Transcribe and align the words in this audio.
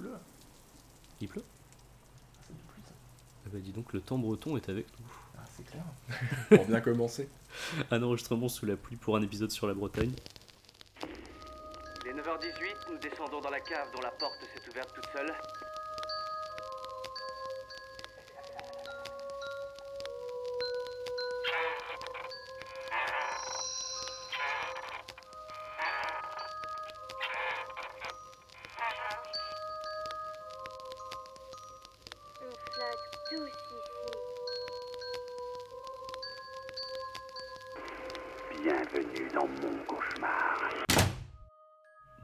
pleut. 0.00 0.18
Il 1.20 1.28
pleut 1.28 1.44
C'est 2.46 2.56
du 2.56 2.62
pluie, 2.62 2.82
ça. 2.84 2.92
Ah 3.46 3.48
bah 3.52 3.58
dis 3.60 3.72
donc, 3.72 3.92
le 3.92 4.00
temps 4.00 4.18
breton 4.18 4.56
est 4.56 4.68
avec 4.68 4.86
nous. 4.98 5.06
Ah, 5.38 5.44
c'est 5.56 5.64
clair. 5.64 5.84
Pour 6.48 6.66
bien 6.66 6.80
commencer. 6.80 7.28
Un 7.90 8.02
enregistrement 8.02 8.48
sous 8.48 8.66
la 8.66 8.76
pluie 8.76 8.96
pour 8.96 9.16
un 9.16 9.22
épisode 9.22 9.50
sur 9.50 9.66
la 9.66 9.74
Bretagne. 9.74 10.12
Il 12.04 12.10
est 12.10 12.14
9h18, 12.14 12.92
nous 12.92 12.98
descendons 12.98 13.40
dans 13.40 13.50
la 13.50 13.60
cave 13.60 13.88
dont 13.94 14.00
la 14.00 14.10
porte 14.12 14.38
s'est 14.54 14.70
ouverte 14.70 14.92
toute 14.94 15.06
seule. 15.12 15.32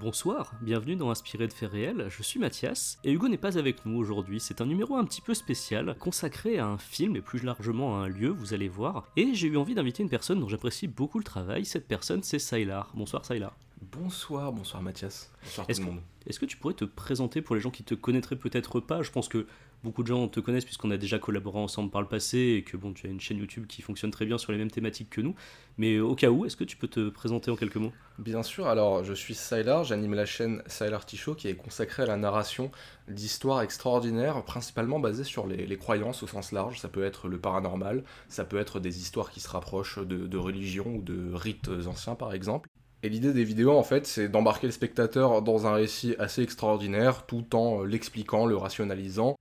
Bonsoir, 0.06 0.52
bienvenue 0.60 0.95
dans 0.95 1.10
Inspiré 1.10 1.48
de 1.48 1.52
faits 1.52 1.73
réels, 1.73 2.06
je 2.10 2.23
suis 2.23 2.38
Mathias, 2.38 2.96
et 3.02 3.10
Hugo 3.10 3.27
n'est 3.27 3.37
pas 3.37 3.59
avec 3.59 3.84
nous 3.84 3.98
aujourd'hui, 3.98 4.38
c'est 4.38 4.60
un 4.60 4.65
numéro 4.65 4.95
un 4.95 5.05
petit 5.05 5.20
peu 5.20 5.34
spécial, 5.34 5.96
consacré 5.98 6.60
à 6.60 6.66
un 6.69 6.79
film 6.79 7.16
et 7.16 7.20
plus 7.20 7.42
largement 7.42 7.96
à 7.96 8.05
un 8.05 8.09
lieu, 8.09 8.29
vous 8.29 8.55
allez 8.55 8.69
voir, 8.69 9.10
et 9.16 9.34
j'ai 9.34 9.48
eu 9.48 9.56
envie 9.56 9.74
d'inviter 9.74 10.05
une 10.05 10.09
personne 10.09 10.38
dont 10.38 10.48
j'apprécie 10.48 10.87
beaucoup 10.87 11.19
le 11.19 11.24
travail, 11.24 11.65
cette 11.65 11.88
personne 11.88 12.23
c'est 12.23 12.38
Saïlar. 12.38 12.92
Bonsoir 12.95 13.24
Saïlar. 13.24 13.56
Bonsoir, 13.99 14.53
bonsoir 14.53 14.83
Mathias. 14.83 15.31
Bonsoir 15.43 15.67
Est-ce 15.69 15.81
tout 15.81 15.87
le 15.87 15.91
que- 15.91 15.95
monde. 15.97 16.05
Est-ce 16.27 16.41
que 16.41 16.47
tu 16.47 16.57
pourrais 16.57 16.75
te 16.75 16.85
présenter 16.85 17.41
pour 17.41 17.55
les 17.55 17.61
gens 17.61 17.71
qui 17.71 17.85
te 17.85 17.95
connaîtraient 17.95 18.37
peut-être 18.37 18.81
pas? 18.81 19.03
Je 19.03 19.11
pense 19.13 19.29
que 19.29 19.47
beaucoup 19.85 20.03
de 20.03 20.09
gens 20.09 20.27
te 20.27 20.41
connaissent 20.41 20.65
puisqu'on 20.65 20.91
a 20.91 20.97
déjà 20.97 21.19
collaboré 21.21 21.59
ensemble 21.61 21.91
par 21.91 22.03
le 22.03 22.09
passé 22.09 22.38
et 22.59 22.63
que 22.65 22.77
bon, 22.77 22.93
tu 22.93 23.07
as 23.07 23.11
une 23.11 23.21
chaîne 23.21 23.38
YouTube 23.38 23.66
qui 23.69 23.80
fonctionne 23.80 24.11
très 24.11 24.27
bien 24.27 24.37
sur 24.37 24.51
les 24.51 24.59
mêmes 24.59 24.71
thématiques 24.71 25.09
que 25.11 25.21
nous. 25.21 25.35
Mais 25.79 26.01
au 26.01 26.15
cas 26.16 26.30
où, 26.30 26.45
est-ce 26.45 26.57
que 26.57 26.65
tu 26.65 26.77
peux 26.77 26.88
te 26.88 27.09
présenter 27.11 27.51
en 27.53 27.57
quelques 27.57 27.77
mots? 27.77 27.93
Bien 28.19 28.43
sûr, 28.43 28.66
alors 28.66 29.05
je 29.05 29.13
suis 29.15 29.35
Sylar, 29.35 29.85
j'anime 29.85 30.15
la 30.15 30.27
chaîne 30.27 30.63
Sylar 30.66 31.07
Ticho 31.07 31.35
qui 31.37 31.47
est 31.49 31.55
consacrée 31.57 32.03
à 32.03 32.07
la 32.07 32.16
narration 32.16 32.73
d'histoires 33.09 33.63
extraordinaires, 33.63 34.43
principalement 34.45 34.99
basées 34.99 35.25
sur 35.25 35.47
les, 35.47 35.65
les 35.66 35.77
croyances 35.79 36.23
au 36.25 36.27
sens 36.27 36.51
large. 36.51 36.81
Ça 36.81 36.88
peut 36.88 37.05
être 37.05 37.29
le 37.29 37.38
paranormal, 37.38 38.03
ça 38.29 38.45
peut 38.45 38.59
être 38.59 38.81
des 38.81 38.99
histoires 39.01 39.31
qui 39.31 39.38
se 39.41 39.49
rapprochent 39.49 39.99
de, 40.01 40.27
de 40.27 40.37
religions 40.38 40.97
ou 40.97 41.03
de 41.03 41.33
rites 41.33 41.71
anciens 41.87 42.16
par 42.16 42.33
exemple. 42.35 42.69
Et 43.07 43.09
l'idée 43.09 43.32
des 43.32 43.45
vidéos 43.45 43.71
en 43.71 43.85
fait 43.85 44.04
c'est 44.04 44.29
d'embarquer 44.29 44.66
le 44.66 44.73
spectateur 44.73 45.40
dans 45.40 45.68
un 45.68 45.74
récit 45.74 46.16
assez 46.18 46.43
extraordinaire 46.43 47.24
tout 47.24 47.54
en 47.54 47.82
euh, 47.82 47.87
l'expliquant, 47.87 48.46
le 48.46 48.57
rationalisant, 48.57 49.37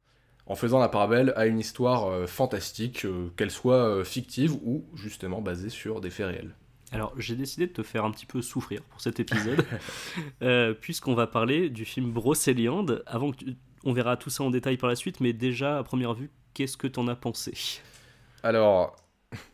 en 0.45 0.53
faisant 0.53 0.77
la 0.77 0.87
part 0.87 1.07
belle 1.07 1.33
à 1.35 1.47
une 1.47 1.57
histoire 1.57 2.05
euh, 2.11 2.27
fantastique, 2.27 3.05
euh, 3.05 3.29
qu'elle 3.35 3.49
soit 3.49 4.05
fictive 4.05 4.53
ou 4.63 4.85
justement 4.93 5.41
basée 5.41 5.71
sur 5.71 5.99
des 5.99 6.11
faits 6.11 6.27
réels. 6.27 6.53
Alors, 6.91 7.11
j'ai 7.17 7.35
décidé 7.35 7.65
de 7.65 7.71
te 7.71 7.81
faire 7.81 8.05
un 8.05 8.11
petit 8.11 8.27
peu 8.27 8.43
souffrir 8.43 8.83
pour 8.83 9.01
cet 9.01 9.19
épisode, 9.19 9.65
euh, 10.43 10.75
puisqu'on 10.79 11.15
va 11.15 11.25
parler 11.25 11.71
du 11.71 11.85
film 11.85 12.11
Brocéliande. 12.11 13.03
Avant 13.07 13.31
que 13.31 13.37
tu- 13.37 13.55
on 13.83 13.93
verra 13.93 14.15
tout 14.15 14.29
ça 14.29 14.43
en 14.43 14.51
détail 14.51 14.77
par 14.77 14.89
la 14.89 14.95
suite, 14.95 15.21
mais 15.21 15.33
déjà 15.33 15.79
à 15.79 15.83
première 15.83 16.13
vue, 16.13 16.29
qu'est-ce 16.53 16.77
que 16.77 16.85
t'en 16.85 17.07
as 17.07 17.15
pensé? 17.15 17.81
Alors, 18.43 18.95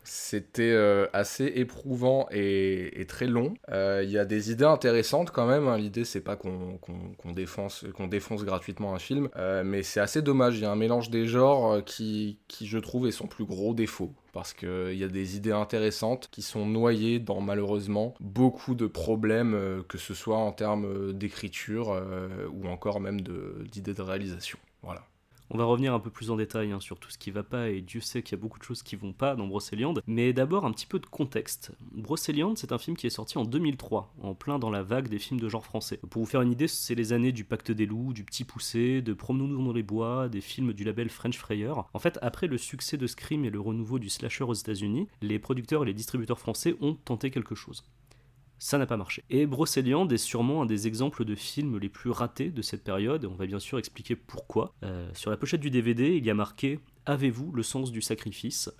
c'était 0.04 0.72
euh, 0.72 1.06
assez 1.12 1.46
éprouvant 1.56 2.26
et, 2.30 3.04
très 3.08 3.26
long. 3.26 3.54
Euh, 3.70 4.02
Il 4.04 4.10
y 4.10 4.18
a 4.18 4.24
des 4.24 4.50
idées 4.50 4.64
intéressantes 4.64 5.30
quand 5.30 5.46
même. 5.46 5.68
hein. 5.68 5.76
L'idée, 5.78 6.04
c'est 6.04 6.20
pas 6.20 6.36
qu'on 6.36 6.78
défonce, 7.32 7.84
défonce 8.08 8.44
gratuitement 8.44 8.94
un 8.94 8.98
film, 8.98 9.28
euh, 9.36 9.62
mais 9.64 9.82
c'est 9.82 10.00
assez 10.00 10.22
dommage. 10.22 10.56
Il 10.58 10.62
y 10.62 10.64
a 10.64 10.70
un 10.70 10.76
mélange 10.76 11.10
des 11.10 11.26
genres 11.26 11.84
qui, 11.84 12.38
je 12.62 12.78
trouve, 12.78 13.06
est 13.06 13.12
son 13.12 13.26
plus 13.26 13.44
gros 13.44 13.74
défaut. 13.74 14.12
Parce 14.32 14.54
qu'il 14.54 14.94
y 14.94 15.04
a 15.04 15.08
des 15.08 15.36
idées 15.36 15.52
intéressantes 15.52 16.28
qui 16.30 16.40
sont 16.40 16.64
noyées 16.64 17.18
dans, 17.18 17.42
malheureusement, 17.42 18.14
beaucoup 18.18 18.74
de 18.74 18.86
problèmes, 18.86 19.82
que 19.88 19.98
ce 19.98 20.14
soit 20.14 20.38
en 20.38 20.52
termes 20.52 21.12
d'écriture 21.12 22.02
ou 22.50 22.66
encore 22.66 23.00
même 23.00 23.20
de- 23.20 23.64
d'idées 23.70 23.92
de 23.92 24.00
réalisation. 24.02 24.58
Voilà. 24.82 25.02
On 25.54 25.58
va 25.58 25.64
revenir 25.64 25.92
un 25.92 26.00
peu 26.00 26.08
plus 26.08 26.30
en 26.30 26.36
détail 26.36 26.72
hein, 26.72 26.80
sur 26.80 26.98
tout 26.98 27.10
ce 27.10 27.18
qui 27.18 27.30
va 27.30 27.42
pas, 27.42 27.68
et 27.68 27.82
Dieu 27.82 28.00
sait 28.00 28.22
qu'il 28.22 28.38
y 28.38 28.40
a 28.40 28.42
beaucoup 28.42 28.58
de 28.58 28.64
choses 28.64 28.82
qui 28.82 28.96
vont 28.96 29.12
pas 29.12 29.36
dans 29.36 29.46
Brocéliande. 29.46 30.02
Mais 30.06 30.32
d'abord, 30.32 30.64
un 30.64 30.72
petit 30.72 30.86
peu 30.86 30.98
de 30.98 31.04
contexte. 31.04 31.72
Brocéliande, 31.92 32.56
c'est 32.56 32.72
un 32.72 32.78
film 32.78 32.96
qui 32.96 33.06
est 33.06 33.10
sorti 33.10 33.36
en 33.36 33.44
2003, 33.44 34.14
en 34.22 34.34
plein 34.34 34.58
dans 34.58 34.70
la 34.70 34.82
vague 34.82 35.08
des 35.08 35.18
films 35.18 35.38
de 35.38 35.50
genre 35.50 35.66
français. 35.66 36.00
Pour 36.08 36.22
vous 36.22 36.26
faire 36.26 36.40
une 36.40 36.52
idée, 36.52 36.68
c'est 36.68 36.94
les 36.94 37.12
années 37.12 37.32
du 37.32 37.44
Pacte 37.44 37.70
des 37.70 37.84
loups, 37.84 38.14
du 38.14 38.24
Petit 38.24 38.44
Poussé, 38.44 39.02
de 39.02 39.12
Promenons-nous 39.12 39.62
dans 39.62 39.74
les 39.74 39.82
bois, 39.82 40.30
des 40.30 40.40
films 40.40 40.72
du 40.72 40.84
label 40.84 41.10
French 41.10 41.36
Frayer. 41.36 41.74
En 41.92 41.98
fait, 41.98 42.18
après 42.22 42.46
le 42.46 42.56
succès 42.56 42.96
de 42.96 43.06
Scream 43.06 43.44
et 43.44 43.50
le 43.50 43.60
renouveau 43.60 43.98
du 43.98 44.08
slasher 44.08 44.44
aux 44.44 44.54
États-Unis, 44.54 45.06
les 45.20 45.38
producteurs 45.38 45.82
et 45.82 45.86
les 45.86 45.92
distributeurs 45.92 46.38
français 46.38 46.76
ont 46.80 46.94
tenté 46.94 47.30
quelque 47.30 47.54
chose. 47.54 47.84
Ça 48.64 48.78
n'a 48.78 48.86
pas 48.86 48.96
marché. 48.96 49.24
Et 49.28 49.44
Brocéliande 49.44 50.12
est 50.12 50.18
sûrement 50.18 50.62
un 50.62 50.66
des 50.66 50.86
exemples 50.86 51.24
de 51.24 51.34
films 51.34 51.80
les 51.80 51.88
plus 51.88 52.10
ratés 52.10 52.50
de 52.50 52.62
cette 52.62 52.84
période, 52.84 53.24
et 53.24 53.26
on 53.26 53.34
va 53.34 53.44
bien 53.46 53.58
sûr 53.58 53.76
expliquer 53.76 54.14
pourquoi. 54.14 54.72
Euh, 54.84 55.10
sur 55.14 55.32
la 55.32 55.36
pochette 55.36 55.60
du 55.60 55.68
DVD, 55.68 56.16
il 56.16 56.24
y 56.24 56.30
a 56.30 56.34
marqué 56.34 56.78
Avez-vous 57.04 57.50
le 57.50 57.64
sens 57.64 57.90
du 57.90 58.00
sacrifice? 58.00 58.70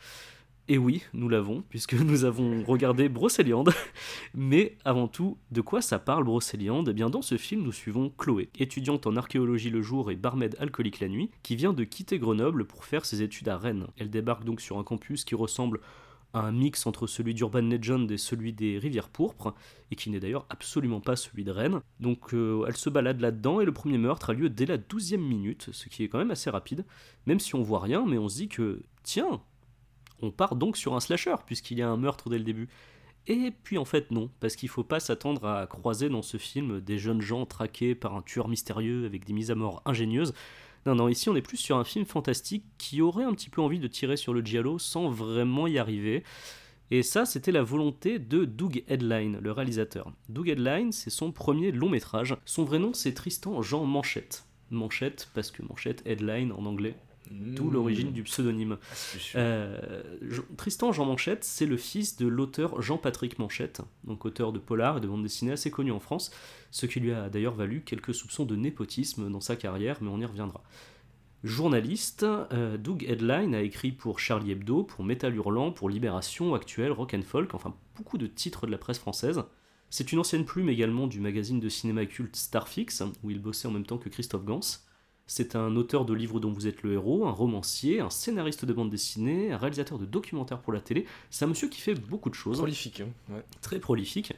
Et 0.68 0.78
oui, 0.78 1.02
nous 1.14 1.28
l'avons, 1.28 1.64
puisque 1.68 1.94
nous 1.94 2.24
avons 2.24 2.62
regardé 2.62 3.08
Brocéliande. 3.08 3.72
Mais 4.34 4.76
avant 4.84 5.08
tout, 5.08 5.36
de 5.50 5.60
quoi 5.60 5.82
ça 5.82 5.98
parle 5.98 6.22
Brocéliande 6.22 6.90
Eh 6.90 6.94
bien, 6.94 7.10
dans 7.10 7.20
ce 7.20 7.36
film, 7.36 7.62
nous 7.62 7.72
suivons 7.72 8.12
Chloé, 8.16 8.50
étudiante 8.60 9.08
en 9.08 9.16
archéologie 9.16 9.70
le 9.70 9.82
jour 9.82 10.12
et 10.12 10.16
barmaid 10.16 10.54
alcoolique 10.60 11.00
la 11.00 11.08
nuit, 11.08 11.32
qui 11.42 11.56
vient 11.56 11.72
de 11.72 11.82
quitter 11.82 12.20
Grenoble 12.20 12.66
pour 12.66 12.84
faire 12.84 13.04
ses 13.04 13.22
études 13.22 13.48
à 13.48 13.58
Rennes. 13.58 13.88
Elle 13.98 14.10
débarque 14.10 14.44
donc 14.44 14.60
sur 14.60 14.78
un 14.78 14.84
campus 14.84 15.24
qui 15.24 15.34
ressemble 15.34 15.80
un 16.34 16.52
mix 16.52 16.86
entre 16.86 17.06
celui 17.06 17.34
d'Urban 17.34 17.60
Legend 17.60 18.10
et 18.10 18.18
celui 18.18 18.52
des 18.52 18.78
Rivières 18.78 19.08
Pourpres, 19.08 19.54
et 19.90 19.96
qui 19.96 20.10
n'est 20.10 20.20
d'ailleurs 20.20 20.46
absolument 20.48 21.00
pas 21.00 21.16
celui 21.16 21.44
de 21.44 21.50
Rennes. 21.50 21.80
Donc 22.00 22.32
euh, 22.34 22.64
elle 22.66 22.76
se 22.76 22.90
balade 22.90 23.20
là-dedans, 23.20 23.60
et 23.60 23.64
le 23.64 23.72
premier 23.72 23.98
meurtre 23.98 24.30
a 24.30 24.32
lieu 24.32 24.48
dès 24.48 24.66
la 24.66 24.78
douzième 24.78 25.22
minute, 25.22 25.68
ce 25.72 25.88
qui 25.88 26.04
est 26.04 26.08
quand 26.08 26.18
même 26.18 26.30
assez 26.30 26.50
rapide, 26.50 26.84
même 27.26 27.40
si 27.40 27.54
on 27.54 27.62
voit 27.62 27.80
rien, 27.80 28.04
mais 28.06 28.18
on 28.18 28.28
se 28.28 28.36
dit 28.36 28.48
que, 28.48 28.82
tiens, 29.02 29.40
on 30.20 30.30
part 30.30 30.56
donc 30.56 30.76
sur 30.76 30.94
un 30.94 31.00
slasher, 31.00 31.36
puisqu'il 31.46 31.78
y 31.78 31.82
a 31.82 31.88
un 31.88 31.96
meurtre 31.96 32.30
dès 32.30 32.38
le 32.38 32.44
début. 32.44 32.68
Et 33.26 33.52
puis 33.62 33.78
en 33.78 33.84
fait 33.84 34.10
non, 34.10 34.30
parce 34.40 34.56
qu'il 34.56 34.68
faut 34.68 34.82
pas 34.82 34.98
s'attendre 34.98 35.46
à 35.46 35.66
croiser 35.66 36.08
dans 36.08 36.22
ce 36.22 36.38
film 36.38 36.80
des 36.80 36.98
jeunes 36.98 37.20
gens 37.20 37.46
traqués 37.46 37.94
par 37.94 38.16
un 38.16 38.22
tueur 38.22 38.48
mystérieux 38.48 39.06
avec 39.06 39.24
des 39.24 39.32
mises 39.32 39.50
à 39.50 39.54
mort 39.54 39.80
ingénieuses. 39.84 40.34
Non, 40.84 40.94
non, 40.96 41.08
ici 41.08 41.28
on 41.28 41.36
est 41.36 41.42
plus 41.42 41.56
sur 41.56 41.76
un 41.76 41.84
film 41.84 42.04
fantastique 42.04 42.64
qui 42.78 43.00
aurait 43.02 43.24
un 43.24 43.34
petit 43.34 43.50
peu 43.50 43.60
envie 43.60 43.78
de 43.78 43.86
tirer 43.88 44.16
sur 44.16 44.34
le 44.34 44.40
giallo 44.40 44.78
sans 44.78 45.08
vraiment 45.08 45.66
y 45.66 45.78
arriver. 45.78 46.24
Et 46.90 47.02
ça, 47.02 47.24
c'était 47.24 47.52
la 47.52 47.62
volonté 47.62 48.18
de 48.18 48.44
Doug 48.44 48.84
Headline, 48.86 49.38
le 49.40 49.52
réalisateur. 49.52 50.12
Doug 50.28 50.48
Headline, 50.48 50.92
c'est 50.92 51.08
son 51.08 51.32
premier 51.32 51.72
long 51.72 51.88
métrage. 51.88 52.36
Son 52.44 52.64
vrai 52.64 52.78
nom, 52.78 52.92
c'est 52.92 53.14
Tristan 53.14 53.62
Jean 53.62 53.86
Manchette. 53.86 54.44
Manchette, 54.70 55.30
parce 55.34 55.50
que 55.50 55.62
Manchette, 55.62 56.02
Headline 56.04 56.52
en 56.52 56.66
anglais, 56.66 56.94
d'où 57.30 57.64
Mmh. 57.64 57.72
l'origine 57.72 58.12
du 58.12 58.22
pseudonyme. 58.22 58.78
Astucieux. 58.90 59.38
Euh, 59.38 60.02
Tristan 60.56 60.92
Jean 60.92 61.06
Manchette, 61.06 61.44
c'est 61.44 61.66
le 61.66 61.76
fils 61.76 62.16
de 62.16 62.26
l'auteur 62.26 62.80
Jean-Patrick 62.82 63.38
Manchette, 63.38 63.82
donc 64.04 64.24
auteur 64.24 64.52
de 64.52 64.58
polar 64.58 64.98
et 64.98 65.00
de 65.00 65.06
bande 65.06 65.22
dessinée 65.22 65.52
assez 65.52 65.70
connu 65.70 65.92
en 65.92 66.00
France, 66.00 66.30
ce 66.70 66.86
qui 66.86 67.00
lui 67.00 67.12
a 67.12 67.28
d'ailleurs 67.28 67.54
valu 67.54 67.82
quelques 67.84 68.14
soupçons 68.14 68.44
de 68.44 68.56
népotisme 68.56 69.30
dans 69.30 69.40
sa 69.40 69.56
carrière, 69.56 69.98
mais 70.00 70.08
on 70.08 70.20
y 70.20 70.24
reviendra. 70.24 70.62
Journaliste, 71.44 72.22
euh, 72.22 72.76
Doug 72.76 73.04
Headline 73.04 73.54
a 73.54 73.62
écrit 73.62 73.90
pour 73.90 74.20
Charlie 74.20 74.52
Hebdo, 74.52 74.84
pour 74.84 75.04
Métal 75.04 75.34
Hurlant, 75.34 75.72
pour 75.72 75.90
Libération, 75.90 76.54
Actuel, 76.54 76.92
Rock 76.92 77.14
and 77.14 77.22
Folk, 77.22 77.54
enfin 77.54 77.74
beaucoup 77.96 78.16
de 78.16 78.28
titres 78.28 78.66
de 78.66 78.70
la 78.70 78.78
presse 78.78 78.98
française. 78.98 79.42
C'est 79.90 80.12
une 80.12 80.20
ancienne 80.20 80.44
plume 80.44 80.68
également 80.68 81.06
du 81.06 81.20
magazine 81.20 81.58
de 81.58 81.68
cinéma 81.68 82.06
culte 82.06 82.36
Starfix, 82.36 83.02
où 83.22 83.30
il 83.30 83.40
bossait 83.40 83.68
en 83.68 83.72
même 83.72 83.84
temps 83.84 83.98
que 83.98 84.08
Christophe 84.08 84.44
Gans. 84.44 84.60
C'est 85.26 85.56
un 85.56 85.76
auteur 85.76 86.04
de 86.04 86.12
livres 86.12 86.40
dont 86.40 86.52
vous 86.52 86.66
êtes 86.66 86.82
le 86.82 86.92
héros, 86.94 87.26
un 87.26 87.30
romancier, 87.30 88.00
un 88.00 88.10
scénariste 88.10 88.64
de 88.64 88.72
bande 88.72 88.90
dessinée, 88.90 89.52
un 89.52 89.56
réalisateur 89.56 89.98
de 89.98 90.04
documentaires 90.04 90.60
pour 90.60 90.72
la 90.72 90.80
télé. 90.80 91.06
C'est 91.30 91.44
un 91.44 91.48
monsieur 91.48 91.68
qui 91.68 91.80
fait 91.80 91.94
beaucoup 91.94 92.28
de 92.28 92.34
choses, 92.34 92.58
Prolifique. 92.58 93.00
hein, 93.00 93.34
ouais. 93.34 93.44
très 93.60 93.78
prolifique. 93.78 94.34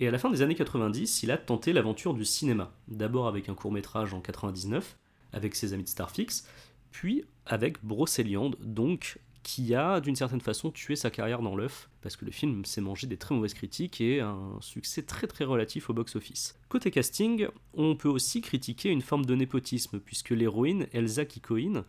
Et 0.00 0.08
à 0.08 0.10
la 0.10 0.18
fin 0.18 0.28
des 0.30 0.42
années 0.42 0.56
90, 0.56 1.22
il 1.22 1.30
a 1.30 1.38
tenté 1.38 1.72
l'aventure 1.72 2.14
du 2.14 2.24
cinéma. 2.24 2.72
D'abord 2.88 3.28
avec 3.28 3.48
un 3.48 3.54
court 3.54 3.70
métrage 3.72 4.12
en 4.12 4.20
99, 4.20 4.98
avec 5.32 5.54
ses 5.54 5.72
amis 5.72 5.84
de 5.84 5.88
Starfix, 5.88 6.46
puis 6.90 7.24
avec 7.46 7.82
Brocéliande, 7.84 8.56
donc 8.60 9.18
qui 9.44 9.74
a 9.74 10.00
d'une 10.00 10.16
certaine 10.16 10.40
façon 10.40 10.72
tué 10.72 10.96
sa 10.96 11.10
carrière 11.10 11.42
dans 11.42 11.54
l'œuf, 11.54 11.88
parce 12.00 12.16
que 12.16 12.24
le 12.24 12.32
film 12.32 12.64
s'est 12.64 12.80
mangé 12.80 13.06
des 13.06 13.18
très 13.18 13.34
mauvaises 13.34 13.54
critiques 13.54 14.00
et 14.00 14.20
un 14.20 14.56
succès 14.60 15.02
très 15.02 15.28
très 15.28 15.44
relatif 15.44 15.90
au 15.90 15.92
box-office. 15.92 16.58
Côté 16.68 16.90
casting, 16.90 17.46
on 17.74 17.94
peut 17.94 18.08
aussi 18.08 18.40
critiquer 18.40 18.88
une 18.88 19.02
forme 19.02 19.26
de 19.26 19.34
népotisme, 19.36 20.00
puisque 20.00 20.30
l'héroïne, 20.30 20.88
Elsa 20.92 21.26
Kikoïn, 21.26 21.84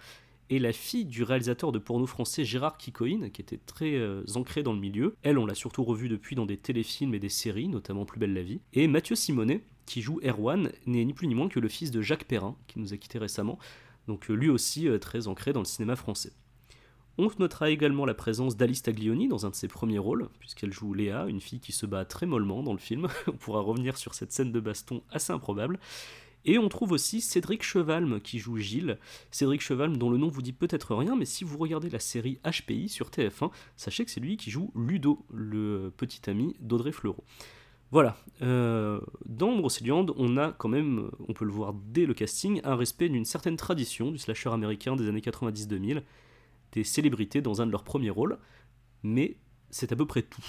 est 0.52 0.60
la 0.60 0.74
fille 0.74 1.06
du 1.06 1.24
réalisateur 1.24 1.72
de 1.72 1.80
porno 1.80 2.06
français 2.06 2.44
Gérard 2.44 2.78
Kikoïn, 2.78 3.30
qui 3.30 3.42
était 3.42 3.58
très 3.66 3.96
euh, 3.96 4.22
ancré 4.36 4.62
dans 4.62 4.74
le 4.74 4.80
milieu. 4.80 5.16
Elle, 5.24 5.40
on 5.40 5.46
l'a 5.46 5.56
surtout 5.56 5.84
revue 5.84 6.10
depuis 6.10 6.36
dans 6.36 6.46
des 6.46 6.58
téléfilms 6.58 7.16
et 7.16 7.19
des 7.19 7.30
séries, 7.30 7.69
notamment 7.69 8.06
Plus 8.06 8.19
belle 8.19 8.34
la 8.34 8.44
vie. 8.44 8.60
Et 8.74 8.88
Mathieu 8.88 9.16
Simonet, 9.16 9.63
qui 9.86 10.01
joue 10.01 10.19
Erwan, 10.24 10.72
n'est 10.86 11.06
ni 11.06 11.13
plus 11.13 11.28
ni 11.28 11.36
moins 11.36 11.48
que 11.48 11.60
le 11.60 11.69
fils 11.69 11.90
de 11.90 12.01
Jacques 12.01 12.25
Perrin, 12.25 12.56
qui 12.68 12.80
nous 12.80 12.94
a 12.94 12.98
quitté 12.98 13.18
récemment, 13.18 13.58
donc 14.08 14.28
lui 14.28 14.50
aussi 14.50 14.88
très 15.00 15.28
ancré 15.28 15.54
dans 15.54 15.62
le 15.62 15.66
cinéma 15.66 15.96
français. 15.96 16.34
On 17.17 17.29
notera 17.39 17.69
également 17.69 18.06
la 18.06 18.13
présence 18.13 18.57
d'Alice 18.57 18.83
Taglioni 18.83 19.29
dans 19.29 19.45
un 19.45 19.50
de 19.50 19.56
ses 19.56 19.69
premiers 19.69 20.00
rôles, 20.00 20.27
puisqu'elle 20.39 20.73
joue 20.73 20.94
Léa, 20.94 21.27
une 21.27 21.39
fille 21.39 21.62
qui 21.62 21.71
se 21.71 21.85
bat 21.85 22.03
très 22.03 22.25
mollement 22.25 22.62
dans 22.62 22.73
le 22.73 22.79
film. 22.79 23.07
on 23.27 23.38
pourra 23.38 23.62
revenir 23.62 23.97
sur 23.97 24.13
cette 24.13 24.33
scène 24.33 24.51
de 24.51 24.59
baston 24.59 25.01
assez 25.12 25.31
improbable. 25.31 25.79
Et 26.44 26.59
on 26.59 26.69
trouve 26.69 26.91
aussi 26.91 27.21
Cédric 27.21 27.63
Chevalme 27.63 28.19
qui 28.19 28.38
joue 28.38 28.57
Gilles. 28.57 29.00
Cédric 29.31 29.62
Chevalme 29.62 29.97
dont 29.97 30.09
le 30.09 30.17
nom 30.17 30.27
vous 30.27 30.41
dit 30.44 30.53
peut-être 30.53 30.94
rien, 30.94 31.15
mais 31.15 31.25
si 31.25 31.44
vous 31.44 31.57
regardez 31.57 31.89
la 31.89 32.00
série 32.00 32.39
HPI 32.44 32.89
sur 32.89 33.09
TF1, 33.09 33.50
sachez 33.77 34.06
que 34.06 34.12
c'est 34.12 34.19
lui 34.19 34.38
qui 34.38 34.51
joue 34.51 34.71
Ludo, 34.75 35.25
le 35.33 35.91
petit 35.95 36.29
ami 36.29 36.56
d'Audrey 36.59 36.91
Fleurot. 36.91 37.23
Voilà, 37.91 38.17
euh, 38.41 39.00
dans 39.25 39.56
Brocéliande, 39.56 40.13
on 40.17 40.38
a 40.38 40.51
quand 40.51 40.69
même, 40.69 41.09
on 41.27 41.33
peut 41.33 41.45
le 41.45 41.51
voir 41.51 41.73
dès 41.73 42.06
le 42.06 42.13
casting, 42.13 42.59
un 42.63 42.75
respect 42.75 43.09
d'une 43.09 43.25
certaine 43.25 43.56
tradition 43.56 44.12
du 44.12 44.17
slasher 44.17 44.50
américain 44.50 44.95
des 44.95 45.07
années 45.07 45.21
90-2000, 45.21 46.01
célébrités 46.83 47.42
dans 47.42 47.62
un 47.62 47.68
de 47.68 47.72
leurs 47.72 47.83
premiers 47.83 48.10
rôles, 48.10 48.38
mais 49.04 49.38
c'est 49.69 49.92
à 49.92 49.95
peu 49.95 50.06
près 50.06 50.22
tout. 50.22 50.45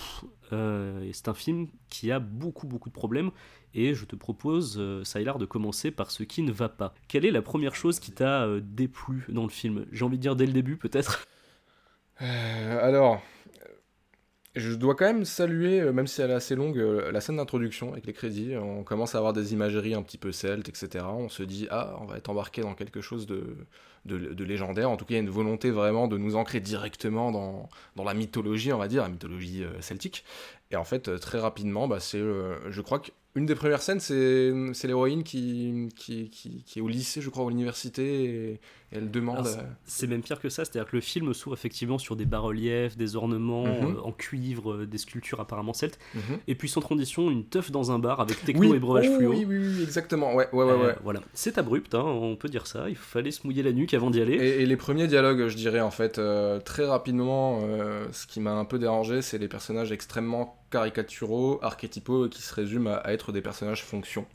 Euh, 0.53 1.11
c'est 1.13 1.29
un 1.29 1.35
film 1.35 1.67
qui 1.91 2.13
a 2.13 2.21
beaucoup 2.21 2.69
beaucoup 2.69 2.89
de 2.89 2.95
problèmes 2.95 3.33
et 3.75 3.95
je 3.95 4.05
te 4.05 4.15
propose, 4.15 4.77
euh, 4.79 5.03
de 5.03 5.45
commencer 5.45 5.91
par 5.91 6.11
ce 6.11 6.23
qui 6.23 6.43
ne 6.43 6.53
va 6.53 6.69
pas. 6.69 6.95
Quelle 7.09 7.25
est 7.25 7.31
la 7.31 7.43
première 7.43 7.75
chose 7.75 7.99
qui 7.99 8.13
t'a 8.13 8.45
euh, 8.45 8.61
déplu 8.63 9.25
dans 9.29 9.43
le 9.43 9.49
film? 9.49 9.87
J'ai 9.91 10.05
envie 10.05 10.17
de 10.17 10.23
dire 10.23 10.37
dès 10.37 10.47
le 10.47 10.53
début 10.53 10.77
peut-être? 10.77 11.27
Alors, 12.19 13.21
je 14.57 14.73
dois 14.73 14.95
quand 14.95 15.05
même 15.05 15.25
saluer, 15.25 15.93
même 15.93 16.07
si 16.07 16.23
elle 16.23 16.31
est 16.31 16.35
assez 16.35 16.55
longue, 16.55 16.77
la 16.77 17.21
scène 17.21 17.37
d'introduction 17.37 17.93
avec 17.93 18.07
les 18.07 18.13
crédits. 18.13 18.57
On 18.57 18.85
commence 18.85 19.15
à 19.15 19.19
avoir 19.19 19.33
des 19.33 19.53
imageries 19.53 19.95
un 19.95 20.03
petit 20.03 20.19
peu 20.19 20.33
celtes, 20.33 20.69
etc. 20.69 21.05
On 21.09 21.29
se 21.29 21.43
dit, 21.43 21.69
ah, 21.71 21.97
on 22.01 22.07
va 22.07 22.17
être 22.17 22.31
embarqué 22.31 22.63
dans 22.63 22.75
quelque 22.75 23.01
chose 23.01 23.27
de, 23.27 23.67
légendaire. 24.07 24.91
En 24.91 24.97
tout 24.97 25.05
cas, 25.05 25.13
il 25.13 25.17
y 25.17 25.21
a 25.21 25.23
une 25.23 25.31
volonté 25.31 25.71
vraiment 25.71 26.09
de 26.09 26.17
nous 26.17 26.37
ancrer 26.37 26.61
directement 26.61 27.31
dans, 27.31 27.69
la 28.03 28.15
mythologie, 28.15 28.73
on 28.73 28.79
va 28.79 28.89
dire, 28.89 29.03
la 29.03 29.09
mythologie 29.09 29.63
euh, 29.63 29.81
celtique. 29.81 30.25
Et 30.71 30.77
en 30.77 30.85
fait, 30.85 31.09
euh, 31.09 31.19
très 31.19 31.39
rapidement, 31.39 31.87
bah, 31.89 32.01
c'est, 32.01 32.19
euh, 32.19 32.71
je 32.71 32.81
crois 32.81 33.01
qu'une 33.37 33.45
des 33.45 33.55
premières 33.55 33.83
scènes, 33.83 34.01
c'est, 34.01 34.87
l'héroïne 34.87 35.23
qui 35.23 35.91
qui, 35.95 36.31
qui, 36.31 36.63
qui, 36.65 36.79
est 36.79 36.83
au 36.83 36.89
lycée, 36.89 37.21
je 37.21 37.29
crois, 37.29 37.45
à 37.45 37.51
l'université, 37.51 38.25
et, 38.25 38.61
elle 38.93 39.11
demande. 39.11 39.47
C'est 39.85 40.07
même 40.07 40.23
pire 40.23 40.41
que 40.41 40.49
ça, 40.49 40.65
c'est-à-dire 40.65 40.91
que 40.91 40.97
le 40.97 41.03
film 41.03 41.35
s'ouvre 41.35 41.55
effectivement 41.55 41.99
sur 41.99 42.17
des 42.17 42.25
bas-reliefs, 42.25 42.97
des 42.97 43.15
ornements 43.15 43.67
mhm. 43.67 43.99
en 44.03 44.13
cuivre, 44.13 44.87
des 44.87 44.97
sculptures 44.97 45.39
apparemment 45.39 45.75
celtes, 45.75 45.99
mhm. 46.15 46.39
et 46.49 46.55
puis 46.55 46.71
sans 46.71 46.81
transition, 46.81 47.31
une 47.31 47.45
teuf 47.45 47.71
dans 47.71 47.93
un 47.93 47.99
bar 47.99 48.21
avec 48.21 48.43
techno 48.43 48.75
et 48.75 48.79
breuvage 48.79 49.09
oh, 49.11 49.17
fluo. 49.17 49.31
Oui, 49.33 49.45
oui, 49.47 49.59
oui, 49.59 49.83
exactement, 49.83 50.35
ouais, 50.35 50.49
ouais, 50.55 50.65
ouais. 50.65 50.97
Voilà, 51.05 51.21
c'est 51.35 51.59
abrupt, 51.59 51.95
hein, 51.95 52.05
on 52.05 52.37
peut 52.37 52.49
dire 52.49 52.67
ça, 52.67 52.89
il 52.89 52.97
fallait 52.97 53.33
se 53.33 53.47
mouiller 53.47 53.63
la 53.63 53.73
nuque 53.73 53.93
avant 53.93 54.11
d'y 54.11 54.23
aller. 54.23 54.37
Et, 54.37 54.65
les 54.65 54.77
premiers 54.77 55.09
dialogues, 55.09 55.49
je 55.49 55.57
dirais, 55.57 55.81
en 55.81 55.91
fait, 55.91 56.19
euh, 56.19 56.59
très 56.61 56.87
rapidement, 56.87 57.61
euh, 57.65 58.07
ce 58.13 58.27
qui 58.27 58.41
m'a 58.41 58.53
un 58.53 58.65
peu 58.65 58.79
dérangé, 58.79 59.21
c'est 59.21 59.37
les 59.37 59.49
personnages 59.49 59.93
extrêmement 59.93 60.66
caricaturaux, 60.77 61.59
archétypaux, 61.63 62.29
qui 62.29 62.43
se 62.43 62.55
résument 62.55 62.99
à, 63.03 63.13
être 63.13 63.33
des 63.33 63.41
personnages 63.41 63.83
fonction. 63.83 64.27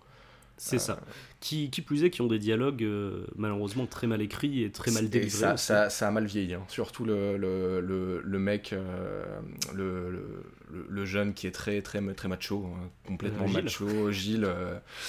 C'est 0.57 0.79
ça. 0.79 0.93
Euh, 0.93 1.11
qui, 1.39 1.71
qui, 1.71 1.81
plus 1.81 2.03
est, 2.03 2.11
qui 2.11 2.21
ont 2.21 2.27
des 2.27 2.37
dialogues 2.37 2.87
malheureusement 3.35 3.87
très 3.87 4.05
mal 4.05 4.21
écrits 4.21 4.63
et 4.63 4.71
très 4.71 4.91
mal 4.91 5.09
délivrés. 5.09 5.29
Ça, 5.29 5.57
ça, 5.57 5.89
ça, 5.89 6.07
a 6.07 6.11
mal 6.11 6.25
vieilli. 6.25 6.53
Hein. 6.53 6.63
Surtout 6.67 7.03
le, 7.03 7.35
le, 7.37 7.81
le, 7.81 8.21
le 8.23 8.39
mec, 8.39 8.75
le, 9.73 10.23
le, 10.89 11.05
jeune 11.05 11.33
qui 11.33 11.47
est 11.47 11.51
très, 11.51 11.81
très, 11.81 12.01
très 12.13 12.27
macho, 12.27 12.67
hein. 12.67 12.89
complètement 13.07 13.47
macho, 13.47 14.11
Gilles, 14.11 14.47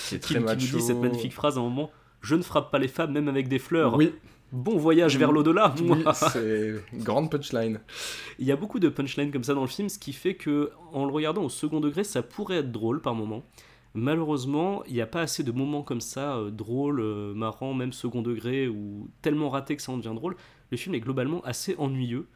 qui 0.08 0.14
est 0.14 0.18
très 0.20 0.40
macho. 0.40 0.56
Qui 0.56 0.72
nous 0.72 0.78
dit 0.78 0.86
cette 0.86 0.96
magnifique 0.96 1.34
phrase 1.34 1.58
à 1.58 1.60
un 1.60 1.64
moment 1.64 1.90
Je 2.22 2.34
ne 2.34 2.42
frappe 2.42 2.70
pas 2.70 2.78
les 2.78 2.88
femmes, 2.88 3.12
même 3.12 3.28
avec 3.28 3.48
des 3.48 3.58
fleurs. 3.58 3.94
Oui, 3.94 4.14
bon 4.52 4.76
voyage 4.76 5.16
vers 5.16 5.32
l'au-delà. 5.32 5.74
c'est 6.14 6.74
une 6.92 7.02
grande 7.02 7.30
punchline. 7.30 7.80
Il 8.38 8.46
y 8.46 8.52
a 8.52 8.56
beaucoup 8.56 8.78
de 8.78 8.88
punchlines 8.88 9.32
comme 9.32 9.44
ça 9.44 9.54
dans 9.54 9.62
le 9.62 9.66
film, 9.66 9.88
ce 9.88 9.98
qui 9.98 10.12
fait 10.12 10.34
que 10.34 10.70
en 10.92 11.04
le 11.04 11.12
regardant 11.12 11.42
au 11.42 11.48
second 11.48 11.80
degré, 11.80 12.04
ça 12.04 12.22
pourrait 12.22 12.58
être 12.58 12.70
drôle 12.70 13.00
par 13.00 13.14
moment. 13.14 13.42
Malheureusement, 13.94 14.84
il 14.86 14.94
n'y 14.94 15.02
a 15.02 15.06
pas 15.06 15.20
assez 15.20 15.42
de 15.42 15.52
moments 15.52 15.82
comme 15.82 16.00
ça, 16.00 16.36
euh, 16.36 16.50
drôles, 16.50 17.00
euh, 17.00 17.34
marrants, 17.34 17.74
même 17.74 17.92
second 17.92 18.22
degré, 18.22 18.68
ou 18.68 19.10
tellement 19.20 19.50
ratés 19.50 19.76
que 19.76 19.82
ça 19.82 19.92
en 19.92 19.98
devient 19.98 20.14
drôle. 20.14 20.36
Le 20.70 20.76
film 20.78 20.94
est 20.94 21.00
globalement 21.00 21.42
assez 21.42 21.74
ennuyeux. 21.76 22.26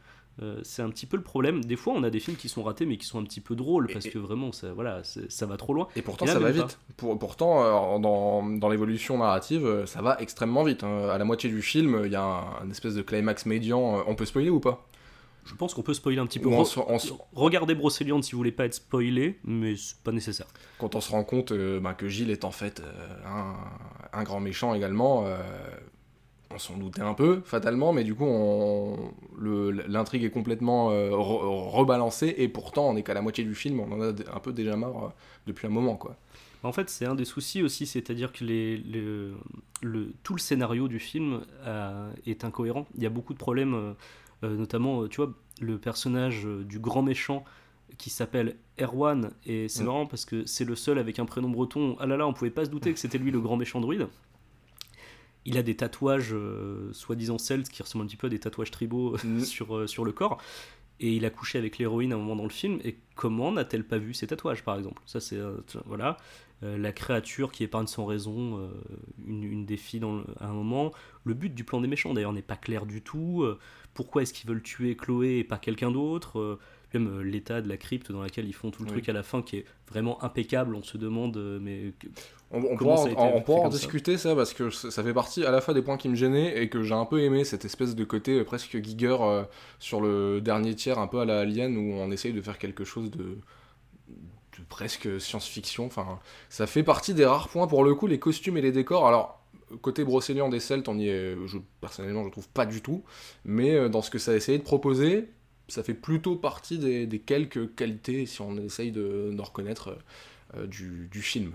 Euh, 0.41 0.59
c'est 0.63 0.83
un 0.83 0.89
petit 0.89 1.05
peu 1.05 1.17
le 1.17 1.23
problème. 1.23 1.63
Des 1.63 1.75
fois, 1.75 1.93
on 1.95 2.03
a 2.03 2.09
des 2.09 2.19
films 2.19 2.37
qui 2.37 2.47
sont 2.49 2.63
ratés, 2.63 2.85
mais 2.85 2.97
qui 2.97 3.07
sont 3.07 3.19
un 3.19 3.23
petit 3.23 3.41
peu 3.41 3.55
drôles, 3.55 3.87
parce 3.91 4.07
que 4.07 4.19
vraiment, 4.19 4.51
ça, 4.51 4.71
voilà, 4.73 5.01
ça 5.03 5.45
va 5.45 5.57
trop 5.57 5.73
loin. 5.73 5.87
Et 5.95 6.01
pourtant, 6.01 6.27
ça 6.27 6.39
va 6.39 6.51
vite. 6.51 6.79
Pour, 6.95 7.17
pourtant, 7.17 7.63
euh, 7.63 7.99
dans, 7.99 8.43
dans 8.43 8.69
l'évolution 8.69 9.17
narrative, 9.17 9.65
euh, 9.65 9.85
ça 9.85 10.01
va 10.01 10.17
extrêmement 10.19 10.63
vite. 10.63 10.83
Hein. 10.83 11.09
À 11.09 11.17
la 11.17 11.25
moitié 11.25 11.49
du 11.49 11.61
film, 11.61 12.01
il 12.05 12.11
y 12.11 12.15
a 12.15 12.43
un, 12.61 12.69
espèce 12.69 12.93
de 12.93 13.01
climax 13.01 13.45
médian. 13.45 14.03
On 14.07 14.15
peut 14.15 14.25
spoiler 14.25 14.49
ou 14.49 14.59
pas? 14.59 14.87
Je 15.45 15.55
pense 15.55 15.73
qu'on 15.73 15.81
peut 15.81 15.93
spoiler 15.93 16.19
un 16.19 16.27
petit 16.27 16.39
peu. 16.39 16.49
Regardez 17.33 17.73
Brocéliande 17.73 18.23
si 18.23 18.33
vous 18.33 18.37
voulez 18.37 18.51
pas 18.51 18.65
être 18.65 18.73
spoilé, 18.73 19.39
mais 19.45 19.77
c'est 19.77 19.97
pas 20.03 20.11
nécessaire. 20.11 20.47
Quand 20.77 20.93
on 20.93 21.01
se 21.01 21.09
rend 21.09 21.23
compte 21.23 21.53
bah, 21.53 21.93
que 21.93 22.09
Gilles 22.09 22.31
est 22.31 22.43
en 22.43 22.51
fait 22.51 22.83
un, 23.25 23.55
un, 24.11 24.23
grand 24.23 24.41
méchant 24.41 24.73
également, 24.73 25.25
on 26.53 26.59
s'en 26.59 26.77
doutait 26.77 27.01
un 27.01 27.13
peu, 27.13 27.41
fatalement, 27.43 27.93
mais 27.93 28.03
du 28.03 28.15
coup, 28.15 28.25
l'intrigue 29.41 30.23
est 30.23 30.29
complètement 30.29 30.91
euh, 30.91 31.09
rebalancée, 31.13 32.33
et 32.37 32.47
pourtant, 32.47 32.89
on 32.89 32.93
n'est 32.93 33.03
qu'à 33.03 33.13
la 33.13 33.21
moitié 33.21 33.43
du 33.43 33.55
film, 33.55 33.79
on 33.79 33.91
en 33.91 34.01
a 34.01 34.07
un 34.09 34.39
peu 34.39 34.53
déjà 34.53 34.75
marre 34.75 35.05
euh, 35.05 35.09
depuis 35.45 35.67
un 35.67 35.71
moment, 35.71 35.95
quoi. 35.95 36.15
En 36.63 36.71
fait, 36.71 36.89
c'est 36.89 37.05
un 37.05 37.15
des 37.15 37.25
soucis 37.25 37.61
aussi, 37.61 37.85
c'est-à-dire 37.85 38.31
que 38.31 38.43
les, 38.43 38.77
le, 38.77 40.13
tout 40.23 40.33
le 40.33 40.39
scénario 40.39 40.87
du 40.87 40.99
film 40.99 41.41
euh, 41.65 42.11
est 42.25 42.43
incohérent. 42.43 42.87
Il 42.95 43.03
y 43.03 43.05
a 43.05 43.09
beaucoup 43.09 43.33
de 43.33 43.37
problèmes, 43.37 43.95
notamment, 44.41 45.07
tu 45.07 45.17
vois, 45.17 45.31
le 45.61 45.77
personnage 45.77 46.45
du 46.45 46.79
grand 46.79 47.03
méchant 47.03 47.43
qui 47.97 48.09
s'appelle 48.09 48.57
Erwan, 48.81 49.31
et 49.45 49.69
c'est 49.69 49.83
mm. 49.83 49.85
marrant 49.85 50.05
parce 50.07 50.25
que 50.25 50.45
c'est 50.45 50.65
le 50.65 50.75
seul 50.75 50.97
avec 50.97 51.19
un 51.19 51.25
prénom 51.25 51.49
breton. 51.49 51.95
Ah 51.99 52.05
là 52.05 52.17
là, 52.17 52.27
on 52.27 52.33
pouvait 52.33 52.51
pas 52.51 52.65
se 52.65 52.69
douter 52.69 52.91
que 52.91 52.99
c'était 52.99 53.17
lui 53.17 53.31
le 53.31 53.39
grand 53.39 53.55
méchant 53.55 53.79
druide 53.79 54.07
il 55.47 55.57
a 55.57 55.63
des 55.63 55.75
tatouages 55.75 56.33
euh, 56.33 56.91
soi-disant 56.91 57.37
celtes 57.37 57.69
qui 57.69 57.81
ressemblent 57.81 58.03
un 58.03 58.07
petit 58.07 58.17
peu 58.17 58.27
à 58.27 58.29
des 58.29 58.37
tatouages 58.37 58.69
tribaux 58.69 59.15
euh, 59.15 59.17
mm. 59.23 59.39
sur, 59.45 59.75
euh, 59.75 59.87
sur 59.87 60.03
le 60.03 60.11
corps. 60.11 60.39
Et 60.99 61.13
il 61.13 61.25
a 61.25 61.29
couché 61.29 61.57
avec 61.57 61.77
l'héroïne 61.77 62.11
à 62.11 62.15
un 62.15 62.19
moment 62.19 62.35
dans 62.35 62.43
le 62.43 62.49
film. 62.49 62.79
Et 62.83 62.97
comment 63.15 63.51
n'a-t-elle 63.51 63.85
pas 63.85 63.97
vu 63.97 64.13
ses 64.13 64.27
tatouages, 64.27 64.63
par 64.63 64.77
exemple? 64.77 65.01
Ça, 65.05 65.19
c'est. 65.19 65.37
voilà. 65.85 66.17
la 66.63 66.91
créature 66.91 67.51
qui 67.51 67.63
épargne 67.63 67.85
sans 67.85 68.07
raison 68.07 68.67
une, 69.23 69.43
une, 69.43 69.65
des 69.67 69.77
filles 69.77 69.99
dans 69.99 70.21
à 70.39 70.47
un 70.47 70.53
moment. 70.53 70.91
Le 71.23 71.35
but 71.35 71.53
du 71.53 71.63
plan 71.63 71.81
des 71.81 71.87
méchants, 71.87 72.15
d'ailleurs, 72.15 72.33
n'est 72.33 72.41
pas 72.41 72.55
clair 72.55 72.87
du 72.87 73.03
tout. 73.03 73.45
pourquoi 73.93 74.23
est-ce 74.23 74.33
qu'ils 74.33 74.49
veulent 74.49 74.63
tuer 74.63 74.97
Chloé 74.97 75.37
et 75.37 75.43
pas 75.43 75.59
quelqu'un 75.59 75.91
d'autre? 75.91 76.57
Même 76.93 77.07
euh, 77.07 77.21
l'état 77.21 77.61
de 77.61 77.67
la 77.67 77.77
crypte 77.77 78.11
dans 78.11 78.21
laquelle 78.21 78.47
ils 78.47 78.53
font 78.53 78.71
tout 78.71 78.83
le 78.83 78.89
truc 78.89 79.09
à 79.09 79.13
la 79.13 79.23
fin 79.23 79.41
qui 79.41 79.57
est 79.57 79.65
vraiment 79.89 80.23
impeccable. 80.23 80.75
On 80.75 80.83
se 80.83 80.97
demande, 80.97 81.37
euh, 81.37 81.59
mais. 81.61 81.93
On, 82.51 82.63
on 82.63 82.77
pourra, 82.77 82.95
en, 83.01 83.43
en 83.45 83.69
discuter 83.69 84.17
ça 84.17 84.33
parce 84.33 84.53
que 84.53 84.69
ça 84.69 85.03
fait 85.03 85.13
partie 85.13 85.43
à 85.43 85.51
la 85.51 85.59
fois 85.59 85.73
des 85.73 85.81
points 85.81 85.97
qui 85.97 86.07
me 86.07 86.15
gênaient 86.15 86.61
et 86.61 86.69
que 86.69 86.81
j'ai 86.81 86.93
un 86.93 87.03
peu 87.03 87.21
aimé 87.21 87.43
cette 87.43 87.65
espèce 87.65 87.93
de 87.93 88.03
côté 88.05 88.39
euh, 88.39 88.45
presque 88.45 88.81
Giger 88.81 89.17
sur 89.79 89.99
le 89.99 90.39
dernier 90.39 90.73
tiers, 90.73 90.97
un 90.97 91.07
peu 91.07 91.19
à 91.19 91.25
la 91.25 91.41
Alien 91.41 91.75
où 91.75 91.93
on 91.93 92.09
essaye 92.09 92.31
de 92.31 92.41
faire 92.41 92.57
quelque 92.57 92.85
chose 92.85 93.11
de, 93.11 93.37
de 94.07 94.63
presque 94.69 95.19
science-fiction. 95.19 95.87
Enfin, 95.87 96.19
ça 96.49 96.67
fait 96.67 96.83
partie 96.83 97.13
des 97.13 97.25
rares 97.25 97.49
points 97.49 97.67
pour 97.67 97.83
le 97.83 97.95
coup, 97.95 98.07
les 98.07 98.19
costumes 98.19 98.55
et 98.55 98.61
les 98.61 98.71
décors. 98.71 99.07
Alors, 99.07 99.45
côté 99.81 100.05
brocéliande 100.05 100.51
des 100.51 100.61
Celtes, 100.61 100.87
on 100.87 100.97
y 100.97 101.09
est, 101.09 101.35
je, 101.47 101.57
personnellement, 101.81 102.23
je 102.23 102.29
trouve 102.29 102.47
pas 102.47 102.65
du 102.65 102.81
tout. 102.81 103.03
Mais 103.43 103.89
dans 103.89 104.01
ce 104.01 104.09
que 104.09 104.19
ça 104.19 104.31
a 104.31 104.35
essayé 104.35 104.57
de 104.57 104.63
proposer, 104.63 105.27
ça 105.67 105.83
fait 105.83 105.93
plutôt 105.93 106.35
partie 106.35 106.79
des, 106.79 107.19
quelques 107.19 107.75
qualités, 107.75 108.25
si 108.25 108.41
on 108.41 108.57
essaye 108.57 108.91
de, 108.91 109.35
reconnaître, 109.39 109.97
euh, 110.55 110.65
du, 110.67 111.21
film. 111.21 111.51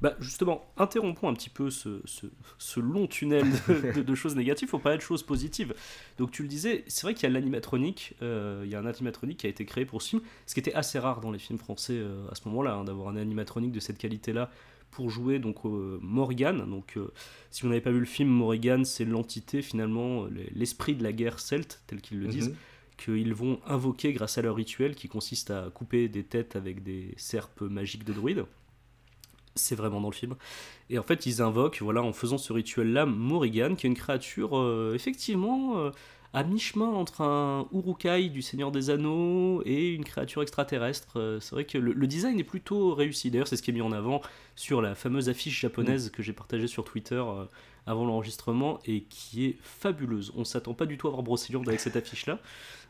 Bah 0.00 0.14
justement, 0.20 0.72
interrompons 0.76 1.28
un 1.28 1.34
petit 1.34 1.50
peu 1.50 1.70
ce, 1.70 2.00
long 2.78 3.06
tunnel 3.06 3.46
de, 3.96 4.14
choses 4.14 4.36
négatives 4.36 4.68
pour 4.68 4.80
parler 4.80 4.98
de 4.98 5.02
choses 5.02 5.22
positives. 5.22 5.74
Donc 6.18 6.30
tu 6.30 6.42
le 6.42 6.48
disais, 6.48 6.84
c'est 6.86 7.02
vrai 7.02 7.14
qu'il 7.14 7.24
y 7.24 7.26
a 7.26 7.30
l'animatronique, 7.30 8.14
euh, 8.22 8.62
il 8.64 8.70
y 8.70 8.74
a 8.74 8.78
un 8.78 8.86
animatronique 8.86 9.38
qui 9.38 9.46
a 9.46 9.50
été 9.50 9.64
créé 9.64 9.84
pour 9.84 10.02
ce 10.02 10.10
film, 10.10 10.22
ce 10.46 10.54
qui 10.54 10.60
était 10.60 10.74
assez 10.74 10.98
rare 10.98 11.20
dans 11.20 11.32
les 11.32 11.38
films 11.38 11.58
français 11.58 11.96
euh, 11.96 12.28
à 12.30 12.34
ce 12.34 12.46
moment-là, 12.48 12.74
hein, 12.74 12.84
d'avoir 12.84 13.08
un 13.08 13.16
animatronique 13.16 13.72
de 13.72 13.80
cette 13.80 13.98
qualité-là 13.98 14.50
pour 14.90 15.10
jouer 15.10 15.38
donc 15.38 15.64
Morrigan. 15.64 16.66
Donc 16.66 16.96
si 17.50 17.62
vous 17.62 17.68
n'avez 17.68 17.82
pas 17.82 17.90
vu 17.90 18.00
le 18.00 18.06
film, 18.06 18.30
Morrigan 18.30 18.84
c'est 18.84 19.04
l'entité 19.04 19.60
finalement, 19.60 20.26
l'esprit 20.54 20.94
de 20.94 21.02
la 21.02 21.12
guerre 21.12 21.40
celte, 21.40 21.82
tel 21.86 22.00
qu'ils 22.00 22.20
le 22.20 22.26
mhm. 22.26 22.32
disent 22.32 22.54
qu'ils 22.98 23.32
vont 23.32 23.60
invoquer 23.66 24.12
grâce 24.12 24.36
à 24.36 24.42
leur 24.42 24.56
rituel 24.56 24.94
qui 24.94 25.08
consiste 25.08 25.50
à 25.50 25.70
couper 25.72 26.08
des 26.08 26.24
têtes 26.24 26.56
avec 26.56 26.82
des 26.82 27.14
serpes 27.16 27.62
magiques 27.62 28.04
de 28.04 28.12
druides. 28.12 28.44
C'est 29.54 29.74
vraiment 29.74 30.00
dans 30.00 30.10
le 30.10 30.14
film. 30.14 30.36
Et 30.90 30.98
en 30.98 31.02
fait, 31.02 31.24
ils 31.26 31.40
invoquent, 31.40 31.80
voilà, 31.80 32.02
en 32.02 32.12
faisant 32.12 32.38
ce 32.38 32.52
rituel-là, 32.52 33.06
Morrigan, 33.06 33.74
qui 33.76 33.86
est 33.86 33.90
une 33.90 33.96
créature 33.96 34.56
euh, 34.58 34.94
effectivement 34.94 35.78
euh, 35.78 35.90
à 36.32 36.44
mi-chemin 36.44 36.86
entre 36.86 37.22
un 37.22 37.66
Urukai 37.72 38.28
du 38.28 38.42
Seigneur 38.42 38.70
des 38.70 38.90
Anneaux 38.90 39.62
et 39.64 39.88
une 39.94 40.04
créature 40.04 40.42
extraterrestre. 40.42 41.18
Euh, 41.18 41.40
C'est 41.40 41.52
vrai 41.52 41.64
que 41.64 41.78
le, 41.78 41.92
le 41.92 42.06
design 42.06 42.38
est 42.38 42.44
plutôt 42.44 42.94
réussi. 42.94 43.30
D'ailleurs, 43.30 43.48
c'est 43.48 43.56
ce 43.56 43.62
qui 43.62 43.70
est 43.70 43.74
mis 43.74 43.80
en 43.80 43.92
avant 43.92 44.20
sur 44.54 44.82
la 44.82 44.94
fameuse 44.94 45.28
affiche 45.28 45.60
japonaise 45.60 46.10
que 46.10 46.22
j'ai 46.22 46.32
partagée 46.32 46.68
sur 46.68 46.84
Twitter 46.84 47.22
avant 47.86 48.04
l'enregistrement 48.04 48.78
et 48.84 49.04
qui 49.04 49.46
est 49.46 49.56
fabuleuse. 49.62 50.32
On 50.36 50.44
s'attend 50.44 50.74
pas 50.74 50.86
du 50.86 50.98
tout 50.98 51.08
à 51.08 51.10
voir 51.10 51.22
Brocéliande 51.22 51.66
avec 51.68 51.80
cette 51.80 51.96
affiche-là. 51.96 52.38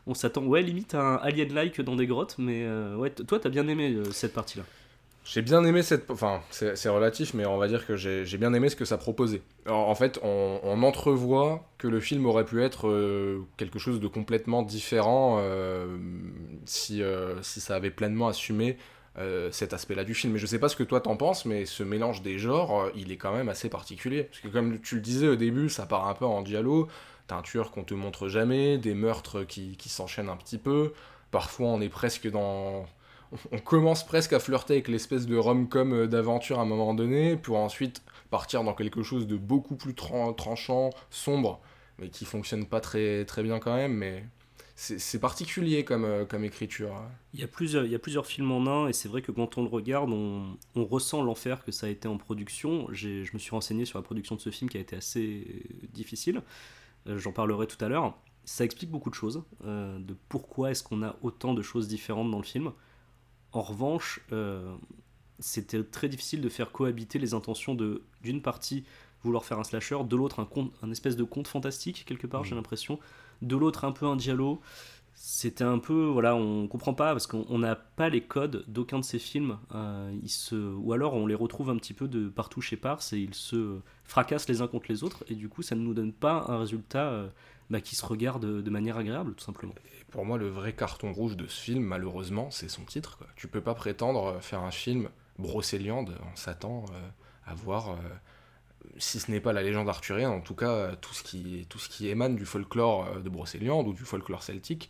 On 0.07 0.13
s'attend, 0.13 0.43
ouais, 0.45 0.61
limite 0.61 0.95
à 0.95 1.01
un 1.01 1.15
alien-like 1.17 1.81
dans 1.81 1.95
des 1.95 2.07
grottes, 2.07 2.35
mais 2.37 2.63
euh, 2.63 2.95
ouais, 2.95 3.09
toi, 3.11 3.39
t'as 3.39 3.49
bien 3.49 3.67
aimé 3.67 3.93
euh, 3.93 4.11
cette 4.11 4.33
partie-là. 4.33 4.63
J'ai 5.25 5.41
bien 5.41 5.63
aimé 5.63 5.83
cette. 5.83 6.09
Enfin, 6.09 6.41
c'est 6.49 6.89
relatif, 6.89 7.35
mais 7.35 7.45
on 7.45 7.57
va 7.57 7.67
dire 7.67 7.85
que 7.85 7.95
j'ai 7.95 8.37
bien 8.37 8.51
aimé 8.53 8.69
ce 8.69 8.75
que 8.75 8.85
ça 8.85 8.97
proposait. 8.97 9.43
En 9.67 9.93
fait, 9.93 10.19
on, 10.23 10.81
entrevoit 10.81 11.69
que 11.77 11.87
le 11.87 11.99
film 11.99 12.25
aurait 12.25 12.45
pu 12.45 12.63
être 12.63 12.87
euh, 12.87 13.45
quelque 13.57 13.77
chose 13.77 13.99
de 13.99 14.07
complètement 14.07 14.63
différent 14.63 15.39
si, 16.65 17.03
si 17.43 17.61
ça 17.61 17.75
avait 17.75 17.91
pleinement 17.91 18.27
assumé 18.27 18.77
cet 19.51 19.73
aspect-là 19.73 20.03
du 20.03 20.15
film. 20.15 20.33
Mais 20.33 20.39
je 20.39 20.47
sais 20.47 20.57
pas 20.57 20.69
ce 20.69 20.75
que 20.75 20.83
toi 20.83 20.99
t'en 20.99 21.15
penses, 21.15 21.45
mais 21.45 21.65
ce 21.65 21.83
mélange 21.83 22.23
des 22.23 22.39
genres, 22.39 22.89
il 22.95 23.11
est 23.11 23.17
quand 23.17 23.33
même 23.33 23.49
assez 23.49 23.69
particulier. 23.69 24.23
Parce 24.23 24.39
que, 24.39 24.47
comme 24.47 24.79
tu 24.79 24.95
le 24.95 25.01
disais 25.01 25.27
au 25.27 25.35
début, 25.35 25.69
ça 25.69 25.85
part 25.85 26.07
un 26.07 26.15
peu 26.15 26.25
en 26.25 26.41
dialogue. 26.41 26.87
Tueur 27.41 27.71
qu'on 27.71 27.83
te 27.83 27.93
montre 27.93 28.27
jamais, 28.27 28.77
des 28.77 28.93
meurtres 28.93 29.43
qui, 29.43 29.77
qui 29.77 29.89
s'enchaînent 29.89 30.29
un 30.29 30.37
petit 30.37 30.57
peu. 30.57 30.93
Parfois, 31.31 31.67
on 31.67 31.81
est 31.81 31.89
presque 31.89 32.29
dans 32.29 32.85
on 33.51 33.59
commence 33.59 34.03
presque 34.05 34.33
à 34.33 34.39
flirter 34.39 34.73
avec 34.73 34.87
l'espèce 34.87 35.27
de 35.27 35.37
rom-com 35.37 35.93
euh, 35.93 36.07
d'aventure 36.07 36.59
à 36.59 36.63
un 36.63 36.65
moment 36.65 36.95
donné, 36.95 37.37
pour 37.37 37.57
ensuite 37.57 38.01
partir 38.31 38.63
dans 38.63 38.73
quelque 38.73 39.03
chose 39.03 39.27
de 39.27 39.37
beaucoup 39.37 39.75
plus 39.75 39.93
tran- 39.93 40.33
tranchant, 40.33 40.89
sombre, 41.11 41.61
mais 41.99 42.09
qui 42.09 42.25
fonctionne 42.25 42.65
pas 42.65 42.81
très, 42.81 43.25
très 43.25 43.43
bien 43.43 43.59
quand 43.59 43.75
même, 43.75 43.93
mais 43.93 44.23
c'est 44.75 45.19
particulier 45.19 45.83
comme, 45.83 46.05
euh, 46.05 46.25
comme 46.25 46.43
écriture. 46.43 46.95
hein. 46.95 47.09
Il 47.33 47.39
y, 47.39 47.43
a 47.43 47.47
plusieurs, 47.47 47.85
il 47.85 47.91
y 47.91 47.95
a 47.95 47.99
plusieurs 47.99 48.25
films 48.25 48.51
en 48.51 48.65
un, 48.65 48.87
et 48.87 48.93
c'est 48.93 49.09
vrai 49.09 49.21
que 49.21 49.31
quand 49.31 49.57
on 49.57 49.61
le 49.63 49.69
regarde, 49.69 50.09
on, 50.09 50.57
on 50.75 50.85
ressent 50.85 51.21
l'enfer 51.21 51.63
que 51.65 51.71
ça 51.71 51.85
a 51.85 51.89
été 51.89 52.07
en 52.07 52.17
production. 52.17 52.87
Je 52.91 53.29
me 53.33 53.39
suis 53.39 53.51
renseigné 53.51 53.85
sur 53.85 53.99
la 53.99 54.03
production 54.03 54.35
de 54.35 54.41
ce 54.41 54.49
film 54.49 54.69
qui 54.69 54.77
a 54.77 54.79
été 54.79 54.95
assez 54.95 55.45
difficile. 55.93 56.41
Euh, 57.07 57.17
J'en 57.17 57.31
parlerai 57.31 57.67
tout 57.67 57.83
à 57.83 57.89
l'heure. 57.89 58.17
Ça 58.45 58.63
explique 58.65 58.89
beaucoup 58.89 59.09
de 59.09 59.15
choses, 59.15 59.43
euh, 59.65 59.99
de 59.99 60.15
pourquoi 60.27 60.71
est-ce 60.71 60.83
qu'on 60.83 61.03
a 61.03 61.15
autant 61.21 61.53
de 61.53 61.61
choses 61.61 61.87
différentes 61.87 62.31
dans 62.31 62.37
le 62.39 62.43
film. 62.43 62.71
En 63.51 63.61
revanche, 63.61 64.21
euh, 64.31 64.75
c'était 65.39 65.83
très 65.83 66.09
difficile 66.09 66.41
de 66.41 66.49
faire 66.49 66.71
cohabiter 66.71 67.19
les 67.19 67.33
intentions 67.33 67.75
de 67.75 68.03
d'une 68.21 68.41
partie 68.41 68.83
vouloir 69.23 69.43
faire 69.45 69.59
un 69.59 69.63
slasher, 69.65 69.97
de 70.05 70.15
l'autre 70.15 70.39
un, 70.39 70.45
conte- 70.45 70.71
un 70.81 70.91
espèce 70.91 71.15
de 71.17 71.23
conte 71.25 71.47
fantastique 71.47 72.05
quelque 72.07 72.27
part, 72.27 72.43
j'ai 72.45 72.55
l'impression, 72.55 72.99
de 73.41 73.55
l'autre 73.57 73.83
un 73.85 73.91
peu 73.91 74.05
un 74.05 74.15
dialogue 74.15 74.59
c'était 75.21 75.65
un 75.65 75.79
peu 75.79 76.05
voilà 76.05 76.33
on 76.33 76.69
comprend 76.69 76.93
pas 76.93 77.11
parce 77.11 77.27
qu'on 77.27 77.45
on 77.49 77.59
n'a 77.59 77.75
pas 77.75 78.07
les 78.07 78.21
codes 78.21 78.63
d'aucun 78.69 78.99
de 78.99 79.03
ces 79.03 79.19
films 79.19 79.57
euh, 79.75 80.17
ils 80.23 80.29
se 80.29 80.55
ou 80.55 80.93
alors 80.93 81.13
on 81.13 81.27
les 81.27 81.35
retrouve 81.35 81.69
un 81.69 81.75
petit 81.75 81.93
peu 81.93 82.07
de 82.07 82.29
partout 82.29 82.61
chez 82.61 82.77
Pars 82.77 83.01
et 83.11 83.17
ils 83.17 83.33
se 83.33 83.79
fracassent 84.05 84.47
les 84.47 84.61
uns 84.61 84.67
contre 84.67 84.85
les 84.87 85.03
autres 85.03 85.25
et 85.27 85.35
du 85.35 85.49
coup 85.49 85.61
ça 85.61 85.75
ne 85.75 85.81
nous 85.81 85.93
donne 85.93 86.13
pas 86.13 86.45
un 86.47 86.59
résultat 86.59 87.09
euh, 87.09 87.27
bah, 87.69 87.81
qui 87.81 87.97
se 87.97 88.05
regarde 88.05 88.45
de 88.63 88.69
manière 88.69 88.95
agréable 88.95 89.35
tout 89.35 89.43
simplement 89.43 89.75
Et 89.99 90.05
pour 90.05 90.23
moi, 90.25 90.37
le 90.37 90.47
vrai 90.47 90.73
carton 90.73 91.11
rouge 91.11 91.35
de 91.37 91.45
ce 91.45 91.61
film, 91.61 91.83
malheureusement, 91.83 92.49
c'est 92.49 92.67
son 92.67 92.83
titre. 92.83 93.19
Quoi. 93.19 93.27
Tu 93.35 93.47
peux 93.47 93.61
pas 93.61 93.75
prétendre 93.75 94.39
faire 94.41 94.63
un 94.63 94.71
film 94.71 95.09
brocéliande 95.37 96.17
en 96.23 96.35
s'attend 96.35 96.85
euh, 96.93 97.09
à 97.45 97.53
voir, 97.53 97.95
si 98.97 99.19
ce 99.19 99.31
n'est 99.31 99.39
pas 99.39 99.53
la 99.53 99.63
légende 99.63 99.89
arthurienne, 99.89 100.29
en 100.29 100.41
tout 100.41 100.55
cas 100.55 100.71
euh, 100.71 100.95
tout 100.99 101.13
ce 101.13 101.23
qui, 101.23 102.07
émane 102.07 102.35
du 102.35 102.45
folklore 102.45 103.07
euh, 103.07 103.19
de 103.19 103.29
Brocéliande 103.29 103.87
ou 103.87 103.93
du 103.93 104.03
folklore 104.03 104.43
celtique. 104.43 104.89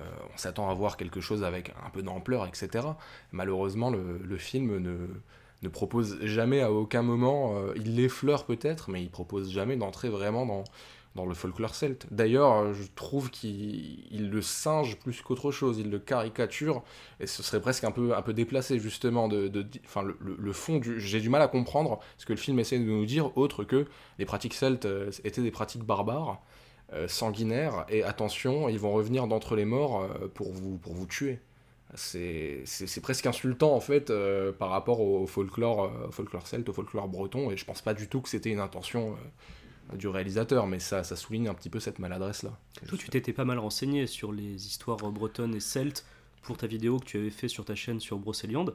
Euh, 0.00 0.04
on 0.32 0.36
s'attend 0.36 0.70
à 0.70 0.74
voir 0.74 0.96
quelque 0.96 1.20
chose 1.20 1.42
avec 1.42 1.72
un 1.84 1.90
peu 1.90 2.02
d'ampleur, 2.02 2.46
etc. 2.46 2.86
Malheureusement, 3.32 3.90
le, 3.90 4.36
film 4.38 4.78
ne, 4.78 4.96
ne 5.62 5.68
propose 5.68 6.18
jamais 6.22 6.60
à 6.60 6.70
aucun 6.70 7.02
moment, 7.02 7.56
il 7.74 7.96
l'effleure 7.96 8.46
peut-être, 8.46 8.90
mais 8.90 9.02
il 9.02 9.10
propose 9.10 9.50
jamais 9.50 9.76
d'entrer 9.76 10.08
vraiment 10.08 10.46
dans, 10.46 10.62
dans 11.18 11.26
le 11.26 11.34
folklore 11.34 11.74
celte. 11.74 12.06
D'ailleurs, 12.10 12.52
euh, 12.52 12.72
je 12.72 12.84
trouve 12.94 13.30
qu'il 13.30 14.06
il 14.10 14.30
le 14.30 14.40
singe 14.40 14.96
plus 14.96 15.20
qu'autre 15.20 15.50
chose, 15.50 15.78
il 15.78 15.90
le 15.90 15.98
caricature, 15.98 16.82
et 17.20 17.26
ce 17.26 17.42
serait 17.42 17.60
presque 17.60 17.84
un 17.84 17.90
peu, 17.90 18.14
déplacé 18.32 18.78
justement. 18.78 19.28
De, 19.28 19.48
de- 19.48 19.66
le, 20.20 20.52
fond 20.52 20.78
du... 20.78 21.00
J'ai 21.00 21.20
du 21.20 21.28
mal 21.28 21.42
à 21.42 21.48
comprendre 21.48 21.98
ce 22.18 22.24
que 22.24 22.32
le 22.32 22.38
film 22.38 22.58
essaie 22.58 22.78
de 22.78 22.84
nous 22.84 23.04
dire, 23.04 23.36
autre 23.36 23.64
que 23.64 23.86
les 24.18 24.24
pratiques 24.24 24.54
celtes 24.54 24.86
euh, 24.86 25.10
étaient 25.24 25.42
des 25.42 25.50
pratiques 25.50 25.84
barbares, 25.84 26.40
euh, 26.92 27.08
sanguinaires, 27.08 27.84
et 27.88 28.02
attention, 28.04 28.68
ils 28.68 28.78
vont 28.78 28.92
revenir 28.92 29.26
d'entre 29.26 29.56
les 29.56 29.64
morts 29.64 30.08
pour, 30.34 30.52
vous, 30.52 30.78
pour 30.78 30.94
vous 30.94 31.06
tuer. 31.06 31.40
C'est 31.94 33.00
presque 33.02 33.26
insultant 33.26 33.74
en 33.74 33.80
fait 33.80 34.12
par 34.58 34.68
rapport 34.68 35.00
au 35.00 35.26
folklore, 35.26 35.84
euh, 35.84 36.10
folklore 36.10 36.46
celte, 36.46 36.68
au 36.68 36.72
folklore 36.72 37.08
breton, 37.08 37.50
et 37.50 37.56
je 37.56 37.64
pense 37.64 37.80
pas 37.80 37.94
du 37.94 38.08
tout 38.08 38.20
que 38.20 38.28
c'était 38.28 38.50
une 38.50 38.60
intention 38.60 39.16
du 39.96 40.08
réalisateur, 40.08 40.66
mais 40.66 40.78
ça, 40.80 41.02
ça 41.04 41.16
souligne 41.16 41.48
un 41.48 41.54
petit 41.54 41.70
peu 41.70 41.80
cette 41.80 41.98
maladresse-là. 41.98 42.58
toi 42.86 42.98
tu 42.98 43.08
t'étais 43.08 43.32
pas 43.32 43.44
mal 43.44 43.58
renseigné 43.58 44.06
sur 44.06 44.32
les 44.32 44.66
histoires 44.66 44.98
bretonnes 44.98 45.54
et 45.54 45.60
celtes 45.60 46.04
pour 46.42 46.56
ta 46.56 46.66
vidéo 46.66 46.98
que 46.98 47.04
tu 47.04 47.16
avais 47.18 47.30
fait 47.30 47.48
sur 47.48 47.64
ta 47.64 47.74
chaîne 47.74 48.00
sur 48.00 48.18
Brocéliande 48.18 48.74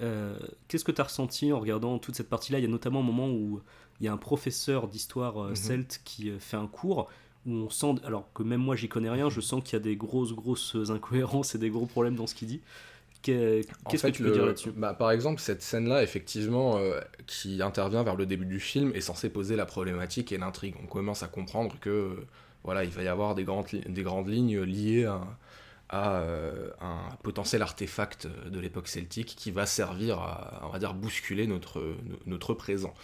Euh, 0.00 0.38
qu'est-ce 0.68 0.84
que 0.84 0.92
tu 0.92 1.00
as 1.02 1.04
ressenti 1.04 1.52
en 1.52 1.60
regardant 1.60 1.98
toute 1.98 2.14
cette 2.14 2.30
partie-là? 2.30 2.58
Il 2.58 2.62
y 2.62 2.64
a 2.64 2.70
notamment 2.70 3.00
un 3.00 3.02
moment 3.02 3.28
où 3.28 3.60
il 4.00 4.06
y 4.06 4.08
a 4.08 4.12
un 4.12 4.16
professeur 4.16 4.88
d'histoire 4.88 5.36
euh, 5.42 5.50
Mhm. 5.50 5.56
celte 5.56 6.00
qui 6.06 6.30
euh, 6.30 6.38
fait 6.38 6.56
un 6.56 6.66
cours 6.68 7.08
où 7.46 7.52
on 7.52 7.68
sent, 7.70 7.96
alors 8.04 8.32
que 8.32 8.42
même 8.42 8.62
moi 8.62 8.76
j'y 8.76 8.88
connais 8.88 9.10
rien, 9.10 9.28
je 9.28 9.42
sens 9.42 9.62
qu'il 9.62 9.74
y 9.74 9.76
a 9.76 9.80
des 9.84 9.96
grosses 9.96 10.32
grosses 10.32 10.74
incohérences 10.88 11.54
et 11.54 11.58
des 11.58 11.68
gros 11.70 11.84
problèmes 11.86 12.16
dans 12.16 12.26
ce 12.26 12.34
qu'il 12.34 12.48
dit. 12.48 12.60
En 13.84 13.90
Qu'est-ce 13.90 14.02
fait, 14.02 14.12
que 14.12 14.16
tu 14.16 14.22
peux 14.22 14.28
le- 14.28 14.34
dire 14.34 14.46
là-dessus? 14.46 14.70
bah, 14.72 14.94
Par 14.94 15.10
exemple, 15.10 15.40
cette 15.40 15.62
scène-là, 15.62 16.02
effectivement, 16.02 16.78
euh, 16.78 17.00
qui 17.26 17.60
intervient 17.62 18.02
vers 18.02 18.16
le 18.16 18.26
début 18.26 18.46
du 18.46 18.60
film, 18.60 18.92
est 18.94 19.00
censée 19.02 19.28
poser 19.30 19.56
la 19.56 19.66
problématique 19.66 20.32
et 20.32 20.38
l'intrigue. 20.38 20.74
On 20.82 20.86
commence 20.86 21.22
à 21.22 21.28
comprendre 21.28 21.76
que 21.80 21.90
euh, 21.90 22.26
voilà, 22.64 22.84
il 22.84 22.90
va 22.90 23.02
y 23.02 23.08
avoir 23.08 23.34
des 23.34 23.44
grandes, 23.44 23.66
des 23.70 24.02
grandes 24.02 24.28
lignes 24.28 24.60
liées 24.62 25.04
à, 25.04 25.20
à, 25.90 26.20
euh, 26.20 26.70
un 26.80 27.08
potentiel 27.22 27.62
artefact 27.62 28.26
de 28.48 28.58
l'époque 28.60 28.88
celtique 28.88 29.34
qui 29.36 29.50
va 29.50 29.66
servir 29.66 30.18
à, 30.18 30.62
on 30.66 30.70
va 30.70 30.78
dire, 30.78 30.94
bousculer 30.94 31.46
notre, 31.46 31.82
notre 32.26 32.54
présent. 32.54 32.94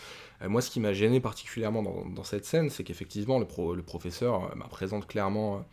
Moi, 0.47 0.61
ce 0.61 0.71
qui 0.71 0.81
m'a 0.81 0.93
gêné 0.93 1.21
particulièrement 1.21 1.83
dans, 1.83 2.05
dans 2.07 2.25
cette 2.25 2.45
scène, 2.45 2.71
c'est 2.71 2.85
qu'effectivement, 2.85 3.39
le, 3.39 3.47
pro- 3.47 3.75
le 3.75 3.83
professeur 3.83 4.55
bah, 4.57 4.67
présente 4.71 5.07
clairement 5.07 5.65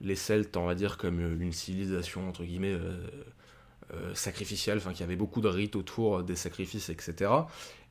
les 0.00 0.16
Celtes, 0.16 0.56
on 0.56 0.66
va 0.66 0.74
dire, 0.74 0.98
comme 0.98 1.20
une 1.42 1.52
civilisation, 1.52 2.28
entre 2.28 2.44
guillemets, 2.44 2.76
euh, 3.90 4.10
euh, 4.10 4.14
sacrificielle, 4.14 4.78
enfin, 4.78 4.92
qui 4.92 5.02
avait 5.02 5.16
beaucoup 5.16 5.40
de 5.40 5.48
rites 5.48 5.76
autour 5.76 6.22
des 6.22 6.36
sacrifices, 6.36 6.88
etc. 6.88 7.30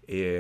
Et, 0.07 0.39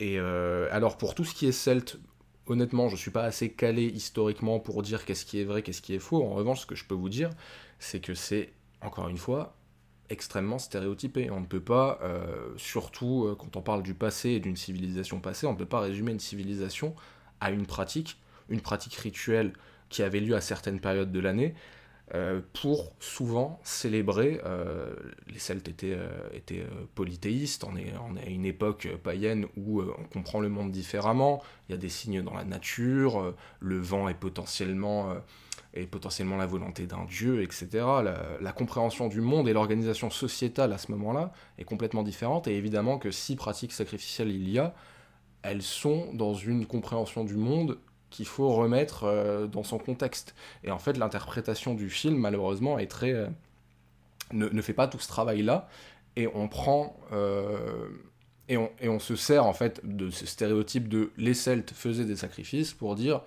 et 0.00 0.18
euh, 0.18 0.66
alors, 0.72 0.96
pour 0.96 1.14
tout 1.14 1.24
ce 1.24 1.34
qui 1.34 1.46
est 1.46 1.52
celte, 1.52 2.00
honnêtement, 2.46 2.88
je 2.88 2.96
suis 2.96 3.10
pas 3.10 3.22
assez 3.22 3.52
calé 3.52 3.84
historiquement 3.84 4.58
pour 4.58 4.82
dire 4.82 5.04
qu'est-ce 5.04 5.26
qui 5.26 5.40
est 5.40 5.44
vrai, 5.44 5.62
qu'est-ce 5.62 5.82
qui 5.82 5.94
est 5.94 6.00
faux. 6.00 6.24
En 6.24 6.30
revanche, 6.30 6.60
ce 6.60 6.66
que 6.66 6.74
je 6.74 6.86
peux 6.86 6.94
vous 6.94 7.10
dire, 7.10 7.30
c'est 7.78 8.00
que 8.00 8.14
c'est, 8.14 8.54
encore 8.80 9.08
une 9.08 9.18
fois, 9.18 9.56
extrêmement 10.08 10.58
stéréotypé. 10.58 11.30
On 11.30 11.40
ne 11.40 11.46
peut 11.46 11.60
pas, 11.60 11.98
euh, 12.02 12.52
surtout 12.56 13.26
euh, 13.26 13.36
quand 13.36 13.56
on 13.56 13.62
parle 13.62 13.82
du 13.82 13.94
passé 13.94 14.30
et 14.30 14.40
d'une 14.40 14.56
civilisation 14.56 15.20
passée, 15.20 15.46
on 15.46 15.52
ne 15.52 15.58
peut 15.58 15.66
pas 15.66 15.80
résumer 15.80 16.12
une 16.12 16.18
civilisation 16.18 16.94
à 17.40 17.50
une 17.50 17.66
pratique, 17.66 18.18
une 18.48 18.62
pratique 18.62 18.94
rituelle 18.94 19.52
qui 19.90 20.02
avait 20.02 20.20
lieu 20.20 20.34
à 20.34 20.40
certaines 20.40 20.80
périodes 20.80 21.12
de 21.12 21.20
l'année, 21.20 21.54
euh, 22.14 22.40
pour 22.60 22.92
souvent 22.98 23.60
célébrer. 23.62 24.40
euh, 24.44 24.92
les 25.28 25.38
Celtes 25.38 25.68
étaient, 25.68 25.94
euh, 25.94 26.08
étaient 26.32 26.66
polythéistes, 26.94 27.64
on 27.64 27.76
est, 27.76 27.92
on 28.08 28.16
est 28.16 28.26
à 28.26 28.28
une 28.28 28.44
époque 28.44 28.88
païenne 29.02 29.46
où 29.56 29.82
on 29.82 30.04
comprend 30.12 30.40
le 30.40 30.48
monde 30.48 30.72
différemment, 30.72 31.42
il 31.68 31.72
y 31.72 31.74
a 31.74 31.78
des 31.78 31.88
signes 31.88 32.22
dans 32.22 32.34
la 32.34 32.44
nature, 32.44 33.34
le 33.60 33.78
vent 33.78 34.08
est 34.08 34.14
potentiellement, 34.14 35.14
est 35.74 35.86
potentiellement 35.86 36.36
la 36.36 36.46
volonté 36.46 36.86
d'un 36.86 37.04
dieu, 37.04 37.42
etc. 37.42 37.68
La, 37.72 38.22
la 38.40 38.52
compréhension 38.52 39.06
du 39.06 39.20
monde 39.20 39.48
et 39.48 39.52
l'organisation 39.52 40.10
sociétale 40.10 40.72
à 40.72 40.78
ce 40.78 40.90
moment-là 40.92 41.32
est 41.58 41.64
complètement 41.64 42.02
différente, 42.02 42.48
et 42.48 42.56
évidemment 42.56 42.98
que 42.98 43.12
si 43.12 43.36
pratiques 43.36 43.72
sacrificielles 43.72 44.30
il 44.30 44.48
y 44.50 44.58
a, 44.58 44.74
elles 45.42 45.62
sont 45.62 46.12
dans 46.12 46.34
une 46.34 46.66
compréhension 46.66 47.24
du 47.24 47.36
monde 47.36 47.78
qu'il 48.10 48.26
faut 48.26 48.52
remettre 48.52 49.04
euh, 49.04 49.46
dans 49.46 49.62
son 49.62 49.78
contexte. 49.78 50.34
Et 50.64 50.70
en 50.70 50.78
fait, 50.78 50.98
l'interprétation 50.98 51.74
du 51.74 51.88
film, 51.88 52.16
malheureusement, 52.16 52.78
est 52.78 52.90
très, 52.90 53.12
euh, 53.12 53.26
ne, 54.32 54.62
fait 54.62 54.72
pas 54.74 54.88
tout 54.88 54.98
ce 54.98 55.08
travail-là. 55.08 55.68
Et 56.16 56.28
on 56.34 56.48
prend. 56.48 56.98
euh, 57.12 57.88
et, 58.48 58.58
on, 58.88 58.98
se 58.98 59.14
sert, 59.14 59.46
en 59.46 59.52
fait, 59.52 59.80
de 59.84 60.10
ce 60.10 60.26
stéréotype 60.26 60.88
de 60.88 61.12
les 61.16 61.34
Celtes 61.34 61.70
faisaient 61.70 62.04
des 62.04 62.16
sacrifices 62.16 62.72
pour 62.72 62.96
dire. 62.96 63.22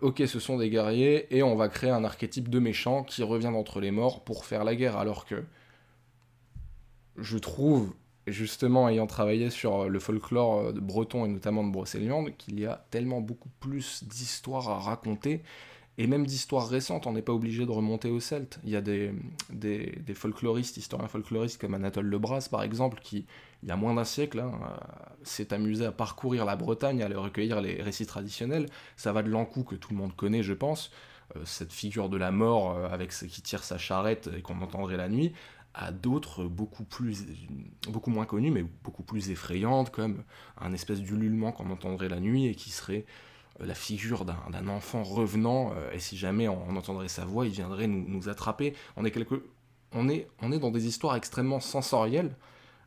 ok, 0.00 0.22
ce 0.26 0.40
sont 0.40 0.56
des 0.56 0.70
guerriers, 0.70 1.36
et 1.36 1.42
on 1.42 1.54
va 1.54 1.68
créer 1.68 1.90
un 1.90 2.02
archétype 2.02 2.48
de 2.48 2.58
méchant 2.58 3.04
qui 3.04 3.22
revient 3.22 3.50
d'entre 3.52 3.78
les 3.78 3.90
morts 3.90 4.24
pour 4.24 4.46
faire 4.46 4.64
la 4.64 4.74
guerre. 4.74 4.96
Alors 4.96 5.26
que 5.26 5.44
je 7.18 7.36
trouve, 7.36 7.92
justement, 8.26 8.88
ayant 8.88 9.06
travaillé 9.06 9.50
sur 9.50 9.88
le 9.88 9.98
folklore 9.98 10.58
euh, 10.58 10.72
de 10.72 10.80
breton 10.80 11.24
et 11.24 11.28
notamment 11.28 11.64
de 11.64 11.72
Brocéliande, 11.72 12.36
qu'il 12.36 12.60
y 12.60 12.66
a 12.66 12.84
tellement 12.90 13.20
beaucoup 13.20 13.50
plus 13.60 14.04
d'histoires 14.04 14.68
à 14.68 14.78
raconter 14.78 15.42
Et 15.98 16.06
même 16.06 16.26
d'histoires 16.26 16.68
récentes, 16.68 17.06
on 17.06 17.12
n'est 17.12 17.22
pas 17.22 17.34
obligé 17.34 17.66
de 17.66 17.70
remonter 17.70 18.10
aux 18.10 18.20
Celtes. 18.20 18.60
Il 18.64 18.70
y 18.70 18.76
a 18.76 18.80
des, 18.80 19.12
des, 19.50 20.14
folkloristes, 20.14 20.76
historiens 20.78 21.08
folkloristes 21.08 21.60
comme 21.60 21.74
Anatole 21.74 22.06
Lebras, 22.06 22.48
par 22.50 22.62
exemple, 22.62 22.98
qui, 23.02 23.26
il 23.62 23.68
y 23.68 23.72
a 23.72 23.76
moins 23.76 23.94
d'un 23.94 24.04
siècle, 24.04 24.40
hein, 24.40 24.52
euh, 24.62 24.76
s'est 25.22 25.52
amusé 25.52 25.84
à 25.84 25.92
parcourir 25.92 26.44
la 26.44 26.56
Bretagne, 26.56 27.02
à 27.02 27.06
aller 27.06 27.14
recueillir 27.14 27.60
les 27.60 27.82
récits 27.82 28.06
traditionnels. 28.06 28.66
Ça 28.96 29.12
va 29.12 29.22
de 29.22 29.28
l'encou 29.28 29.64
que 29.64 29.74
tout 29.74 29.90
le 29.92 29.98
monde 29.98 30.16
connaît, 30.16 30.42
je 30.42 30.54
pense, 30.54 30.90
euh, 31.36 31.40
cette 31.44 31.72
figure 31.72 32.08
de 32.08 32.16
la 32.16 32.30
mort 32.30 32.76
euh, 32.76 32.88
avec 32.88 33.10
qui 33.10 33.42
tire 33.42 33.64
sa 33.64 33.78
charrette 33.78 34.30
et 34.36 34.42
qu'on 34.42 34.60
entendrait 34.60 34.96
la 34.96 35.08
nuit, 35.08 35.32
à 35.74 35.92
d'autres 35.92 36.44
beaucoup 36.44 36.84
plus 36.84 37.24
moins 38.06 38.26
connues 38.26 38.50
mais 38.50 38.64
beaucoup 38.84 39.02
plus 39.02 39.30
effrayantes 39.30 39.90
comme 39.90 40.22
un 40.60 40.72
espèce 40.72 41.00
d'ululement 41.00 41.52
qu'on 41.52 41.70
entendrait 41.70 42.08
la 42.08 42.20
nuit 42.20 42.46
et 42.46 42.54
qui 42.54 42.70
serait 42.70 43.06
euh, 43.60 43.66
la 43.66 43.74
figure 43.74 44.24
d'un 44.24 44.68
enfant 44.68 45.02
revenant 45.02 45.72
et 45.92 45.98
si 45.98 46.16
jamais 46.16 46.48
on, 46.48 46.76
entendrait 46.76 47.08
sa 47.08 47.24
voix 47.24 47.46
il 47.46 47.52
viendrait 47.52 47.86
nous, 47.86 48.28
attraper. 48.28 48.74
On 48.96 49.04
est 50.08 50.58
dans 50.58 50.70
des 50.70 50.86
histoires 50.86 51.16
extrêmement 51.16 51.60
sensorielles 51.60 52.36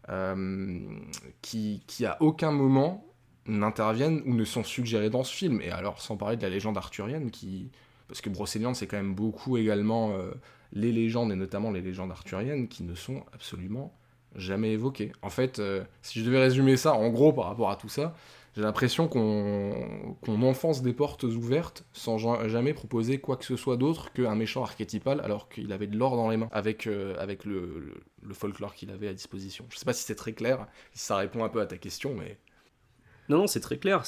euh, 0.09 0.99
qui 1.41 1.81
qui 1.87 2.05
à 2.05 2.17
aucun 2.21 2.51
moment 2.51 3.05
n'interviennent 3.47 4.21
ou 4.25 4.33
ne 4.33 4.45
sont 4.45 4.63
suggérées 4.63 5.09
dans 5.09 5.23
ce 5.23 5.33
film. 5.33 5.61
Et 5.61 5.71
alors 5.71 6.01
sans 6.01 6.17
parler 6.17 6.37
de 6.37 6.41
la 6.41 6.49
légende 6.49 6.77
arthurienne 6.77 7.31
qui 7.31 7.71
parce 8.07 8.21
que 8.21 8.29
Brocéliande, 8.29 8.75
c'est 8.75 8.87
quand 8.87 8.97
même 8.97 9.15
beaucoup 9.15 9.57
également 9.57 10.11
euh, 10.11 10.31
les 10.73 10.91
légendes, 10.91 11.31
et 11.31 11.35
notamment 11.35 11.71
les 11.71 11.81
légendes 11.81 12.11
arthuriennes, 12.11 12.67
qui 12.67 12.83
ne 12.83 12.95
sont 12.95 13.23
absolument 13.33 13.93
jamais 14.35 14.71
évoquées. 14.71 15.11
En 15.21 15.29
fait, 15.29 15.59
euh, 15.59 15.83
si 16.01 16.19
je 16.19 16.25
devais 16.25 16.39
résumer 16.39 16.77
ça, 16.77 16.93
en 16.93 17.09
gros, 17.09 17.33
par 17.33 17.45
rapport 17.45 17.69
à 17.69 17.75
tout 17.75 17.89
ça, 17.89 18.15
j'ai 18.55 18.61
l'impression 18.61 19.07
qu'on 19.09 20.41
enfonce 20.41 20.81
des 20.81 20.93
portes 20.93 21.23
ouvertes 21.23 21.83
sans 21.91 22.17
jamais 22.47 22.73
proposer 22.73 23.19
quoi 23.19 23.35
que 23.35 23.43
ce 23.43 23.57
soit 23.57 23.75
d'autre 23.75 24.13
qu'un 24.13 24.35
méchant 24.35 24.63
archétypal, 24.63 25.19
alors 25.21 25.49
qu'il 25.49 25.73
avait 25.73 25.87
de 25.87 25.97
l'or 25.97 26.15
dans 26.15 26.29
les 26.29 26.37
mains, 26.37 26.49
avec, 26.53 26.87
euh, 26.87 27.15
avec 27.19 27.43
le, 27.43 27.93
le, 28.21 28.33
folklore 28.33 28.73
qu'il 28.73 28.91
avait 28.91 29.09
à 29.09 29.13
disposition. 29.13 29.65
Je 29.69 29.77
sais 29.77 29.85
pas 29.85 29.93
si 29.93 30.03
c'est 30.03 30.15
très 30.15 30.33
clair, 30.33 30.67
si 30.93 31.03
ça 31.03 31.17
répond 31.17 31.43
un 31.43 31.49
peu 31.49 31.59
à 31.59 31.65
ta 31.65 31.77
question, 31.77 32.15
mais... 32.17 32.37
Non, 33.27 33.39
non, 33.39 33.47
c'est 33.47 33.59
très 33.59 33.77
clair. 33.77 34.03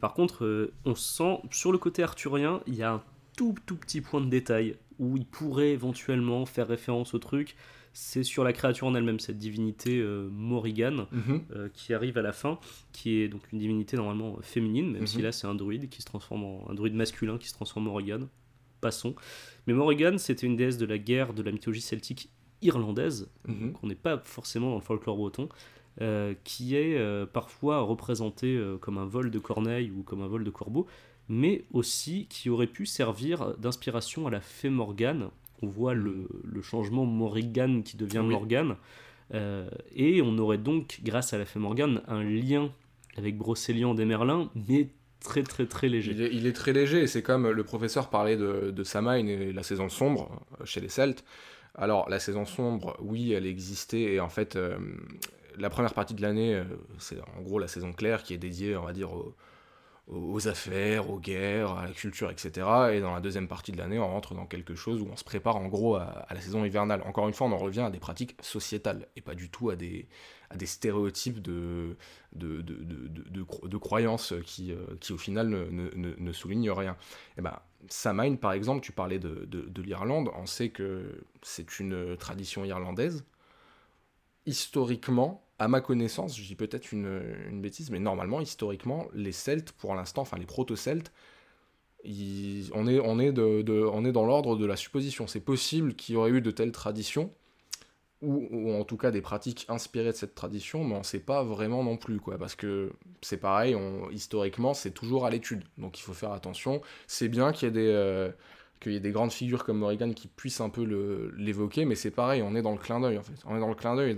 Par 0.00 0.12
contre, 0.12 0.70
on 0.84 0.94
sent, 0.94 1.40
sur 1.50 1.72
le 1.72 1.78
côté 1.78 2.02
arthurien, 2.02 2.60
il 2.66 2.74
y 2.74 2.82
a 2.82 2.92
un 2.92 3.02
tout 3.38 3.54
tout 3.66 3.76
petit 3.76 4.00
point 4.02 4.20
de 4.20 4.28
détail 4.28 4.76
où 4.98 5.16
il 5.16 5.24
pourrait 5.24 5.70
éventuellement 5.70 6.44
faire 6.44 6.66
référence 6.68 7.14
au 7.14 7.18
truc, 7.18 7.54
c'est 7.92 8.22
sur 8.24 8.42
la 8.44 8.52
créature 8.52 8.86
en 8.88 8.94
elle-même, 8.94 9.20
cette 9.20 9.38
divinité 9.38 9.98
euh, 10.00 10.28
Morrigan 10.30 11.06
Mhm. 11.12 11.40
euh, 11.54 11.68
qui 11.72 11.94
arrive 11.94 12.18
à 12.18 12.22
la 12.22 12.32
fin, 12.32 12.58
qui 12.92 13.20
est 13.20 13.28
donc 13.28 13.42
une 13.52 13.58
divinité 13.60 13.96
normalement 13.96 14.36
féminine, 14.42 14.90
même 14.92 15.06
si 15.06 15.18
Mhm. 15.18 15.22
là 15.24 15.32
c'est 15.32 15.46
un 15.46 15.54
druide 15.54 15.88
qui 15.88 16.02
se 16.02 16.06
transforme 16.06 16.42
en 16.44 16.68
un 16.68 16.74
druide 16.74 16.94
masculin 16.94 17.38
qui 17.38 17.48
se 17.48 17.54
transforme 17.54 17.86
en 17.86 17.90
Morrigan. 17.92 18.26
Passons. 18.80 19.14
Mais 19.66 19.72
Morrigan, 19.74 20.18
c'était 20.18 20.46
une 20.46 20.56
déesse 20.56 20.78
de 20.78 20.86
la 20.86 20.98
guerre 20.98 21.32
de 21.32 21.42
la 21.42 21.50
mythologie 21.52 21.80
celtique 21.80 22.28
irlandaise, 22.62 23.28
Mhm. 23.46 23.72
qu'on 23.72 23.86
n'est 23.86 23.94
pas 23.94 24.18
forcément 24.18 24.70
dans 24.70 24.76
le 24.76 24.82
folklore 24.82 25.16
breton, 25.16 25.48
euh, 26.00 26.34
qui 26.44 26.74
est 26.76 26.96
parfois 27.32 27.80
représenté 27.80 28.56
euh, 28.56 28.78
comme 28.78 28.98
un 28.98 29.06
vol 29.06 29.30
de 29.30 29.38
corneille 29.38 29.90
ou 29.90 30.02
comme 30.02 30.22
un 30.22 30.28
vol 30.28 30.44
de 30.44 30.50
corbeau, 30.50 30.86
mais 31.28 31.64
aussi 31.72 32.26
qui 32.28 32.50
aurait 32.50 32.66
pu 32.66 32.86
servir 32.86 33.56
d'inspiration 33.58 34.26
à 34.26 34.30
la 34.30 34.40
fée 34.40 34.70
Morgane. 34.70 35.28
On 35.62 35.66
voit 35.66 35.94
le, 35.94 36.28
le 36.44 36.62
changement 36.62 37.04
Morrigan 37.04 37.82
qui 37.84 37.96
devient 37.96 38.20
Oui. 38.20 38.28
Morgane, 38.28 38.76
euh, 39.34 39.68
et 39.94 40.22
on 40.22 40.38
aurait 40.38 40.58
donc, 40.58 41.00
grâce 41.02 41.32
à 41.32 41.38
la 41.38 41.44
fée 41.44 41.58
Morgane, 41.58 42.02
un 42.06 42.22
lien 42.22 42.70
avec 43.16 43.36
Brocéliande 43.36 43.98
et 44.00 44.04
Merlin, 44.04 44.50
mais 44.68 44.88
très 45.20 45.42
très 45.42 45.66
très 45.66 45.88
léger. 45.88 46.12
Il 46.12 46.22
est, 46.22 46.30
il 46.32 46.46
est 46.46 46.52
très 46.52 46.72
léger, 46.72 47.06
c'est 47.06 47.22
comme 47.22 47.50
le 47.50 47.64
professeur 47.64 48.08
parlait 48.08 48.36
de, 48.36 48.70
de 48.70 48.84
Samhain 48.84 49.26
et 49.26 49.52
la 49.52 49.62
saison 49.62 49.88
sombre 49.88 50.46
euh, 50.60 50.64
chez 50.64 50.80
les 50.80 50.88
Celtes. 50.88 51.24
Alors, 51.74 52.08
la 52.08 52.18
saison 52.18 52.44
sombre, 52.44 52.96
oui, 53.00 53.32
elle 53.32 53.46
existait, 53.46 54.14
et 54.14 54.20
en 54.20 54.28
fait, 54.28 54.56
euh, 54.56 54.78
la 55.58 55.70
première 55.70 55.94
partie 55.94 56.14
de 56.14 56.22
l'année, 56.22 56.54
euh, 56.54 56.64
c'est 56.98 57.18
en 57.36 57.42
gros 57.42 57.58
la 57.58 57.68
saison 57.68 57.92
claire 57.92 58.22
qui 58.22 58.34
est 58.34 58.38
dédiée, 58.38 58.76
on 58.76 58.84
va 58.84 58.92
dire, 58.92 59.12
aux, 59.12 59.34
aux 60.08 60.48
affaires, 60.48 61.10
aux 61.10 61.18
guerres, 61.18 61.72
à 61.72 61.86
la 61.86 61.92
culture, 61.92 62.30
etc. 62.30 62.94
Et 62.94 63.00
dans 63.00 63.12
la 63.14 63.20
deuxième 63.20 63.46
partie 63.48 63.72
de 63.72 63.78
l'année, 63.78 63.98
on 63.98 64.08
rentre 64.08 64.34
dans 64.34 64.46
quelque 64.46 64.74
chose 64.74 65.02
où 65.02 65.08
on 65.12 65.16
se 65.16 65.24
prépare 65.24 65.56
en 65.56 65.68
gros 65.68 65.96
à, 65.96 66.26
la 66.30 66.40
saison 66.40 66.64
hivernale. 66.64 67.02
Encore 67.04 67.28
une 67.28 67.34
fois, 67.34 67.46
on 67.46 67.52
en 67.52 67.58
revient 67.58 67.80
à 67.82 67.90
des 67.90 67.98
pratiques 67.98 68.36
sociétales, 68.40 69.06
et 69.16 69.20
pas 69.20 69.34
du 69.34 69.50
tout 69.50 69.68
à 69.70 69.76
des, 69.76 70.08
à 70.50 70.56
des 70.56 70.66
stéréotypes 70.66 71.42
de, 71.42 71.96
de, 72.32 72.62
de, 72.62 72.74
de, 72.74 73.08
de- 73.08 73.28
de 73.28 73.42
cro- 73.42 73.68
de 73.68 73.76
croyances 73.76 74.32
qui, 74.46 74.72
euh, 74.72 74.78
qui 75.00 75.12
au 75.12 75.18
final 75.18 75.48
ne, 75.48 75.64
ne, 75.66 75.90
ne- 75.94 76.14
ne 76.16 76.32
soulignent 76.32 76.70
rien. 76.70 76.96
Et 77.36 77.42
ben, 77.42 77.58
Samhain, 77.88 78.36
par 78.36 78.52
exemple, 78.52 78.80
tu 78.80 78.92
parlais 78.92 79.18
de 79.18 79.82
l'Irlande, 79.82 80.30
on 80.36 80.46
sait 80.46 80.70
que 80.70 81.22
c'est 81.42 81.78
une 81.80 82.16
tradition 82.16 82.64
irlandaise. 82.64 83.24
Historiquement, 84.46 85.47
à 85.58 85.68
ma 85.68 85.80
connaissance, 85.80 86.38
je 86.38 86.44
dis 86.44 86.54
peut-être 86.54 86.92
une, 86.92 87.60
bêtise, 87.60 87.90
mais 87.90 87.98
normalement, 87.98 88.40
historiquement, 88.40 89.06
les 89.12 89.32
Celtes, 89.32 89.72
pour 89.72 89.94
l'instant, 89.94 90.22
enfin 90.22 90.38
les 90.38 90.46
proto-Celtes, 90.46 91.12
on, 92.04 92.86
est, 92.86 93.32
dans 93.32 94.26
l'ordre 94.26 94.56
de 94.56 94.66
la 94.66 94.76
supposition. 94.76 95.26
C'est 95.26 95.40
possible 95.40 95.94
qu'il 95.94 96.14
y 96.14 96.18
aurait 96.18 96.30
eu 96.30 96.40
de 96.40 96.50
telles 96.52 96.70
traditions, 96.70 97.32
ou, 98.22 98.72
en 98.72 98.84
tout 98.84 98.96
cas 98.96 99.10
des 99.10 99.20
pratiques 99.20 99.66
inspirées 99.68 100.12
de 100.12 100.16
cette 100.16 100.34
tradition, 100.34 100.84
mais 100.84 100.94
on 100.94 100.98
ne 100.98 101.04
sait 101.04 101.20
pas 101.20 101.42
vraiment 101.42 101.82
non 101.82 101.96
plus, 101.96 102.20
quoi, 102.20 102.38
parce 102.38 102.54
que 102.54 102.92
c'est 103.20 103.36
pareil, 103.36 103.76
historiquement, 104.12 104.74
c'est 104.74 104.92
toujours 104.92 105.26
à 105.26 105.30
l'étude, 105.30 105.64
donc 105.76 105.98
il 105.98 106.02
faut 106.02 106.14
faire 106.14 106.32
attention. 106.32 106.82
C'est 107.08 107.28
bien 107.28 107.52
qu'il 107.52 107.66
y 107.66 107.68
ait 107.70 107.74
des... 107.74 107.90
euh, 107.92 108.30
qu'il 108.80 108.92
y 108.92 108.96
ait 108.96 109.00
des 109.00 109.10
grandes 109.12 109.32
figures 109.32 109.64
comme 109.64 109.78
Morrigan 109.78 110.12
qui 110.12 110.28
puissent 110.28 110.60
un 110.60 110.70
peu 110.70 110.84
l'évoquer, 111.36 111.84
mais 111.84 111.94
c'est 111.94 112.10
pareil, 112.10 112.42
on 112.42 112.54
est 112.54 112.62
dans 112.62 112.72
le 112.72 112.78
clin 112.78 113.00
d'œil 113.00 113.18
en 113.18 113.22
fait. 113.22 113.34
On 113.46 113.56
est 113.56 113.60
dans 113.60 113.68
le 113.68 113.74
clin 113.74 113.96
d'œil 113.96 114.12
et 114.12 114.16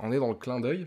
on 0.00 0.12
est 0.12 0.18
dans 0.18 0.28
le 0.28 0.34
clin 0.34 0.60
d'œil. 0.60 0.86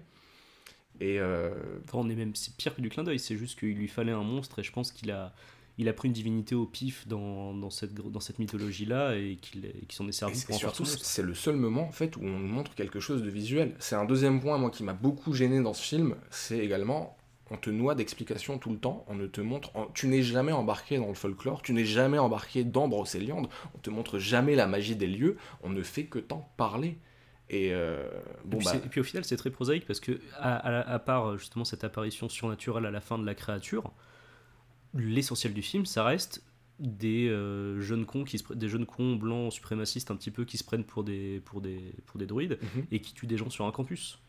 Et 0.99 1.19
euh, 1.19 1.51
Enfin, 1.85 1.99
on 1.99 2.09
est 2.09 2.15
même 2.15 2.35
c'est 2.35 2.55
pire 2.55 2.75
que 2.75 2.81
du 2.81 2.89
clin 2.89 3.03
d'œil, 3.03 3.19
c'est 3.19 3.37
juste 3.37 3.59
qu'il 3.59 3.75
lui 3.75 3.87
fallait 3.87 4.11
un 4.11 4.23
monstre 4.23 4.59
et 4.59 4.63
je 4.63 4.71
pense 4.71 4.91
qu'il 4.91 5.11
a 5.11 5.33
il 5.79 5.87
a 5.87 5.93
pris 5.93 6.07
une 6.07 6.13
divinité 6.13 6.55
au 6.55 6.65
pif 6.65 7.07
dans, 7.07 7.53
dans 7.53 7.69
cette, 7.69 7.93
gr- 7.93 8.09
dans 8.11 8.19
cette 8.19 8.39
mythologie-là 8.39 9.15
et 9.15 9.35
qu'il 9.39 9.61
qu'il 9.61 9.91
s'en 9.91 10.07
est 10.07 10.09
Et 10.09 10.11
servi 10.11 10.35
c'est 10.35 10.47
pour 10.47 10.55
en 10.55 10.59
surtout, 10.59 10.85
c'est 10.85 11.21
le 11.21 11.35
seul 11.35 11.55
moment 11.55 11.87
en 11.87 11.91
fait 11.91 12.15
où 12.17 12.21
on 12.23 12.39
nous 12.39 12.47
montre 12.47 12.73
quelque 12.73 12.99
chose 12.99 13.21
de 13.21 13.29
visuel. 13.29 13.75
C'est 13.79 13.95
un 13.95 14.05
deuxième 14.05 14.39
point, 14.41 14.57
moi, 14.57 14.71
qui 14.71 14.83
m'a 14.83 14.93
beaucoup 14.93 15.33
gêné 15.33 15.61
dans 15.61 15.73
ce 15.73 15.83
film. 15.83 16.15
C'est 16.31 16.59
également, 16.59 17.16
on 17.51 17.57
te 17.57 17.69
noie 17.69 17.95
d'explications 17.95 18.57
tout 18.57 18.69
le 18.71 18.77
temps. 18.77 19.05
On 19.07 19.15
ne 19.15 19.27
te 19.27 19.41
montre, 19.41 19.71
on- 19.75 19.87
tu 19.93 20.07
n'es 20.07 20.21
jamais 20.23 20.51
embarqué 20.51 20.97
dans 20.97 21.07
le 21.07 21.13
folklore, 21.13 21.61
tu 21.61 21.73
n'es 21.73 21.85
jamais 21.85 22.17
embarqué 22.17 22.63
dans 22.63 22.87
Brocéliande. 22.87 23.47
On 23.75 23.77
te 23.77 23.89
montre 23.89 24.19
jamais 24.19 24.55
la 24.55 24.67
magie 24.67 24.95
des 24.95 25.07
lieux. 25.07 25.37
On 25.63 25.69
ne 25.69 25.81
fait 25.83 26.05
que 26.05 26.19
t'en 26.19 26.49
parler. 26.57 26.97
Et 27.49 27.73
euh, 27.73 28.05
Et 28.43 28.47
bon 28.47 28.57
puis, 28.57 28.65
bah, 28.65 28.75
et 28.75 28.89
puis 28.89 28.99
au 28.99 29.03
final, 29.05 29.23
c'est 29.23 29.37
très 29.37 29.49
prosaïque 29.51 29.85
parce 29.85 30.01
que, 30.01 30.19
à, 30.37 30.55
à- 30.57 30.93
à 30.93 30.99
part 30.99 31.37
justement 31.37 31.63
cette 31.63 31.83
apparition 31.85 32.27
surnaturelle 32.27 32.85
à 32.85 32.91
la 32.91 32.99
fin 32.99 33.17
de 33.17 33.25
la 33.25 33.35
créature, 33.35 33.93
l'essentiel 34.93 35.53
du 35.53 35.61
film, 35.61 35.85
ça 35.85 36.03
reste 36.03 36.43
des 36.79 37.27
euh, 37.27 37.79
jeunes 37.81 38.05
cons 38.05 38.23
qui 38.23 38.37
se 38.37 38.53
des 38.53 38.69
jeunes 38.69 38.85
cons 38.85 39.15
blancs 39.15 39.51
suprémacistes 39.51 40.11
un 40.11 40.15
petit 40.15 40.29
peu 40.29 40.45
qui 40.45 40.57
se 40.57 40.63
prennent 40.63 40.83
pour 40.83 41.03
des 41.03 41.41
pour 41.45 41.59
des 41.59 41.79
pour 42.05 42.19
des 42.19 42.27
druides 42.27 42.59
mhm. 42.75 42.85
et 42.91 42.99
qui 43.01 43.13
tuent 43.15 43.25
des 43.25 43.37
gens 43.37 43.49
sur 43.49 43.65
un 43.65 43.71
campus 43.71 44.19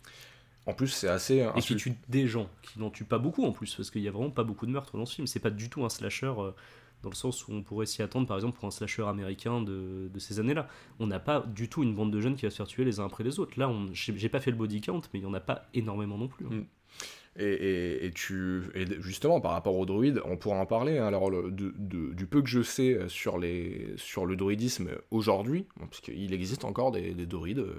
en 0.69 0.75
plus 0.75 0.89
c'est 0.89 1.09
assez 1.09 1.47
et 1.57 1.61
qui 1.61 1.77
tuent 1.77 1.97
des 2.09 2.27
gens 2.27 2.49
qui 2.63 2.79
n'en 2.79 2.91
tuent 2.91 3.05
pas 3.05 3.19
beaucoup 3.19 3.45
en 3.45 3.53
plus 3.53 3.75
parce 3.75 3.91
qu'il 3.91 4.03
y 4.03 4.09
a 4.09 4.11
vraiment 4.11 4.31
pas 4.31 4.45
beaucoup 4.45 4.67
de 4.67 4.71
meurtres 4.71 4.97
dans 4.99 5.07
ce 5.07 5.15
film 5.15 5.27
c'est 5.27 5.41
pas 5.41 5.51
du 5.51 5.71
tout 5.71 5.83
un 5.85 5.89
slasher 5.89 6.27
euh, 6.27 6.51
dans 7.03 7.09
le 7.09 7.15
sens 7.15 7.49
où 7.49 7.53
on 7.53 7.63
pourrait 7.63 7.87
s'y 7.87 8.03
attendre 8.03 8.27
par 8.27 8.37
exemple 8.37 8.59
pour 8.59 8.69
un 8.69 8.71
slasher 8.71 9.05
américain 9.05 9.63
de, 9.63 10.11
de 10.13 10.19
ces 10.19 10.41
années-là 10.41 10.69
on 11.01 11.07
n'a 11.07 11.21
pas 11.21 11.41
du 11.41 11.71
tout 11.71 11.83
une 11.83 11.95
bande 11.95 12.13
de 12.13 12.21
jeunes 12.21 12.37
qui 12.37 12.45
va 12.45 12.51
se 12.51 12.57
faire 12.57 12.67
tuer 12.67 12.85
les 12.85 13.01
uns 13.01 13.07
après 13.07 13.25
les 13.25 13.41
autres 13.41 13.59
là 13.59 13.73
j'ai 13.93 14.29
pas 14.29 14.41
fait 14.41 14.51
le 14.51 14.59
body 14.59 14.83
count 14.83 15.01
mais 15.15 15.21
il 15.21 15.23
y 15.23 15.27
en 15.27 15.35
a 15.35 15.41
pas 15.41 15.67
énormément 15.73 16.19
non 16.19 16.29
plus 16.29 16.45
hein. 16.45 16.51
Mm. 16.51 16.67
Et, 17.41 17.45
et- 17.45 18.07
et 18.07 18.11
tu, 18.11 18.63
et 18.75 18.85
justement, 19.01 19.41
par 19.41 19.53
rapport 19.53 19.77
aux 19.79 19.87
druides, 19.87 20.21
on 20.25 20.37
pourra 20.37 20.57
en 20.57 20.67
parler. 20.67 20.99
hein. 20.99 21.07
Alors, 21.07 21.31
le- 21.31 21.51
de- 21.53 21.73
de- 21.79 22.13
du 22.13 22.27
peu 22.27 22.43
que 22.43 22.49
je 22.49 22.63
sais 22.63 22.99
sur, 23.09 23.39
les, 23.39 23.93
sur 23.97 24.27
le 24.27 24.35
druidisme 24.35 24.91
aujourd'hui, 25.13 25.67
parce 25.79 26.01
qu'il 26.01 26.33
existe 26.35 26.65
encore 26.65 26.91
des, 26.91 27.15
des 27.15 27.27
druides 27.27 27.61
euh, 27.61 27.77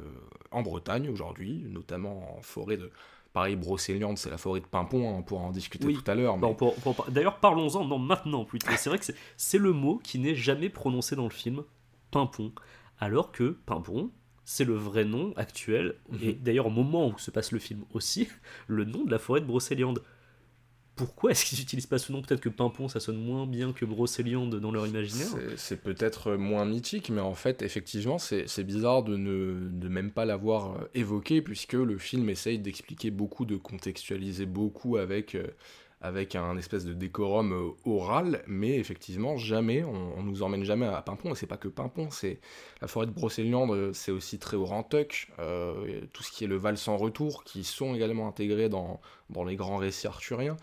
en 0.52 0.62
Bretagne 0.62 1.10
aujourd'hui, 1.10 1.66
notamment 1.70 2.38
en 2.38 2.42
forêt 2.42 2.78
de. 2.78 2.90
Pareil, 3.34 3.56
Brocéliande, 3.58 4.18
c'est 4.18 4.32
la 4.32 4.38
forêt 4.40 4.60
de 4.60 4.66
Pimpon, 4.66 5.08
hein, 5.10 5.16
on 5.20 5.22
pourra 5.24 5.44
en 5.44 5.52
discuter 5.52 5.86
Oui. 5.86 5.94
tout 5.94 6.10
à 6.10 6.16
l'heure. 6.16 6.36
Mais- 6.38 6.42
D'ailleurs, 7.10 7.38
parlons-en 7.40 7.86
non, 7.86 8.00
maintenant 8.00 8.44
plutôt. 8.46 8.68
C'est 8.78 8.90
vrai 8.90 8.98
que 8.98 9.06
c'est 9.38 9.58
le 9.60 9.72
mot 9.72 10.00
qui 10.04 10.18
n'est 10.20 10.34
jamais 10.36 10.70
prononcé 10.70 11.16
dans 11.16 11.26
le 11.26 11.30
film, 11.30 11.64
Pimpon. 12.12 12.52
Alors 13.00 13.32
que 13.32 13.56
Pimpon, 13.68 14.10
c'est 14.52 14.64
le 14.66 14.74
vrai 14.74 15.06
nom 15.06 15.32
actuel, 15.36 15.94
et 16.24 16.34
Mhm. 16.34 16.38
d'ailleurs 16.42 16.66
au 16.66 16.72
moment 16.72 17.08
où 17.10 17.20
se 17.20 17.30
passe 17.30 17.52
le 17.52 17.60
film 17.60 17.84
aussi, 17.94 18.28
le 18.68 18.84
nom 18.84 19.04
de 19.06 19.12
la 19.12 19.20
forêt 19.20 19.42
de 19.42 19.46
Brocéliande. 19.46 20.02
Pourquoi 20.96 21.32
est-ce 21.32 21.46
qu'ils 21.46 21.60
n'utilisent 21.60 21.86
pas 21.86 22.00
ce 22.00 22.12
nom? 22.12 22.22
Peut-être 22.24 22.42
que 22.42 22.50
Pimpon, 22.50 22.88
ça 22.90 23.00
sonne 23.00 23.24
moins 23.24 23.46
bien 23.46 23.72
que 23.74 23.86
Brocéliande 23.86 24.60
dans 24.60 24.72
leur 24.72 24.86
imaginaire. 24.88 25.28
C'est- 25.56 25.78
peut-être 25.82 26.36
moins 26.36 26.66
mythique, 26.66 27.10
mais 27.12 27.22
en 27.22 27.36
fait, 27.36 27.62
effectivement, 27.62 28.18
c'est 28.18 28.48
c'est 28.50 28.64
bizarre 28.66 29.04
de 29.04 29.16
ne 29.16 29.70
de 29.70 29.88
même 29.88 30.12
pas 30.12 30.26
l'avoir 30.26 30.76
euh, 30.82 30.90
évoqué, 30.96 31.42
puisque 31.42 31.74
le 31.74 31.98
film 32.00 32.28
essaye 32.30 32.58
d'expliquer 32.60 33.12
beaucoup, 33.12 33.46
de 33.46 33.56
contextualiser 33.56 34.46
beaucoup 34.48 34.98
avec, 34.98 35.36
euh, 35.36 35.46
avec 36.02 36.36
un 36.36 36.58
espèce 36.58 36.86
de 36.86 36.94
décorum 36.94 37.52
euh, 37.52 37.72
oral, 37.90 38.44
mais 38.48 38.78
effectivement, 38.78 39.36
jamais, 39.36 39.84
on, 39.84 40.18
on 40.18 40.24
nous 40.24 40.44
emmène 40.44 40.64
jamais 40.64 40.86
à 40.86 41.02
Pimpon, 41.02 41.32
et 41.32 41.36
c'est 41.36 41.48
pas 41.48 41.58
que 41.58 41.68
Pimpon, 41.68 42.10
c'est 42.10 42.40
la 42.82 42.88
forêt 42.88 43.06
de 43.06 43.12
Brocéliande, 43.12 43.72
euh, 43.72 43.94
c'est 43.94 44.12
aussi 44.12 44.40
très 44.40 44.56
haut 44.56 44.70
euh, 45.40 46.02
tout 46.14 46.24
ce 46.24 46.32
qui 46.32 46.44
est 46.44 46.48
le 46.48 46.56
Val 46.56 46.78
sans 46.78 46.98
retour, 46.98 47.44
qui 47.44 47.64
sont 47.64 47.96
également 47.96 48.28
intégrés 48.28 48.70
dans, 48.70 49.02
les 49.46 49.56
grands 49.56 49.78
récits 49.78 50.08
arthuriens. 50.08 50.58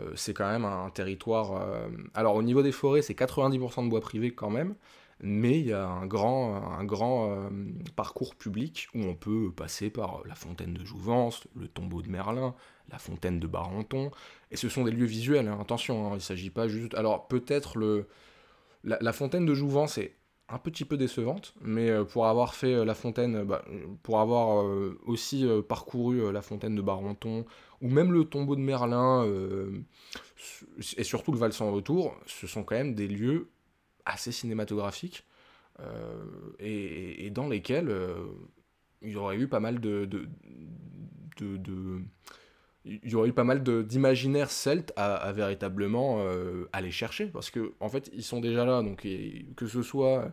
Euh, 0.00 0.12
c'est 0.14 0.34
quand 0.34 0.50
même 0.50 0.64
un, 0.64 0.90
territoire... 0.90 1.62
Alors 2.14 2.34
au 2.34 2.42
niveau 2.42 2.62
des 2.62 2.72
forêts, 2.72 3.02
c'est 3.02 3.14
90% 3.14 3.84
de 3.84 3.90
bois 3.90 4.00
privé 4.00 4.32
quand 4.32 4.50
même, 4.50 4.74
mais 5.20 5.60
il 5.60 5.66
y 5.66 5.72
a 5.72 5.86
un 5.86 6.06
grand, 6.06 6.56
un 6.78 6.84
grand 6.84 7.48
parcours 7.96 8.34
public 8.34 8.88
où 8.94 9.02
on 9.02 9.14
peut 9.14 9.52
passer 9.54 9.90
par 9.90 10.22
la 10.26 10.34
fontaine 10.34 10.74
de 10.74 10.84
Jouvence, 10.84 11.46
le 11.54 11.68
tombeau 11.68 12.02
de 12.02 12.08
Merlin, 12.08 12.54
la 12.90 12.98
fontaine 12.98 13.40
de 13.40 13.46
Barenton, 13.46 14.10
et 14.50 14.56
ce 14.56 14.68
sont 14.68 14.84
des 14.84 14.90
lieux 14.90 15.06
visuels, 15.06 15.48
hein, 15.48 15.58
attention, 15.60 16.06
hein, 16.06 16.10
il 16.12 16.16
ne 16.16 16.20
s'agit 16.20 16.50
pas 16.50 16.68
juste... 16.68 16.94
Alors 16.94 17.28
peut-être 17.28 17.78
le... 17.78 18.06
La, 18.84 19.12
fontaine 19.12 19.46
de 19.46 19.54
Jouvence 19.54 19.96
est 19.98 20.16
un 20.48 20.58
petit 20.58 20.84
peu 20.84 20.96
décevante, 20.96 21.54
mais 21.60 21.88
euh, 21.88 22.04
pour 22.04 22.26
avoir 22.26 22.54
fait 22.54 22.74
euh, 22.74 22.84
la 22.84 22.94
fontaine, 22.94 23.44
bah, 23.44 23.64
pour 24.02 24.20
avoir 24.20 24.62
euh, 24.66 24.98
aussi 25.06 25.46
parcouru 25.68 26.32
la 26.32 26.42
fontaine 26.42 26.74
de 26.74 26.82
Barenton, 26.82 27.46
ou 27.80 27.88
même 27.88 28.12
le 28.12 28.24
tombeau 28.24 28.56
de 28.56 28.60
Merlin, 28.60 29.24
et 30.96 31.04
surtout 31.04 31.32
le 31.32 31.38
Val 31.38 31.52
sans 31.52 31.72
retour, 31.72 32.16
ce 32.26 32.46
sont 32.46 32.64
quand 32.64 32.76
même 32.76 32.94
des 32.94 33.08
lieux 33.08 33.48
assez 34.04 34.32
cinématographiques, 34.32 35.24
et, 36.60 37.30
dans 37.30 37.48
lesquels 37.48 37.92
il 39.00 39.10
y 39.10 39.16
aurait 39.16 39.36
eu 39.36 39.48
pas 39.48 39.58
mal 39.58 39.80
de- 39.80 40.08
il 42.84 43.08
y 43.10 43.14
aurait 43.14 43.28
eu 43.28 43.32
pas 43.32 43.44
mal 43.44 43.62
de- 43.62 43.82
d'imaginaire 43.82 44.50
celte 44.50 44.92
à, 44.96 45.14
à 45.14 45.32
véritablement 45.32 46.16
euh, 46.18 46.68
aller 46.72 46.90
chercher, 46.90 47.26
parce 47.26 47.50
que 47.50 47.72
en 47.80 47.88
fait 47.88 48.10
ils 48.12 48.24
sont 48.24 48.40
déjà 48.40 48.64
là, 48.64 48.82
donc 48.82 49.04
et- 49.04 49.46
que 49.56 49.66
ce 49.66 49.82
soit 49.82 50.32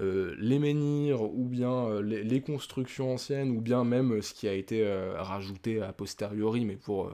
euh, 0.00 0.34
les 0.38 0.58
menhirs 0.58 1.22
ou 1.22 1.48
bien 1.48 1.72
euh, 1.86 2.02
les, 2.02 2.22
les 2.22 2.40
constructions 2.40 3.14
anciennes 3.14 3.50
ou 3.50 3.60
bien 3.60 3.84
même 3.84 4.22
ce 4.22 4.34
qui 4.34 4.46
a 4.48 4.52
été 4.52 4.86
rajouté 5.16 5.82
a 5.82 5.92
posteriori, 5.92 6.64
mais 6.64 6.76
pour, 6.76 7.12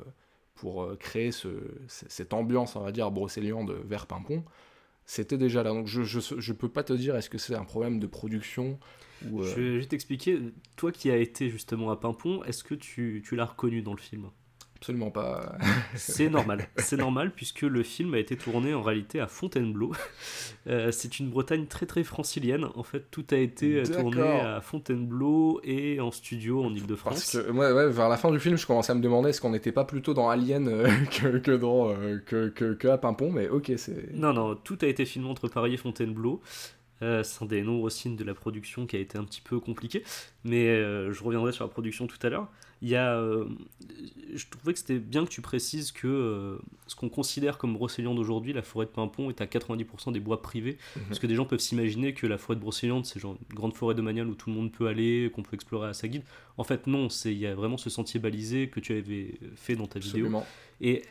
pour 0.55 0.97
créer 0.99 1.31
ce, 1.33 1.49
cette 1.89 2.35
ambiance, 2.35 2.77
on 2.77 2.81
va 2.83 2.93
dire, 2.93 3.11
brocéliande 3.11 3.77
vers 3.87 4.07
Pimpon, 4.07 4.45
c'était 5.07 5.39
déjà 5.39 5.63
là. 5.63 5.71
Donc 5.71 5.87
je, 5.87 6.03
je, 6.03 6.19
je 6.21 6.53
peux 6.53 6.69
pas 6.69 6.83
te 6.83 6.93
dire 6.93 7.17
est-ce 7.17 7.31
que 7.31 7.39
c'est 7.39 7.55
un 7.55 7.65
problème 7.65 8.01
de 8.01 8.07
production 8.07 8.79
ou... 9.31 9.43
Je 9.43 9.79
vais 9.79 9.87
t'expliquer, 9.87 10.39
toi 10.77 10.93
qui 10.93 11.11
as 11.11 11.17
été 11.17 11.49
justement 11.49 11.91
à 11.91 11.97
Pimpon, 11.97 12.43
est-ce 12.45 12.65
que 12.65 12.75
tu, 12.75 13.23
tu 13.25 13.37
l'as 13.37 13.47
reconnu 13.47 13.81
dans 13.83 13.95
le 13.95 14.01
film? 14.01 14.31
Absolument 14.85 15.11
pas. 15.11 15.57
C'est 15.95 16.29
normal, 16.29 16.69
c'est 16.77 16.99
normal 16.99 17.33
puisque 17.35 17.63
le 17.63 17.83
film 17.83 18.13
a 18.13 18.19
été 18.19 18.37
tourné 18.37 18.75
en 18.75 18.83
réalité 18.83 19.19
à 19.19 19.27
Fontainebleau. 19.27 19.93
Euh, 20.67 20.91
c'est 20.93 21.19
une 21.19 21.31
Bretagne 21.31 21.67
très 21.67 21.87
très 21.87 22.05
francilienne. 22.05 22.67
En 22.75 22.83
fait, 22.83 23.11
tout 23.11 23.25
a 23.31 23.37
été 23.37 23.83
tourné 23.83 24.21
à 24.21 24.61
Fontainebleau 24.61 25.61
et 25.65 26.01
en 26.01 26.11
studio 26.11 26.61
en 26.61 26.69
Parce 26.69 26.81
Ile-de-France. 26.81 27.31
que 27.33 27.51
ouais, 27.51 27.73
ouais, 27.73 27.89
vers 27.89 28.11
la 28.11 28.19
fin 28.19 28.31
du 28.31 28.39
film, 28.39 28.59
je 28.59 28.67
commençais 28.67 28.93
à 28.93 28.95
me 28.95 29.01
demander 29.01 29.31
est-ce 29.31 29.41
qu'on 29.41 29.51
n'était 29.51 29.73
pas 29.73 29.85
plutôt 29.85 30.13
dans 30.13 30.29
Alien 30.29 30.69
euh, 30.69 30.89
que, 31.11 31.39
que, 31.39 31.53
dans, 31.53 31.89
euh, 31.89 32.19
que, 32.19 32.49
que, 32.49 32.75
que 32.75 32.89
à 32.89 32.99
Pimpon, 32.99 33.33
mais 33.33 33.49
ok, 33.49 33.73
c'est... 33.79 34.13
Non, 34.13 34.35
non, 34.35 34.55
tout 34.55 34.77
a 34.83 34.87
été 34.87 35.07
filmé 35.07 35.29
entre 35.29 35.49
Paris 35.49 35.75
et 35.75 35.79
Fontainebleau. 35.79 36.43
Euh, 37.03 37.23
c'est 37.23 37.43
un 37.43 37.47
des 37.47 37.63
nombreux 37.63 37.91
signes 37.91 38.17
de 38.17 38.25
la 38.25 38.35
production 38.35 38.87
qui 38.87 38.97
a 38.97 38.99
été 39.01 39.19
un 39.19 39.25
petit 39.25 39.41
peu 39.41 39.59
compliqué, 39.61 40.03
mais 40.45 40.69
euh, 40.69 41.13
je 41.13 41.23
reviendrai 41.25 41.53
sur 41.53 41.65
la 41.65 41.69
production 41.71 42.07
tout 42.07 42.19
à 42.23 42.29
l'heure. 42.29 42.49
Il 42.83 42.89
y 42.89 42.97
a, 42.97 43.17
euh, 43.19 43.47
je 44.35 44.45
trouvais 44.51 44.73
que 44.75 44.79
c'était 44.79 44.99
bien 44.99 45.25
que 45.25 45.31
tu 45.31 45.41
précises 45.41 45.91
que 45.91 46.59
ce 46.87 46.95
qu'on 46.95 47.09
considère 47.09 47.57
comme 47.57 47.73
Brocéliande 47.75 48.19
aujourd'hui, 48.19 48.53
la 48.53 48.63
forêt 48.63 48.85
de 48.87 48.91
Pimpon, 48.91 49.31
est 49.31 49.41
à 49.41 49.47
90% 49.47 50.13
des 50.13 50.21
bois 50.21 50.43
privés, 50.43 50.77
Mhm. 50.97 51.03
parce 51.09 51.19
que 51.19 51.27
des 51.27 51.35
gens 51.35 51.47
peuvent 51.47 51.61
s'imaginer 51.61 52.13
que 52.15 52.27
la 52.27 52.37
forêt 52.39 52.57
de 52.57 52.61
Brocéliande, 52.61 53.07
c'est 53.07 53.19
genre 53.21 53.37
une 53.51 53.57
grande 53.57 53.75
forêt 53.75 53.95
domaniale 53.95 54.29
où 54.29 54.35
tout 54.35 54.51
le 54.51 54.57
monde 54.57 54.71
peut 54.71 54.87
aller, 54.87 55.31
qu'on 55.35 55.43
peut 55.43 55.55
explorer 55.55 55.89
à 55.89 55.95
sa 55.95 56.09
guide. 56.09 56.23
En 56.59 56.65
fait, 56.65 56.87
non, 56.87 57.09
il 57.25 57.39
y 57.39 57.47
a 57.47 57.55
vraiment 57.55 57.79
ce 57.79 57.89
sentier 57.91 58.21
balisé 58.21 58.69
que 58.69 58.81
tu 58.81 58.93
avais 58.93 59.35
fait 59.57 59.77
dans 59.77 59.87
ta 59.87 59.99
vidéo. 59.99 60.27
Absolument. 60.27 60.47
Et 60.81 61.03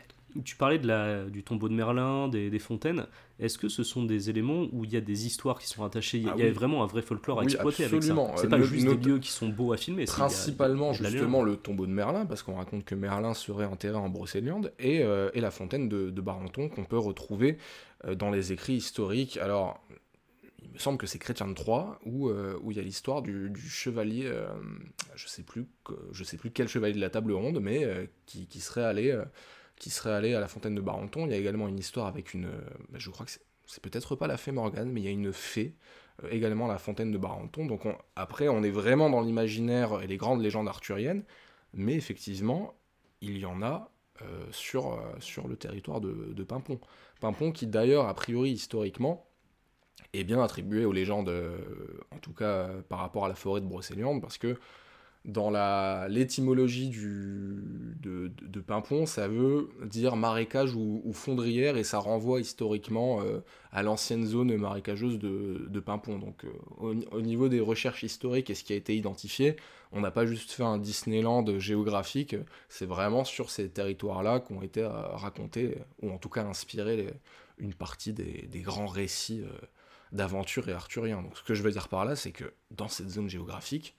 tu 0.42 0.56
parlais 0.56 0.78
de 0.78 0.86
la, 0.86 1.24
du 1.26 1.42
tombeau 1.42 1.68
de 1.68 1.74
Merlin, 1.74 2.28
des, 2.28 2.50
des 2.50 2.58
fontaines. 2.58 3.06
Est-ce 3.38 3.58
que 3.58 3.68
ce 3.68 3.82
sont 3.84 4.04
des 4.04 4.30
éléments 4.30 4.66
où 4.72 4.84
il 4.84 4.92
y 4.92 4.96
a 4.96 5.00
des 5.00 5.26
histoires 5.26 5.58
qui 5.58 5.66
sont 5.68 5.84
attachées 5.84 6.18
Il 6.18 6.24
y 6.24 6.28
a, 6.28 6.32
Ah 6.34 6.38
y 6.38 6.42
a 6.42 6.46
oui. 6.46 6.50
vraiment 6.52 6.82
un 6.82 6.86
vrai 6.86 7.02
folklore 7.02 7.38
à 7.38 7.42
Oui, 7.44 7.52
exploiter 7.52 7.84
absolument. 7.84 8.26
avec 8.26 8.36
ça. 8.38 8.42
C'est 8.42 8.48
pas 8.48 8.60
juste 8.60 8.84
not- 8.84 8.94
des 8.94 9.08
lieux 9.08 9.18
qui 9.18 9.30
sont 9.30 9.48
beaux 9.48 9.72
à 9.72 9.76
filmer. 9.76 10.02
y 10.04 10.08
a- 10.08 10.12
Principalement, 10.12 10.92
y 10.92 11.06
a 11.06 11.10
justement, 11.10 11.42
le 11.42 11.56
tombeau 11.56 11.86
de 11.86 11.92
Merlin, 11.92 12.26
parce 12.26 12.42
qu'on 12.42 12.54
raconte 12.56 12.84
que 12.84 12.94
Merlin 12.94 13.34
serait 13.34 13.66
enterré 13.66 13.96
en 13.96 14.08
Brocéliande, 14.08 14.72
et, 14.78 15.02
euh, 15.02 15.30
et 15.34 15.40
la 15.40 15.50
fontaine 15.50 15.88
de, 15.88 16.10
de 16.10 16.20
Barenton 16.20 16.68
qu'on 16.68 16.84
peut 16.84 16.98
retrouver 16.98 17.58
euh, 18.04 18.14
dans 18.14 18.30
les 18.30 18.52
écrits 18.52 18.74
historiques. 18.74 19.36
Alors, 19.38 19.84
il 20.62 20.70
me 20.72 20.78
semble 20.78 20.98
que 20.98 21.06
c'est 21.06 21.18
Chrétien 21.18 21.46
de 21.46 21.54
Troyes, 21.54 21.98
où, 22.06 22.28
euh, 22.28 22.58
où 22.62 22.70
il 22.70 22.76
y 22.76 22.80
a 22.80 22.82
l'histoire 22.82 23.22
du, 23.22 23.50
du 23.50 23.60
chevalier, 23.68 24.22
euh, 24.26 24.46
je 25.14 25.28
sais 25.28 25.42
plus 25.42 25.66
que- 25.84 25.92
je 26.12 26.24
sais 26.24 26.36
plus 26.36 26.50
quel 26.50 26.68
chevalier 26.68 26.94
de 26.94 27.00
la 27.00 27.10
table 27.10 27.32
ronde, 27.32 27.60
mais 27.60 27.84
euh, 27.84 28.06
qui, 28.26 28.46
qui 28.46 28.60
serait 28.60 28.84
allé... 28.84 29.16
qui 29.76 29.90
serait 29.90 30.12
allé 30.12 30.34
à 30.34 30.40
la 30.40 30.48
fontaine 30.48 30.74
de 30.74 30.80
Barenton. 30.80 31.26
Il 31.26 31.32
y 31.32 31.34
a 31.34 31.38
également 31.38 31.68
une 31.68 31.78
histoire 31.78 32.06
avec 32.06 32.34
une... 32.34 32.46
euh, 32.46 32.60
bah, 32.90 32.98
je 32.98 33.10
crois 33.10 33.26
que 33.26 33.32
c'est- 33.32 33.80
peut-être 33.82 34.16
pas 34.16 34.26
la 34.26 34.36
fée 34.36 34.52
Morgane, 34.52 34.90
mais 34.90 35.00
il 35.00 35.04
y 35.04 35.08
a 35.08 35.10
une 35.10 35.32
fée 35.32 35.74
euh, 36.22 36.28
également 36.30 36.66
à 36.66 36.72
la 36.72 36.78
fontaine 36.78 37.10
de 37.10 37.18
Barenton. 37.18 37.66
Donc 37.66 37.86
on- 37.86 37.96
après, 38.16 38.48
on 38.48 38.62
est 38.62 38.70
vraiment 38.70 39.10
dans 39.10 39.20
l'imaginaire 39.20 40.02
et 40.02 40.06
les 40.06 40.16
grandes 40.16 40.42
légendes 40.42 40.68
arthuriennes, 40.68 41.24
mais 41.72 41.94
effectivement, 41.94 42.74
il 43.20 43.38
y 43.38 43.46
en 43.46 43.62
a 43.62 43.90
euh, 44.22 44.46
sur, 44.52 44.98
le 45.48 45.56
territoire 45.56 46.00
de, 46.00 46.32
de 46.32 46.44
Pimpon. 46.44 46.78
Pimpon 47.20 47.52
qui 47.52 47.66
d'ailleurs, 47.66 48.06
a 48.08 48.14
priori, 48.14 48.50
historiquement, 48.52 49.26
est 50.12 50.24
bien 50.24 50.42
attribué 50.42 50.84
aux 50.84 50.92
légendes, 50.92 51.32
en 52.10 52.18
tout 52.18 52.32
cas 52.32 52.68
par 52.88 53.00
rapport 53.00 53.24
à 53.24 53.28
la 53.28 53.34
forêt 53.34 53.60
de 53.60 53.66
Brocéliande, 53.66 54.20
parce 54.20 54.38
que 54.38 54.58
dans 55.24 55.50
l'étymologie 56.08 56.90
de, 56.90 58.28
de, 58.28 58.32
de 58.46 58.60
Pimpon, 58.60 59.06
ça 59.06 59.26
veut 59.26 59.70
dire 59.86 60.16
marécage 60.16 60.74
ou, 60.74 61.00
ou 61.02 61.12
fondrière, 61.14 61.78
et 61.78 61.84
ça 61.84 61.98
renvoie 61.98 62.40
historiquement 62.40 63.22
euh, 63.22 63.40
à 63.72 63.82
l'ancienne 63.82 64.26
zone 64.26 64.54
marécageuse 64.56 65.18
de, 65.18 65.66
de 65.66 65.80
Pimpon. 65.80 66.18
Donc 66.18 66.44
euh, 66.44 66.50
au, 66.76 66.94
au 67.16 67.20
niveau 67.22 67.48
des 67.48 67.60
recherches 67.60 68.02
historiques 68.02 68.50
et 68.50 68.54
ce 68.54 68.64
qui 68.64 68.74
a 68.74 68.76
été 68.76 68.94
identifié, 68.94 69.56
on 69.92 70.00
n'a 70.02 70.10
pas 70.10 70.26
juste 70.26 70.50
fait 70.50 70.62
un 70.64 70.76
Disneyland 70.76 71.58
géographique, 71.58 72.36
c'est 72.68 72.86
vraiment 72.86 73.24
sur 73.24 73.48
ces 73.48 73.70
territoires-là 73.70 74.40
qu'ont 74.40 74.60
été 74.60 74.82
euh, 74.82 74.90
racontés, 74.90 75.78
ou 76.02 76.10
en 76.10 76.18
tout 76.18 76.28
cas 76.28 76.44
inspirés 76.44 77.14
une 77.56 77.72
partie 77.72 78.12
des, 78.12 78.46
des 78.50 78.60
grands 78.60 78.88
récits 78.88 79.42
d'aventure 80.12 80.68
et 80.68 80.72
arthuriens. 80.72 81.22
Donc 81.22 81.38
ce 81.38 81.42
que 81.42 81.54
je 81.54 81.62
veux 81.62 81.70
dire 81.70 81.88
par 81.88 82.04
là, 82.04 82.14
c'est 82.14 82.32
que 82.32 82.52
dans 82.70 82.88
cette 82.88 83.08
zone 83.08 83.30
géographique, 83.30 83.94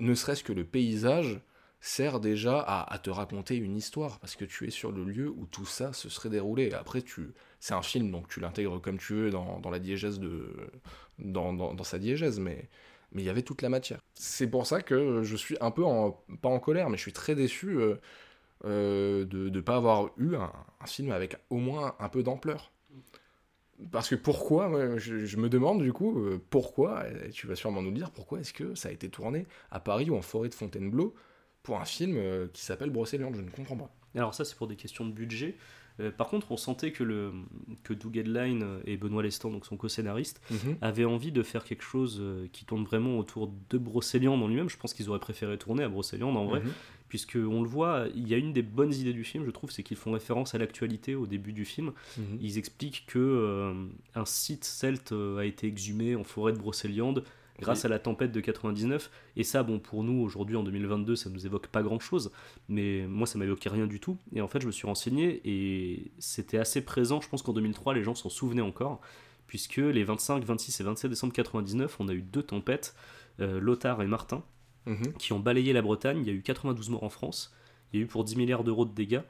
ne 0.00 0.14
serait-ce 0.14 0.44
que 0.44 0.52
le 0.52 0.64
paysage 0.64 1.40
sert 1.80 2.20
déjà 2.20 2.60
à, 2.60 2.96
te 2.98 3.10
raconter 3.10 3.56
une 3.56 3.76
histoire, 3.76 4.20
parce 4.20 4.36
que 4.36 4.44
tu 4.44 4.66
es 4.68 4.70
sur 4.70 4.92
le 4.92 5.04
lieu 5.04 5.28
où 5.28 5.46
tout 5.46 5.66
ça 5.66 5.92
se 5.92 6.08
serait 6.08 6.28
déroulé. 6.28 6.72
Après, 6.72 7.02
tu, 7.02 7.32
c'est 7.58 7.74
un 7.74 7.82
film, 7.82 8.12
donc 8.12 8.28
tu 8.28 8.38
l'intègres 8.38 8.80
comme 8.80 8.98
tu 8.98 9.14
veux 9.14 9.30
dans, 9.30 9.60
la 9.68 9.80
diégèse 9.80 10.20
de, 10.20 10.70
dans, 11.18 11.52
dans, 11.52 11.84
sa 11.84 11.98
diégèse, 11.98 12.38
mais 12.38 12.68
il 13.16 13.22
y 13.22 13.28
avait 13.28 13.42
toute 13.42 13.62
la 13.62 13.68
matière. 13.68 13.98
C'est 14.14 14.46
pour 14.46 14.64
ça 14.64 14.80
que 14.80 15.24
je 15.24 15.36
suis 15.36 15.56
un 15.60 15.72
peu 15.72 15.84
en, 15.84 16.12
pas 16.40 16.48
en 16.48 16.60
colère, 16.60 16.88
mais 16.88 16.96
je 16.96 17.02
suis 17.02 17.12
très 17.12 17.34
déçu 17.34 17.76
euh, 17.76 17.96
euh, 18.64 19.24
de 19.24 19.48
ne 19.48 19.60
pas 19.60 19.74
avoir 19.74 20.10
eu 20.18 20.36
un 20.36 20.52
film 20.86 21.10
avec 21.10 21.36
au 21.50 21.56
moins 21.56 21.96
un 21.98 22.08
peu 22.08 22.22
d'ampleur. 22.22 22.70
Parce 23.90 24.08
que 24.08 24.14
pourquoi, 24.14 24.68
moi, 24.68 24.96
je, 24.98 25.24
je 25.24 25.36
me 25.36 25.48
demande 25.48 25.82
du 25.82 25.92
coup, 25.92 26.18
euh, 26.20 26.40
pourquoi, 26.50 27.04
et 27.08 27.30
tu 27.30 27.46
vas 27.46 27.56
sûrement 27.56 27.82
nous 27.82 27.90
le 27.90 27.96
dire, 27.96 28.10
pourquoi 28.10 28.40
est-ce 28.40 28.52
que 28.52 28.74
ça 28.74 28.88
a 28.88 28.92
été 28.92 29.08
tourné 29.08 29.46
à 29.70 29.80
Paris 29.80 30.08
ou 30.10 30.16
en 30.16 30.22
forêt 30.22 30.48
de 30.48 30.54
Fontainebleau 30.54 31.14
pour 31.62 31.80
un 31.80 31.84
film 31.84 32.16
euh, 32.16 32.46
qui 32.52 32.62
s'appelle 32.62 32.90
Brocéliande 32.90 33.34
Je 33.36 33.40
ne 33.42 33.50
comprends 33.50 33.76
pas. 33.76 33.90
Alors 34.14 34.34
ça, 34.34 34.44
c'est 34.44 34.56
pour 34.56 34.66
des 34.66 34.76
questions 34.76 35.06
de 35.06 35.12
budget. 35.12 35.56
Euh, 36.00 36.10
par 36.10 36.28
contre, 36.28 36.50
on 36.52 36.56
sentait 36.56 36.90
que, 36.92 37.04
le, 37.04 37.32
que 37.82 37.92
Doug 37.92 38.16
Edline 38.16 38.80
et 38.86 38.96
Benoît 38.96 39.22
Lestan, 39.22 39.50
donc 39.50 39.66
son 39.66 39.76
co-scénariste, 39.76 40.40
avaient 40.80 41.04
envie 41.04 41.32
de 41.32 41.42
faire 41.42 41.64
quelque 41.64 41.82
chose 41.84 42.22
qui 42.52 42.64
tourne 42.64 42.84
vraiment 42.84 43.18
autour 43.18 43.52
de 43.70 43.78
Brocéliande 43.78 44.42
en 44.42 44.48
lui-même. 44.48 44.70
Je 44.70 44.76
pense 44.78 44.94
qu'ils 44.94 45.10
auraient 45.10 45.18
préféré 45.20 45.58
tourner 45.58 45.82
à 45.84 45.88
Brocéliande 45.90 46.36
en 46.36 46.46
vrai, 46.46 46.60
Mhm. 46.60 46.70
Puisque 47.12 47.36
on 47.36 47.60
le 47.60 47.68
voit, 47.68 48.06
il 48.14 48.26
y 48.26 48.32
a 48.32 48.38
une 48.38 48.54
des 48.54 48.62
bonnes 48.62 48.94
idées 48.94 49.12
du 49.12 49.22
film, 49.22 49.44
je 49.44 49.50
trouve, 49.50 49.70
c'est 49.70 49.82
qu'ils 49.82 49.98
font 49.98 50.12
référence 50.12 50.54
à 50.54 50.58
l'actualité 50.58 51.14
au 51.14 51.26
début 51.26 51.52
du 51.52 51.66
film. 51.66 51.92
Mhm. 52.16 52.38
Ils 52.40 52.56
expliquent 52.56 53.04
que 53.06 53.18
euh, 53.18 53.74
un 54.14 54.24
site 54.24 54.64
celte 54.64 55.12
euh, 55.12 55.36
a 55.36 55.44
été 55.44 55.66
exhumé 55.66 56.16
en 56.16 56.24
forêt 56.24 56.54
de 56.54 56.56
Brocéliande 56.56 57.22
grâce 57.60 57.84
à 57.84 57.88
la 57.88 57.98
tempête 57.98 58.32
de 58.32 58.40
99. 58.40 59.10
Et 59.36 59.44
ça, 59.44 59.62
bon, 59.62 59.78
pour 59.78 60.04
nous, 60.04 60.22
aujourd'hui, 60.22 60.56
en 60.56 60.62
2022, 60.62 61.14
ça 61.14 61.28
nous 61.28 61.44
évoque 61.44 61.66
pas 61.66 61.82
grand-chose. 61.82 62.32
Mais 62.70 63.04
moi, 63.06 63.26
ça 63.26 63.38
m'évoquait 63.38 63.68
rien 63.68 63.86
du 63.86 64.00
tout. 64.00 64.16
Et 64.34 64.40
en 64.40 64.48
fait, 64.48 64.62
je 64.62 64.66
me 64.66 64.72
suis 64.72 64.86
renseigné 64.86 65.42
et 65.44 66.12
c'était 66.18 66.56
assez 66.56 66.82
présent. 66.82 67.20
Je 67.20 67.28
pense 67.28 67.42
qu'en 67.42 67.52
2003, 67.52 67.92
les 67.92 68.04
gens 68.04 68.14
s'en 68.14 68.30
souvenaient 68.30 68.62
encore. 68.62 69.02
Puisque 69.48 69.76
les 69.76 70.02
25, 70.02 70.42
26 70.44 70.80
et 70.80 70.84
27 70.84 71.10
décembre 71.10 71.34
99, 71.34 71.94
on 72.00 72.08
a 72.08 72.14
eu 72.14 72.22
deux 72.22 72.42
tempêtes, 72.42 72.94
euh, 73.40 73.60
Lothar 73.60 74.00
et 74.00 74.06
Martin, 74.06 74.42
Mhm. 74.86 75.12
qui 75.18 75.32
ont 75.32 75.40
balayé 75.40 75.72
la 75.72 75.82
Bretagne. 75.82 76.18
Il 76.22 76.26
y 76.26 76.30
a 76.30 76.32
eu 76.34 76.42
92 76.42 76.90
morts 76.90 77.04
en 77.04 77.08
France. 77.08 77.54
Il 77.92 77.98
y 77.98 78.02
a 78.02 78.04
eu 78.04 78.08
pour 78.08 78.24
10 78.24 78.36
milliards 78.36 78.64
d'euros 78.64 78.84
de 78.84 78.92
dégâts. 78.94 79.20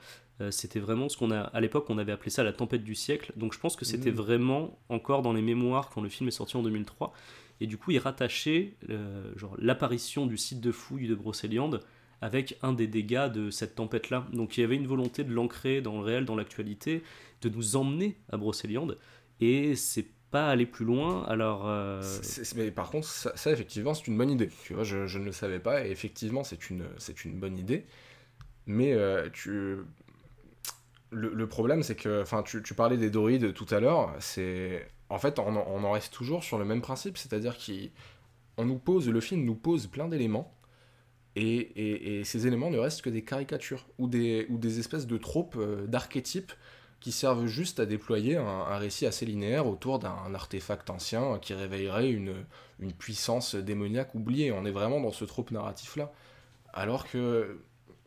Euh, 0.41 0.51
c'était 0.51 0.81
vraiment 0.81 1.09
ce 1.09 1.17
qu'on 1.17 1.31
a 1.31 1.41
à 1.41 1.61
l'époque 1.61 1.87
on 1.91 1.99
avait 1.99 2.13
appelé 2.13 2.31
ça 2.31 2.43
la 2.43 2.53
tempête 2.53 2.85
du 2.85 2.95
siècle. 2.95 3.33
Donc 3.37 3.53
je 3.55 3.59
pense 3.59 3.77
que 3.77 3.85
c'était 3.85 4.11
Mhm. 4.11 4.17
vraiment 4.17 4.79
encore 4.89 5.23
dans 5.23 5.33
les 5.33 5.43
mémoires 5.43 5.91
quand 5.91 6.01
le 6.01 6.09
film 6.09 6.29
est 6.29 6.33
sorti 6.33 6.57
en 6.57 6.63
2003. 6.63 7.13
Et 7.61 7.67
du 7.67 7.77
coup, 7.77 7.91
il 7.93 7.99
rattachait 7.99 8.75
euh, 8.91 9.31
genre 9.37 9.55
l'apparition 9.59 10.27
du 10.27 10.37
site 10.37 10.61
de 10.61 10.73
fouille 10.73 11.07
de 11.07 11.15
Brocéliande 11.15 11.81
avec 12.21 12.57
un 12.63 12.73
des 12.73 12.87
dégâts 12.87 13.27
de 13.31 13.51
cette 13.51 13.75
tempête-là. 13.75 14.27
Donc 14.33 14.57
il 14.57 14.61
y 14.63 14.65
avait 14.65 14.77
une 14.77 14.87
volonté 14.87 15.23
de 15.25 15.33
l'ancrer 15.33 15.81
dans 15.81 15.95
le 15.99 16.05
réel, 16.05 16.25
dans 16.25 16.37
l'actualité, 16.37 17.03
de 17.43 17.49
nous 17.49 17.77
emmener 17.77 18.17
à 18.31 18.37
Brocéliande. 18.37 18.97
Et 19.41 19.75
c'est 19.75 20.07
pas 20.33 20.49
aller 20.49 20.67
plus 20.67 20.85
loin. 20.85 21.25
Alors 21.29 21.63
euh, 21.67 22.03
mais 22.57 22.73
par 22.73 22.91
contre, 22.91 23.07
ça, 23.07 23.53
effectivement, 23.53 23.95
c'est 23.95 24.09
une 24.09 24.19
bonne 24.19 24.31
idée. 24.31 24.51
Tu 24.65 24.75
vois, 24.75 24.83
je, 24.85 25.19
ne 25.19 25.25
le 25.25 25.33
savais 25.33 25.61
pas, 25.61 25.87
et 25.87 25.91
effectivement, 25.91 26.43
c'est 26.45 26.71
une, 26.71 26.87
c'est 26.99 27.25
une 27.25 27.39
bonne 27.39 27.57
idée. 27.59 27.87
Mais 28.67 28.93
euh, 28.95 29.29
tu... 29.33 29.79
le, 31.11 31.47
problème, 31.47 31.83
c'est 31.83 31.95
que, 31.97 32.23
enfin, 32.23 32.43
tu, 32.43 32.63
tu 32.63 32.75
parlais 32.75 32.97
des 32.97 33.11
droïdes 33.11 33.53
tout 33.55 33.67
à 33.71 33.81
l'heure, 33.81 34.15
c'est... 34.21 34.89
En 35.09 35.19
fait, 35.19 35.39
on, 35.39 35.57
en- 35.57 35.67
on 35.69 35.85
en 35.85 35.91
reste 35.93 36.13
toujours 36.13 36.43
sur 36.43 36.59
le 36.59 36.65
même 36.65 36.81
principe, 36.81 37.19
c'est-à-dire 37.19 37.57
qu'on 37.59 38.65
nous 38.65 38.79
pose, 38.79 39.09
le 39.09 39.21
film 39.21 39.45
nous 39.45 39.55
pose 39.55 39.87
plein 39.87 40.09
d'éléments, 40.09 40.55
et, 41.37 41.45
et- 41.57 42.21
et 42.21 42.25
ces 42.25 42.47
éléments 42.47 42.71
ne 42.71 42.79
restent 42.79 43.03
que 43.03 43.11
des 43.11 43.25
caricatures, 43.25 43.87
ou 43.99 44.09
des, 44.09 44.47
ou 44.51 44.59
des 44.59 44.79
espèces 44.79 45.07
de 45.07 45.19
tropes, 45.19 45.57
euh, 45.59 45.87
d'archétypes, 45.87 46.53
qui 47.03 47.11
servent 47.11 47.47
juste 47.47 47.81
à 47.81 47.87
déployer 47.87 48.37
un, 48.37 48.79
récit 48.79 49.07
assez 49.07 49.27
linéaire 49.27 49.67
autour 49.67 49.99
d'un 49.99 50.33
artefact 50.35 50.89
ancien 50.89 51.39
qui 51.41 51.53
réveillerait 51.53 52.11
une, 52.11 52.45
puissance 52.97 53.57
démoniaque 53.57 54.15
oubliée. 54.15 54.53
On 54.53 54.65
est 54.65 54.71
vraiment 54.71 55.01
dans 55.01 55.11
ce 55.11 55.25
trope 55.25 55.51
narratif-là. 55.51 56.13
Alors 56.73 57.09
que 57.09 57.59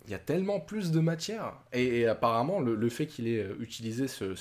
il 0.06 0.12
y 0.12 0.14
a 0.14 0.20
tellement 0.20 0.60
plus 0.60 0.92
de 0.92 1.00
matière. 1.00 1.54
Et, 1.74 2.06
apparemment, 2.06 2.60
le, 2.60 2.90
fait 2.90 3.08
qu'il 3.08 3.28
ait 3.28 3.44
euh, 3.44 3.56
utilisé 3.60 4.08
ce, 4.08 4.36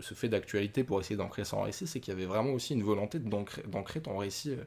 fait 0.00 0.28
d'actualité 0.28 0.84
pour 0.84 1.00
essayer 1.00 1.16
d'ancrer 1.16 1.44
son 1.44 1.62
récit, 1.62 1.86
c'est 1.86 1.98
qu'il 2.00 2.14
y 2.14 2.16
avait 2.16 2.26
vraiment 2.26 2.52
aussi 2.52 2.74
une 2.74 2.84
volonté 2.84 3.18
d'ancrer 3.18 4.00
ton 4.00 4.16
récit 4.16 4.52
euh, 4.52 4.64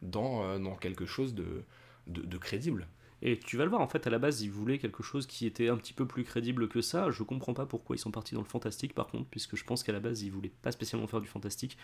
dans, 0.00 0.42
euh, 0.44 0.58
dans 0.58 0.74
quelque 0.74 1.04
chose 1.04 1.34
de 1.34 2.38
crédible. 2.38 2.86
Et 3.22 3.38
tu 3.38 3.56
vas 3.56 3.64
le 3.64 3.70
voir, 3.70 3.82
en 3.82 3.86
fait, 3.86 4.06
à 4.06 4.10
la 4.10 4.18
base, 4.18 4.42
ils 4.42 4.50
voulaient 4.50 4.78
quelque 4.78 5.02
chose 5.02 5.26
qui 5.26 5.46
était 5.46 5.68
un 5.68 5.76
petit 5.76 5.92
peu 5.92 6.06
plus 6.06 6.24
crédible 6.24 6.68
que 6.68 6.80
ça. 6.80 7.10
Je 7.10 7.22
comprends 7.22 7.54
pas 7.54 7.66
pourquoi 7.66 7.96
ils 7.96 7.98
sont 7.98 8.10
partis 8.10 8.34
dans 8.34 8.40
le 8.40 8.46
fantastique, 8.46 8.94
par 8.94 9.08
contre, 9.08 9.28
puisque 9.30 9.56
je 9.56 9.64
pense 9.64 9.82
qu'à 9.82 9.92
la 9.92 10.00
base, 10.00 10.22
ils 10.22 10.30
voulaient 10.30 10.52
pas 10.62 10.72
spécialement 10.72 11.06
faire 11.06 11.20
du 11.20 11.28
fantastique. 11.28 11.76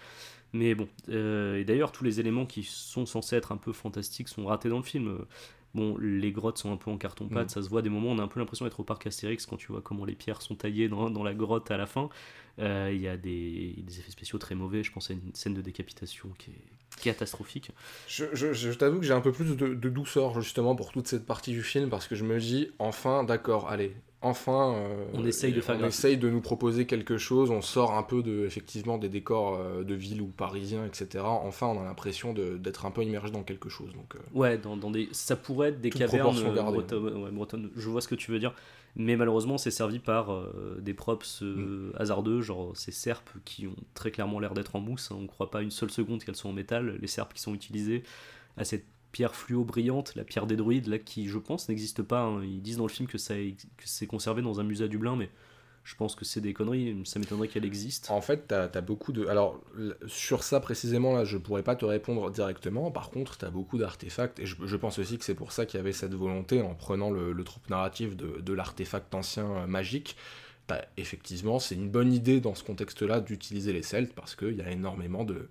Mais 0.53 0.75
bon, 0.75 0.89
euh, 1.09 1.57
et 1.57 1.65
d'ailleurs, 1.65 1.93
tous 1.93 2.05
les 2.05 2.21
éléments 2.21 2.47
qui 2.47 2.63
sont 2.63 3.07
censés 3.07 3.37
être 3.37 3.53
un 3.53 3.59
peu 3.59 3.73
fantastiques 3.73 4.29
sont 4.29 4.47
ratés 4.47 4.69
dans 4.69 4.79
le 4.79 4.83
film. 4.83 5.19
Bon, 5.77 5.97
les 5.99 6.33
grottes 6.33 6.59
sont 6.59 6.73
un 6.73 6.77
peu 6.77 6.91
en 6.91 6.97
carton-pâte, 6.99 7.47
Mm. 7.47 7.51
ça 7.51 7.63
se 7.63 7.69
voit 7.69 7.83
des 7.83 7.91
moments, 7.91 8.09
on 8.11 8.19
a 8.19 8.23
un 8.23 8.29
peu 8.29 8.41
l'impression 8.41 8.65
d'être 8.65 8.81
au 8.81 8.85
parc 8.85 9.07
Astérix 9.07 9.47
quand 9.47 9.57
tu 9.59 9.69
vois 9.71 9.83
comment 9.83 10.05
les 10.05 10.15
pierres 10.15 10.43
sont 10.43 10.55
taillées 10.57 10.89
dans, 10.89 11.11
dans 11.11 11.23
la 11.23 11.35
grotte 11.35 11.71
à 11.71 11.77
la 11.77 11.87
fin. 11.87 12.09
Euh, 12.59 12.91
Il 12.95 13.01
y 13.03 13.09
a 13.09 13.17
des, 13.19 13.75
des 13.87 13.99
effets 14.01 14.11
spéciaux 14.11 14.39
très 14.39 14.55
mauvais, 14.55 14.83
je 14.83 14.91
pense 14.91 15.11
à 15.11 15.13
une 15.13 15.35
scène 15.35 15.53
de 15.55 15.61
décapitation 15.61 16.31
qui 16.39 16.51
est 16.51 17.03
catastrophique. 17.03 17.71
Je, 18.09 18.25
je- 18.33 18.55
je 18.55 18.73
t'avoue 18.73 19.01
que 19.01 19.05
j'ai 19.07 19.13
un 19.13 19.21
peu 19.21 19.33
plus 19.33 19.55
de, 19.57 19.75
de 19.75 19.89
douceur 19.91 20.41
justement 20.41 20.75
pour 20.75 20.93
toute 20.93 21.07
cette 21.07 21.27
partie 21.27 21.53
du 21.53 21.63
film 21.63 21.91
parce 21.91 22.09
que 22.09 22.15
je 22.17 22.25
me 22.25 22.39
dis 22.41 22.71
enfin 22.79 23.23
d'accord 23.25 23.69
allez 23.69 23.95
enfin 24.27 24.75
euh, 24.75 25.05
On 25.15 25.25
essaye 25.25 25.53
de 25.53 25.61
faire 25.61 25.79
on 25.81 25.87
essaye 25.87 26.17
de 26.17 26.29
nous 26.29 26.41
proposer 26.41 26.87
quelque 26.87 27.17
chose 27.19 27.51
on 27.51 27.63
sort 27.63 27.95
un 27.95 28.03
peu 28.03 28.23
de 28.23 28.45
effectivement 28.47 28.99
des 28.99 29.09
décors 29.09 29.57
euh, 29.59 29.85
de 29.85 29.95
ville 29.95 30.21
ou 30.23 30.27
parisiens 30.27 30.85
etc 30.85 31.25
enfin 31.25 31.67
on 31.69 31.81
a 31.81 31.85
l'impression 31.85 32.33
d'être 32.33 32.85
un 32.87 32.91
peu 32.91 33.03
immergé 33.03 33.31
dans 33.33 33.43
quelque 33.43 33.69
chose 33.69 33.93
donc 33.95 34.17
euh, 34.17 34.19
Ouais, 34.35 34.59
dans, 34.59 34.77
dans 34.77 34.91
des, 34.91 35.09
ça 35.13 35.37
pourrait 35.37 35.69
être 35.71 35.81
des 35.81 35.91
cavernes 35.91 36.35
bretonnes, 36.53 37.25
ouais, 37.25 37.31
bretonnes. 37.31 37.71
Je 37.77 37.89
vois 37.89 38.01
ce 38.01 38.09
que 38.09 38.15
tu 38.15 38.31
veux 38.31 38.39
dire, 38.39 38.55
mais 38.97 39.17
malheureusement, 39.17 39.59
c'est 39.59 39.71
servi 39.71 39.99
par 39.99 40.33
euh, 40.33 40.79
des 40.81 40.95
props 40.95 41.43
euh, 41.43 41.93
hasardeux, 41.97 42.41
genre 42.41 42.77
ces 42.77 42.93
serpes 42.93 43.31
qui 43.45 43.67
ont 43.67 43.77
très 43.95 44.11
clairement 44.11 44.41
l'air 44.41 44.55
d'être 44.55 44.77
en 44.77 44.81
mousse. 44.81 45.11
hein. 45.11 45.17
On 45.19 45.23
ne 45.23 45.27
croit 45.27 45.51
pas 45.51 45.63
une 45.63 45.71
seule 45.71 45.91
seconde 45.91 46.23
qu'elles 46.25 46.37
sont 46.37 46.49
en 46.51 46.53
métal. 46.55 46.97
Les 47.01 47.07
serpes 47.07 47.35
qui 47.35 47.41
sont 47.43 47.55
utilisées 47.55 48.03
à 48.57 48.65
cette 48.65 48.87
pierre 49.17 49.35
fluo 49.35 49.65
brillante, 49.65 50.15
la 50.15 50.25
pierre 50.25 50.47
des 50.47 50.57
druides, 50.57 50.89
là, 50.89 50.99
qui, 50.99 51.27
je 51.27 51.39
pense, 51.39 51.71
n'existe 51.71 52.03
pas. 52.03 52.21
hein. 52.21 52.45
Ils 52.45 52.61
disent 52.61 52.77
dans 52.77 52.87
le 52.87 52.93
film 52.93 53.09
que, 53.09 53.17
ça, 53.17 53.35
que 53.35 53.85
c'est 53.87 54.07
conservé 54.07 54.43
dans 54.43 54.61
un 54.61 54.63
musée 54.63 54.85
à 54.85 54.89
Dublin, 54.89 55.17
mais 55.17 55.31
je 55.85 55.95
pense 55.95 56.15
que 56.15 56.27
c'est 56.27 56.43
des 56.43 56.53
conneries. 56.53 57.01
Ça 57.07 57.19
m'étonnerait 57.19 57.49
qu'elle 57.49 57.65
existe. 57.65 58.11
En 58.11 58.21
fait, 58.21 58.49
t'as 58.49 58.65
as 58.65 58.81
beaucoup 58.83 59.15
de. 59.15 59.27
Alors, 59.27 59.59
sur 60.07 60.43
ça 60.43 60.61
précisément, 60.61 61.17
là, 61.17 61.25
je 61.25 61.39
pourrais 61.39 61.63
pas 61.63 61.77
te 61.77 61.87
répondre 61.87 62.31
directement. 62.31 62.91
Par 62.91 63.09
contre, 63.09 63.39
t'as 63.39 63.49
beaucoup 63.49 63.79
d'artefacts. 63.79 64.39
Et 64.39 64.45
je, 64.45 64.77
pense 64.77 64.99
aussi 64.99 65.17
que 65.17 65.25
c'est 65.25 65.35
pour 65.35 65.51
ça 65.51 65.65
qu'il 65.65 65.79
y 65.79 65.81
avait 65.81 65.93
cette 65.93 66.13
volonté, 66.13 66.61
en 66.61 66.75
prenant 66.75 67.09
le, 67.11 67.43
troupe 67.43 67.71
narratif 67.71 68.19
de, 68.19 68.43
de 68.43 68.53
l'artefact 68.53 69.15
ancien 69.15 69.51
euh, 69.51 69.67
magique. 69.67 70.15
Bah, 70.69 70.83
effectivement, 70.99 71.59
c'est 71.59 71.77
une 71.77 71.89
bonne 71.89 72.13
idée 72.13 72.43
dans 72.43 72.55
ce 72.55 72.65
contexte-là 72.65 73.21
d'utiliser 73.21 73.73
les 73.73 73.83
Celtes 73.83 74.13
parce 74.15 74.35
qu'il 74.37 74.57
y 74.57 74.61
a 74.61 74.71
énormément 74.71 75.25
de, 75.25 75.49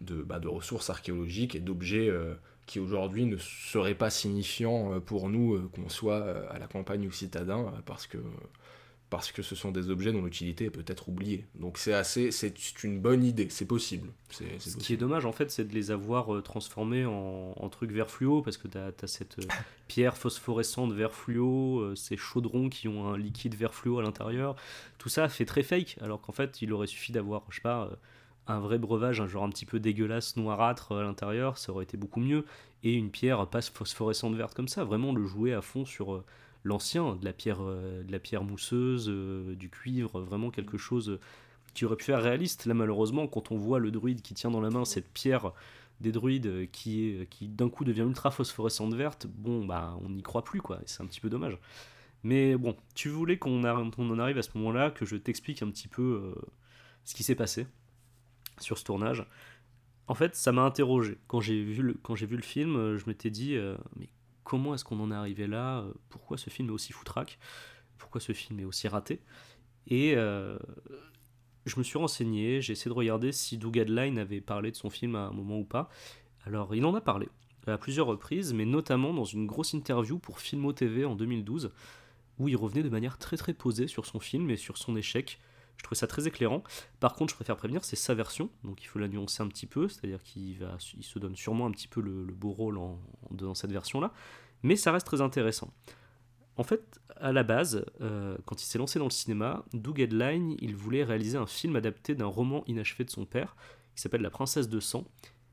de, 0.00 0.20
bah, 0.20 0.40
de 0.40 0.48
ressources 0.48 0.90
archéologiques 0.90 1.54
et 1.54 1.60
d'objets 1.60 2.08
euh, 2.08 2.34
qui 2.66 2.80
aujourd'hui 2.80 3.26
ne 3.26 3.36
seraient 3.36 3.94
pas 3.94 4.10
signifiants 4.10 4.94
euh, 4.94 5.00
pour 5.00 5.28
nous, 5.28 5.54
euh, 5.54 5.70
qu'on 5.72 5.88
soit 5.88 6.22
euh, 6.22 6.46
à 6.50 6.58
la 6.58 6.66
campagne 6.66 7.06
ou 7.06 7.12
citadin, 7.12 7.72
parce 7.86 8.06
que 8.06 8.18
parce 9.10 9.30
que 9.30 9.42
ce 9.42 9.54
sont 9.54 9.70
des 9.70 9.90
objets 9.90 10.10
dont 10.10 10.24
l'utilité 10.24 10.64
est 10.64 10.70
peut-être 10.70 11.08
oubliée. 11.08 11.46
Donc 11.54 11.78
c'est 11.78 11.92
assez, 11.92 12.32
c'est 12.32 12.82
une 12.82 12.98
bonne 12.98 13.22
idée, 13.22 13.48
c'est 13.48 13.66
possible. 13.66 14.08
C'est 14.28 14.58
Ce 14.58 14.76
qui 14.76 14.92
est 14.92 14.96
dommage 14.96 15.24
en 15.24 15.30
fait, 15.30 15.52
c'est 15.52 15.62
de 15.62 15.72
les 15.72 15.92
avoir 15.92 16.42
transformés 16.42 17.04
en, 17.04 17.52
en 17.54 17.68
trucs 17.68 17.92
vert 17.92 18.10
fluo 18.10 18.42
parce 18.42 18.56
que 18.56 18.66
tu 18.66 18.76
as, 18.76 18.92
cette 19.06 19.36
pierre 19.88 20.16
phosphorescente 20.16 20.92
vert 20.92 21.12
fluo, 21.12 21.94
ces 21.94 22.16
chaudrons 22.16 22.68
qui 22.68 22.88
ont 22.88 23.06
un 23.06 23.16
liquide 23.16 23.54
vert 23.54 23.72
fluo 23.72 24.00
à 24.00 24.02
l'intérieur. 24.02 24.56
Tout 24.98 25.10
ça 25.10 25.28
fait 25.28 25.44
très 25.44 25.62
fake 25.62 25.96
alors 26.00 26.20
qu'en 26.20 26.32
fait, 26.32 26.60
il 26.60 26.72
aurait 26.72 26.88
suffi 26.88 27.12
d'avoir, 27.12 27.44
je 27.50 27.56
sais 27.56 27.62
pas, 27.62 27.90
un 28.46 28.60
vrai 28.60 28.78
breuvage, 28.78 29.20
un 29.20 29.26
genre 29.26 29.44
un 29.44 29.50
petit 29.50 29.66
peu 29.66 29.80
dégueulasse, 29.80 30.36
noirâtre 30.36 30.92
euh, 30.92 31.00
à 31.00 31.02
l'intérieur, 31.02 31.58
ça 31.58 31.72
aurait 31.72 31.84
été 31.84 31.96
beaucoup 31.96 32.20
mieux. 32.20 32.44
Et 32.82 32.94
une 32.94 33.10
pierre 33.10 33.46
pas 33.48 33.62
phosphorescente 33.62 34.34
verte 34.34 34.54
comme 34.54 34.68
ça, 34.68 34.84
vraiment 34.84 35.12
le 35.12 35.24
jouer 35.24 35.54
à 35.54 35.62
fond 35.62 35.84
sur 35.84 36.14
euh, 36.14 36.24
l'ancien, 36.64 37.16
de 37.16 37.24
la 37.24 37.32
pierre, 37.32 37.58
euh, 37.62 38.02
mousseuse, 38.42 39.08
du 39.08 39.70
cuivre, 39.70 40.20
vraiment 40.20 40.50
quelque 40.50 40.78
chose 40.78 41.18
qui 41.74 41.84
aurait 41.84 41.96
pu 41.96 42.04
faire 42.04 42.22
réaliste. 42.22 42.66
Là, 42.66 42.74
malheureusement, 42.74 43.26
quand 43.26 43.50
on 43.50 43.56
voit 43.56 43.78
le 43.78 43.90
druide 43.90 44.22
qui 44.22 44.34
tient 44.34 44.50
dans 44.50 44.60
la 44.60 44.70
main 44.70 44.84
cette 44.84 45.08
pierre 45.08 45.52
des 46.00 46.12
druides 46.12 46.70
qui, 46.72 47.26
qui 47.30 47.48
d'un 47.48 47.68
coup 47.68 47.84
devient 47.84 48.02
ultra 48.02 48.30
phosphorescente 48.30 48.94
verte, 48.94 49.26
bon, 49.26 49.64
bah, 49.64 49.96
on 50.04 50.10
n'y 50.10 50.22
croit 50.22 50.44
plus, 50.44 50.60
quoi. 50.60 50.80
C'est 50.86 51.02
un 51.02 51.06
petit 51.06 51.20
peu 51.20 51.30
dommage. 51.30 51.58
Mais 52.22 52.56
bon, 52.56 52.76
tu 52.94 53.08
voulais 53.08 53.38
qu'on 53.38 53.62
en 53.64 54.18
arrive 54.18 54.38
à 54.38 54.42
ce 54.42 54.50
moment-là, 54.56 54.90
que 54.90 55.04
je 55.04 55.16
t'explique 55.16 55.62
un 55.62 55.70
petit 55.70 55.88
peu 55.88 56.34
ce 57.04 57.14
qui 57.14 57.22
s'est 57.22 57.34
passé 57.34 57.66
sur 58.60 58.78
ce 58.78 58.84
tournage. 58.84 59.26
En 60.06 60.14
fait, 60.14 60.34
ça 60.34 60.52
m'a 60.52 60.62
interrogé. 60.62 61.18
Quand 61.28 61.40
j'ai 61.40 61.62
vu 61.62 61.82
le, 61.82 61.98
vu 62.26 62.36
le 62.36 62.42
film, 62.42 62.76
euh, 62.76 62.98
je 62.98 63.06
m'étais 63.06 63.30
dit, 63.30 63.56
euh, 63.56 63.76
mais 63.96 64.08
comment 64.44 64.74
est-ce 64.74 64.84
qu'on 64.84 65.00
en 65.00 65.10
est 65.10 65.14
arrivé 65.14 65.46
là? 65.46 65.84
Pourquoi 66.10 66.36
ce 66.36 66.50
film 66.50 66.68
est 66.68 66.72
aussi 66.72 66.92
foutraque? 66.92 67.38
Pourquoi 67.96 68.20
ce 68.20 68.32
film 68.32 68.60
est 68.60 68.64
aussi 68.64 68.86
raté? 68.86 69.20
Et 69.86 70.14
euh, 70.16 70.58
je 71.66 71.78
me 71.78 71.82
suis 71.82 71.98
renseigné, 71.98 72.60
j'ai 72.60 72.72
essayé 72.72 72.90
de 72.90 72.96
regarder 72.96 73.32
si 73.32 73.56
Doug 73.56 73.78
Adline 73.78 74.18
avait 74.18 74.40
parlé 74.40 74.70
de 74.70 74.76
son 74.76 74.90
film 74.90 75.16
à 75.16 75.26
un 75.26 75.32
moment 75.32 75.58
ou 75.58 75.64
pas. 75.64 75.88
Alors, 76.46 76.74
il 76.74 76.84
en 76.84 76.94
a 76.94 77.00
parlé 77.00 77.28
à 77.66 77.78
plusieurs 77.78 78.06
reprises, 78.06 78.52
mais 78.52 78.66
notamment 78.66 79.14
dans 79.14 79.24
une 79.24 79.46
grosse 79.46 79.72
interview 79.72 80.18
pour 80.18 80.40
Filmo 80.40 80.74
TV 80.74 81.06
en 81.06 81.14
2012, 81.14 81.72
où 82.38 82.48
il 82.48 82.56
revenait 82.56 82.82
de 82.82 82.90
manière 82.90 83.16
très 83.16 83.38
très 83.38 83.54
posée 83.54 83.86
sur 83.86 84.04
son 84.04 84.20
film 84.20 84.50
et 84.50 84.56
sur 84.56 84.76
son 84.76 84.96
échec. 84.96 85.38
Je 85.76 85.82
trouvais 85.82 85.98
ça 85.98 86.06
très 86.06 86.26
éclairant. 86.26 86.62
Par 87.00 87.14
contre, 87.14 87.30
je 87.32 87.36
préfère 87.36 87.56
prévenir, 87.56 87.84
c'est 87.84 87.96
sa 87.96 88.14
version, 88.14 88.48
donc 88.62 88.82
il 88.82 88.86
faut 88.86 88.98
la 88.98 89.08
nuancer 89.08 89.42
un 89.42 89.48
petit 89.48 89.66
peu, 89.66 89.88
c'est-à-dire 89.88 90.22
qu'il 90.22 90.58
se 90.78 91.18
donne 91.18 91.36
sûrement 91.36 91.66
un 91.66 91.70
petit 91.70 91.88
peu 91.88 92.00
le, 92.00 92.24
beau 92.32 92.52
rôle 92.52 92.78
en, 92.78 92.98
dans 93.30 93.54
cette 93.54 93.72
version-là, 93.72 94.12
mais 94.62 94.76
ça 94.76 94.92
reste 94.92 95.06
très 95.06 95.20
intéressant. 95.20 95.72
En 96.56 96.62
fait, 96.62 97.00
à 97.16 97.32
la 97.32 97.42
base, 97.42 97.84
euh, 98.00 98.38
quand 98.46 98.62
il 98.62 98.64
s'est 98.64 98.78
lancé 98.78 98.98
dans 98.98 99.06
le 99.06 99.10
cinéma, 99.10 99.64
Doug 99.72 100.00
Headline, 100.00 100.56
il 100.60 100.76
voulait 100.76 101.02
réaliser 101.02 101.36
un 101.36 101.46
film 101.46 101.74
adapté 101.76 102.14
d'un 102.14 102.26
roman 102.26 102.62
inachevé 102.66 103.04
de 103.04 103.10
son 103.10 103.26
père, 103.26 103.56
qui 103.94 104.02
s'appelle 104.02 104.22
La 104.22 104.30
Princesse 104.30 104.68
de 104.68 104.80
Sang, 104.80 105.04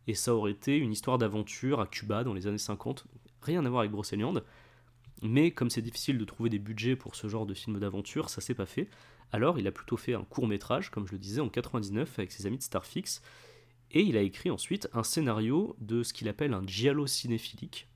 et 0.08 0.14
ça 0.14 0.36
aurait 0.36 0.52
été 0.52 0.78
une 0.78 0.92
histoire 0.92 1.18
d'aventure 1.18 1.80
à 1.80 1.88
Cuba 1.88 2.24
dans 2.24 2.34
les 2.34 2.48
années 2.48 2.58
50, 2.58 3.06
rien 3.42 3.66
à 3.66 3.70
voir 3.70 3.82
avec 3.82 3.92
Brocéliande, 3.92 4.44
mais 5.22 5.52
comme 5.52 5.70
c'est 5.70 5.82
difficile 5.82 6.18
de 6.18 6.26
trouver 6.26 6.50
des 6.50 6.60
budgets 6.60 6.96
pour 6.96 7.16
ce 7.16 7.28
genre 7.28 7.46
de 7.46 7.54
film 7.54 7.80
d'aventure, 7.80 8.30
ça 8.30 8.42
s'est 8.42 8.56
pas 8.56 8.66
fait. 8.66 8.90
Alors 9.32 9.60
il 9.60 9.68
a 9.68 9.72
plutôt 9.72 9.98
fait 9.98 10.14
un 10.14 10.24
court 10.24 10.48
métrage, 10.48 10.90
comme 10.90 11.08
je 11.08 11.14
le 11.14 11.20
disais, 11.20 11.42
en 11.42 11.50
99 11.50 12.20
avec 12.20 12.32
ses 12.32 12.48
amis 12.48 12.58
de 12.58 12.64
Starfix, 12.64 13.22
et 13.92 14.02
il 14.02 14.18
a 14.18 14.22
écrit 14.22 14.50
ensuite 14.50 14.90
un 14.94 15.04
scénario 15.04 15.76
de 15.80 16.04
ce 16.04 16.14
qu'il 16.14 16.30
appelle 16.30 16.54
un 16.54 16.66
giallo 16.66 17.08
cinéphilique, 17.08 17.88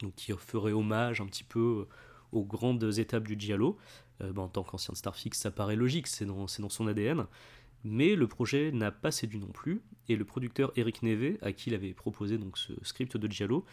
donc 0.00 0.14
qui 0.14 0.32
ferait 0.32 0.72
hommage 0.72 1.20
un 1.20 1.26
petit 1.26 1.44
peu 1.44 1.86
aux 2.32 2.44
grandes 2.44 2.98
étapes 2.98 3.28
du 3.28 3.38
giallo. 3.38 3.76
Euh, 4.22 4.32
bah, 4.32 4.42
en 4.42 4.48
tant 4.48 4.62
qu'ancien 4.62 4.92
de 4.92 4.98
Starfix, 4.98 5.38
ça 5.38 5.50
paraît 5.50 5.76
logique, 5.76 6.06
c'est 6.06 6.24
dans, 6.24 6.46
son 6.46 6.86
ADN. 6.86 7.26
Mais 7.84 8.14
le 8.14 8.26
projet 8.26 8.70
n'a 8.72 8.90
pas 8.90 9.10
séduit 9.10 9.40
non 9.40 9.50
plus, 9.50 9.82
et 10.08 10.16
le 10.16 10.24
producteur 10.24 10.72
Eric 10.76 11.02
Neve, 11.02 11.36
à 11.42 11.52
qui 11.52 11.70
il 11.70 11.74
avait 11.74 11.94
proposé 11.94 12.38
donc 12.38 12.56
ce 12.56 12.72
script 12.82 13.16
de 13.16 13.30
giallo, 13.30 13.64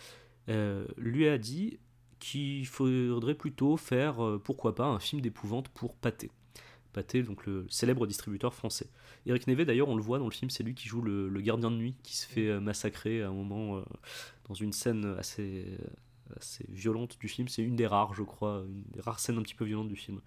euh, 0.49 0.85
lui 0.97 1.27
a 1.27 1.37
dit 1.37 1.79
qu'il 2.19 2.65
faudrait 2.67 3.35
plutôt 3.35 3.77
faire, 3.77 4.23
euh, 4.23 4.41
pourquoi 4.43 4.75
pas, 4.75 4.85
un 4.85 4.99
film 4.99 5.21
d'épouvante 5.21 5.69
pour 5.69 5.95
Pathé. 5.95 6.29
Pathé, 6.93 7.23
donc 7.23 7.45
le 7.45 7.65
célèbre 7.69 8.07
distributeur 8.07 8.53
français. 8.53 8.87
Eric 9.25 9.47
Neve, 9.47 9.63
d'ailleurs, 9.63 9.89
on 9.89 9.95
le 9.95 10.01
voit 10.01 10.19
dans 10.19 10.25
le 10.25 10.31
film, 10.31 10.49
c'est 10.49 10.63
lui 10.63 10.73
qui 10.73 10.87
joue 10.87 11.01
le, 11.01 11.29
gardien 11.41 11.71
de 11.71 11.75
nuit 11.75 11.95
qui 12.03 12.15
se 12.15 12.27
fait 12.27 12.47
euh, 12.47 12.59
massacrer 12.59 13.21
à 13.21 13.29
un 13.29 13.33
moment 13.33 13.77
euh, 13.77 13.81
dans 14.47 14.55
une 14.55 14.73
scène 14.73 15.15
assez, 15.17 15.65
assez 16.35 16.65
violente 16.69 17.17
du 17.19 17.27
film. 17.27 17.47
C'est 17.47 17.61
une 17.61 17.75
des 17.75 17.87
rares, 17.87 18.13
je 18.13 18.23
crois, 18.23 18.63
une 18.67 18.83
des 18.91 19.01
rares 19.01 19.19
scènes 19.19 19.37
un 19.37 19.43
petit 19.43 19.55
peu 19.55 19.65
violentes 19.65 19.89
du 19.89 19.95
film. 19.95 20.19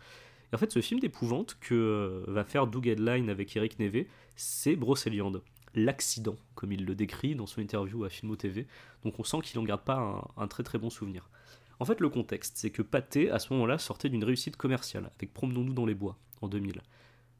Et 0.53 0.55
en 0.55 0.59
fait, 0.59 0.71
ce 0.71 0.81
film 0.81 1.01
d'épouvante 1.01 1.57
que 1.61 2.25
va 2.29 2.45
faire 2.45 2.67
Doug 2.67 2.87
Headline 2.87 3.31
avec 3.31 3.57
Eric 3.57 3.79
Neve, 3.79 4.05
c'est 4.37 4.77
Brocéliande. 4.77 5.43
L'accident, 5.75 6.37
comme 6.55 6.71
il 6.73 6.85
le 6.85 6.95
décrit 6.95 7.35
dans 7.35 7.47
son 7.47 7.63
interview 7.63 8.05
à 8.05 8.11
Filmo 8.11 8.37
TV. 8.37 8.67
Donc 9.03 9.19
on 9.19 9.25
sent 9.25 9.39
qu'il 9.43 9.59
n'en 9.59 9.65
garde 9.65 9.81
pas 9.81 10.31
un 10.37 10.47
très 10.47 10.63
très 10.63 10.79
bon 10.79 10.91
souvenir. 10.91 11.31
En 11.81 11.85
fait, 11.85 12.01
le 12.01 12.09
contexte, 12.09 12.57
c'est 12.57 12.71
que 12.71 12.83
Pathé, 12.83 13.31
à 13.31 13.39
ce 13.39 13.53
moment-là, 13.53 13.79
sortait 13.79 14.09
d'une 14.09 14.25
réussite 14.25 14.57
commerciale, 14.57 15.11
avec 15.17 15.33
Promenons-nous 15.33 15.75
dans 15.75 15.87
les 15.87 15.95
bois, 15.95 16.19
en 16.41 16.49
2000. 16.49 16.81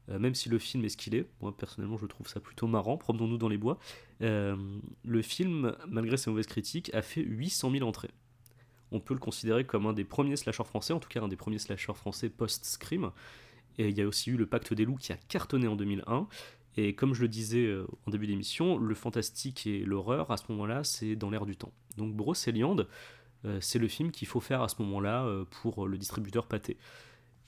Euh, 0.09 0.19
même 0.19 0.35
si 0.35 0.49
le 0.49 0.59
film 0.59 0.83
est 0.83 0.89
ce 0.89 0.97
qu'il 0.97 1.15
est, 1.15 1.29
moi 1.39 1.55
personnellement 1.55 1.97
je 1.97 2.05
trouve 2.05 2.27
ça 2.27 2.41
plutôt 2.41 2.67
marrant, 2.67 2.97
Promenons-nous 2.97 3.37
dans 3.37 3.47
les 3.47 3.57
bois, 3.57 3.79
euh, 4.21 4.55
le 5.05 5.21
film, 5.21 5.75
malgré 5.87 6.17
ses 6.17 6.29
mauvaises 6.29 6.47
critiques, 6.47 6.93
a 6.93 7.01
fait 7.01 7.21
800 7.21 7.71
000 7.71 7.87
entrées. 7.87 8.11
On 8.91 8.99
peut 8.99 9.13
le 9.13 9.19
considérer 9.19 9.65
comme 9.65 9.87
un 9.87 9.93
des 9.93 10.03
premiers 10.03 10.35
slashers 10.35 10.65
français, 10.65 10.93
en 10.93 10.99
tout 10.99 11.09
cas 11.09 11.21
un 11.21 11.27
des 11.27 11.35
premiers 11.35 11.57
slashers 11.57 11.95
français 11.95 12.29
post-Scream. 12.29 13.11
Et 13.79 13.89
il 13.89 13.97
y 13.97 14.01
a 14.01 14.07
aussi 14.07 14.29
eu 14.29 14.37
Le 14.37 14.45
Pacte 14.45 14.71
des 14.73 14.85
loups 14.85 14.97
qui 14.97 15.11
a 15.13 15.17
cartonné 15.17 15.67
en 15.67 15.75
2001. 15.75 16.27
Et 16.77 16.93
comme 16.93 17.15
je 17.15 17.21
le 17.21 17.27
disais 17.27 17.65
euh, 17.65 17.87
en 18.05 18.11
début 18.11 18.27
d'émission, 18.27 18.77
le 18.77 18.93
fantastique 18.93 19.65
et 19.65 19.79
l'horreur, 19.79 20.29
à 20.29 20.37
ce 20.37 20.43
moment-là, 20.49 20.83
c'est 20.83 21.15
dans 21.15 21.31
l'air 21.31 21.47
du 21.47 21.55
temps. 21.55 21.71
Donc 21.97 22.13
Brocéliande, 22.13 22.87
c'est 23.59 23.79
le 23.79 23.87
film 23.87 24.11
qu'il 24.11 24.27
faut 24.27 24.39
faire 24.39 24.61
à 24.61 24.67
ce 24.67 24.81
moment-là 24.81 25.25
euh, 25.25 25.45
pour 25.45 25.87
le 25.87 25.97
distributeur 25.97 26.47
Pathé. 26.47 26.77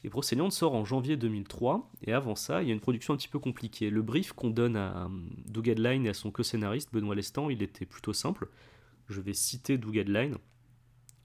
Et 0.04 0.10
Brocéliande 0.10 0.52
sort 0.52 0.76
en 0.76 0.86
janvier 0.86 1.18
2003, 1.18 1.92
et 2.04 2.14
avant 2.14 2.36
ça, 2.36 2.62
il 2.62 2.68
y 2.68 2.72
a 2.72 2.74
une 2.74 2.80
production 2.80 3.14
un 3.14 3.18
petit 3.18 3.28
peu 3.28 3.40
compliquée. 3.40 3.90
Le 3.90 4.02
brief 4.02 4.34
qu'on 4.34 4.50
donne 4.50 4.76
à 4.76 5.06
euh, 5.06 5.10
Doug 5.46 5.68
Headline 5.68 6.06
et 6.06 6.10
à 6.10 6.14
son 6.14 6.32
co-scénariste 6.32 6.94
Benoît 6.94 7.16
Lestan, 7.16 7.50
il 7.50 7.64
était 7.64 7.86
plutôt 7.86 8.14
simple. 8.14 8.50
Je 9.08 9.22
vais 9.22 9.34
citer 9.34 9.78
Doug 9.78 9.98
Headline. 9.98 10.38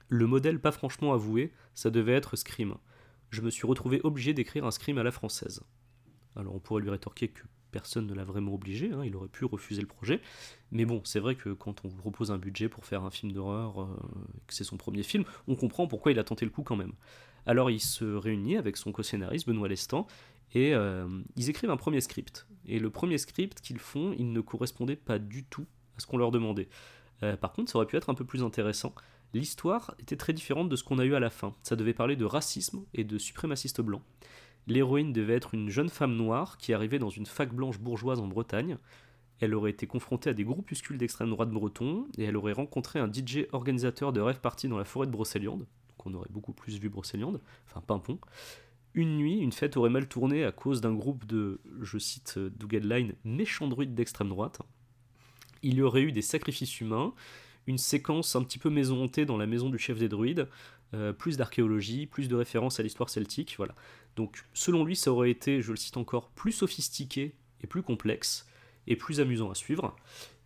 Le 0.09 0.27
modèle 0.27 0.61
pas 0.61 0.73
franchement 0.73 1.13
avoué, 1.13 1.53
ça 1.75 1.91
devait 1.91 2.13
être 2.15 2.37
Scream. 2.37 2.75
Je 3.31 3.43
me 3.43 3.51
suis 3.51 3.67
retrouvé 3.67 4.01
obligé 4.03 4.35
d'écrire 4.35 4.65
un 4.65 4.71
Scream 4.71 4.99
à 4.99 5.03
la 5.03 5.13
française. 5.13 5.63
Alors 6.37 6.55
on 6.55 6.59
pourrait 6.59 6.83
lui 6.83 6.91
rétorquer 6.91 7.29
que 7.29 7.43
personne 7.71 8.07
ne 8.07 8.15
l'a 8.15 8.25
vraiment 8.25 8.55
obligé, 8.55 8.91
hein, 8.93 9.03
il 9.05 9.17
aurait 9.17 9.29
pu 9.29 9.45
refuser 9.45 9.81
le 9.81 9.87
projet. 9.87 10.21
Mais 10.73 10.85
bon, 10.85 11.01
c'est 11.05 11.21
vrai 11.21 11.35
que 11.35 11.51
quand 11.51 11.85
on 11.85 11.89
vous 11.89 11.97
propose 11.97 12.31
un 12.31 12.39
budget 12.39 12.69
pour 12.69 12.85
faire 12.85 13.05
un 13.05 13.11
film 13.11 13.33
d'horreur, 13.33 13.83
euh, 13.83 13.87
que 14.47 14.55
c'est 14.55 14.65
son 14.65 14.77
premier 14.77 15.03
film, 15.03 15.25
on 15.49 15.57
comprend 15.57 15.87
pourquoi 15.87 16.13
il 16.13 16.19
a 16.19 16.25
tenté 16.25 16.45
le 16.45 16.51
coup 16.51 16.63
quand 16.63 16.77
même. 16.77 16.93
Alors 17.47 17.71
il 17.71 17.81
se 17.81 18.05
réunit 18.05 18.57
avec 18.57 18.77
son 18.77 18.93
co-scénariste 18.93 19.47
Benoît 19.47 19.69
Lestan 19.69 20.07
et 20.55 20.75
euh, 20.75 21.09
ils 21.37 21.49
écrivent 21.49 21.71
un 21.71 21.77
premier 21.77 22.01
script. 22.01 22.47
Et 22.67 22.79
le 22.79 22.91
premier 22.91 23.19
script 23.19 23.61
qu'ils 23.61 23.79
font, 23.79 24.15
il 24.19 24.33
ne 24.33 24.41
correspondait 24.41 24.97
pas 24.97 25.19
du 25.19 25.45
tout 25.45 25.67
à 25.97 26.01
ce 26.01 26.07
qu'on 26.07 26.19
leur 26.19 26.31
demandait. 26.31 26.69
Euh, 27.23 27.37
par 27.37 27.53
contre, 27.53 27.71
ça 27.71 27.79
aurait 27.79 27.87
pu 27.87 27.97
être 27.97 28.11
un 28.11 28.15
peu 28.15 28.25
plus 28.25 28.43
intéressant. 28.43 28.95
L'histoire 29.33 29.95
était 29.99 30.17
très 30.17 30.33
différente 30.33 30.69
de 30.69 30.77
ce 30.77 30.83
qu'on 30.83 30.99
a 30.99 31.05
eu 31.05 31.15
à 31.15 31.21
la 31.21 31.31
fin. 31.31 31.55
Ça 31.63 31.77
devait 31.77 31.95
parler 31.95 32.17
de 32.17 32.25
racisme 32.25 32.85
et 32.95 33.05
de 33.05 33.19
suprémacistes 33.19 33.81
blancs. 33.81 34.03
L'héroïne 34.71 35.13
devait 35.13 35.35
être 35.35 35.53
une 35.53 35.69
jeune 35.69 35.89
femme 35.89 36.15
noire 36.15 36.57
qui 36.57 36.73
arrivait 36.73 37.01
dans 37.01 37.11
une 37.11 37.27
fac 37.27 37.53
blanche 37.53 37.81
bourgeoise 37.81 38.21
en 38.21 38.29
Bretagne. 38.29 38.79
Elle 39.41 39.57
aurait 39.57 39.73
été 39.73 39.89
confrontée 39.89 40.31
à 40.31 40.33
des 40.33 40.45
groupuscules 40.45 40.97
d'extrême 40.97 41.29
droite 41.29 41.51
bretons 41.51 42.07
et 42.17 42.23
elle 42.23 42.37
aurait 42.37 42.53
rencontré 42.53 43.01
un 43.01 43.11
DJ 43.13 43.49
organisateur 43.51 44.13
de 44.13 44.21
rêve 44.21 44.39
party 44.39 44.69
dans 44.69 44.79
la 44.79 44.85
forêt 44.85 45.09
de 45.09 45.11
Brocéliande. 45.11 45.67
Donc 45.89 46.07
on 46.07 46.15
aurait 46.15 46.29
beaucoup 46.31 46.53
plus 46.53 46.79
vu 46.79 46.89
Brocéliande, 46.89 47.41
enfin 47.67 47.81
Pimpon. 47.81 48.21
Une 48.95 49.17
nuit, 49.17 49.39
une 49.39 49.51
fête 49.51 49.77
aurait 49.77 49.91
mal 49.91 50.07
tourné 50.07 50.45
à 50.45 50.53
cause 50.53 50.81
d'un 50.81 50.95
groupe 50.95 51.27
de, 51.27 51.61
je 51.81 51.99
cite 51.99 52.39
Doug 52.39 52.73
Headline, 52.73 53.15
méchants 53.25 53.67
druides 53.67 53.97
d'extrême 53.97 54.29
droite. 54.29 54.61
Il 55.65 55.75
y 55.75 55.83
aurait 55.83 56.03
eu 56.03 56.13
des 56.13 56.23
sacrifices 56.23 56.81
humains, 56.81 57.13
une 57.67 57.79
séquence 57.79 58.37
un 58.37 58.45
petit 58.45 58.59
peu 58.59 58.71
maison 58.71 59.03
hantée 59.03 59.27
dans 59.27 59.37
la 59.37 59.47
maison 59.47 59.69
du 59.69 59.79
chef 59.79 59.99
des 59.99 60.09
druides, 60.09 60.49
euh, 60.95 61.13
plus 61.13 61.37
d'archéologie, 61.37 62.07
plus 62.07 62.29
de 62.29 62.37
références 62.37 62.81
à 62.81 62.83
l'histoire 62.83 63.11
celtique, 63.11 63.55
voilà. 63.57 63.75
Donc 64.17 64.45
selon 64.55 64.85
lui, 64.85 64.97
ça 64.97 65.13
aurait 65.13 65.31
été, 65.31 65.63
je 65.63 65.71
le 65.71 65.77
cite 65.77 65.97
encore, 65.97 66.31
plus 66.31 66.53
sophistiqué 66.53 67.35
et 67.63 67.67
plus 67.67 67.83
complexe, 67.83 68.47
et 68.87 68.97
plus 68.97 69.21
amusant 69.21 69.51
à 69.51 69.55
suivre, 69.55 69.95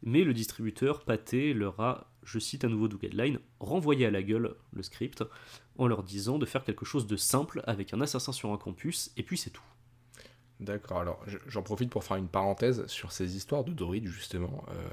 mais 0.02 0.22
le 0.24 0.34
distributeur 0.34 1.04
Pathé 1.04 1.54
leur 1.54 1.80
a, 1.80 2.10
je 2.24 2.38
cite 2.38 2.64
à 2.64 2.68
nouveau 2.68 2.88
Doug 2.88 3.04
Headline, 3.04 3.38
renvoyé 3.60 4.04
à 4.06 4.10
la 4.10 4.22
gueule 4.22 4.54
le 4.72 4.82
script, 4.82 5.24
en 5.78 5.86
leur 5.86 6.02
disant 6.02 6.38
de 6.38 6.44
faire 6.44 6.64
quelque 6.64 6.84
chose 6.84 7.06
de 7.06 7.16
simple 7.16 7.62
avec 7.66 7.94
un 7.94 8.00
assassin 8.00 8.32
sur 8.32 8.52
un 8.52 8.58
campus, 8.58 9.12
et 9.16 9.22
puis 9.22 9.38
c'est 9.38 9.50
tout. 9.50 9.62
D'accord, 10.60 11.00
alors 11.00 11.20
je- 11.26 11.38
j'en 11.46 11.62
profite 11.62 11.90
pour 11.90 12.04
faire 12.04 12.16
une 12.16 12.28
parenthèse 12.28 12.86
sur 12.86 13.12
ces 13.12 13.36
histoires 13.36 13.64
de 13.64 13.72
druides, 13.72 14.08
justement. 14.08 14.64
Euh, 14.70 14.88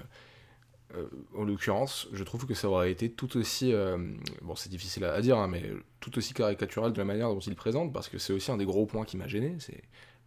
euh, 0.95 1.07
en 1.35 1.43
l'occurrence, 1.43 2.07
je 2.11 2.23
trouve 2.23 2.45
que 2.45 2.53
ça 2.53 2.69
aurait 2.69 2.91
été 2.91 3.11
tout 3.11 3.37
aussi. 3.37 3.73
euh, 3.73 3.97
bon, 4.41 4.55
c'est 4.55 4.69
difficile 4.69 5.03
à, 5.05 5.21
dire, 5.21 5.37
hein, 5.37 5.47
mais 5.47 5.63
tout 5.99 6.17
aussi 6.17 6.33
caricatural 6.33 6.93
de 6.93 6.97
la 6.97 7.05
manière 7.05 7.29
dont 7.29 7.39
il 7.39 7.55
présente, 7.55 7.93
parce 7.93 8.09
que 8.09 8.17
c'est 8.17 8.33
aussi 8.33 8.51
un 8.51 8.57
des 8.57 8.65
gros 8.65 8.85
points 8.85 9.05
qui 9.05 9.17
m'a 9.17 9.27
gêné. 9.27 9.55
C'est 9.59 9.83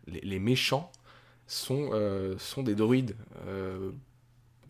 les, 0.07 0.39
méchants 0.39 0.91
sont, 1.47 1.91
euh, 1.93 2.37
sont 2.39 2.63
des 2.63 2.75
druides. 2.75 3.17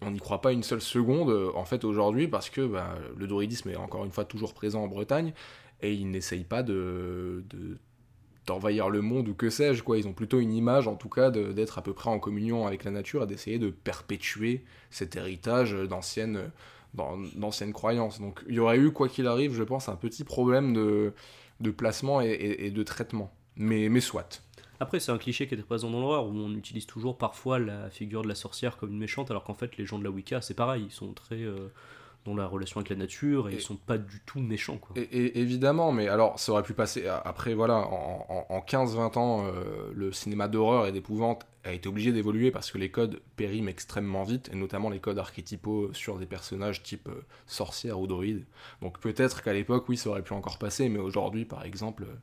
On 0.02 0.10
n'y 0.10 0.18
croit 0.18 0.40
pas 0.40 0.52
une 0.52 0.62
seule 0.62 0.80
seconde, 0.82 1.30
en 1.54 1.64
fait, 1.64 1.84
aujourd'hui, 1.84 2.28
parce 2.28 2.50
que 2.50 2.66
bah, 2.66 2.96
le 3.16 3.26
druidisme 3.26 3.70
est 3.70 3.76
encore 3.76 4.04
une 4.04 4.12
fois 4.12 4.24
toujours 4.24 4.52
présent 4.52 4.82
en 4.82 4.88
Bretagne, 4.88 5.32
et 5.80 5.92
ils 5.92 6.10
n'essayent 6.10 6.44
pas 6.44 6.62
de 6.62 7.44
d'envahir 8.46 8.88
le 8.90 9.00
monde 9.00 9.28
ou 9.28 9.34
que 9.34 9.50
sais-je 9.50 9.82
quoi. 9.82 9.98
Ils 9.98 10.06
ont 10.06 10.12
plutôt 10.12 10.40
une 10.40 10.52
image 10.52 10.88
en 10.88 10.96
tout 10.96 11.08
cas 11.08 11.30
d'être 11.30 11.78
à 11.78 11.82
peu 11.82 11.92
près 11.92 12.10
en 12.10 12.18
communion 12.18 12.66
avec 12.66 12.84
la 12.84 12.90
nature 12.90 13.22
et 13.22 13.26
d'essayer 13.26 13.58
de 13.58 13.70
perpétuer 13.70 14.64
cet 14.90 15.16
héritage 15.16 15.72
d'anciennes 15.72 16.52
croyances. 17.72 18.20
Donc 18.20 18.44
il 18.48 18.54
y 18.54 18.58
aurait 18.58 18.78
eu 18.78 18.90
quoi 18.90 19.08
qu'il 19.08 19.26
arrive 19.26 19.54
je 19.54 19.62
pense 19.62 19.88
un 19.88 19.96
petit 19.96 20.24
problème 20.24 20.74
de, 20.74 21.12
de 21.60 21.70
placement 21.70 22.20
et, 22.20 22.70
de 22.70 22.82
traitement. 22.82 23.32
Mais, 23.56 23.88
mais 23.88 24.00
soit. 24.00 24.42
Après, 24.80 24.98
c'est 24.98 25.12
un 25.12 25.18
cliché 25.18 25.46
qui 25.46 25.54
était 25.54 25.62
présent 25.62 25.90
dans 25.90 26.00
l'horreur, 26.00 26.26
où 26.26 26.32
on 26.32 26.52
utilise 26.54 26.86
toujours 26.86 27.16
parfois 27.16 27.58
la 27.58 27.90
figure 27.90 28.22
de 28.22 28.28
la 28.28 28.34
sorcière 28.34 28.76
comme 28.76 28.90
une 28.90 28.98
méchante, 28.98 29.30
alors 29.30 29.44
qu'en 29.44 29.54
fait, 29.54 29.76
les 29.76 29.86
gens 29.86 29.98
de 29.98 30.04
la 30.04 30.10
Wicca, 30.10 30.40
c'est 30.40 30.54
pareil, 30.54 30.84
ils 30.88 30.92
sont 30.92 31.12
très 31.12 31.42
euh, 31.42 31.68
dans 32.24 32.34
la 32.34 32.46
relation 32.46 32.78
avec 32.78 32.88
la 32.90 32.96
nature, 32.96 33.48
et, 33.48 33.52
Et- 33.52 33.56
ils 33.56 33.60
sont 33.60 33.76
pas 33.76 33.98
du 33.98 34.20
tout 34.24 34.40
méchants, 34.40 34.78
quoi. 34.78 34.96
Et, 34.96 35.02
et- 35.02 35.38
évidemment, 35.40 35.92
mais 35.92 36.08
alors 36.08 36.38
ça 36.38 36.52
aurait 36.52 36.62
pu 36.62 36.72
passer. 36.72 37.06
Après, 37.06 37.52
voilà, 37.54 37.74
en, 37.76 38.26
en- 38.28 38.46
en 38.54 38.60
15-20 38.60 39.16
ans, 39.18 39.44
euh, 39.46 39.90
le 39.94 40.10
cinéma 40.12 40.48
d'horreur 40.48 40.86
et 40.86 40.92
d'épouvante 40.92 41.46
a 41.64 41.72
été 41.72 41.88
obligé 41.88 42.12
d'évoluer 42.12 42.50
parce 42.50 42.70
que 42.70 42.78
les 42.78 42.90
codes 42.90 43.20
périment 43.36 43.68
extrêmement 43.68 44.22
vite, 44.24 44.48
et 44.52 44.56
notamment 44.56 44.88
les 44.90 45.00
codes 45.00 45.18
archétypaux 45.18 45.92
sur 45.92 46.18
des 46.18 46.26
personnages 46.26 46.82
type 46.82 47.08
euh, 47.08 47.22
sorcière 47.46 48.00
ou 48.00 48.06
druide. 48.06 48.44
Donc 48.82 48.98
peut-être 49.00 49.42
qu'à 49.42 49.52
l'époque, 49.52 49.86
oui, 49.88 49.96
ça 49.96 50.10
aurait 50.10 50.22
pu 50.22 50.32
encore 50.32 50.58
passer, 50.58 50.88
mais 50.88 50.98
aujourd'hui, 51.00 51.44
par 51.44 51.64
exemple, 51.64 52.04
euh, 52.04 52.14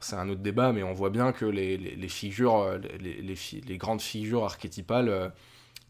c'est 0.00 0.16
un 0.16 0.28
autre 0.28 0.40
débat, 0.40 0.72
mais 0.72 0.82
on 0.82 0.94
voit 0.94 1.10
bien 1.10 1.32
que 1.32 1.44
les, 1.44 1.76
les- 1.76 1.94
les 1.96 2.08
figures, 2.08 2.56
euh, 2.56 2.78
les, 3.00 3.22
les 3.22 3.76
grandes 3.78 4.00
figures 4.00 4.44
archétypales. 4.44 5.32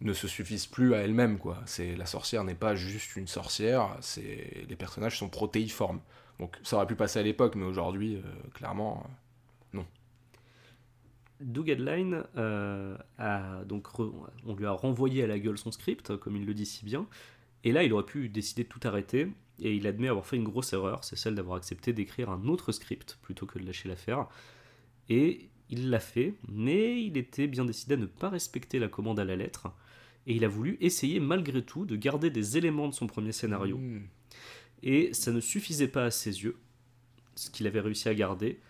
Ne 0.03 0.13
se 0.13 0.29
suffisent 0.29 0.67
plus 0.67 0.95
à 0.95 0.99
elles-mêmes 0.99 1.39
quoi. 1.39 1.63
C'est 1.67 1.95
la 1.97 2.07
sorcière 2.07 2.45
n'est 2.45 2.55
pas 2.55 2.75
juste 2.75 3.17
une 3.17 3.29
sorcière, 3.29 3.97
c'est 4.01 4.65
les 4.69 4.77
personnages 4.77 5.19
sont 5.19 5.29
protéiformes. 5.29 6.01
Donc 6.39 6.59
ça 6.63 6.77
aurait 6.77 6.87
pu 6.87 6.97
passer 6.97 7.19
à 7.21 7.23
l'époque, 7.23 7.55
mais 7.55 7.65
aujourd'hui, 7.65 8.17
euh, 8.17 8.21
clairement, 8.55 9.05
euh, 9.07 9.13
Doug 11.41 11.69
Headline 11.69 12.25
euh, 12.37 12.97
on 13.19 14.55
lui 14.55 14.67
a 14.67 14.73
renvoyé 14.73 15.25
à 15.25 15.27
la 15.27 15.39
gueule 15.39 15.59
son 15.59 15.73
script, 15.73 16.17
comme 16.17 16.37
il 16.37 16.47
le 16.47 16.55
dit 16.55 16.67
si 16.67 16.85
bien, 16.85 17.07
et 17.65 17.73
là 17.73 17.83
il 17.83 17.93
aurait 17.93 18.05
pu 18.05 18.29
décider 18.29 18.65
de 18.65 18.69
tout 18.69 18.81
arrêter, 18.85 19.29
et 19.61 19.75
il 19.75 19.87
admet 19.87 20.09
avoir 20.09 20.27
fait 20.27 20.37
une 20.37 20.45
grosse 20.45 20.73
erreur, 20.73 21.05
c'est 21.05 21.17
celle 21.17 21.35
d'avoir 21.35 21.57
accepté 21.57 21.93
d'écrire 21.93 22.31
un 22.31 22.47
autre 22.49 22.73
script 22.73 23.19
plutôt 23.23 23.47
que 23.47 23.59
de 23.59 23.67
lâcher 23.67 23.89
l'affaire, 23.89 24.27
et 25.09 25.49
il 25.69 25.91
l'a 25.91 26.01
fait, 26.01 26.35
mais 26.49 27.03
il 27.03 27.17
était 27.17 27.47
bien 27.47 27.65
décidé 27.65 27.95
à 27.95 27.97
ne 27.97 28.07
pas 28.07 28.29
respecter 28.29 28.79
la 28.79 28.89
commande 28.89 29.19
à 29.19 29.25
la 29.25 29.37
lettre, 29.37 29.69
et 30.27 30.35
il 30.35 30.45
a 30.45 30.49
voulu 30.49 30.77
essayer 30.81 31.21
malgré 31.21 31.63
tout 31.63 31.85
de 31.85 31.97
garder 31.97 32.31
des 32.31 32.57
éléments 32.57 32.89
de 32.89 32.95
son 32.95 33.07
premier 33.07 33.33
scénario, 33.33 33.79
hmm, 33.79 34.03
et 34.83 35.13
ça 35.13 35.33
ne 35.33 35.41
suffisait 35.41 35.89
pas 35.89 36.05
à 36.05 36.11
ses 36.11 36.43
yeux, 36.43 36.57
ce 37.35 37.51
qu'il 37.51 37.67
avait 37.67 37.81
réussi 37.81 38.09
à 38.09 38.15
garder. 38.15 38.61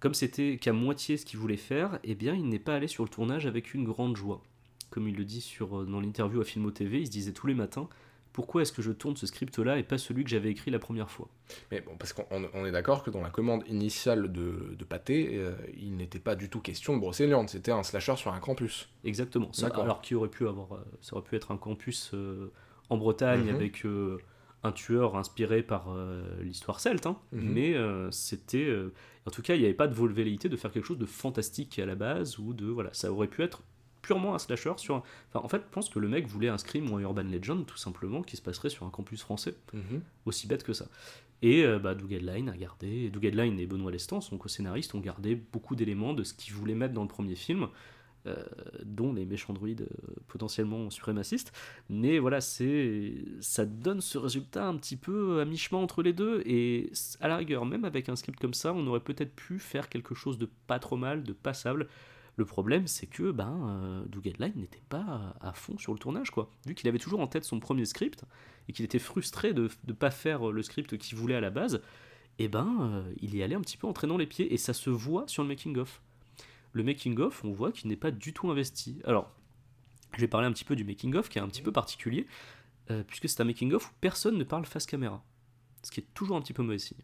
Comme 0.00 0.14
c'était 0.14 0.58
qu'à 0.58 0.72
moitié 0.72 1.16
ce 1.16 1.24
qu'il 1.24 1.38
voulait 1.38 1.56
faire, 1.56 2.00
eh 2.02 2.14
bien 2.14 2.34
il 2.34 2.48
n'est 2.48 2.58
pas 2.58 2.74
allé 2.74 2.88
sur 2.88 3.04
le 3.04 3.08
tournage 3.08 3.46
avec 3.46 3.74
une 3.74 3.84
grande 3.84 4.16
joie. 4.16 4.42
Comme 4.90 5.08
il 5.08 5.16
le 5.16 5.24
dit 5.24 5.40
sur, 5.40 5.80
euh, 5.80 5.86
dans 5.86 6.00
l'interview 6.00 6.40
à 6.40 6.44
Filmo 6.44 6.70
TV, 6.70 7.00
il 7.00 7.06
se 7.06 7.10
disait 7.10 7.32
tous 7.32 7.46
les 7.46 7.54
matins 7.54 7.88
pourquoi 8.32 8.62
est-ce 8.62 8.72
que 8.72 8.82
je 8.82 8.92
tourne 8.92 9.16
ce 9.16 9.26
script-là 9.26 9.78
et 9.78 9.82
pas 9.82 9.98
celui 9.98 10.24
que 10.24 10.30
j'avais 10.30 10.50
écrit 10.50 10.70
la 10.70 10.78
première 10.78 11.10
fois 11.10 11.28
Mais 11.70 11.80
bon, 11.80 11.92
parce 11.98 12.12
qu'on 12.12 12.24
on- 12.30 12.48
on 12.54 12.64
est 12.66 12.72
d'accord 12.72 13.02
que 13.02 13.10
dans 13.10 13.20
la 13.20 13.30
commande 13.30 13.62
initiale 13.68 14.32
de, 14.32 14.74
de 14.78 14.84
Pathé, 14.84 15.30
euh, 15.34 15.52
il 15.76 15.96
n'était 15.96 16.18
pas 16.18 16.34
du 16.34 16.48
tout 16.48 16.60
question 16.60 16.94
de 16.94 17.00
Brocéliande, 17.00 17.48
c'était 17.50 17.72
un 17.72 17.82
slasher 17.82 18.16
sur 18.16 18.32
un 18.32 18.40
campus. 18.40 18.88
Exactement. 19.04 19.52
Ça, 19.52 19.66
alors 19.68 20.00
qu'il 20.00 20.16
aurait 20.16 20.28
pu 20.30 20.46
avoir, 20.48 20.72
euh, 20.74 20.84
ça 21.00 21.14
aurait 21.16 21.24
pu 21.24 21.36
être 21.36 21.50
un 21.52 21.56
campus 21.58 22.10
euh, 22.14 22.50
en 22.90 22.96
Bretagne 22.96 23.44
Mhm. 23.48 23.54
avec 23.54 23.84
euh, 23.84 24.18
un 24.64 24.72
tueur 24.72 25.16
inspiré 25.16 25.62
par 25.62 25.88
l'histoire 26.40 26.78
celte, 26.78 27.06
hein. 27.06 27.16
Mhm. 27.32 27.52
mais 27.52 27.74
c'était. 28.12 28.72
en 29.26 29.30
tout 29.30 29.42
cas, 29.42 29.54
il 29.56 29.58
n'y 29.58 29.64
avait 29.64 29.74
pas 29.74 29.88
de 29.88 29.94
velléité 29.94 30.48
de 30.48 30.56
faire 30.56 30.70
quelque 30.70 30.84
chose 30.86 30.98
de 30.98 31.04
fantastique 31.06 31.78
à 31.80 31.86
la 31.86 31.96
base, 31.96 32.38
ou 32.38 32.54
de. 32.54 32.66
Voilà, 32.66 32.90
ça 32.92 33.10
aurait 33.12 33.26
pu 33.26 33.42
être 33.42 33.62
purement 34.02 34.34
un 34.34 34.38
slasher 34.38 34.72
sur 34.76 34.96
un- 34.96 35.02
Enfin, 35.32 35.44
en 35.44 35.48
fait, 35.48 35.62
je 35.64 35.72
pense 35.72 35.88
que 35.88 35.98
le 35.98 36.08
mec 36.08 36.26
voulait 36.26 36.48
un 36.48 36.58
scream 36.58 36.90
ou 36.90 36.96
un 36.96 37.00
urban 37.00 37.22
legend, 37.22 37.64
tout 37.64 37.76
simplement, 37.78 38.22
qui 38.22 38.36
se 38.36 38.42
passerait 38.42 38.68
sur 38.70 38.84
un 38.84 38.90
campus 38.90 39.22
français. 39.22 39.54
Mhm. 39.72 40.02
Aussi 40.26 40.46
bête 40.46 40.64
que 40.64 40.72
ça. 40.72 40.86
Et 41.40 41.64
euh, 41.64 41.78
bah, 41.78 41.94
Doug 41.94 42.12
Headline 42.12 42.48
a 42.48 42.56
gardé. 42.56 43.10
Doug 43.10 43.24
Headline 43.24 43.58
et 43.58 43.66
Benoît 43.66 43.90
Lestan, 43.90 44.20
son 44.20 44.38
co-scénariste, 44.38 44.94
ont 44.94 45.00
gardé 45.00 45.34
beaucoup 45.34 45.74
d'éléments 45.74 46.14
de 46.14 46.22
ce 46.22 46.34
qu'ils 46.34 46.54
voulaient 46.54 46.74
mettre 46.74 46.94
dans 46.94 47.02
le 47.02 47.08
premier 47.08 47.34
film, 47.34 47.66
euh, 48.28 48.36
dont 48.84 49.12
les 49.12 49.24
méchants 49.26 49.52
druides 49.52 49.80
euh, 49.90 50.12
potentiellement 50.28 50.88
suprémacistes. 50.90 51.52
Mais 51.90 52.20
voilà, 52.20 52.40
c'est 52.40 53.14
ça 53.40 53.64
donne 53.64 54.00
ce 54.00 54.18
résultat 54.18 54.68
un 54.68 54.76
petit 54.76 54.94
peu 54.96 55.40
à 55.40 55.44
mi-chemin 55.44 55.80
entre 55.82 56.04
les 56.04 56.12
deux. 56.12 56.42
Et 56.46 56.92
à 57.20 57.26
la 57.26 57.36
rigueur, 57.36 57.66
même 57.66 57.84
avec 57.84 58.08
un 58.08 58.14
script 58.14 58.38
comme 58.38 58.54
ça, 58.54 58.72
on 58.72 58.86
aurait 58.86 59.00
peut-être 59.00 59.34
pu 59.34 59.58
faire 59.58 59.88
quelque 59.88 60.14
chose 60.14 60.38
de 60.38 60.48
pas 60.68 60.78
trop 60.78 60.96
mal, 60.96 61.24
de 61.24 61.32
passable. 61.32 61.88
Le 62.36 62.44
problème, 62.44 62.86
c'est 62.86 63.06
que 63.06 63.30
ben, 63.30 63.68
euh, 63.68 64.04
Doug 64.06 64.32
n'était 64.56 64.82
pas 64.88 65.34
à 65.40 65.52
fond 65.52 65.76
sur 65.78 65.92
le 65.92 65.98
tournage, 65.98 66.30
quoi. 66.30 66.50
Vu 66.66 66.74
qu'il 66.74 66.88
avait 66.88 66.98
toujours 66.98 67.20
en 67.20 67.26
tête 67.26 67.44
son 67.44 67.60
premier 67.60 67.84
script 67.84 68.24
et 68.68 68.72
qu'il 68.72 68.84
était 68.84 68.98
frustré 68.98 69.52
de 69.52 69.68
ne 69.86 69.92
pas 69.92 70.10
faire 70.10 70.50
le 70.50 70.62
script 70.62 70.96
qu'il 70.96 71.18
voulait 71.18 71.34
à 71.34 71.40
la 71.40 71.50
base, 71.50 71.82
et 72.38 72.48
ben, 72.48 72.76
euh, 72.80 73.14
il 73.20 73.34
y 73.36 73.42
allait 73.42 73.54
un 73.54 73.60
petit 73.60 73.76
peu 73.76 73.86
en 73.86 73.92
traînant 73.92 74.16
les 74.16 74.26
pieds 74.26 74.52
et 74.52 74.56
ça 74.56 74.72
se 74.72 74.90
voit 74.90 75.24
sur 75.28 75.42
le 75.42 75.48
making-of. 75.48 76.00
Le 76.72 76.82
making-of, 76.82 77.44
on 77.44 77.52
voit 77.52 77.72
qu'il 77.72 77.88
n'est 77.88 77.96
pas 77.96 78.10
du 78.10 78.32
tout 78.32 78.50
investi. 78.50 79.00
Alors, 79.04 79.30
je 80.14 80.20
vais 80.20 80.28
parler 80.28 80.46
un 80.46 80.52
petit 80.52 80.64
peu 80.64 80.76
du 80.76 80.84
making-of 80.84 81.28
qui 81.28 81.38
est 81.38 81.42
un 81.42 81.48
petit 81.48 81.62
peu 81.62 81.72
particulier, 81.72 82.26
euh, 82.90 83.02
puisque 83.04 83.28
c'est 83.28 83.40
un 83.40 83.44
making-of 83.44 83.90
où 83.90 83.92
personne 84.00 84.38
ne 84.38 84.44
parle 84.44 84.64
face 84.64 84.86
caméra. 84.86 85.22
Ce 85.82 85.90
qui 85.90 86.00
est 86.00 86.06
toujours 86.14 86.36
un 86.36 86.40
petit 86.40 86.52
peu 86.52 86.62
mauvais 86.62 86.78
signe. 86.78 87.02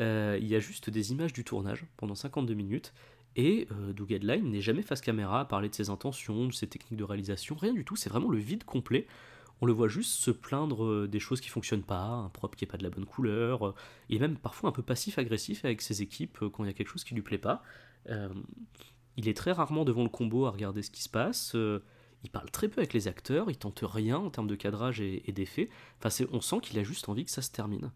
Euh, 0.00 0.38
il 0.40 0.48
y 0.48 0.56
a 0.56 0.58
juste 0.58 0.90
des 0.90 1.12
images 1.12 1.32
du 1.32 1.44
tournage 1.44 1.84
pendant 1.96 2.14
52 2.14 2.54
minutes, 2.54 2.92
et 3.36 3.68
euh, 3.70 3.92
Doug 3.92 4.12
Headline 4.12 4.50
n'est 4.50 4.60
jamais 4.62 4.82
face 4.82 5.00
caméra 5.00 5.40
à 5.40 5.44
parler 5.44 5.68
de 5.68 5.74
ses 5.74 5.90
intentions, 5.90 6.46
de 6.48 6.52
ses 6.52 6.66
techniques 6.66 6.98
de 6.98 7.04
réalisation, 7.04 7.54
rien 7.56 7.72
du 7.74 7.84
tout, 7.84 7.94
c'est 7.96 8.10
vraiment 8.10 8.30
le 8.30 8.38
vide 8.38 8.64
complet. 8.64 9.06
On 9.62 9.66
le 9.66 9.72
voit 9.72 9.88
juste 9.88 10.12
se 10.20 10.30
plaindre 10.30 10.84
euh, 10.84 11.08
des 11.08 11.20
choses 11.20 11.40
qui 11.40 11.48
fonctionnent 11.48 11.82
pas, 11.84 12.04
un 12.04 12.28
prop 12.28 12.54
qui 12.56 12.64
est 12.64 12.68
pas 12.68 12.76
de 12.76 12.82
la 12.82 12.90
bonne 12.90 13.06
couleur, 13.06 13.68
euh, 13.68 13.74
et 14.10 14.18
même 14.18 14.36
parfois 14.36 14.68
un 14.70 14.72
peu 14.72 14.82
passif-agressif 14.82 15.64
avec 15.64 15.80
ses 15.82 16.02
équipes 16.02 16.38
euh, 16.42 16.50
quand 16.50 16.64
il 16.64 16.66
y 16.66 16.70
a 16.70 16.74
quelque 16.74 16.90
chose 16.90 17.04
qui 17.04 17.14
lui 17.14 17.22
plaît 17.22 17.38
pas. 17.38 17.62
Euh, 18.10 18.28
il 19.16 19.28
est 19.28 19.36
très 19.36 19.52
rarement 19.52 19.84
devant 19.84 20.02
le 20.02 20.10
combo 20.10 20.44
à 20.46 20.50
regarder 20.50 20.82
ce 20.82 20.90
qui 20.90 21.02
se 21.02 21.08
passe. 21.08 21.54
euh, 21.54 21.82
il 22.24 22.30
parle 22.30 22.50
très 22.50 22.68
peu 22.68 22.80
avec 22.80 22.92
les 22.92 23.08
acteurs, 23.08 23.50
il 23.50 23.56
tente 23.56 23.80
rien 23.82 24.18
en 24.18 24.30
termes 24.30 24.46
de 24.48 24.56
cadrage 24.56 25.00
et, 25.00 25.22
et 25.28 25.32
d'effets. 25.32 25.70
Enfin, 26.02 26.24
on 26.32 26.40
sent 26.40 26.56
qu'il 26.62 26.78
a 26.78 26.82
juste 26.82 27.08
envie 27.08 27.24
que 27.24 27.30
ça 27.30 27.42
se 27.42 27.50
termine. 27.52 27.92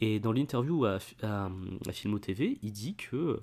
Et 0.00 0.20
dans 0.20 0.32
l'interview 0.32 0.84
à, 0.84 0.98
à, 1.22 1.50
à 1.86 1.92
Filmo 1.92 2.18
TV, 2.18 2.58
il 2.62 2.72
dit 2.72 2.96
que 2.96 3.42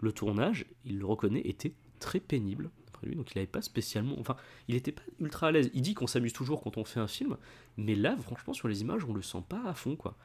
le 0.00 0.12
tournage, 0.12 0.66
il 0.84 0.98
le 0.98 1.06
reconnaît, 1.06 1.42
était 1.44 1.72
très 2.00 2.20
pénible. 2.20 2.70
d'après 2.86 3.06
lui, 3.06 3.16
donc 3.16 3.32
il 3.32 3.38
n'avait 3.38 3.46
pas 3.46 3.62
spécialement. 3.62 4.16
Enfin, 4.18 4.36
il 4.68 4.74
n'était 4.74 4.92
pas 4.92 5.02
ultra 5.20 5.48
à 5.48 5.50
l'aise. 5.50 5.70
Il 5.74 5.82
dit 5.82 5.94
qu'on 5.94 6.06
s'amuse 6.06 6.32
toujours 6.32 6.62
quand 6.62 6.76
on 6.76 6.84
fait 6.84 7.00
un 7.00 7.08
film, 7.08 7.36
mais 7.76 7.94
là, 7.94 8.16
franchement, 8.18 8.52
sur 8.52 8.68
les 8.68 8.82
images, 8.82 9.04
on 9.04 9.14
le 9.14 9.22
sent 9.22 9.42
pas 9.48 9.62
à 9.64 9.74
fond, 9.74 9.96
quoi. 9.96 10.16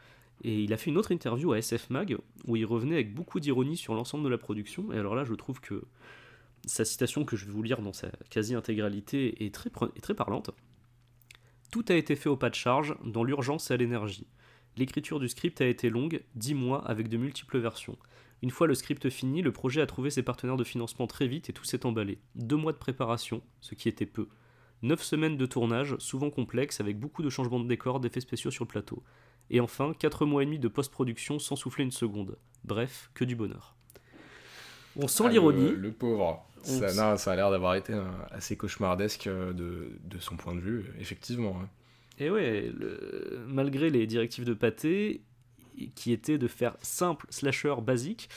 Et 0.44 0.64
il 0.64 0.74
a 0.74 0.78
fait 0.78 0.90
une 0.90 0.98
autre 0.98 1.12
interview 1.12 1.52
à 1.54 1.60
SF 1.60 1.90
Mag 1.92 2.18
où 2.48 2.56
il 2.56 2.66
revenait 2.66 2.96
avec 2.96 3.14
beaucoup 3.14 3.40
d'ironie 3.40 3.78
sur 3.78 3.94
l'ensemble 3.94 4.24
de 4.24 4.30
la 4.30 4.40
production. 4.40 4.92
Et 4.92 4.98
alors 4.98 5.14
là, 5.14 5.24
je 5.24 5.34
trouve 5.36 5.62
que 5.62 5.84
sa 6.66 6.86
citation 6.86 7.26
que 7.26 7.36
je 7.36 7.46
vais 7.46 7.52
vous 7.52 7.64
lire 7.64 7.82
dans 7.82 7.94
sa 7.94 8.10
quasi-intégralité 8.30 9.46
est 9.46 9.54
très, 9.54 9.70
est 9.96 10.02
très 10.02 10.16
parlante. 10.16 10.52
Tout 11.72 11.86
a 11.90 11.96
été 11.96 12.16
fait 12.16 12.30
au 12.30 12.38
pas 12.38 12.50
de 12.50 12.56
charge, 12.56 12.96
dans 13.06 13.24
l'urgence 13.24 13.72
et 13.72 13.76
à 13.76 13.78
l'énergie. 13.78 14.28
L'écriture 14.78 15.20
du 15.20 15.30
script 15.30 15.62
a 15.62 15.68
été 15.68 15.90
longue, 15.90 16.22
10 16.36 16.56
mois 16.56 16.86
avec 16.86 17.08
de 17.08 17.18
multiples 17.18 17.60
versions. 17.60 17.98
Une 18.42 18.50
fois 18.50 18.66
le 18.68 18.74
script 18.74 19.10
fini, 19.10 19.42
le 19.42 19.52
projet 19.52 19.82
a 19.82 19.86
trouvé 19.86 20.10
ses 20.10 20.24
partenaires 20.24 20.58
de 20.58 20.64
financement 20.64 21.06
très 21.08 21.28
vite 21.28 21.50
et 21.50 21.54
tout 21.54 21.64
s'est 21.64 21.86
emballé. 21.86 22.20
Deux 22.36 22.56
mois 22.56 22.72
de 22.74 22.78
préparation, 22.78 23.42
ce 23.62 23.76
qui 23.76 23.88
était 23.88 24.06
peu. 24.08 24.28
Neuf 24.82 25.04
semaines 25.04 25.38
de 25.38 25.46
tournage, 25.46 25.96
souvent 26.00 26.32
complexes, 26.32 26.80
avec 26.82 27.00
beaucoup 27.00 27.22
de 27.22 27.30
changements 27.30 27.60
de 27.60 27.68
décor, 27.68 28.00
d'effets 28.00 28.20
spéciaux 28.22 28.50
sur 28.50 28.64
le 28.66 28.70
plateau. 28.70 29.04
Et 29.52 29.60
enfin, 29.60 29.94
quatre 29.98 30.26
mois 30.26 30.42
et 30.42 30.46
demi 30.46 30.58
de 30.58 30.68
post-production 30.68 31.38
sans 31.38 31.56
souffler 31.56 31.84
une 31.84 31.92
seconde. 31.92 32.38
Bref, 32.64 33.12
que 33.14 33.24
du 33.24 33.36
bonheur. 33.36 33.76
On 34.96 35.08
sent 35.08 35.26
Ah, 35.28 35.30
l'ironie. 35.30 35.70
Le, 35.70 35.76
le 35.76 35.92
pauvre. 35.92 36.44
Ça, 36.64 36.88
s- 36.88 36.98
non, 36.98 37.18
ça 37.18 37.32
a 37.32 37.36
l'air 37.36 37.52
d'avoir 37.52 37.76
été 37.76 37.94
assez 38.32 38.56
cauchemardesque 38.58 39.28
euh, 39.28 39.54
de, 39.54 40.00
de 40.04 40.20
son 40.20 40.36
point 40.36 40.56
de 40.56 40.60
vue, 40.62 40.86
effectivement. 41.00 41.60
hein. 41.62 41.70
Et 42.20 42.30
ouais, 42.30 42.72
le- 42.76 43.44
malgré 43.48 43.90
les 43.90 44.06
directives 44.08 44.46
de 44.46 44.54
Pathé, 44.54 45.22
qui 45.96 46.12
étaient 46.12 46.38
de 46.38 46.48
faire 46.48 46.76
simple, 46.82 47.26
slasher, 47.30 47.76
basique, 47.82 48.30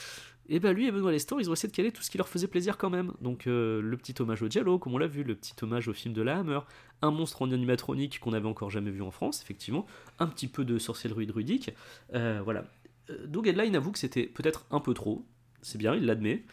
et 0.47 0.59
bah 0.59 0.73
lui 0.73 0.85
et 0.85 0.91
Benoît 0.91 1.11
Lestan, 1.11 1.39
ils 1.39 1.49
ont 1.49 1.53
essayé 1.53 1.71
de 1.71 1.75
caler 1.75 1.91
tout 1.91 2.03
ce 2.03 2.11
qui 2.11 2.17
leur 2.17 2.27
faisait 2.27 2.47
plaisir 2.47 2.77
quand 2.77 2.89
même. 2.89 3.13
Donc 3.19 3.47
euh, 3.47 3.81
le 3.81 3.97
petit 3.97 4.13
hommage 4.21 4.43
au 4.43 4.47
Giallo, 4.47 4.77
comme 4.77 4.93
on 4.93 4.97
l'a 4.99 5.07
vu, 5.07 5.23
le 5.23 5.35
petit 5.35 5.55
hommage 5.63 5.87
au 5.87 5.93
film 5.93 6.13
de 6.13 6.21
la 6.21 6.37
Hammer, 6.37 6.59
un 7.01 7.11
monstre 7.11 7.41
en 7.41 7.51
animatronique 7.51 8.19
qu'on 8.19 8.31
n'avait 8.31 8.47
encore 8.47 8.69
jamais 8.69 8.91
vu 8.91 9.01
en 9.01 9.11
France, 9.11 9.41
effectivement, 9.41 9.87
un 10.19 10.27
petit 10.27 10.47
peu 10.47 10.63
de 10.63 10.77
sorcellerie 10.77 11.25
druidique, 11.25 11.71
euh, 12.13 12.41
voilà. 12.43 12.65
Euh, 13.09 13.25
Doug 13.25 13.47
Headline 13.47 13.75
avoue 13.75 13.91
que 13.91 13.99
c'était 13.99 14.27
peut-être 14.27 14.65
un 14.69 14.79
peu 14.79 14.93
trop, 14.93 15.25
c'est 15.61 15.79
bien, 15.79 15.95
il 15.95 16.05
l'admet, 16.05 16.43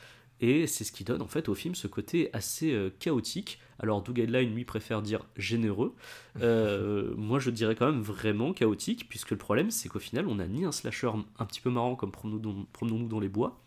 et 0.42 0.66
c'est 0.66 0.84
ce 0.84 0.92
qui 0.92 1.04
donne 1.04 1.22
en 1.22 1.28
fait 1.28 1.48
au 1.48 1.54
film 1.54 1.74
ce 1.74 1.86
côté 1.86 2.28
assez 2.34 2.72
euh, 2.72 2.90
chaotique. 2.98 3.58
Alors 3.78 4.02
Doug 4.02 4.18
Headline 4.18 4.52
lui 4.54 4.64
préfère 4.64 5.00
dire 5.00 5.24
généreux, 5.36 5.94
euh, 6.40 7.14
moi 7.16 7.38
je 7.38 7.50
dirais 7.50 7.74
quand 7.74 7.86
même 7.86 8.02
vraiment 8.02 8.52
chaotique, 8.52 9.08
puisque 9.08 9.30
le 9.30 9.38
problème 9.38 9.70
c'est 9.70 9.88
qu'au 9.88 10.00
final 10.00 10.26
on 10.26 10.34
n'a 10.34 10.46
ni 10.46 10.64
un 10.64 10.72
slasher 10.72 11.10
un 11.38 11.46
petit 11.46 11.60
peu 11.60 11.70
marrant 11.70 11.96
comme 11.96 12.10
Promenons-nous 12.12 13.08
dans, 13.08 13.20
les 13.20 13.28
bois, 13.28 13.62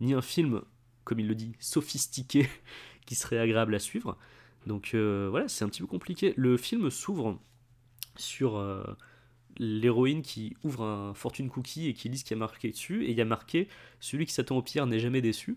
ni 0.00 0.14
un 0.14 0.22
film, 0.22 0.62
comme 1.04 1.18
il 1.18 1.26
le 1.26 1.34
dit, 1.34 1.52
sophistiqué 1.58 2.48
qui 3.06 3.14
serait 3.14 3.38
agréable 3.38 3.74
à 3.74 3.78
suivre. 3.78 4.16
Donc 4.66 4.92
euh, 4.94 5.28
voilà, 5.30 5.48
c'est 5.48 5.64
un 5.64 5.68
petit 5.68 5.80
peu 5.80 5.86
compliqué. 5.86 6.34
Le 6.36 6.56
film 6.56 6.90
s'ouvre 6.90 7.38
sur 8.16 8.56
euh, 8.56 8.84
l'héroïne 9.58 10.22
qui 10.22 10.56
ouvre 10.62 10.84
un 10.84 11.14
fortune 11.14 11.48
cookie 11.48 11.88
et 11.88 11.94
qui 11.94 12.08
lit 12.08 12.18
ce 12.18 12.24
qui 12.24 12.34
a 12.34 12.36
marqué 12.36 12.70
dessus, 12.70 13.04
et 13.04 13.10
il 13.10 13.16
y 13.16 13.20
a 13.20 13.24
marqué 13.24 13.68
celui 14.00 14.26
qui 14.26 14.32
s'attend 14.32 14.56
au 14.56 14.62
pire 14.62 14.86
n'est 14.86 15.00
jamais 15.00 15.20
déçu. 15.20 15.56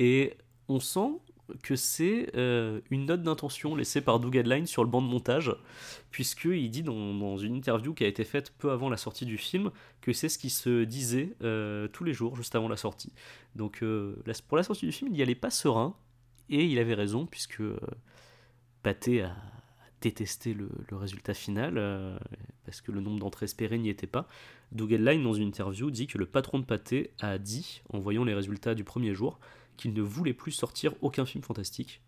Et 0.00 0.32
on 0.68 0.80
sent 0.80 1.20
que 1.62 1.76
c'est 1.76 2.30
euh, 2.36 2.80
une 2.90 3.06
note 3.06 3.22
d'intention 3.22 3.76
laissée 3.76 4.00
par 4.00 4.18
Doug 4.18 4.64
sur 4.64 4.82
le 4.82 4.90
banc 4.90 5.02
de 5.02 5.06
montage, 5.06 5.54
puisqu'il 6.10 6.70
dit 6.70 6.82
dans, 6.82 7.36
une 7.36 7.54
interview 7.54 7.92
qui 7.92 8.04
a 8.04 8.06
été 8.06 8.24
faite 8.24 8.52
peu 8.58 8.70
avant 8.70 8.88
la 8.88 8.96
sortie 8.96 9.26
du 9.26 9.36
film 9.36 9.70
que 10.00 10.12
c'est 10.12 10.30
ce 10.30 10.38
qui 10.38 10.48
se 10.48 10.84
disait 10.84 11.34
euh, 11.42 11.86
tous 11.88 12.04
les 12.04 12.14
jours 12.14 12.34
juste 12.34 12.54
avant 12.54 12.68
la 12.68 12.78
sortie. 12.78 13.12
Donc 13.56 13.82
euh, 13.82 14.16
pour 14.48 14.56
la 14.56 14.62
sortie 14.62 14.86
du 14.86 14.92
film, 14.92 15.10
il 15.10 15.14
n'y 15.14 15.22
allait 15.22 15.34
pas 15.34 15.50
serein, 15.50 15.94
et 16.48 16.64
il 16.64 16.78
avait 16.78 16.94
raison, 16.94 17.26
puisque 17.26 17.62
Pathé 18.82 19.22
a 19.22 19.36
détesté 20.00 20.54
le, 20.54 20.70
résultat 20.96 21.34
final, 21.34 22.18
parce 22.64 22.80
que 22.80 22.90
le 22.90 23.00
nombre 23.00 23.20
d'entrées 23.20 23.44
espérées 23.44 23.78
n'y 23.78 23.90
était 23.90 24.06
pas. 24.06 24.26
Doug 24.72 24.92
dans 24.94 25.34
une 25.34 25.46
interview, 25.46 25.90
dit 25.90 26.06
que 26.06 26.16
le 26.16 26.26
patron 26.26 26.58
de 26.58 26.64
Pathé 26.64 27.10
a 27.20 27.38
dit, 27.38 27.82
en 27.92 27.98
voyant 27.98 28.24
les 28.24 28.34
résultats 28.34 28.74
du 28.74 28.82
premier 28.82 29.14
jour, 29.14 29.38
qu'il 29.80 29.94
ne 29.94 30.02
voulait 30.02 30.34
plus 30.34 30.52
sortir 30.52 30.94
aucun 31.00 31.24
film 31.24 31.42
fantastique. 31.42 32.02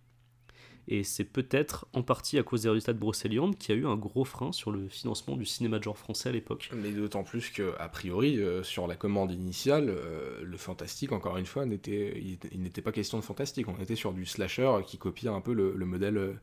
Et 0.88 1.04
c'est 1.04 1.24
peut-être 1.24 1.86
en 1.92 2.02
partie 2.02 2.38
à 2.38 2.42
cause 2.42 2.62
des 2.62 2.68
résultats 2.68 2.92
de 2.92 2.98
Brocéliande 2.98 3.56
qui 3.56 3.70
a 3.70 3.76
eu 3.76 3.86
un 3.86 3.96
gros 3.96 4.24
frein 4.24 4.50
sur 4.50 4.72
le 4.72 4.88
financement 4.88 5.36
du 5.36 5.44
cinéma 5.44 5.78
de 5.78 5.84
genre 5.84 5.96
français 5.96 6.28
à 6.28 6.32
l'époque. 6.32 6.70
Mais 6.74 6.90
d'autant 6.90 7.22
plus 7.22 7.50
que, 7.50 7.74
a 7.78 7.88
priori, 7.88 8.38
euh, 8.38 8.64
sur 8.64 8.88
la 8.88 8.96
commande 8.96 9.30
initiale, 9.30 9.88
euh, 9.88 10.42
le 10.42 10.56
fantastique, 10.56 11.12
encore 11.12 11.36
une 11.36 11.46
fois, 11.46 11.66
n'était, 11.66 12.20
il, 12.20 12.38
il 12.50 12.62
n'était 12.62 12.82
pas 12.82 12.90
question 12.90 13.16
de 13.16 13.22
fantastique. 13.22 13.68
On 13.68 13.80
était 13.80 13.94
sur 13.94 14.12
du 14.12 14.26
slasher 14.26 14.80
qui 14.84 14.98
copiait 14.98 15.30
un 15.30 15.40
peu 15.40 15.52
le, 15.52 15.72
le 15.76 15.86
modèle 15.86 16.16
euh, 16.16 16.34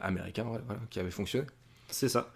américain, 0.00 0.46
ouais, 0.46 0.60
voilà, 0.64 0.80
qui 0.88 0.98
avait 0.98 1.10
fonctionné. 1.10 1.46
C'est 1.88 2.08
ça. 2.08 2.32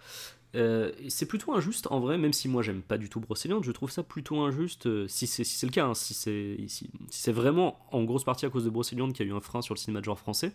Euh, 0.57 0.91
c'est 1.07 1.27
plutôt 1.27 1.53
injuste 1.53 1.87
en 1.91 1.99
vrai, 1.99 2.17
même 2.17 2.33
si 2.33 2.47
moi 2.47 2.63
j'aime 2.63 2.81
pas 2.81 2.97
du 2.97 3.09
tout 3.09 3.19
Brocéliande, 3.19 3.63
je 3.63 3.71
trouve 3.71 3.91
ça 3.91 4.03
plutôt 4.03 4.39
injuste 4.41 4.87
euh, 4.87 5.07
si 5.07 5.27
c'est 5.27 5.43
si 5.43 5.65
le 5.65 5.71
cas, 5.71 5.85
hein, 5.85 5.93
si 5.93 6.13
c'est 6.13 6.57
si, 6.67 6.89
si 7.09 7.31
vraiment 7.31 7.79
en 7.91 8.03
grosse 8.03 8.23
partie 8.23 8.45
à 8.45 8.49
cause 8.49 8.65
de 8.65 8.69
Brocéliande 8.69 9.13
qu'il 9.13 9.25
y 9.25 9.29
a 9.29 9.33
eu 9.33 9.35
un 9.35 9.41
frein 9.41 9.61
sur 9.61 9.75
le 9.75 9.79
cinéma 9.79 9.99
de 9.99 10.05
genre 10.05 10.19
français. 10.19 10.53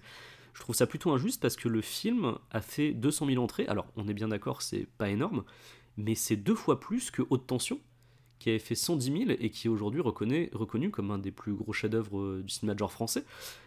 Je 0.54 0.60
trouve 0.60 0.74
ça 0.74 0.86
plutôt 0.86 1.12
injuste 1.12 1.40
parce 1.40 1.56
que 1.56 1.68
le 1.68 1.80
film 1.80 2.36
a 2.50 2.60
fait 2.60 2.92
200 2.92 3.26
000 3.26 3.42
entrées. 3.42 3.66
Alors 3.68 3.86
on 3.96 4.08
est 4.08 4.14
bien 4.14 4.28
d'accord, 4.28 4.60
c'est 4.60 4.86
pas 4.98 5.08
énorme, 5.08 5.44
mais 5.96 6.14
c'est 6.14 6.36
deux 6.36 6.56
fois 6.56 6.80
plus 6.80 7.10
que 7.10 7.22
Haute 7.30 7.46
Tension 7.46 7.80
qui 8.42 8.48
avait 8.48 8.58
fait 8.58 8.74
110 8.74 9.26
000 9.26 9.30
et 9.38 9.50
qui 9.50 9.68
est 9.68 9.70
aujourd'hui 9.70 10.00
reconnu, 10.00 10.50
reconnu 10.52 10.90
comme 10.90 11.12
un 11.12 11.18
des 11.18 11.30
plus 11.30 11.54
gros 11.54 11.72
chefs-d'œuvre 11.72 12.18
euh, 12.18 12.42
du 12.42 12.52
cinéma 12.52 12.74
de 12.74 12.80
genre 12.80 12.90
français. 12.90 13.24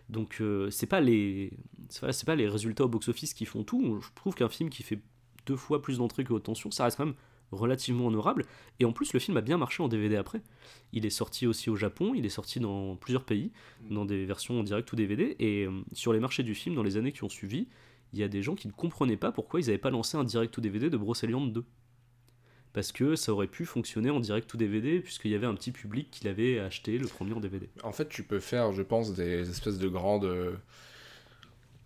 Donc 0.10 0.42
euh, 0.42 0.70
c'est 0.70 0.80
c'est 0.80 2.02
pas, 2.06 2.12
pas 2.26 2.36
les 2.36 2.50
résultats 2.50 2.84
au 2.84 2.90
box-office 2.90 3.34
qui 3.34 3.46
font 3.46 3.64
tout. 3.64 4.02
Je 4.02 4.10
trouve 4.16 4.36
qu'un 4.36 4.50
film 4.50 4.70
qui 4.70 4.84
fait 4.84 5.00
deux 5.46 5.56
fois 5.56 5.82
plus 5.82 5.98
d'entrées 5.98 6.24
que 6.24 6.34
Haute 6.34 6.44
Tension, 6.44 6.72
ça 6.72 6.86
reste 6.86 6.98
quand 6.98 7.06
même 7.06 7.16
relativement 7.52 8.08
honorable. 8.08 8.46
Et 8.80 8.86
en 8.86 8.92
plus, 8.92 9.14
le 9.14 9.20
film 9.20 9.38
a 9.38 9.42
bien 9.42 9.58
marché 9.58 9.82
en 9.84 9.88
DVD 9.88 10.16
après. 10.16 10.42
Il 10.94 11.06
est 11.06 11.12
sorti 11.12 11.48
aussi 11.48 11.70
au 11.70 11.76
Japon, 11.76 12.14
il 12.16 12.26
est 12.26 12.30
sorti 12.30 12.60
dans 12.60 12.96
plusieurs 12.96 13.24
pays, 13.24 13.52
dans 13.90 14.06
des 14.06 14.26
versions 14.26 14.60
en 14.60 14.64
direct 14.64 14.92
ou 14.92 14.96
DVD. 14.96 15.36
Et 15.40 15.66
euh, 15.66 15.72
sur 15.94 16.14
les 16.14 16.20
marchés 16.20 16.44
du 16.44 16.56
film, 16.56 16.76
dans 16.76 16.84
les 16.84 16.98
années 16.98 17.12
qui 17.12 17.24
ont 17.24 17.30
suivi, 17.30 17.68
il 18.14 18.20
y 18.20 18.24
a 18.24 18.28
des 18.28 18.42
gens 18.42 18.56
qui 18.56 18.68
ne 18.68 18.74
comprenaient 18.74 19.18
pas 19.18 19.32
pourquoi 19.32 19.60
ils 19.60 19.66
n'avaient 19.66 19.78
pas 19.78 19.90
lancé 19.90 20.18
un 20.18 20.24
direct 20.24 20.58
ou 20.58 20.62
DVD 20.62 20.90
de 20.90 20.98
Brocéliande 20.98 21.54
2. 21.54 21.66
parce 22.74 22.92
que 22.92 23.16
ça 23.16 23.32
aurait 23.32 23.48
pu 23.48 23.66
fonctionner 23.66 24.10
en 24.10 24.20
direct 24.20 24.54
ou 24.54 24.58
DVD, 24.58 25.00
puisqu'il 25.00 25.32
y 25.32 25.36
avait 25.36 25.48
un 25.48 25.56
petit 25.56 25.72
public 25.72 26.10
qui 26.12 26.26
l'avait 26.26 26.60
acheté 26.60 26.98
le 26.98 27.08
premier 27.08 27.34
en 27.34 27.40
DVD. 27.40 27.70
En 27.84 27.94
fait, 27.94 28.10
tu 28.10 28.24
peux 28.24 28.42
faire, 28.42 28.74
je 28.74 28.82
pense, 28.82 29.14
des 29.14 29.50
espèces 29.50 29.78
de 29.78 29.88
grandes. 29.88 30.26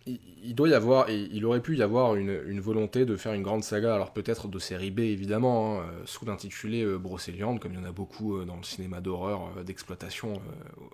Il, 0.06 0.54
doit 0.54 0.68
y 0.68 0.74
avoir, 0.74 1.10
il 1.10 1.44
aurait 1.44 1.60
pu 1.60 1.76
y 1.76 1.82
avoir 1.82 2.14
une, 2.14 2.60
volonté 2.60 3.04
de 3.04 3.16
faire 3.16 3.34
une 3.34 3.42
grande 3.42 3.62
saga, 3.62 3.94
alors 3.94 4.12
peut-être 4.12 4.48
de 4.48 4.58
série 4.58 4.90
B 4.90 5.00
évidemment, 5.00 5.80
hein, 5.80 5.82
euh, 5.82 6.02
sous 6.06 6.24
l'intitulé 6.24 6.82
euh, 6.82 6.98
Brocéliande, 6.98 7.60
comme 7.60 7.72
il 7.72 7.78
y 7.78 7.82
en 7.82 7.84
a 7.84 7.92
beaucoup 7.92 8.36
euh, 8.36 8.46
dans 8.46 8.56
le 8.56 8.62
cinéma 8.62 9.00
d'horreur 9.00 9.52
euh, 9.58 9.62
d'exploitation 9.62 10.40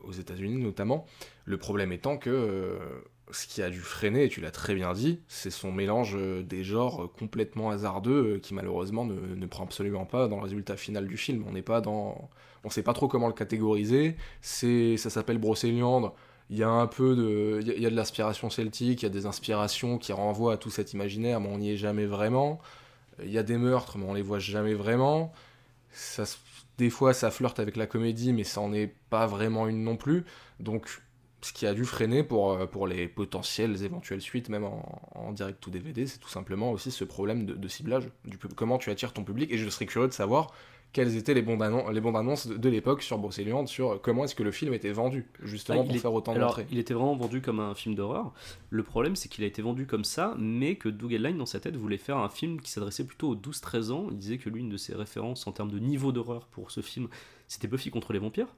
aux 0.04 0.12
États-Unis 0.12 0.60
notamment. 0.60 1.06
Le 1.44 1.56
problème 1.56 1.92
étant 1.92 2.16
que 2.16 2.78
ce 3.30 3.46
qui 3.46 3.62
a 3.62 3.70
dû 3.70 3.80
freiner, 3.80 4.24
et 4.24 4.28
tu 4.28 4.40
l'as 4.40 4.50
très 4.50 4.74
bien 4.74 4.92
dit, 4.92 5.20
c'est 5.28 5.50
son 5.50 5.70
mélange 5.70 6.16
des 6.44 6.64
genres 6.64 7.10
complètement 7.18 7.70
hasardeux 7.70 8.38
qui 8.42 8.54
malheureusement 8.54 9.04
ne, 9.04 9.46
prend 9.46 9.64
absolument 9.64 10.04
pas 10.04 10.26
dans 10.26 10.36
le 10.36 10.42
résultat 10.42 10.76
final 10.76 11.06
du 11.06 11.16
film. 11.16 11.44
On 11.48 11.52
n'est 11.52 11.62
pas 11.62 11.80
dans, 11.80 12.28
on 12.64 12.70
sait 12.70 12.82
pas 12.82 12.92
trop 12.92 13.06
comment 13.06 13.28
le 13.28 13.32
catégoriser. 13.32 14.16
Ça 14.40 14.96
s'appelle 14.96 15.38
Brocéliande. 15.38 16.10
Il 16.50 16.56
y 16.58 16.62
a 16.62 16.68
un 16.68 16.86
peu 16.86 17.16
de, 17.16 17.60
il 17.62 17.82
y 17.82 17.86
a- 17.86 17.90
de 17.90 17.96
l'inspiration 17.96 18.50
celtique, 18.50 19.02
il 19.02 19.06
y 19.06 19.08
a 19.08 19.10
des 19.10 19.26
inspirations 19.26 19.98
qui 19.98 20.12
renvoient 20.12 20.54
à 20.54 20.56
tout 20.56 20.70
cet 20.70 20.92
imaginaire, 20.92 21.40
mais 21.40 21.48
on 21.48 21.58
n'y 21.58 21.72
est 21.72 21.76
jamais 21.76 22.06
vraiment. 22.06 22.60
Il 23.22 23.30
y 23.30 23.38
a 23.38 23.42
des 23.42 23.58
meurtres, 23.58 23.98
mais 23.98 24.06
on 24.06 24.14
les 24.14 24.22
voit 24.22 24.38
jamais 24.40 24.74
vraiment. 24.74 25.32
Ça, 25.92 26.24
des 26.78 26.90
fois, 26.90 27.14
ça 27.14 27.30
flirte 27.30 27.58
avec 27.60 27.76
la 27.76 27.86
comédie, 27.86 28.32
mais 28.32 28.44
ça 28.44 28.60
en 28.60 28.72
est 28.72 28.94
pas 29.10 29.26
vraiment 29.26 29.68
une 29.68 29.82
non 29.84 29.96
plus. 29.96 30.24
Donc, 30.60 30.88
ce 31.42 31.52
qui 31.52 31.66
a 31.66 31.74
dû 31.74 31.84
freiner 31.84 32.22
pour, 32.24 32.52
euh, 32.52 32.66
pour 32.66 32.86
les 32.86 33.08
potentielles 33.08 33.82
éventuelles 33.84 34.20
suites, 34.20 34.48
même 34.48 34.64
en, 34.64 35.00
en 35.14 35.32
direct 35.32 35.66
ou 35.66 35.70
DVD, 35.70 36.06
c'est 36.06 36.18
tout 36.18 36.28
simplement 36.28 36.72
aussi 36.72 36.90
ce 36.90 37.04
problème 37.04 37.46
de, 37.46 37.68
ciblage. 37.68 38.10
Du, 38.24 38.38
comment 38.38 38.78
tu 38.78 38.90
attires 38.90 39.12
ton 39.12 39.24
public, 39.24 39.50
et 39.52 39.58
je 39.58 39.68
serais 39.70 39.86
curieux 39.86 40.08
de 40.08 40.12
savoir 40.12 40.52
quelles 40.92 41.16
étaient 41.16 41.34
les 41.34 41.42
bandes, 41.42 41.62
annon- 41.62 41.90
les 41.90 42.00
bandes 42.00 42.16
annonces 42.16 42.46
de, 42.46 42.56
de 42.56 42.68
l'époque 42.70 43.02
sur 43.02 43.18
Brocéliande, 43.18 43.68
sur 43.68 44.00
comment 44.00 44.24
est-ce 44.24 44.34
que 44.34 44.42
le 44.42 44.50
film 44.50 44.72
était 44.72 44.92
vendu, 44.92 45.26
justement 45.42 45.82
Ah, 45.82 45.84
pour 45.86 45.94
est- 45.94 45.98
faire 45.98 46.12
autant 46.14 46.34
d'entrées. 46.34 46.66
il 46.70 46.78
était 46.78 46.94
vraiment 46.94 47.14
vendu 47.16 47.42
comme 47.42 47.60
un 47.60 47.74
film 47.74 47.94
d'horreur. 47.94 48.32
Le 48.70 48.82
problème, 48.82 49.14
c'est 49.14 49.28
qu'il 49.28 49.44
a 49.44 49.46
été 49.46 49.60
vendu 49.60 49.86
comme 49.86 50.04
ça, 50.04 50.34
mais 50.38 50.76
que 50.76 50.88
Doug 50.88 51.12
Line, 51.12 51.36
dans 51.36 51.44
sa 51.46 51.60
tête, 51.60 51.76
voulait 51.76 51.98
faire 51.98 52.16
un 52.16 52.28
film 52.30 52.60
qui 52.60 52.70
s'adressait 52.70 53.04
plutôt 53.04 53.28
aux 53.30 53.36
12-13 53.36 53.90
ans. 53.90 54.06
Il 54.10 54.16
disait 54.16 54.38
que 54.38 54.48
l'une 54.48 54.68
de 54.70 54.76
ses 54.78 54.94
références 54.94 55.46
en 55.46 55.52
termes 55.52 55.70
de 55.70 55.78
niveau 55.78 56.12
d'horreur 56.12 56.46
pour 56.46 56.70
ce 56.70 56.80
film, 56.80 57.08
c'était 57.46 57.68
Buffy 57.68 57.90
contre 57.90 58.12
les 58.14 58.18
vampires. 58.18 58.48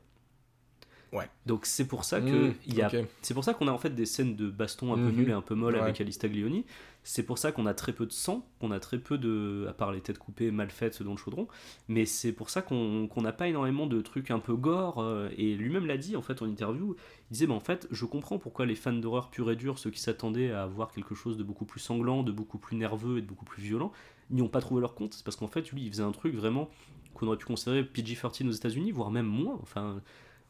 Ouais. 1.13 1.29
Donc 1.47 1.65
c'est 1.65 1.87
pour 1.87 2.05
ça 2.05 2.21
que 2.21 2.49
Mmh, 2.51 2.55
il 2.67 2.75
y 2.75 2.83
a 2.83 2.89
ok. 2.89 3.07
c'est 3.23 3.33
pour 3.35 3.43
ça 3.45 3.55
qu'on 3.55 3.67
a 3.69 3.73
en 3.73 3.79
fait 3.79 3.95
des 3.95 4.05
scènes 4.07 4.37
de 4.37 4.51
baston 4.51 4.93
un 4.93 4.97
peu 4.97 5.03
Mhm. 5.11 5.17
nulles 5.17 5.31
et 5.31 5.33
un 5.33 5.41
peu 5.41 5.55
molles 5.55 5.75
Ouais. 5.75 5.81
avec 5.81 6.01
Alice 6.01 6.19
Taglioni. 6.19 6.65
C'est 7.05 7.23
pour 7.23 7.39
ça 7.39 7.53
qu'on 7.53 7.65
a 7.65 7.73
très 7.73 7.95
peu 7.95 8.05
de 8.05 8.13
sang, 8.13 8.47
qu'on 8.61 8.71
a 8.71 8.79
très 8.81 8.99
peu 8.99 9.17
de. 9.17 9.65
à 9.71 9.73
part 9.73 9.93
les 9.93 10.03
têtes 10.03 10.19
coupées 10.19 10.51
mal 10.51 10.69
faites 10.71 11.03
dans 11.03 11.13
le 11.13 11.17
chaudron. 11.17 11.49
Mais 11.89 12.05
c'est 12.05 12.33
pour 12.33 12.51
ça 12.51 12.61
qu'on 12.61 13.07
qu'on 13.09 13.23
n'a 13.23 13.33
pas 13.33 13.49
énormément 13.49 13.87
de 13.87 14.03
trucs 14.03 14.31
un 14.31 14.39
peu 14.41 14.55
gore. 14.55 14.99
euh, 14.99 15.31
et 15.39 15.55
lui-même 15.55 15.87
l'a 15.87 15.97
dit 15.97 16.15
en 16.17 16.21
fait 16.23 16.43
en 16.43 16.47
interview. 16.47 16.95
Il 17.31 17.33
disait 17.33 17.47
bah, 17.47 17.55
en 17.55 17.61
fait, 17.61 17.89
je 17.91 18.05
comprends 18.05 18.39
pourquoi 18.39 18.67
les 18.67 18.75
fans 18.75 18.93
d'horreur 18.93 19.31
pure 19.31 19.51
et 19.51 19.57
dure, 19.57 19.79
ceux 19.79 19.91
qui 19.91 20.01
s'attendaient 20.01 20.51
à 20.51 20.67
voir 20.67 20.93
quelque 20.93 21.15
chose 21.15 21.39
de 21.39 21.43
beaucoup 21.43 21.65
plus 21.65 21.81
sanglant, 21.81 22.23
de 22.23 22.33
beaucoup 22.33 22.59
plus 22.59 22.77
nerveux 22.77 23.17
et 23.19 23.23
de 23.23 23.27
beaucoup 23.27 23.47
plus 23.47 23.63
violent, 23.63 23.93
n'y 24.31 24.43
ont 24.43 24.49
pas 24.49 24.61
trouvé 24.61 24.83
leur 24.83 24.95
compte. 24.95 25.15
C'est 25.15 25.25
parce 25.25 25.37
qu'en 25.37 25.49
fait, 25.49 25.71
lui, 25.73 25.85
il 25.85 25.91
faisait 25.91 26.03
un 26.03 26.13
truc 26.13 26.35
vraiment 26.35 26.69
qu'on 27.15 27.27
aurait 27.29 27.39
pu 27.39 27.47
considérer 27.47 27.83
PG-13 27.85 28.47
aux 28.49 28.53
États-Unis, 28.53 28.93
voire 28.93 29.11
même 29.11 29.27
moins. 29.27 29.59
Enfin. 29.63 30.03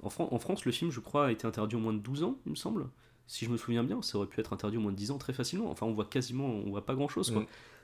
En, 0.02 0.10
Fran- 0.10 0.28
en 0.30 0.38
France, 0.38 0.64
le 0.64 0.72
film, 0.72 0.90
je 0.90 1.00
crois, 1.00 1.26
a 1.26 1.32
été 1.32 1.46
interdit 1.46 1.76
au 1.76 1.80
moins 1.80 1.92
de 1.92 1.98
12 1.98 2.22
ans, 2.22 2.38
il 2.46 2.50
me 2.50 2.56
semble. 2.56 2.86
Si 3.26 3.44
je 3.44 3.50
me 3.50 3.56
souviens 3.56 3.84
bien, 3.84 4.00
ça 4.00 4.16
aurait 4.16 4.26
pu 4.26 4.40
être 4.40 4.52
interdit 4.52 4.76
au 4.76 4.80
moins 4.80 4.92
de 4.92 4.96
10 4.96 5.10
ans 5.10 5.18
très 5.18 5.32
facilement. 5.32 5.70
Enfin, 5.70 5.86
on 5.86 5.92
voit 5.92 6.04
quasiment, 6.06 6.46
on 6.46 6.70
voit 6.70 6.86
pas 6.86 6.94
grand 6.94 7.08
chose. 7.08 7.32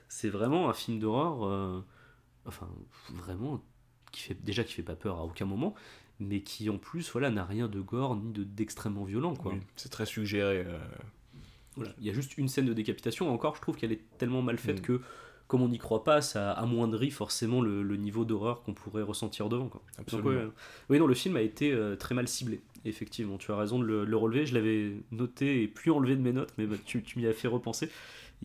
C'est 0.07 0.29
vraiment 0.29 0.69
un 0.69 0.73
film 0.73 0.99
d'horreur, 0.99 1.43
euh, 1.45 1.81
enfin, 2.45 2.69
vraiment, 3.13 3.61
qui 4.11 4.21
fait, 4.21 4.33
déjà 4.43 4.63
qui 4.63 4.73
fait 4.73 4.83
pas 4.83 4.95
peur 4.95 5.17
à 5.19 5.23
aucun 5.25 5.45
moment, 5.45 5.73
mais 6.19 6.41
qui 6.41 6.69
en 6.69 6.77
plus, 6.77 7.11
voilà, 7.11 7.29
n'a 7.31 7.43
rien 7.43 7.67
de 7.67 7.81
gore 7.81 8.15
ni 8.15 8.31
de 8.31 8.43
d'extrêmement 8.43 9.03
violent. 9.03 9.35
Quoi. 9.35 9.53
Oui, 9.53 9.59
c'est 9.75 9.89
très 9.89 10.05
suggéré. 10.05 10.63
euh, 10.65 10.77
Voilà. 11.75 11.91
Il 11.99 12.05
y 12.05 12.09
a 12.09 12.13
juste 12.13 12.37
une 12.37 12.47
scène 12.47 12.65
de 12.65 12.73
décapitation, 12.73 13.31
encore, 13.33 13.55
je 13.55 13.61
trouve 13.61 13.75
qu'elle 13.75 13.91
est 13.91 14.01
tellement 14.17 14.41
mal 14.41 14.57
faite 14.57 14.79
Mm. 14.79 14.83
que, 14.83 15.01
comme 15.47 15.61
on 15.61 15.67
n'y 15.67 15.77
croit 15.77 16.03
pas, 16.03 16.21
ça 16.21 16.51
amoindrit 16.51 17.11
forcément 17.11 17.61
le, 17.61 17.83
le 17.83 17.97
niveau 17.97 18.25
d'horreur 18.25 18.63
qu'on 18.63 18.73
pourrait 18.73 19.03
ressentir 19.03 19.47
devant. 19.49 19.67
Quoi. 19.67 19.81
Donc, 19.97 19.99
Absolument. 19.99 20.29
ouais, 20.29 20.47
oui, 20.89 20.99
non, 20.99 21.07
le 21.07 21.13
film 21.13 21.35
a 21.35 21.41
été 21.41 21.71
euh, 21.71 21.95
très 21.95 22.15
mal 22.15 22.27
ciblé. 22.27 22.61
Effectivement, 22.83 23.37
tu 23.37 23.51
as 23.51 23.55
raison 23.57 23.79
de 23.79 23.85
le, 23.85 24.05
le 24.05 24.17
relever. 24.17 24.45
Je 24.45 24.53
l'avais 24.53 24.97
noté 25.11 25.63
et 25.63 25.67
plus 25.67 25.91
enlevé 25.91 26.15
de 26.15 26.21
mes 26.21 26.33
notes, 26.33 26.53
mais 26.57 26.65
bah, 26.65 26.75
tu, 26.85 27.03
tu 27.03 27.19
m'y 27.19 27.27
as 27.27 27.33
fait 27.33 27.47
repenser. 27.47 27.89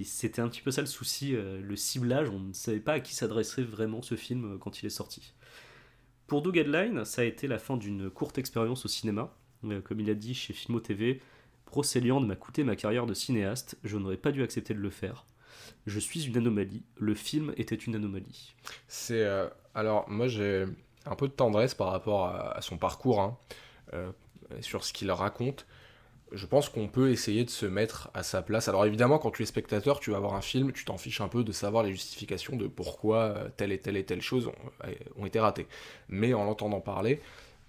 C'était 0.03 0.41
un 0.41 0.49
petit 0.49 0.63
peu 0.63 0.71
ça 0.71 0.81
le 0.81 0.87
souci, 0.87 1.35
euh, 1.35 1.61
le 1.61 1.77
ciblage. 1.77 2.29
On 2.31 2.39
ne 2.39 2.53
savait 2.53 2.81
pas 2.81 2.95
à 2.95 3.01
qui 3.01 3.15
s'adresserait 3.15 3.63
vraiment 3.63 4.03
ce 4.03 4.15
film 4.15 4.55
euh, 4.55 4.59
quand 4.59 4.83
il 4.83 4.87
est 4.87 4.91
sorti. 4.91 5.35
Pour 6.27 6.43
Doug 6.43 6.57
Headline, 6.57 7.05
ça 7.05 7.23
a 7.23 7.25
été 7.25 7.49
la 7.49 7.59
fin 7.59 7.77
d'une 7.77 8.09
courte 8.09 8.39
expérience 8.39 8.85
au 8.85 8.89
cinéma. 8.89 9.35
Euh, 9.65 9.81
comme 9.81 10.01
il 10.01 10.09
a 10.11 10.15
dit 10.15 10.35
chez 10.35 10.53
Filmo 10.53 10.81
TV, 10.81 11.21
Brocéliande 11.67 12.27
m'a 12.27 12.37
coûté 12.37 12.65
ma 12.65 12.77
carrière 12.77 13.07
de 13.07 13.15
cinéaste. 13.15 13.79
Je 13.85 13.99
n'aurais 13.99 14.17
pas 14.17 14.33
dû 14.33 14.43
accepter 14.43 14.75
de 14.75 14.81
le 14.81 14.91
faire. 14.91 15.27
Je 15.87 15.99
suis 15.99 16.27
une 16.27 16.37
anomalie. 16.37 16.83
Le 16.97 17.15
film 17.15 17.53
était 17.57 17.75
une 17.75 17.95
anomalie. 17.95 18.55
C'est 18.89 19.25
euh, 19.25 19.49
alors 19.75 20.09
moi 20.09 20.29
j'ai 20.29 20.67
un 21.07 21.15
peu 21.15 21.29
de 21.29 21.33
tendresse 21.33 21.75
par 21.75 21.89
rapport 21.89 22.27
à, 22.27 22.61
son 22.61 22.77
parcours 22.77 23.21
hein, 23.21 23.39
euh, 23.95 24.11
sur 24.61 24.85
ce 24.85 24.93
qu'il 24.93 25.11
raconte. 25.11 25.67
Je 26.33 26.47
pense 26.47 26.69
qu'on 26.69 26.87
peut 26.87 27.11
essayer 27.11 27.45
de 27.45 27.51
se 27.51 27.67
mettre 27.67 28.09
à 28.15 28.23
sa 28.23 28.41
place. 28.41 28.69
Alors 28.69 28.87
évidemment, 28.87 29.19
quand 29.19 29.33
tu 29.33 29.43
es 29.43 29.47
spectateur, 29.47 29.99
tu 29.99 30.13
vas 30.13 30.21
voir 30.21 30.35
un 30.35 30.41
film, 30.41 30.73
tu 30.73 30.85
t'en 30.85 30.97
fiches 30.97 31.21
un 31.21 31.29
peu 31.29 31.43
de 31.43 31.51
savoir 31.51 31.83
les 31.83 31.91
justifications 31.91 32.57
de 32.57 32.69
pourquoi 32.69 33.17
euh, 33.17 33.49
telle 33.57 33.73
et 33.73 33.79
telle 33.79 33.97
et 33.97 34.05
telle 34.05 34.23
chose 34.23 34.51
ont 35.17 35.27
été 35.27 35.41
ratées. 35.41 35.67
Mais 36.09 36.33
en 36.35 36.45
l'entendant 36.45 36.81
parler, 36.81 37.21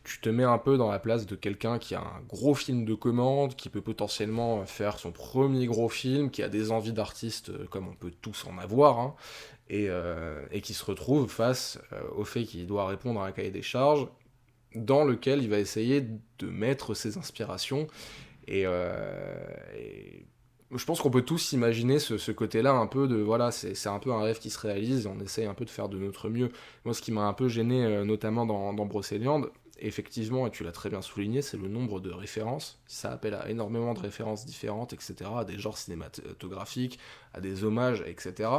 tu 0.04 0.20
te 0.20 0.30
mets 0.30 0.43
un 0.43 0.58
peu 0.58 0.78
dans 0.78 0.89
la 0.89 0.99
place 0.99 1.26
de 1.26 1.36
quelqu'un 1.36 1.78
qui 1.78 1.95
a 1.95 2.02
un 2.02 2.22
gros 2.28 2.56
film 2.56 2.86
de 2.86 2.95
commande, 2.95 3.56
qui 3.56 3.70
peut 3.70 3.82
potentiellement 3.82 4.66
faire 4.66 4.97
son 4.99 5.12
premier 5.12 5.68
gros 5.68 5.89
film, 5.89 6.32
qui 6.32 6.43
a 6.43 6.49
des 6.49 6.72
envies 6.72 6.93
d'artiste 6.93 7.49
euh, 7.49 7.66
comme 7.70 7.88
on 7.88 7.93
peut 7.93 8.12
tous 8.22 8.45
en 8.47 8.58
avoir, 8.58 8.99
hein, 8.99 9.16
et, 9.70 9.88
euh, 9.89 10.45
et 10.52 10.62
qui 10.62 10.74
se 10.74 10.84
retrouve 10.84 11.30
face 11.30 11.80
euh, 11.93 12.02
au 12.16 12.26
fait 12.26 12.43
qu'il 12.43 12.66
doit 12.68 12.88
répondre 12.88 13.22
à 13.22 13.28
un 13.28 13.32
cahier 13.32 13.52
des 13.52 13.62
charges 13.62 14.08
dans 14.76 15.04
lequel 15.04 15.43
il 15.43 15.49
va 15.49 15.60
essayer 15.60 16.02
de 16.39 16.47
mettre 16.47 16.93
ses 16.93 17.18
inspirations. 17.18 17.88
Et, 18.47 18.64
euh, 18.66 19.34
je 20.74 20.86
pense 20.86 21.02
qu'on 21.02 21.12
peut 21.12 21.24
tous 21.24 21.52
imaginer 21.52 21.99
ce, 21.99 22.32
côté-là 22.32 22.72
un 22.72 22.88
peu 22.88 23.08
de 23.08 23.18
voilà, 23.18 23.52
c'est 23.52 23.88
un 23.88 23.99
peu 23.99 24.14
un 24.14 24.22
rêve 24.22 24.39
qui 24.39 24.49
se 24.49 24.58
réalise 24.58 25.06
on 25.06 25.20
essaye 25.20 25.45
un 25.45 25.54
peu 25.54 25.66
de 25.66 25.70
faire 25.70 25.89
de 25.89 25.97
notre 25.97 26.30
mieux. 26.30 26.49
Moi, 26.86 26.93
ce 26.93 27.02
qui 27.02 27.12
m'a 27.12 27.24
un 27.24 27.34
peu 27.34 27.49
gêné, 27.49 27.84
euh, 27.84 28.06
notamment 28.06 28.45
dans, 28.45 28.74
dans 28.74 28.86
Brocéliande, 28.86 29.52
effectivement, 29.88 30.48
et 30.48 30.52
tu 30.52 30.64
l'as 30.64 30.72
très 30.72 30.90
bien 30.90 31.02
souligné, 31.02 31.42
c'est 31.42 31.58
le 31.58 31.68
nombre 31.68 32.00
de 32.00 32.12
références. 32.12 32.80
Ça 32.88 33.12
appelle 33.12 33.34
à 33.34 33.50
énormément 33.50 33.94
de 33.94 34.00
références 34.00 34.46
différentes, 34.46 34.94
etc., 34.94 35.30
à 35.38 35.46
des 35.46 35.58
genres 35.58 35.78
cinématographiques, 35.78 37.00
à 37.34 37.42
des 37.42 37.64
hommages, 37.64 38.04
etc., 38.06 38.50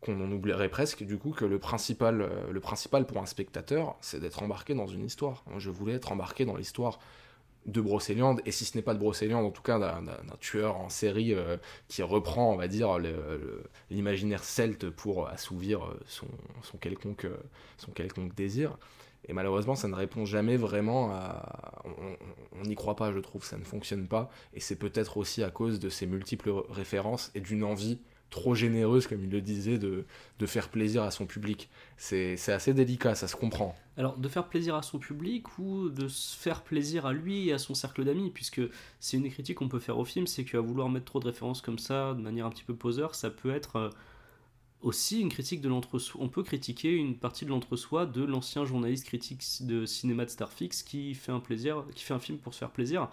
qu'on 0.00 0.20
en 0.20 0.30
oublierait 0.30 0.68
presque, 0.68 1.02
du 1.02 1.18
coup, 1.18 1.30
que 1.30 1.44
le 1.44 1.58
principal, 1.58 2.20
euh, 2.20 2.50
le 2.50 2.60
principal 2.60 3.06
pour 3.06 3.18
un 3.18 3.26
spectateur, 3.26 3.96
c'est 4.00 4.20
d'être 4.20 4.42
embarqué 4.42 4.74
dans 4.74 4.86
une 4.86 5.04
histoire. 5.04 5.42
Moi, 5.46 5.58
je 5.58 5.70
voulais 5.70 5.94
être 5.94 6.12
embarqué 6.12 6.44
dans 6.44 6.56
l'histoire 6.56 6.98
de 7.66 7.80
Brocéliande, 7.80 8.42
et 8.44 8.50
si 8.50 8.66
ce 8.66 8.76
n'est 8.76 8.82
pas 8.82 8.92
de 8.92 8.98
Brocéliande, 8.98 9.46
en 9.46 9.50
tout 9.50 9.62
cas 9.62 9.78
d'un 9.78 10.36
tueur 10.40 10.76
en 10.76 10.90
série 10.90 11.32
euh, 11.32 11.56
qui 11.88 12.02
reprend, 12.02 12.52
on 12.52 12.56
va 12.56 12.68
dire, 12.68 12.98
l'imaginaire 13.90 14.44
celte 14.44 14.90
pour 14.90 15.28
assouvir 15.28 15.84
euh, 15.84 15.98
son, 16.06 16.26
quelconque, 16.78 17.26
son 17.78 17.90
quelconque 17.92 18.34
désir. 18.34 18.76
Et 19.28 19.32
malheureusement, 19.32 19.74
ça 19.74 19.88
ne 19.88 19.94
répond 19.94 20.24
jamais 20.24 20.56
vraiment 20.56 21.10
à. 21.12 21.82
On- 21.84 22.64
n'y 22.64 22.76
croit 22.76 22.96
pas, 22.96 23.12
je 23.12 23.18
trouve, 23.18 23.44
ça 23.44 23.58
ne 23.58 23.64
fonctionne 23.64 24.06
pas. 24.06 24.30
Et 24.54 24.60
c'est 24.60 24.76
peut-être 24.76 25.18
aussi 25.18 25.42
à 25.42 25.50
cause 25.50 25.80
de 25.80 25.90
ces 25.90 26.06
multiples 26.06 26.50
références 26.70 27.30
et 27.34 27.40
d'une 27.40 27.62
envie 27.62 27.98
trop 28.30 28.54
généreuse, 28.54 29.06
comme 29.06 29.22
il 29.22 29.30
le 29.30 29.40
disait, 29.40 29.78
de, 29.78 30.04
faire 30.46 30.68
plaisir 30.68 31.02
à 31.02 31.10
son 31.10 31.24
public. 31.24 31.68
C'est 31.96 32.36
assez 32.48 32.74
délicat, 32.74 33.14
ça 33.14 33.28
se 33.28 33.36
comprend. 33.36 33.74
Alors, 33.96 34.16
de 34.16 34.28
faire 34.28 34.48
plaisir 34.48 34.74
à 34.74 34.82
son 34.82 34.98
public 34.98 35.58
ou 35.58 35.88
de 35.88 36.08
se 36.08 36.36
faire 36.36 36.62
plaisir 36.62 37.06
à 37.06 37.12
lui 37.12 37.48
et 37.48 37.52
à 37.52 37.58
son 37.58 37.74
cercle 37.74 38.04
d'amis, 38.04 38.30
puisque 38.30 38.60
c'est 38.98 39.16
une 39.16 39.22
des 39.22 39.30
critiques 39.30 39.58
qu'on 39.58 39.68
peut 39.68 39.78
faire 39.78 39.98
au 39.98 40.04
film, 40.04 40.26
c'est 40.26 40.44
qu'à 40.44 40.60
vouloir 40.60 40.88
mettre 40.88 41.06
trop 41.06 41.20
de 41.20 41.26
références 41.26 41.62
comme 41.62 41.78
ça, 41.78 42.14
de 42.14 42.20
manière 42.20 42.46
un 42.46 42.50
petit 42.50 42.64
peu 42.64 42.74
poseur, 42.74 43.14
ça 43.14 43.30
peut 43.30 43.54
être 43.54 43.76
euh, 43.76 43.90
aussi 44.84 45.20
une 45.20 45.30
critique 45.30 45.60
de 45.62 45.68
l'entre-soi. 45.68 46.20
On 46.22 46.28
peut 46.28 46.42
critiquer 46.42 46.94
une 46.94 47.16
partie 47.16 47.44
de 47.44 47.50
l'entre-soi 47.50 48.04
de 48.06 48.22
l'ancien 48.22 48.64
journaliste 48.64 49.06
critique 49.06 49.42
de 49.62 49.86
cinéma 49.86 50.24
de 50.24 50.30
Starfix 50.30 50.82
qui 50.82 51.14
fait 51.14 51.32
un 51.32 51.40
plaisir, 51.40 51.84
qui 51.94 52.04
fait 52.04 52.14
un 52.14 52.18
film 52.20 52.38
pour 52.38 52.52
se 52.54 52.58
faire 52.58 52.70
plaisir, 52.70 53.08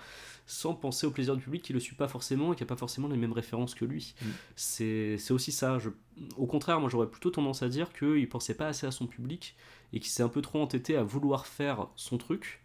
sans 0.45 0.73
penser 0.75 1.07
au 1.07 1.11
plaisir 1.11 1.35
du 1.35 1.41
public 1.41 1.61
qui 1.63 1.71
le 1.73 1.79
suit 1.79 1.95
pas 1.95 2.07
forcément 2.09 2.51
et 2.51 2.55
qui 2.57 2.63
a 2.63 2.65
pas 2.65 2.75
forcément 2.75 3.07
les 3.07 3.15
mêmes 3.17 3.31
références 3.31 3.73
que 3.73 3.85
lui. 3.85 4.13
Mm. 4.21 4.25
C'est 4.55 5.31
aussi 5.31 5.51
ça. 5.51 5.79
Je- 5.79 5.89
Au 6.37 6.45
contraire, 6.45 6.79
moi 6.81 6.89
j'aurais 6.89 7.09
plutôt 7.09 7.31
tendance 7.31 7.63
à 7.63 7.69
dire 7.69 7.91
qu'il 7.93 8.27
pensait 8.29 8.55
pas 8.55 8.67
assez 8.67 8.85
à 8.85 8.91
son 8.91 9.07
public 9.07 9.55
et 9.93 9.99
qu'il 9.99 10.09
s'est 10.11 10.23
un 10.23 10.29
peu 10.29 10.41
trop 10.41 10.61
entêté 10.61 10.95
à 10.97 11.03
vouloir 11.03 11.47
faire 11.47 11.87
son 11.95 12.17
truc 12.17 12.61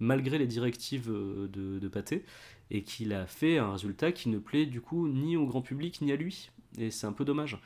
malgré 0.00 0.38
les 0.38 0.46
directives 0.46 1.10
euh, 1.10 1.48
de, 1.48 1.78
de 1.78 1.88
Pathé 1.88 2.24
et 2.70 2.82
qu'il 2.82 3.12
a 3.12 3.26
fait 3.26 3.58
un 3.58 3.72
résultat 3.72 4.12
qui 4.12 4.28
ne 4.28 4.38
plaît 4.38 4.66
du 4.66 4.80
coup 4.80 5.08
ni 5.08 5.36
au 5.36 5.46
grand 5.46 5.62
public 5.62 6.00
ni 6.02 6.12
à 6.12 6.16
lui 6.16 6.50
et 6.76 6.90
c'est 6.90 7.06
un 7.06 7.12
peu 7.12 7.24
dommage 7.24 7.58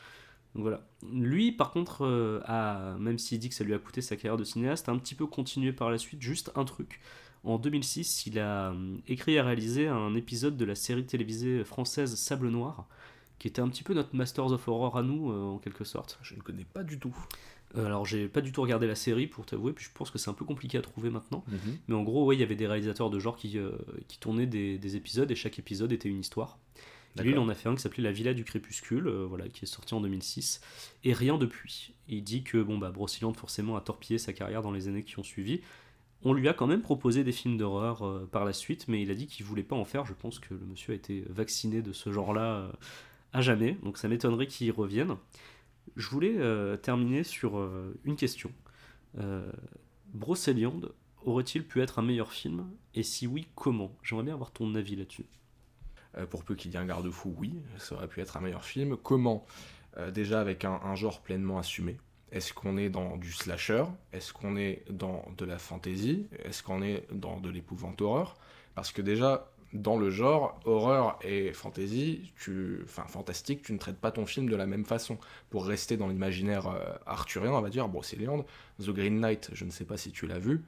Donc 0.55 0.63
voilà. 0.63 0.87
Lui, 1.13 1.53
par 1.53 1.71
contre, 1.71 2.05
euh, 2.05 2.41
a, 2.45 2.97
même 2.99 3.19
s'il 3.19 3.39
dit 3.39 3.49
que 3.49 3.55
ça 3.55 3.65
lui 3.65 3.75
a 3.75 3.79
coûté 3.79 4.01
sa 4.01 4.17
carrière 4.17 4.37
de 4.37 4.45
cinéaste, 4.45 4.89
a 4.89 4.93
un 4.93 4.99
petit 4.99 5.15
peu 5.15 5.27
continué 5.27 5.73
par 5.73 5.91
la 5.91 5.99
suite, 5.99 6.21
juste 6.21 6.53
un 6.57 6.65
truc. 6.65 7.01
En 7.45 7.59
2006, 7.59 8.27
il 8.27 8.39
a 8.39 8.71
euh, 8.71 8.97
écrit 9.09 9.35
et 9.35 9.41
réalisé 9.41 9.89
un 9.89 10.15
épisode 10.15 10.57
de 10.57 10.65
la 10.65 10.75
série 10.75 11.05
télévisée 11.05 11.65
française 11.65 12.15
Sable 12.15 12.49
Noir, 12.49 12.87
qui 13.39 13.49
était 13.49 13.61
un 13.61 13.69
petit 13.69 13.83
peu 13.83 13.95
notre 13.95 14.15
Masters 14.15 14.53
of 14.53 14.69
Horror 14.69 14.97
à 14.97 15.03
nous, 15.03 15.33
euh, 15.33 15.43
en 15.43 15.59
quelque 15.59 15.85
sorte. 15.85 16.19
Je 16.23 16.37
ne 16.37 16.41
connais 16.41 16.65
pas 16.65 16.85
du 16.85 17.01
tout. 17.01 17.17
Euh, 17.77 17.87
alors, 17.87 18.07
j'ai 18.07 18.29
pas 18.29 18.43
du 18.43 18.53
tout 18.53 18.63
regardé 18.63 18.87
la 18.87 18.95
série, 18.95 19.27
pour 19.27 19.45
t'avouer, 19.45 19.73
puis 19.73 19.85
je 19.85 19.91
pense 19.93 20.11
que 20.11 20.19
c'est 20.19 20.31
un 20.31 20.35
peu 20.35 20.45
compliqué 20.45 20.79
à 20.79 20.83
trouver 20.83 21.11
maintenant. 21.11 21.45
Mhm. 21.49 21.79
Mais 21.89 21.95
en 21.97 22.03
gros, 22.05 22.27
ouais, 22.27 22.37
il 22.37 22.41
y 22.41 22.45
avait 22.45 22.55
des 22.55 22.69
réalisateurs 22.69 23.11
de 23.11 23.19
genre 23.19 23.37
qui, 23.37 23.59
qui 24.07 24.19
tournaient 24.19 24.47
des, 24.47 24.79
des 24.79 24.97
épisodes, 24.97 25.31
et 25.31 25.35
chaque 25.35 25.59
épisode 25.59 25.91
était 25.91 26.09
une 26.09 26.21
histoire. 26.21 26.59
Lui, 27.21 27.33
il 27.33 27.39
en 27.39 27.49
a 27.49 27.55
fait 27.55 27.69
un 27.69 27.75
qui 27.75 27.83
s'appelait 27.83 28.03
La 28.03 28.13
Villa 28.13 28.33
du 28.33 28.45
Crépuscule, 28.45 29.07
euh, 29.07 29.27
voilà, 29.27 29.49
qui 29.49 29.65
est 29.65 29.69
sorti 29.69 29.95
en 29.95 30.01
2006, 30.01 30.61
et 31.05 31.13
rien 31.13 31.37
depuis. 31.37 31.95
Il 32.09 32.25
dit 32.25 32.43
que 32.43 32.63
bon, 32.63 32.79
bah, 32.79 32.93
forcément, 33.37 33.77
a 33.77 33.81
torpillé 33.81 34.19
sa 34.19 34.33
carrière 34.33 34.63
dans 34.63 34.73
les 34.73 34.89
années 34.89 35.03
qui 35.03 35.19
ont 35.19 35.23
suivi. 35.23 35.61
On 36.25 36.33
lui 36.33 36.49
a 36.49 36.55
quand 36.55 36.67
même 36.67 36.83
proposé 36.83 37.25
des 37.25 37.33
films 37.33 37.59
d'horreur 37.59 38.03
euh, 38.03 38.29
par 38.31 38.45
la 38.45 38.53
suite, 38.53 38.89
mais 38.89 39.03
il 39.03 39.11
a 39.11 39.15
dit 39.15 39.27
qu'il 39.27 39.45
voulait 39.45 39.63
pas 39.63 39.77
en 39.77 39.85
faire. 39.85 40.07
Je 40.07 40.15
pense 40.15 40.39
que 40.39 40.55
le 40.55 40.65
monsieur 40.65 40.93
a 40.93 40.97
été 40.97 41.25
vacciné 41.29 41.83
de 41.83 41.93
ce 41.93 42.13
genre-là 42.13 42.55
euh, 42.55 42.73
à 43.33 43.43
jamais, 43.43 43.77
donc 43.83 43.99
ça 43.99 44.09
m'étonnerait 44.09 44.47
qu'il 44.47 44.67
y 44.67 44.71
revienne. 44.71 45.17
Je 45.97 46.09
voulais 46.09 46.37
terminer 46.79 47.25
sur 47.25 47.59
une 48.05 48.15
question. 48.15 48.53
Brocéliande 50.15 50.95
aurait-il 51.25 51.67
pu 51.67 51.81
être 51.81 51.99
un 51.99 52.03
meilleur 52.03 52.33
film? 52.33 52.71
Et 52.95 53.03
si 53.03 53.27
oui, 53.27 53.49
comment? 53.55 53.97
J'aimerais 54.03 54.25
bien 54.25 54.35
avoir 54.35 54.53
ton 54.53 54.75
avis 54.75 54.97
là-dessus. 54.97 55.27
Euh, 56.19 56.27
pour 56.27 56.45
peu 56.45 56.55
qu'il 56.55 56.71
y 56.71 56.75
ait 56.75 56.79
un 56.79 56.87
garde-fou, 56.87 57.35
oui, 57.39 57.55
ça 57.79 57.95
aurait 57.95 58.09
pu 58.09 58.21
être 58.21 58.37
un 58.37 58.41
meilleur 58.41 58.65
film. 58.65 58.97
Comment 58.97 59.47
Euh, 59.99 60.11
Déjà 60.11 60.41
avec 60.41 60.65
un, 60.65 60.95
genre 60.95 61.21
pleinement 61.21 61.59
assumé. 61.59 61.99
Est-ce 62.31 62.55
qu'on 62.55 62.79
est 62.79 62.89
dans 62.89 63.17
du 63.19 63.31
slasher? 63.31 63.85
Est-ce 64.13 64.33
qu'on 64.33 64.57
est 64.57 64.85
dans 64.91 65.25
de 65.37 65.45
la 65.45 65.59
fantasy? 65.59 66.27
Est-ce 66.45 66.63
qu'on 66.63 66.83
est 66.83 67.07
dans 67.13 67.39
de 67.41 67.51
l'épouvante 67.51 68.01
horreur? 68.01 68.37
Parce 68.75 68.91
que 68.91 69.03
déjà, 69.03 69.51
dans 69.75 69.99
le 69.99 70.11
genre 70.11 70.59
horreur 70.65 71.19
et 71.23 71.53
fantasy, 71.53 72.33
tu, 72.39 72.81
enfin 72.85 73.05
fantastique, 73.07 73.63
tu 73.63 73.73
ne 73.75 73.79
traites 73.79 73.99
pas 73.99 74.11
ton 74.11 74.25
film 74.25 74.49
de 74.49 74.57
la 74.57 74.67
même 74.67 74.87
façon. 74.87 75.19
Pour 75.51 75.67
rester 75.67 75.97
dans 75.99 76.09
l'imaginaire 76.09 76.69
euh, 76.69 76.95
arthurien, 77.07 77.53
on 77.53 77.61
va 77.61 77.69
dire, 77.71 77.89
Brocéliande, 77.89 78.45
The 78.81 78.91
Green 78.91 79.21
Knight, 79.21 79.51
je 79.53 79.65
ne 79.67 79.71
sais 79.71 79.85
pas 79.85 79.99
si 79.99 80.11
tu 80.11 80.27
l'as 80.27 80.39
vu, 80.39 80.63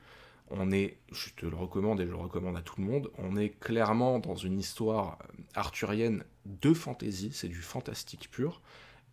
on 0.50 0.70
est, 0.72 0.98
je 1.12 1.30
te 1.30 1.46
le 1.46 1.56
recommande 1.56 2.00
et 2.00 2.06
je 2.06 2.10
le 2.10 2.16
recommande 2.16 2.56
à 2.56 2.62
tout 2.62 2.74
le 2.78 2.86
monde, 2.86 3.10
on 3.18 3.36
est 3.36 3.50
clairement 3.50 4.18
dans 4.18 4.36
une 4.36 4.58
histoire 4.58 5.18
euh, 5.22 5.42
arthurienne 5.54 6.24
de 6.44 6.74
fantasy, 6.74 7.30
c'est 7.32 7.48
du 7.48 7.62
fantastique 7.62 8.30
pur, 8.30 8.60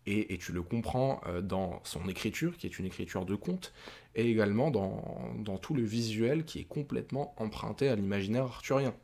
et, 0.04 0.36
tu 0.38 0.50
le 0.50 0.62
comprends 0.62 1.20
euh, 1.26 1.40
dans 1.40 1.80
son 1.84 2.08
écriture, 2.08 2.56
qui 2.56 2.66
est 2.66 2.78
une 2.78 2.86
écriture 2.86 3.24
de 3.24 3.36
conte, 3.36 3.72
et 4.16 4.28
également 4.28 4.70
dans, 4.70 5.58
tout 5.58 5.74
le 5.74 5.82
visuel 5.82 6.44
qui 6.44 6.58
est 6.58 6.64
complètement 6.64 7.34
emprunté 7.36 7.88
à 7.88 7.94
l'imaginaire 7.94 8.44
arthurien. 8.44 8.94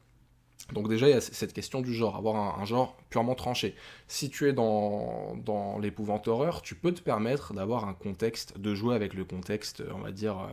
Donc 0.72 0.88
déjà, 0.88 1.06
il 1.08 1.12
y 1.12 1.16
a 1.16 1.20
cette 1.20 1.52
question 1.52 1.80
du 1.80 1.94
genre, 1.94 2.16
avoir 2.16 2.60
un, 2.60 2.64
genre 2.64 2.96
purement 3.10 3.36
tranché. 3.36 3.76
Si 4.08 4.28
tu 4.28 4.48
es 4.48 4.52
dans, 4.52 5.36
dans 5.36 5.78
l'épouvante 5.78 6.26
horreur, 6.26 6.62
tu 6.62 6.74
peux 6.74 6.92
te 6.92 7.00
permettre 7.00 7.54
d'avoir 7.54 7.86
un 7.86 7.94
contexte, 7.94 8.58
de 8.58 8.74
jouer 8.74 8.96
avec 8.96 9.14
le 9.14 9.24
contexte, 9.24 9.84
on 9.94 10.00
va 10.00 10.10
dire, 10.10 10.48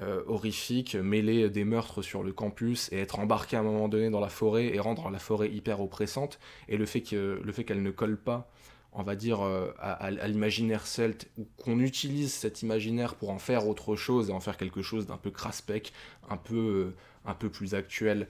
euh, 0.00 0.22
horrifique, 0.28 0.94
mêler 0.94 1.50
des 1.50 1.64
meurtres 1.64 2.00
sur 2.00 2.22
le 2.22 2.32
campus 2.32 2.88
et 2.92 2.98
être 2.98 3.18
embarqué 3.18 3.56
à 3.56 3.60
un 3.60 3.64
moment 3.64 3.88
donné 3.88 4.08
dans 4.08 4.20
la 4.20 4.28
forêt 4.28 4.66
et 4.66 4.78
rendre 4.78 5.10
la 5.10 5.18
forêt 5.18 5.50
hyper 5.50 5.80
oppressante. 5.80 6.38
Et 6.68 6.76
le 6.76 6.86
fait 6.86 7.02
que- 7.02 7.40
le 7.42 7.52
fait 7.52 7.64
qu'elle 7.64 7.82
ne 7.82 7.90
colle 7.90 8.16
pas, 8.16 8.48
on 8.92 9.02
va 9.02 9.16
dire, 9.16 9.40
euh, 9.40 9.72
à, 9.80 10.10
l'imaginaire 10.28 10.86
celte, 10.86 11.28
ou 11.38 11.46
qu'on 11.56 11.80
utilise 11.80 12.32
cet 12.32 12.62
imaginaire 12.62 13.16
pour 13.16 13.30
en 13.30 13.38
faire 13.40 13.66
autre 13.66 13.96
chose 13.96 14.30
et 14.30 14.32
en 14.32 14.40
faire 14.40 14.56
quelque 14.56 14.80
chose 14.82 15.06
d'un 15.06 15.16
peu 15.16 15.32
craspec, 15.32 15.92
un 16.28 16.36
peu, 16.36 16.54
euh, 16.56 16.94
un 17.24 17.34
peu 17.34 17.50
plus 17.50 17.74
actuel, 17.74 18.28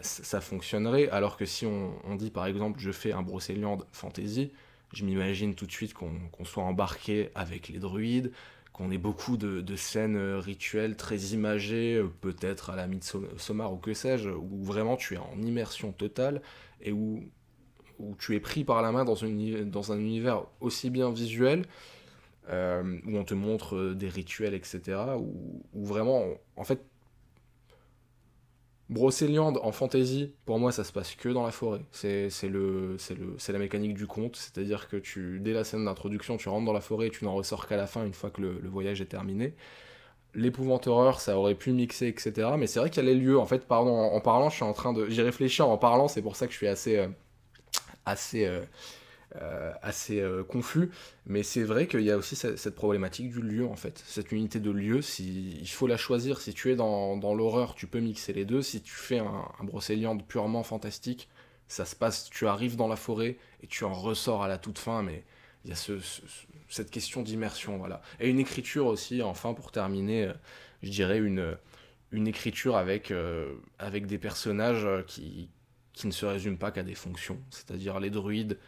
ça 0.00 0.40
fonctionnerait. 0.40 1.08
Alors 1.08 1.36
que 1.36 1.44
si 1.44 1.66
on, 1.66 2.14
dit 2.14 2.30
par 2.30 2.46
exemple, 2.46 2.78
je 2.78 2.92
fais 2.92 3.10
un 3.10 3.22
Brocéliande 3.22 3.84
fantasy, 3.90 4.52
je 4.92 5.04
m'imagine 5.04 5.56
tout 5.56 5.66
de 5.66 5.72
suite 5.72 5.92
qu'on 5.92 6.44
soit 6.44 6.62
embarqué 6.62 7.30
avec 7.34 7.68
les 7.68 7.80
druides, 7.80 8.30
qu'on 8.80 8.90
ait 8.90 8.98
beaucoup 8.98 9.36
de, 9.36 9.76
scènes 9.76 10.16
euh, 10.16 10.38
rituelles 10.38 10.96
très 10.96 11.18
imagées, 11.34 11.96
euh, 11.96 12.08
peut-être 12.20 12.70
à 12.70 12.76
la 12.76 12.86
Midsommar 12.86 13.72
ou 13.72 13.76
que 13.76 13.92
sais-je, 13.92 14.30
où 14.30 14.64
vraiment 14.64 14.96
tu 14.96 15.14
es 15.14 15.18
en 15.18 15.42
immersion 15.42 15.92
totale 15.92 16.40
et 16.80 16.90
où, 16.90 17.22
tu 18.18 18.34
es 18.34 18.40
pris 18.40 18.64
par 18.64 18.80
la 18.80 18.92
main 18.92 19.04
dans, 19.04 19.22
un 19.22 19.98
univers 19.98 20.46
aussi 20.60 20.88
bien 20.88 21.10
visuel, 21.10 21.66
euh, 22.48 22.98
où 23.06 23.18
on 23.18 23.24
te 23.24 23.34
montre 23.34 23.92
des 23.92 24.08
rituels, 24.08 24.54
etc., 24.54 24.96
où 25.18 25.84
vraiment, 25.84 26.24
en 26.56 26.64
fait, 26.64 26.82
Brocéliande 28.90 29.60
en 29.62 29.70
fantasy, 29.70 30.34
pour 30.46 30.58
moi, 30.58 30.72
ça 30.72 30.82
se 30.82 30.90
passe 30.90 31.14
que 31.14 31.28
dans 31.28 31.44
la 31.44 31.52
forêt. 31.52 31.82
C'est 31.92 32.28
la 32.48 33.58
mécanique 33.60 33.94
du 33.94 34.08
conte, 34.08 34.34
c'est-à-dire 34.34 34.88
que 34.88 34.96
tu, 34.96 35.38
dès 35.40 35.52
la 35.52 35.62
scène 35.62 35.84
d'introduction, 35.84 36.36
tu 36.36 36.48
rentres 36.48 36.66
dans 36.66 36.72
la 36.72 36.80
forêt 36.80 37.06
et 37.06 37.10
tu 37.10 37.24
n'en 37.24 37.34
ressors 37.34 37.68
qu'à 37.68 37.76
la 37.76 37.86
fin, 37.86 38.04
une 38.04 38.14
fois 38.14 38.30
que 38.30 38.40
le, 38.40 38.68
voyage 38.68 39.00
est 39.00 39.06
terminé. 39.06 39.54
L'épouvante 40.34 40.88
horreur, 40.88 41.20
ça 41.20 41.38
aurait 41.38 41.54
pu 41.54 41.70
mixer, 41.72 42.08
etc. 42.08 42.50
Mais 42.58 42.66
c'est 42.66 42.80
vrai 42.80 42.90
qu'il 42.90 43.04
y 43.04 43.06
a 43.08 43.12
les 43.12 43.18
lieux. 43.18 43.38
En 43.38 43.46
fait, 43.46 43.64
pardon, 43.68 43.96
en, 43.96 44.20
parlant, 44.20 44.50
je 44.50 44.56
suis 44.56 44.64
en 44.64 44.72
train 44.72 44.92
de. 44.92 45.08
J'y 45.08 45.22
réfléchis 45.22 45.62
en 45.62 45.78
parlant, 45.78 46.08
c'est 46.08 46.22
pour 46.22 46.34
ça 46.34 46.46
que 46.46 46.52
je 46.52 46.58
suis 46.58 46.68
assez. 46.68 46.96
euh, 46.98 47.08
assez. 48.06 48.44
euh, 48.46 48.62
assez 49.82 50.20
euh, 50.20 50.42
confus, 50.44 50.90
mais 51.26 51.42
c'est 51.42 51.62
vrai 51.62 51.86
qu'il 51.86 52.00
y 52.02 52.10
a 52.10 52.16
aussi 52.16 52.34
cette, 52.36 52.74
problématique 52.74 53.30
du 53.30 53.40
lieu 53.40 53.66
en 53.66 53.76
fait. 53.76 54.02
Cette 54.06 54.32
unité 54.32 54.58
de 54.60 54.70
lieu, 54.70 55.02
si, 55.02 55.56
il 55.60 55.68
faut 55.68 55.86
la 55.86 55.96
choisir. 55.96 56.40
Si 56.40 56.52
tu 56.54 56.70
es 56.72 56.76
dans, 56.76 57.16
dans 57.16 57.34
l'horreur, 57.34 57.74
tu 57.74 57.86
peux 57.86 58.00
mixer 58.00 58.32
les 58.32 58.44
deux. 58.44 58.62
Si 58.62 58.82
tu 58.82 58.92
fais 58.92 59.18
un, 59.20 59.44
un 59.60 59.64
Brocéliande 59.64 60.26
purement 60.26 60.62
fantastique, 60.64 61.28
ça 61.68 61.84
se 61.84 61.94
passe, 61.94 62.28
tu 62.30 62.46
arrives 62.48 62.76
dans 62.76 62.88
la 62.88 62.96
forêt 62.96 63.36
et 63.62 63.66
tu 63.68 63.84
en 63.84 63.92
ressors 63.92 64.42
à 64.42 64.48
la 64.48 64.58
toute 64.58 64.78
fin, 64.78 65.02
mais 65.02 65.24
il 65.64 65.70
y 65.70 65.72
a 65.72 65.76
ce, 65.76 65.98
ce- 66.00 66.22
ce- 66.22 66.46
cette 66.68 66.90
question 66.90 67.22
d'immersion, 67.22 67.78
voilà. 67.78 68.00
Et 68.20 68.28
une 68.28 68.38
écriture 68.40 68.86
aussi, 68.86 69.22
enfin 69.22 69.54
pour 69.54 69.70
terminer, 69.72 70.24
euh, 70.26 70.32
je 70.82 70.90
dirais 70.90 71.18
une, 71.18 71.56
une 72.12 72.26
écriture 72.26 72.76
avec, 72.76 73.10
euh, 73.10 73.54
avec 73.78 74.06
des 74.06 74.18
personnages 74.18 74.84
euh, 74.84 75.02
qui, 75.02 75.50
qui 75.92 76.06
ne 76.06 76.12
se 76.12 76.26
résument 76.26 76.56
pas 76.56 76.70
qu'à 76.70 76.82
des 76.82 76.94
fonctions. 76.94 77.38
C'est-à-dire 77.50 78.00
les 78.00 78.10
druides, 78.10 78.58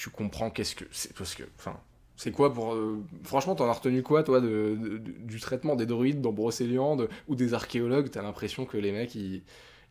tu 0.00 0.08
comprends 0.08 0.48
qu'est-ce 0.48 0.74
que 0.74 0.86
c'est 0.92 1.12
parce 1.14 1.34
que 1.34 1.42
enfin 1.58 1.76
c'est 2.16 2.32
quoi 2.32 2.54
pour 2.54 2.72
euh, 2.72 3.04
franchement 3.22 3.54
t'en 3.54 3.68
as 3.68 3.72
retenu 3.74 4.02
quoi 4.02 4.22
toi 4.22 4.40
de, 4.40 4.98
du 4.98 5.38
traitement 5.40 5.76
des 5.76 5.84
druides 5.84 6.22
dans 6.22 6.32
Brocéliande 6.32 7.10
ou 7.28 7.34
des 7.34 7.52
archéologues? 7.52 8.08
T'as 8.10 8.22
l'impression 8.22 8.64
que 8.64 8.78
les 8.78 8.92
mecs 8.92 9.14
ils, 9.14 9.42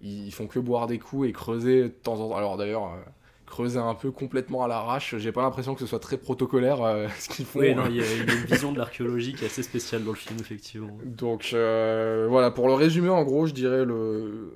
ils 0.02 0.32
font 0.32 0.48
que 0.48 0.58
boire 0.58 0.88
des 0.88 0.98
coups 0.98 1.30
et 1.30 1.32
creuser 1.32 1.84
de 1.84 1.88
temps 1.90 2.20
en 2.22 2.30
temps. 2.30 2.38
Alors 2.38 2.58
d'ailleurs 2.58 2.86
euh, 2.86 2.98
creuser 3.46 3.78
un 3.78 3.94
peu 3.94 4.10
complètement 4.10 4.64
à 4.64 4.68
l'arrache 4.68 5.16
j'ai 5.20 5.32
pas 5.32 5.44
l'impression 5.44 5.76
que 5.76 5.82
ce 5.82 5.86
soit 5.86 6.00
très 6.00 6.18
protocolaire 6.18 6.82
euh, 6.82 7.08
ce 7.20 7.30
qu'ils 7.30 7.46
font 7.46 7.60
Oui, 7.60 7.76
non, 7.76 7.84
il 7.88 7.98
y, 7.98 8.02
a 8.02 8.16
une 8.16 8.26
vision 8.48 8.72
de 8.72 8.80
l'archéologie 8.80 9.36
qui 9.36 9.44
est 9.44 9.48
assez 9.48 9.62
spéciale 9.62 10.04
dans 10.04 10.12
le 10.12 10.18
film, 10.18 10.40
effectivement. 10.40 10.98
donc 11.06 11.50
voilà, 11.52 12.50
pour 12.50 12.68
le 12.68 12.74
résumer 12.74 13.10
en 13.10 13.24
gros, 13.24 13.46
je 13.46 13.54
dirais 13.54 13.86
le 13.86 14.52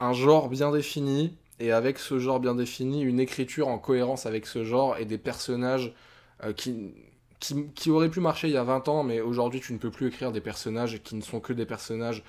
un 0.00 0.14
genre 0.14 0.48
bien 0.48 0.72
défini 0.72 1.36
et 1.62 1.70
avec 1.70 2.00
ce 2.00 2.18
genre 2.18 2.40
bien 2.40 2.56
défini, 2.56 3.02
une 3.02 3.20
écriture 3.20 3.68
en 3.68 3.78
cohérence 3.78 4.26
avec 4.26 4.46
ce 4.46 4.64
genre 4.64 4.96
et 4.98 5.04
des 5.04 5.16
personnages 5.16 5.94
euh, 6.42 6.52
qui, 6.52 6.92
qui 7.38 7.88
auraient 7.88 8.10
pu 8.10 8.18
marcher 8.18 8.48
il 8.48 8.54
y 8.54 8.56
a 8.56 8.64
20 8.64 8.88
ans, 8.88 9.04
mais 9.04 9.20
aujourd'hui 9.20 9.60
tu 9.60 9.72
ne 9.72 9.78
peux 9.78 9.92
plus 9.92 10.08
écrire 10.08 10.32
des 10.32 10.40
personnages 10.40 11.00
qui 11.04 11.14
ne 11.14 11.20
sont 11.20 11.38
que 11.38 11.52
des 11.52 11.64
personnages 11.64 12.24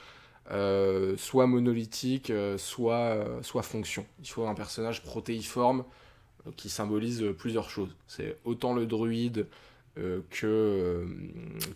euh, 0.52 1.18
soit 1.18 1.48
monolithiques, 1.48 2.30
euh, 2.30 2.60
soit 2.60 3.26
soit 3.42 3.64
fonction. 3.64 4.06
Il 4.22 4.30
faut 4.30 4.46
un 4.46 4.54
personnage 4.54 5.02
protéiforme 5.02 5.84
qui 6.56 6.70
symbolise 6.70 7.26
plusieurs 7.36 7.72
choses. 7.72 7.96
C'est 8.06 8.38
autant 8.46 8.74
le 8.76 8.86
druide 8.86 9.48
euh, 9.98 10.22
que, 10.32 10.48
euh, 10.48 11.06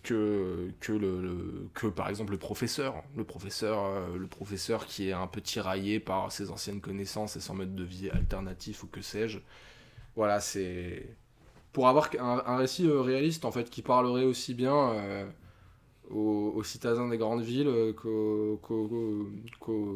que, 0.03 0.71
que, 0.79 0.91
le, 0.93 1.21
le- 1.21 1.69
que 1.73 1.87
par 1.87 2.09
exemple 2.09 2.31
le 2.33 2.39
professeur. 2.39 3.03
Le 3.15 3.23
professeur, 3.23 3.85
euh, 3.85 4.17
le 4.17 4.27
professeur 4.27 4.85
qui 4.87 5.09
est 5.09 5.13
un 5.13 5.27
peu 5.27 5.41
tiraillé 5.41 5.99
par 5.99 6.31
ses 6.31 6.49
anciennes 6.51 6.81
connaissances 6.81 7.35
et 7.35 7.41
son 7.41 7.55
mode 7.55 7.75
de 7.75 7.83
vie 7.83 8.09
alternatif 8.09 8.83
ou 8.83 8.87
que 8.87 9.01
sais-je. 9.01 9.39
Voilà, 10.15 10.39
c'est 10.41 11.15
pour 11.73 11.87
avoir 11.89 12.09
un, 12.19 12.43
un 12.45 12.57
récit 12.57 12.89
réaliste 12.89 13.45
en 13.45 13.51
fait 13.51 13.69
qui 13.69 13.81
parlerait 13.83 14.25
aussi 14.25 14.53
bien 14.55 15.27
aux, 16.09 16.63
citadins 16.63 17.07
des 17.09 17.17
grandes 17.17 17.41
villes 17.43 17.93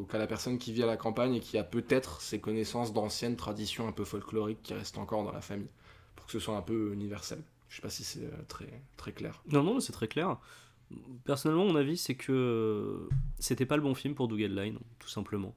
qu'à 0.09 0.17
la 0.17 0.27
personne 0.27 0.57
qui 0.57 0.73
vit 0.73 0.83
à 0.83 0.87
la 0.87 0.97
campagne 0.97 1.35
et 1.35 1.39
qui 1.39 1.57
a 1.57 1.63
peut-être 1.63 2.21
ses 2.21 2.39
connaissances 2.39 2.93
d'anciennes 2.93 3.35
traditions 3.35 3.87
un 3.87 3.91
peu 3.91 4.03
folkloriques 4.05 4.61
qui 4.63 4.73
restent 4.73 4.97
encore 4.97 5.23
dans 5.23 5.31
la 5.31 5.41
famille 5.41 5.69
pour 6.15 6.25
que 6.25 6.31
ce 6.33 6.39
soit 6.39 6.55
un 6.57 6.61
peu 6.61 6.91
universel. 6.93 7.41
Je 7.71 7.77
sais 7.77 7.81
pas 7.81 7.89
si 7.89 8.03
c'est 8.03 8.25
euh, 8.25 8.43
très, 8.49 8.83
très 8.97 9.13
clair. 9.13 9.41
Non, 9.49 9.63
non, 9.63 9.79
c'est 9.79 9.93
très 9.93 10.09
clair. 10.09 10.37
Personnellement, 11.23 11.65
mon 11.65 11.77
avis, 11.77 11.95
c'est 11.95 12.15
que 12.15 13.07
c'était 13.39 13.65
pas 13.65 13.77
le 13.77 13.81
bon 13.81 13.95
film 13.95 14.13
pour 14.13 14.27
Doug 14.27 14.41
Line, 14.41 14.77
tout 14.99 15.07
simplement. 15.07 15.55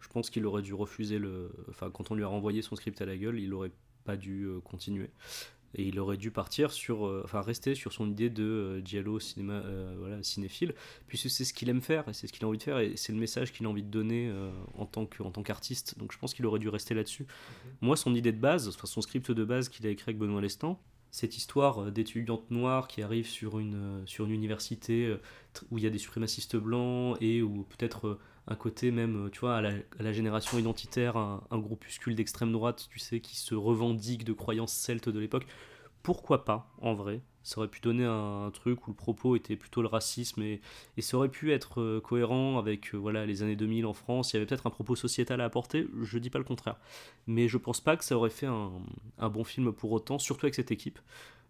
Je 0.00 0.08
pense 0.08 0.28
qu'il 0.28 0.44
aurait 0.44 0.62
dû 0.62 0.74
refuser 0.74 1.20
le. 1.20 1.52
Enfin, 1.68 1.88
quand 1.88 2.10
on 2.10 2.16
lui 2.16 2.24
a 2.24 2.26
renvoyé 2.26 2.62
son 2.62 2.74
script 2.74 3.00
à 3.00 3.06
la 3.06 3.16
gueule, 3.16 3.38
il 3.38 3.54
aurait 3.54 3.70
pas 4.04 4.16
dû 4.16 4.42
euh, 4.42 4.60
continuer. 4.60 5.10
Et 5.74 5.86
il 5.88 5.98
aurait 6.00 6.16
dû 6.16 6.30
partir 6.30 6.70
sur, 6.70 7.06
euh, 7.06 7.22
enfin 7.24 7.40
rester 7.40 7.74
sur 7.74 7.92
son 7.92 8.10
idée 8.10 8.28
de 8.28 8.42
euh, 8.42 8.84
giallo 8.84 9.18
cinéma, 9.20 9.54
euh, 9.54 9.94
voilà, 9.98 10.22
cinéphile, 10.22 10.74
puisque 11.06 11.30
c'est 11.30 11.44
ce 11.44 11.54
qu'il 11.54 11.68
aime 11.70 11.80
faire 11.80 12.06
et 12.08 12.12
c'est 12.12 12.26
ce 12.26 12.32
qu'il 12.32 12.44
a 12.44 12.48
envie 12.48 12.58
de 12.58 12.62
faire 12.62 12.78
et 12.78 12.96
c'est 12.96 13.12
le 13.12 13.18
message 13.18 13.52
qu'il 13.52 13.64
a 13.64 13.70
envie 13.70 13.82
de 13.82 13.88
donner 13.88 14.28
euh, 14.28 14.50
en 14.74 14.84
tant 14.84 15.06
qu'artiste. 15.06 15.96
Donc 15.98 16.12
je 16.12 16.18
pense 16.18 16.34
qu'il 16.34 16.44
aurait 16.44 16.58
dû 16.58 16.68
rester 16.68 16.92
là-dessus. 16.92 17.26
Moi, 17.80 17.96
son 17.96 18.14
idée 18.14 18.32
de 18.32 18.40
base, 18.40 18.68
enfin 18.68 18.86
son 18.86 19.00
script 19.00 19.30
de 19.30 19.44
base 19.44 19.70
qu'il 19.70 19.86
a 19.86 19.90
écrit 19.90 20.10
avec 20.10 20.18
Benoît 20.18 20.42
Lestan, 20.42 20.78
cette 21.12 21.36
histoire 21.36 21.84
euh, 21.84 21.90
d'étudiante 21.90 22.50
noire 22.50 22.88
qui 22.88 23.02
arrive 23.02 23.28
sur 23.28 23.60
une, 23.60 23.74
euh, 23.74 24.06
sur 24.06 24.24
une 24.24 24.32
université 24.32 25.06
euh, 25.06 25.20
où 25.70 25.78
il 25.78 25.84
y 25.84 25.86
a 25.86 25.90
des 25.90 25.98
suprémacistes 25.98 26.56
blancs 26.56 27.16
et 27.20 27.42
où 27.42 27.64
peut-être 27.64 28.18
un 28.48 28.56
côté 28.56 28.90
même, 28.90 29.28
tu 29.30 29.40
vois, 29.40 29.56
à 29.56 29.60
la, 29.60 29.70
à 30.00 30.02
la 30.02 30.12
génération 30.12 30.58
identitaire, 30.58 31.16
un, 31.16 31.44
un 31.50 31.58
groupuscule 31.58 32.16
d'extrême 32.16 32.50
droite, 32.50 32.88
tu 32.90 32.98
sais, 32.98 33.20
qui 33.20 33.36
se 33.36 33.54
revendique 33.54 34.24
de 34.24 34.32
croyances 34.32 34.72
celtes 34.72 35.08
de 35.08 35.20
l'époque. 35.20 35.46
Pourquoi 36.02 36.44
pas, 36.44 36.68
en 36.80 36.94
vrai 36.94 37.20
Ça 37.42 37.58
aurait 37.58 37.68
pu 37.68 37.80
donner 37.80 38.04
un, 38.04 38.50
truc 38.52 38.86
où 38.86 38.90
le 38.90 38.96
propos 38.96 39.36
était 39.36 39.56
plutôt 39.56 39.82
le 39.82 39.88
racisme 39.88 40.42
et, 40.42 40.60
ça 40.98 41.16
aurait 41.16 41.28
pu 41.28 41.52
être 41.52 41.80
euh, 41.80 42.00
cohérent 42.00 42.58
avec 42.58 42.94
euh, 42.94 42.98
voilà, 42.98 43.24
les 43.24 43.42
années 43.42 43.56
2000 43.56 43.86
en 43.86 43.92
France. 43.92 44.32
Il 44.32 44.36
y 44.36 44.36
avait 44.38 44.46
peut-être 44.46 44.66
un 44.66 44.70
propos 44.70 44.96
sociétal 44.96 45.40
à 45.40 45.44
apporter, 45.44 45.86
je 46.02 46.18
dis 46.18 46.30
pas 46.30 46.38
le 46.38 46.44
contraire. 46.44 46.76
Mais 47.26 47.48
je 47.48 47.58
pense 47.58 47.80
pas 47.80 47.96
que 47.96 48.04
ça 48.04 48.16
aurait 48.16 48.30
fait 48.30 48.46
un, 48.46 48.70
bon 49.28 49.44
film 49.44 49.72
pour 49.72 49.92
autant, 49.92 50.18
surtout 50.18 50.46
avec 50.46 50.54
cette 50.54 50.72
équipe. 50.72 50.98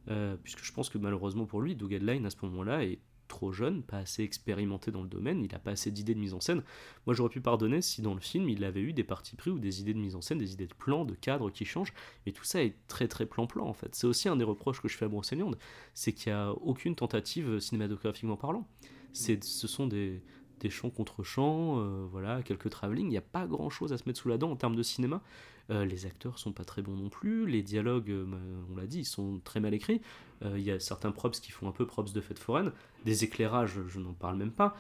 Euh, 0.09 0.37
puisque 0.43 0.65
je 0.65 0.73
pense 0.73 0.91
que 0.91 0.99
malheureusement 0.99 1.47
pour 1.47 1.61
lui, 1.61 1.77
Doug 1.77 1.95
Adline 1.95 2.27
à 2.27 2.31
ce 2.31 2.37
moment-là 2.43 2.85
est 2.85 2.99
trop 3.33 3.51
jeune, 3.51 3.83
pas 3.83 3.97
assez 3.97 4.23
expérimenté 4.23 4.91
dans 4.91 5.03
le 5.03 5.09
domaine, 5.09 5.43
il 5.43 5.51
n'a 5.51 5.59
pas 5.59 5.73
assez 5.73 5.91
d'idées 5.91 6.15
de 6.15 6.21
mise 6.21 6.35
en 6.35 6.41
scène. 6.41 6.63
Moi 7.07 7.15
j'aurais 7.15 7.31
pu 7.31 7.41
pardonner 7.41 7.81
si 7.81 8.03
dans 8.03 8.15
le 8.15 8.21
film 8.21 8.49
il 8.49 8.63
avait 8.63 8.83
eu 8.83 8.93
des 8.93 9.05
parties 9.05 9.35
pris 9.37 9.51
ou 9.51 9.59
des 9.59 9.81
idées 9.81 9.95
de 9.95 9.99
mise 9.99 10.15
en 10.15 10.21
scène, 10.21 10.39
des 10.39 10.53
idées 10.53 10.67
de 10.67 10.75
plans, 10.75 11.05
de 11.05 11.15
cadres 11.15 11.51
qui 11.51 11.65
changent, 11.65 11.95
mais 12.27 12.33
tout 12.33 12.45
ça 12.45 12.63
est 12.63 12.77
très 12.87 13.09
très 13.09 13.25
plan-plan 13.27 13.67
en 13.67 13.73
fait. 13.73 13.95
C'est 13.95 14.07
aussi 14.07 14.29
un 14.29 14.37
des 14.37 14.45
reproches 14.45 14.83
que 14.83 14.89
je 14.89 14.97
fais 14.97 15.07
à 15.07 15.09
Brocéliande, 15.09 15.59
c'est 15.95 16.13
qu'il 16.13 16.33
n'y 16.33 16.39
a 16.39 16.53
aucune 16.53 16.95
tentative 16.95 17.59
cinématographiquement 17.59 18.37
parlant. 18.37 18.69
C'est, 19.15 19.43
ce 19.43 19.67
sont 19.67 19.87
des, 19.87 20.23
des 20.61 20.71
chants 20.71 20.91
contre 20.91 21.23
chants, 21.23 21.79
euh, 21.79 22.07
voilà, 22.11 22.43
quelques 22.43 22.71
travelling, 22.71 23.07
il 23.07 23.11
n'y 23.11 23.17
a 23.17 23.23
pas 23.23 23.47
grand 23.47 23.71
chose 23.71 23.93
à 23.93 23.99
se 23.99 24.05
mettre 24.07 24.21
sous 24.21 24.29
la 24.29 24.39
dent 24.39 24.51
en 24.51 24.57
termes 24.57 24.77
de 24.77 24.83
cinéma. 24.83 25.23
Euh, 25.71 25.85
les 25.85 26.07
acteurs 26.07 26.39
sont 26.39 26.53
pas 26.53 26.65
très 26.65 26.83
bons 26.83 26.97
non 26.97 27.09
plus, 27.09 27.47
les 27.47 27.63
dialogues, 27.63 28.11
euh, 28.11 28.27
on 28.71 28.77
l'a 28.77 28.87
dit, 28.87 29.01
ils 29.01 29.05
sont 29.05 29.41
très 29.45 29.61
mal 29.61 29.75
écrits. 29.75 30.01
Euh, 30.45 30.59
Il 30.59 30.65
y 30.65 30.71
a 30.71 30.81
certains 30.81 31.13
props 31.13 31.39
qui 31.41 31.53
font 31.53 31.69
un 31.69 31.73
peu 31.73 31.87
props 31.87 32.13
de 32.13 32.21
fête 32.21 32.39
foraine, 32.39 32.73
des 33.05 33.25
éclairages, 33.25 33.79
je 33.89 33.99
n'en 33.99 34.13
parle 34.13 34.37
même 34.37 34.53
pas. 34.53 34.77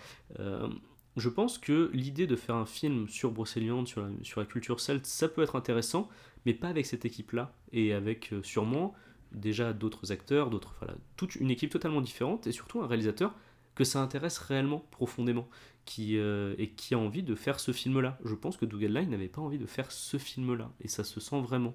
Je 1.15 1.29
pense 1.29 1.59
que 1.59 1.91
l'idée 1.93 2.27
de 2.27 2.37
faire 2.37 2.55
un 2.55 2.65
film 2.65 3.07
sur 3.07 3.33
Brocéliande, 3.33 3.87
sur 3.87 4.01
la, 4.01 4.09
sur 4.23 4.41
la 4.41 4.47
culture 4.47 4.81
celte, 4.81 5.05
ça 5.05 5.29
peut 5.29 5.43
être 5.43 5.57
intéressant, 5.57 6.09
mais 6.47 6.55
pas 6.55 6.69
avec 6.69 6.87
cette 6.87 7.05
équipe-là, 7.05 7.55
et 7.71 7.93
avec 7.93 8.33
sûrement 8.43 8.95
déjà 9.31 9.75
d'autres 9.75 10.11
acteurs, 10.11 10.49
d'autres, 10.49 10.75
voilà, 10.79 10.95
toute 11.17 11.37
une 11.37 11.51
équipe 11.51 11.71
totalement 11.71 12.01
différente, 12.01 12.47
et 12.47 12.53
surtout 12.53 12.81
un 12.81 12.87
réalisateur 12.87 13.35
que 13.75 13.85
ça 13.85 14.01
intéresse 14.01 14.39
réellement, 14.39 14.87
profondément, 14.91 15.49
euh, 16.01 16.55
et 16.59 16.71
qui 16.71 16.95
a 16.95 16.99
envie 16.99 17.23
de 17.23 17.35
faire 17.35 17.61
ce 17.61 17.73
film-là. 17.73 18.19
Je 18.25 18.35
pense 18.35 18.57
que 18.57 18.65
Doug 18.65 18.85
Adline 18.85 19.11
n'avait 19.11 19.29
pas 19.29 19.41
envie 19.41 19.59
de 19.59 19.67
faire 19.67 19.91
ce 19.91 20.17
film-là, 20.17 20.71
et 20.81 20.89
ça 20.89 21.05
se 21.05 21.21
sent 21.21 21.41
vraiment. 21.41 21.75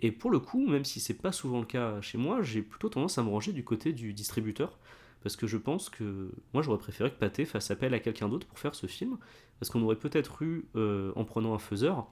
Et 0.00 0.12
pour 0.12 0.30
le 0.30 0.38
coup, 0.38 0.66
même 0.66 0.84
si 0.84 1.00
c'est 1.00 1.14
pas 1.14 1.32
souvent 1.32 1.60
le 1.60 1.66
cas 1.66 2.00
chez 2.00 2.18
moi, 2.18 2.42
j'ai 2.42 2.62
plutôt 2.62 2.88
tendance 2.88 3.18
à 3.18 3.22
me 3.22 3.28
ranger 3.28 3.52
du 3.52 3.64
côté 3.64 3.92
du 3.92 4.12
distributeur, 4.12 4.78
parce 5.22 5.36
que 5.36 5.46
je 5.46 5.56
pense 5.56 5.88
que 5.88 6.32
moi 6.52 6.62
j'aurais 6.62 6.78
préféré 6.78 7.10
que 7.10 7.18
Pathé 7.18 7.44
fasse 7.44 7.70
appel 7.70 7.94
à 7.94 8.00
quelqu'un 8.00 8.28
d'autre 8.28 8.46
pour 8.46 8.58
faire 8.58 8.74
ce 8.74 8.86
film, 8.86 9.18
parce 9.58 9.70
qu'on 9.70 9.82
aurait 9.82 9.98
peut-être 9.98 10.42
eu, 10.42 10.66
euh, 10.76 11.12
en 11.16 11.24
prenant 11.24 11.54
un 11.54 11.58
faiseur, 11.58 12.10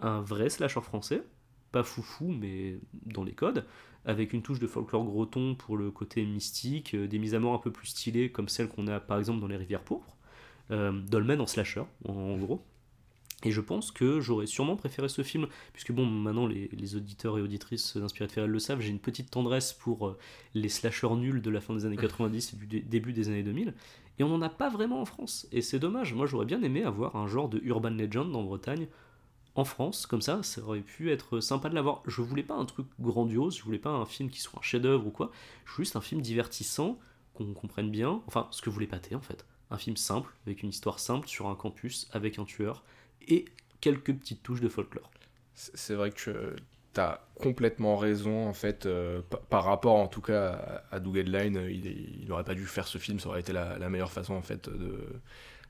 un 0.00 0.20
vrai 0.20 0.50
slasher 0.50 0.80
français, 0.80 1.22
pas 1.72 1.84
foufou, 1.84 2.28
mais 2.28 2.78
dans 3.06 3.22
les 3.22 3.32
codes, 3.32 3.64
avec 4.04 4.32
une 4.32 4.42
touche 4.42 4.58
de 4.58 4.66
folklore 4.66 5.04
breton 5.04 5.54
pour 5.54 5.76
le 5.76 5.90
côté 5.90 6.24
mystique, 6.24 6.94
euh, 6.94 7.06
des 7.06 7.18
mises 7.18 7.34
à 7.34 7.38
mort 7.38 7.54
un 7.54 7.58
peu 7.58 7.70
plus 7.70 7.88
stylées 7.88 8.32
comme 8.32 8.48
celles 8.48 8.68
qu'on 8.68 8.86
a 8.88 8.98
par 8.98 9.18
exemple 9.18 9.40
dans 9.40 9.46
les 9.46 9.56
rivières 9.56 9.84
pourpres, 9.84 10.16
Dolmen 10.70 11.40
en 11.40 11.46
slasher, 11.46 11.82
en, 12.06 12.12
en 12.12 12.36
gros. 12.38 12.62
Et 13.42 13.52
je 13.52 13.62
pense 13.62 13.90
que 13.90 14.20
j'aurais 14.20 14.44
sûrement 14.46 14.76
préféré 14.76 15.08
ce 15.08 15.22
film, 15.22 15.46
puisque 15.72 15.92
bon, 15.92 16.04
maintenant 16.04 16.46
les, 16.46 16.68
les 16.72 16.94
auditeurs 16.96 17.38
et 17.38 17.40
auditrices 17.40 17.96
d'Inspiré 17.96 18.26
de 18.26 18.32
Feral 18.32 18.50
le 18.50 18.58
savent, 18.58 18.80
j'ai 18.80 18.90
une 18.90 18.98
petite 18.98 19.30
tendresse 19.30 19.72
pour 19.72 20.08
euh, 20.08 20.18
les 20.52 20.68
slashers 20.68 21.16
nuls 21.16 21.40
de 21.40 21.48
la 21.50 21.62
fin 21.62 21.72
des 21.74 21.86
années 21.86 21.96
90 22.00 22.52
et 22.52 22.56
du 22.56 22.66
dé- 22.66 22.80
début 22.82 23.14
des 23.14 23.28
années 23.28 23.42
2000, 23.42 23.72
et 24.18 24.24
on 24.24 24.28
n'en 24.28 24.42
a 24.42 24.50
pas 24.50 24.68
vraiment 24.68 25.00
en 25.00 25.06
France, 25.06 25.48
et 25.52 25.62
c'est 25.62 25.78
dommage. 25.78 26.12
Moi 26.12 26.26
j'aurais 26.26 26.44
bien 26.44 26.62
aimé 26.62 26.84
avoir 26.84 27.16
un 27.16 27.26
genre 27.28 27.48
de 27.48 27.58
urban 27.64 27.88
legend 27.88 28.36
en 28.36 28.42
Bretagne, 28.42 28.88
en 29.54 29.64
France, 29.64 30.04
comme 30.04 30.20
ça, 30.20 30.42
ça 30.42 30.60
aurait 30.62 30.82
pu 30.82 31.10
être 31.10 31.40
sympa 31.40 31.70
de 31.70 31.74
l'avoir. 31.74 32.02
Je 32.06 32.20
voulais 32.20 32.42
pas 32.42 32.54
un 32.56 32.66
truc 32.66 32.86
grandiose, 33.00 33.56
je 33.56 33.62
voulais 33.64 33.78
pas 33.78 33.88
un 33.90 34.04
film 34.04 34.28
qui 34.28 34.40
soit 34.42 34.58
un 34.58 34.62
chef-d'œuvre 34.62 35.06
ou 35.06 35.10
quoi, 35.10 35.30
juste 35.78 35.96
un 35.96 36.02
film 36.02 36.20
divertissant, 36.20 36.98
qu'on 37.32 37.54
comprenne 37.54 37.90
bien, 37.90 38.20
enfin 38.26 38.48
ce 38.50 38.60
que 38.60 38.68
voulait 38.68 38.86
Pathé 38.86 39.14
en 39.14 39.20
fait. 39.22 39.46
Un 39.70 39.78
film 39.78 39.96
simple, 39.96 40.32
avec 40.46 40.62
une 40.62 40.70
histoire 40.70 40.98
simple 40.98 41.28
sur 41.28 41.48
un 41.48 41.54
campus, 41.54 42.08
avec 42.12 42.38
un 42.38 42.44
tueur, 42.44 42.82
et 43.28 43.44
quelques 43.80 44.12
petites 44.14 44.42
touches 44.42 44.60
de 44.60 44.68
folklore. 44.68 45.10
C'est 45.54 45.76
c'est 45.76 45.94
vrai 45.94 46.10
que 46.10 46.54
tu 46.94 47.00
as 47.00 47.20
complètement 47.36 47.96
raison, 47.96 48.48
en 48.48 48.52
fait, 48.52 48.84
euh, 48.86 49.20
pa- 49.30 49.40
par 49.48 49.64
rapport 49.64 49.94
en 49.96 50.08
tout 50.08 50.20
cas 50.20 50.82
à, 50.90 50.96
à 50.96 51.00
Doug 51.00 51.16
Headline, 51.18 51.56
euh, 51.56 51.70
il, 51.70 51.86
est- 51.86 51.96
il 52.22 52.32
aurait 52.32 52.42
pas 52.44 52.54
dû 52.54 52.66
faire 52.66 52.88
ce 52.88 52.98
film, 52.98 53.20
ça 53.20 53.28
aurait 53.28 53.40
été 53.40 53.52
la, 53.52 53.78
la 53.78 53.88
meilleure 53.88 54.10
façon 54.10 54.34
en 54.34 54.42
fait 54.42 54.68
de, 54.68 54.98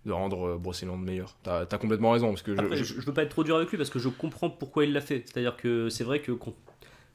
de 0.07 0.13
rendre 0.13 0.49
euh, 0.55 0.57
Brocéliande 0.59 1.03
meilleur. 1.05 1.37
T'as 1.43 1.61
as 1.71 1.79
complètement 1.79 2.13
raison, 2.13 2.29
parce 2.31 2.43
que 2.43 2.55
je- 2.57 2.61
Après, 2.63 2.77
je, 2.79 2.95
veux 3.03 3.13
pas 3.13 3.23
être 3.25 3.29
trop 3.31 3.45
dur 3.45 3.57
avec 3.57 3.71
lui 3.71 3.77
parce 3.77 3.91
que 3.91 3.99
je 3.99 4.09
comprends 4.09 4.49
pourquoi 4.49 4.85
il 4.85 4.95
l'a 4.95 5.03
fait. 5.03 5.25
C'est-à-dire 5.27 5.57
que 5.57 5.91
c'est 5.91 6.05
vrai 6.05 6.21
que 6.23 6.33
quand, 6.33 6.55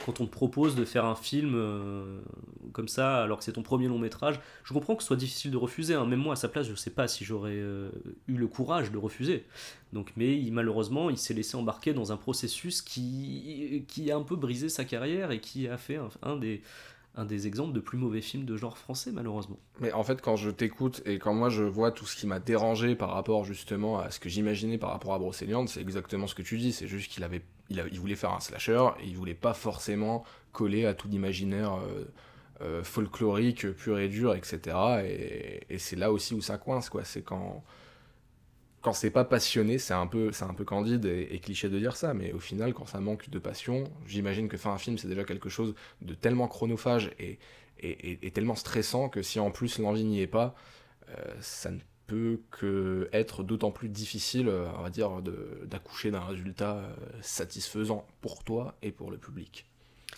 quand 0.03 0.19
on 0.19 0.25
te 0.25 0.31
propose 0.31 0.75
de 0.75 0.83
faire 0.85 1.05
un 1.05 1.15
film 1.15 1.53
euh, 1.55 2.19
comme 2.73 2.87
ça, 2.87 3.23
alors 3.23 3.37
que 3.39 3.43
c'est 3.45 3.53
ton 3.53 3.63
premier 3.63 3.87
long 3.87 3.97
métrage, 3.99 4.39
je 4.63 4.73
comprends 4.73 4.95
que 4.95 5.03
ce 5.03 5.07
soit 5.07 5.15
difficile 5.15 5.51
de 5.51 5.57
refuser. 5.57 5.93
hein. 5.93 6.05
Même 6.05 6.19
moi, 6.19 6.33
à 6.33 6.35
sa 6.35 6.49
place, 6.49 6.67
je 6.67 6.75
sais 6.75 6.89
pas 6.89 7.07
si 7.07 7.23
j'aurais 7.23 7.51
euh, 7.55 7.89
eu 8.27 8.33
le 8.35 8.47
courage 8.47 8.91
de 8.91 8.97
refuser. 8.97 9.45
Donc, 9.93 10.11
mais 10.17 10.37
il- 10.37 10.51
malheureusement, 10.51 11.09
il 11.09 11.17
s'est 11.17 11.33
laissé 11.33 11.55
embarquer 11.55 11.93
dans 11.93 12.11
un 12.11 12.17
processus 12.17 12.81
qui, 12.81 13.85
qui 13.87 14.11
a 14.11 14.17
un 14.17 14.23
peu 14.23 14.35
brisé 14.35 14.69
sa 14.69 14.85
carrière 14.85 15.31
et 15.31 15.39
qui 15.39 15.67
a 15.67 15.77
fait 15.77 15.95
un, 15.95 16.09
un 16.23 16.35
des, 16.35 16.61
un 17.15 17.23
des 17.25 17.47
exemples 17.47 17.71
de 17.73 17.79
plus 17.79 17.97
mauvais 17.97 18.19
films 18.21 18.43
de 18.45 18.57
genre 18.57 18.77
français, 18.77 19.11
malheureusement. 19.13 19.57
Mais 19.79 19.93
en 19.93 20.03
fait, 20.03 20.21
quand 20.21 20.35
je 20.35 20.49
t'écoute 20.49 21.01
et 21.05 21.17
quand 21.19 21.33
moi 21.33 21.49
je 21.49 21.63
vois 21.63 21.91
tout 21.93 22.05
ce 22.05 22.17
qui 22.17 22.27
m'a 22.27 22.39
dérangé 22.41 22.95
par 22.95 23.11
rapport 23.11 23.45
justement 23.45 23.99
à 23.99 24.11
ce 24.11 24.19
que 24.19 24.27
j'imaginais 24.27 24.77
par 24.77 24.89
rapport 24.91 25.13
à 25.13 25.19
Brocéliande, 25.19 25.69
c'est 25.69 25.79
exactement 25.81 26.27
ce 26.27 26.35
que 26.35 26.41
tu 26.41 26.57
dis. 26.57 26.73
C'est 26.73 26.87
juste 26.87 27.09
qu'il 27.11 27.23
avait, 27.23 27.41
il, 27.69 27.99
voulait 27.99 28.15
faire 28.15 28.33
un 28.33 28.39
slasher 28.39 28.89
et 29.01 29.07
il 29.07 29.15
voulait 29.17 29.33
pas 29.33 29.53
forcément 29.53 30.23
coller 30.51 30.85
à 30.85 30.93
tout 30.93 31.07
l'imaginaire 31.07 31.75
euh, 31.75 32.05
euh, 32.61 32.83
folklorique 32.83 33.69
pur 33.73 33.99
et 33.99 34.07
dur, 34.09 34.35
etc. 34.35 34.77
Et, 35.69 35.77
c'est 35.79 35.95
là 35.95 36.11
aussi 36.11 36.33
où 36.33 36.41
ça 36.41 36.57
coince, 36.57 36.89
quoi. 36.89 37.03
C'est 37.03 37.21
quand 37.23 37.63
quand 38.81 38.93
c'est 38.93 39.09
pas 39.09 39.25
passionné, 39.25 39.79
c'est 39.79 39.93
un 39.95 40.05
peu, 40.07 40.31
c'est 40.31 40.43
un 40.45 40.53
peu 40.53 40.63
candide 40.63 41.05
et, 41.05 41.39
cliché 41.39 41.69
de 41.69 41.79
dire 41.79 41.95
ça, 41.95 42.13
mais 42.13 42.33
au 42.33 42.39
final, 42.39 42.73
quand 42.73 42.85
ça 42.85 42.99
manque 42.99 43.29
de 43.29 43.39
passion, 43.39 43.85
j'imagine 44.05 44.47
que 44.47 44.57
faire 44.57 44.71
un 44.71 44.77
film, 44.77 44.97
c'est 44.99 45.07
déjà 45.07 45.23
quelque 45.23 45.49
chose 45.49 45.73
de 46.01 46.13
tellement 46.13 46.47
chronophage 46.47 47.11
et, 47.19 47.39
et, 47.79 47.89
et- 48.11 48.27
et 48.27 48.31
tellement 48.31 48.55
stressant 48.55 49.09
que 49.09 49.21
si 49.23 49.39
en 49.39 49.49
plus 49.51 49.79
l'envie 49.79 50.03
n'y 50.03 50.21
est 50.21 50.27
pas, 50.27 50.55
euh, 51.09 51.15
ça 51.41 51.71
ne 51.71 51.79
peut 52.07 52.41
que 52.51 53.09
être 53.13 53.43
d'autant 53.43 53.71
plus 53.71 53.89
difficile, 53.89 54.47
euh, 54.47 54.67
on 54.77 54.83
va 54.83 54.89
dire, 54.89 55.21
d'accoucher 55.65 56.11
d'un 56.11 56.23
résultat 56.23 56.77
euh, 56.77 56.95
satisfaisant 57.21 58.05
pour 58.21 58.43
toi 58.43 58.75
et 58.81 58.91
pour 58.91 59.11
le 59.11 59.17
public. 59.17 59.65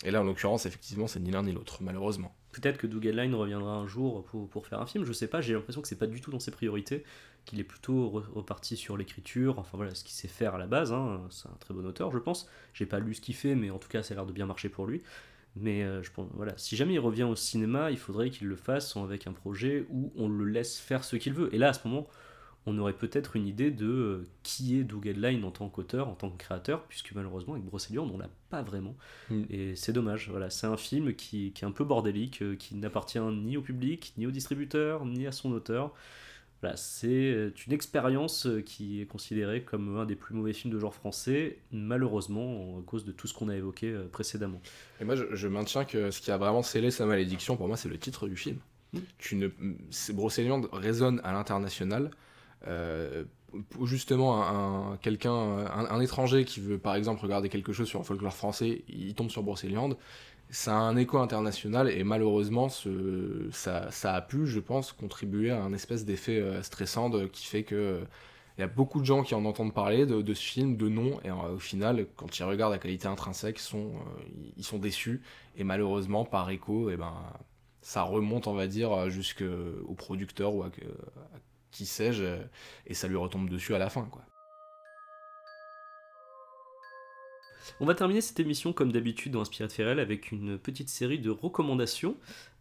Et 0.04 0.10
là, 0.10 0.20
en 0.20 0.24
l'occurrence, 0.24 0.66
effectivement, 0.66 1.06
c'est 1.06 1.20
ni 1.20 1.30
l'un 1.30 1.42
ni 1.42 1.52
l'autre, 1.52 1.82
malheureusement. 1.82 2.34
Peut-être 2.52 2.78
que 2.78 2.86
Doug 2.86 3.06
Adline 3.06 3.34
reviendra 3.34 3.74
un 3.74 3.86
jour 3.86 4.24
pour, 4.24 4.48
pour 4.48 4.66
faire 4.66 4.80
un 4.80 4.86
film, 4.86 5.04
je 5.04 5.12
sais 5.12 5.26
pas, 5.28 5.40
j'ai 5.40 5.54
l'impression 5.54 5.82
que 5.82 5.88
c'est 5.88 5.98
pas 5.98 6.06
du 6.06 6.20
tout 6.20 6.30
dans 6.30 6.40
ses 6.40 6.50
priorités, 6.50 7.04
qu'il 7.44 7.58
est 7.60 7.64
plutôt 7.64 8.08
re- 8.10 8.30
reparti 8.32 8.76
sur 8.76 8.96
l'écriture, 8.96 9.58
enfin 9.58 9.76
voilà, 9.76 9.94
ce 9.94 10.04
qu'il 10.04 10.14
sait 10.14 10.28
faire 10.28 10.54
à 10.54 10.58
la 10.58 10.66
base, 10.66 10.92
hein, 10.92 11.22
c'est 11.30 11.48
un 11.48 11.56
très 11.60 11.74
bon 11.74 11.84
auteur, 11.86 12.10
je 12.12 12.18
pense. 12.18 12.48
J'ai 12.74 12.86
pas 12.86 13.00
lu 13.00 13.14
ce 13.14 13.20
qu'il 13.20 13.34
fait, 13.34 13.54
mais 13.54 13.70
en 13.70 13.78
tout 13.78 13.88
cas, 13.88 14.02
ça 14.02 14.14
a 14.14 14.16
l'air 14.16 14.26
de 14.26 14.32
bien 14.32 14.46
marcher 14.46 14.68
pour 14.68 14.86
lui. 14.86 15.02
Mais 15.60 15.82
euh, 15.82 16.02
je 16.02 16.10
pense, 16.10 16.28
voilà, 16.34 16.52
si 16.56 16.76
jamais 16.76 16.94
il 16.94 16.98
revient 16.98 17.24
au 17.24 17.36
cinéma, 17.36 17.90
il 17.90 17.98
faudrait 17.98 18.30
qu'il 18.30 18.48
le 18.48 18.56
fasse 18.56 18.96
avec 18.96 19.26
un 19.26 19.32
projet 19.32 19.86
où 19.90 20.12
on 20.16 20.28
le 20.28 20.44
laisse 20.44 20.78
faire 20.78 21.04
ce 21.04 21.16
qu'il 21.16 21.32
veut. 21.32 21.54
Et 21.54 21.58
là, 21.58 21.68
à 21.68 21.72
ce 21.72 21.86
moment, 21.86 22.08
on 22.66 22.78
aurait 22.78 22.92
peut-être 22.92 23.36
une 23.36 23.46
idée 23.46 23.70
de 23.70 23.86
euh, 23.86 24.26
qui 24.42 24.78
est 24.78 24.84
Doug 24.84 25.08
Adline 25.08 25.44
en 25.44 25.50
tant 25.50 25.68
qu'auteur, 25.68 26.08
en 26.08 26.14
tant 26.14 26.30
que 26.30 26.36
créateur, 26.36 26.84
puisque 26.84 27.12
malheureusement, 27.12 27.54
avec 27.54 27.64
Brocéliande, 27.64 28.10
on 28.12 28.18
l'a 28.18 28.30
pas 28.50 28.62
vraiment. 28.62 28.94
Mm. 29.30 29.42
Et 29.50 29.76
c'est 29.76 29.92
dommage. 29.92 30.28
Voilà, 30.30 30.50
c'est 30.50 30.66
un 30.66 30.76
film 30.76 31.14
qui, 31.14 31.52
qui 31.52 31.64
est 31.64 31.68
un 31.68 31.72
peu 31.72 31.84
bordélique, 31.84 32.42
euh, 32.42 32.56
qui 32.56 32.76
n'appartient 32.76 33.20
ni 33.20 33.56
au 33.56 33.62
public, 33.62 34.12
ni 34.18 34.26
au 34.26 34.30
distributeur, 34.30 35.04
ni 35.06 35.26
à 35.26 35.32
son 35.32 35.52
auteur. 35.52 35.92
Voilà, 36.60 36.76
c'est 36.76 37.06
euh, 37.08 37.52
une 37.66 37.72
expérience 37.72 38.46
euh, 38.46 38.60
qui 38.60 39.00
est 39.00 39.06
considérée 39.06 39.62
comme 39.62 39.96
un 39.96 40.04
des 40.04 40.16
plus 40.16 40.34
mauvais 40.34 40.52
films 40.52 40.74
de 40.74 40.80
genre 40.80 40.94
français, 40.94 41.58
malheureusement, 41.70 42.78
à 42.78 42.82
cause 42.82 43.04
de 43.04 43.12
tout 43.12 43.28
ce 43.28 43.34
qu'on 43.34 43.48
a 43.48 43.56
évoqué 43.56 43.90
euh, 43.90 44.08
précédemment. 44.10 44.60
Et 45.00 45.04
moi, 45.04 45.14
je, 45.14 45.24
je 45.30 45.46
maintiens 45.46 45.84
que 45.84 46.10
ce 46.10 46.20
qui 46.20 46.32
a 46.32 46.36
vraiment 46.36 46.62
scellé 46.62 46.90
sa 46.90 47.06
malédiction, 47.06 47.56
pour 47.56 47.68
moi, 47.68 47.76
c'est 47.76 47.88
le 47.88 47.98
titre 47.98 48.26
du 48.26 48.36
film. 48.36 48.58
Mm. 48.92 48.98
Tu 49.18 49.36
ne, 49.36 49.48
Brocéliande 50.12 50.68
résonne 50.72 51.20
à 51.22 51.32
l'international 51.32 52.10
euh, 52.66 53.24
justement 53.84 54.42
un, 54.42 54.96
quelqu'un, 54.98 55.66
un, 55.66 56.00
étranger 56.00 56.44
qui 56.44 56.60
veut 56.60 56.78
par 56.78 56.94
exemple 56.94 57.22
regarder 57.22 57.48
quelque 57.48 57.72
chose 57.72 57.88
sur 57.88 57.98
le 57.98 58.04
folklore 58.04 58.34
français, 58.34 58.82
il 58.88 59.14
tombe 59.14 59.30
sur 59.30 59.42
Brocéliande. 59.42 59.96
Ça 60.50 60.74
a 60.74 60.80
un 60.80 60.96
écho 60.96 61.18
international 61.18 61.90
et 61.90 62.04
malheureusement 62.04 62.68
ça, 62.68 63.88
a 64.04 64.20
pu, 64.22 64.46
je 64.46 64.60
pense, 64.60 64.92
contribuer 64.92 65.50
à 65.50 65.62
un 65.62 65.72
espèce 65.72 66.04
d'effet 66.04 66.38
euh, 66.38 66.62
stressant 66.62 67.10
qui 67.28 67.46
fait 67.46 67.64
que 67.64 68.00
il 68.56 68.62
y 68.62 68.64
a 68.64 68.66
beaucoup 68.66 68.98
de 68.98 69.04
gens 69.04 69.22
qui 69.22 69.36
en 69.36 69.44
entendent 69.44 69.72
parler 69.72 70.04
de, 70.04 70.34
ce 70.34 70.42
film, 70.42 70.76
de 70.76 70.88
nom, 70.88 71.20
et 71.22 71.30
au 71.30 71.60
final, 71.60 72.06
quand 72.16 72.40
ils 72.40 72.42
regardent 72.42 72.72
la 72.72 72.78
qualité 72.78 73.06
intrinsèque, 73.06 73.60
sont, 73.60 73.92
ils 74.56 74.64
sont 74.64 74.78
déçus, 74.78 75.22
et 75.56 75.62
malheureusement, 75.62 76.24
par 76.24 76.50
écho, 76.50 76.90
eh 76.90 76.96
ben, 76.96 77.14
ça 77.82 78.02
remonte, 78.02 78.48
on 78.48 78.54
va 78.54 78.66
dire, 78.66 79.10
jusqu'au 79.10 79.94
producteur 79.96 80.56
ou 80.56 80.64
à, 80.64 80.70
qui 81.70 81.86
sais-je, 81.86 82.24
et 82.86 82.94
ça 82.94 83.08
lui 83.08 83.16
retombe 83.16 83.48
dessus 83.48 83.74
à 83.74 83.78
la 83.78 83.90
fin, 83.90 84.04
quoi. 84.04 84.22
On 87.80 87.86
va 87.86 87.94
terminer 87.94 88.20
cette 88.20 88.40
émission 88.40 88.72
comme 88.72 88.92
d'habitude 88.92 89.32
dans 89.32 89.40
Inspiré 89.40 89.68
de 89.68 89.72
Ferrel 89.72 90.00
avec 90.00 90.32
une 90.32 90.58
petite 90.58 90.88
série 90.88 91.18
de 91.18 91.30
recommandations. 91.30 92.16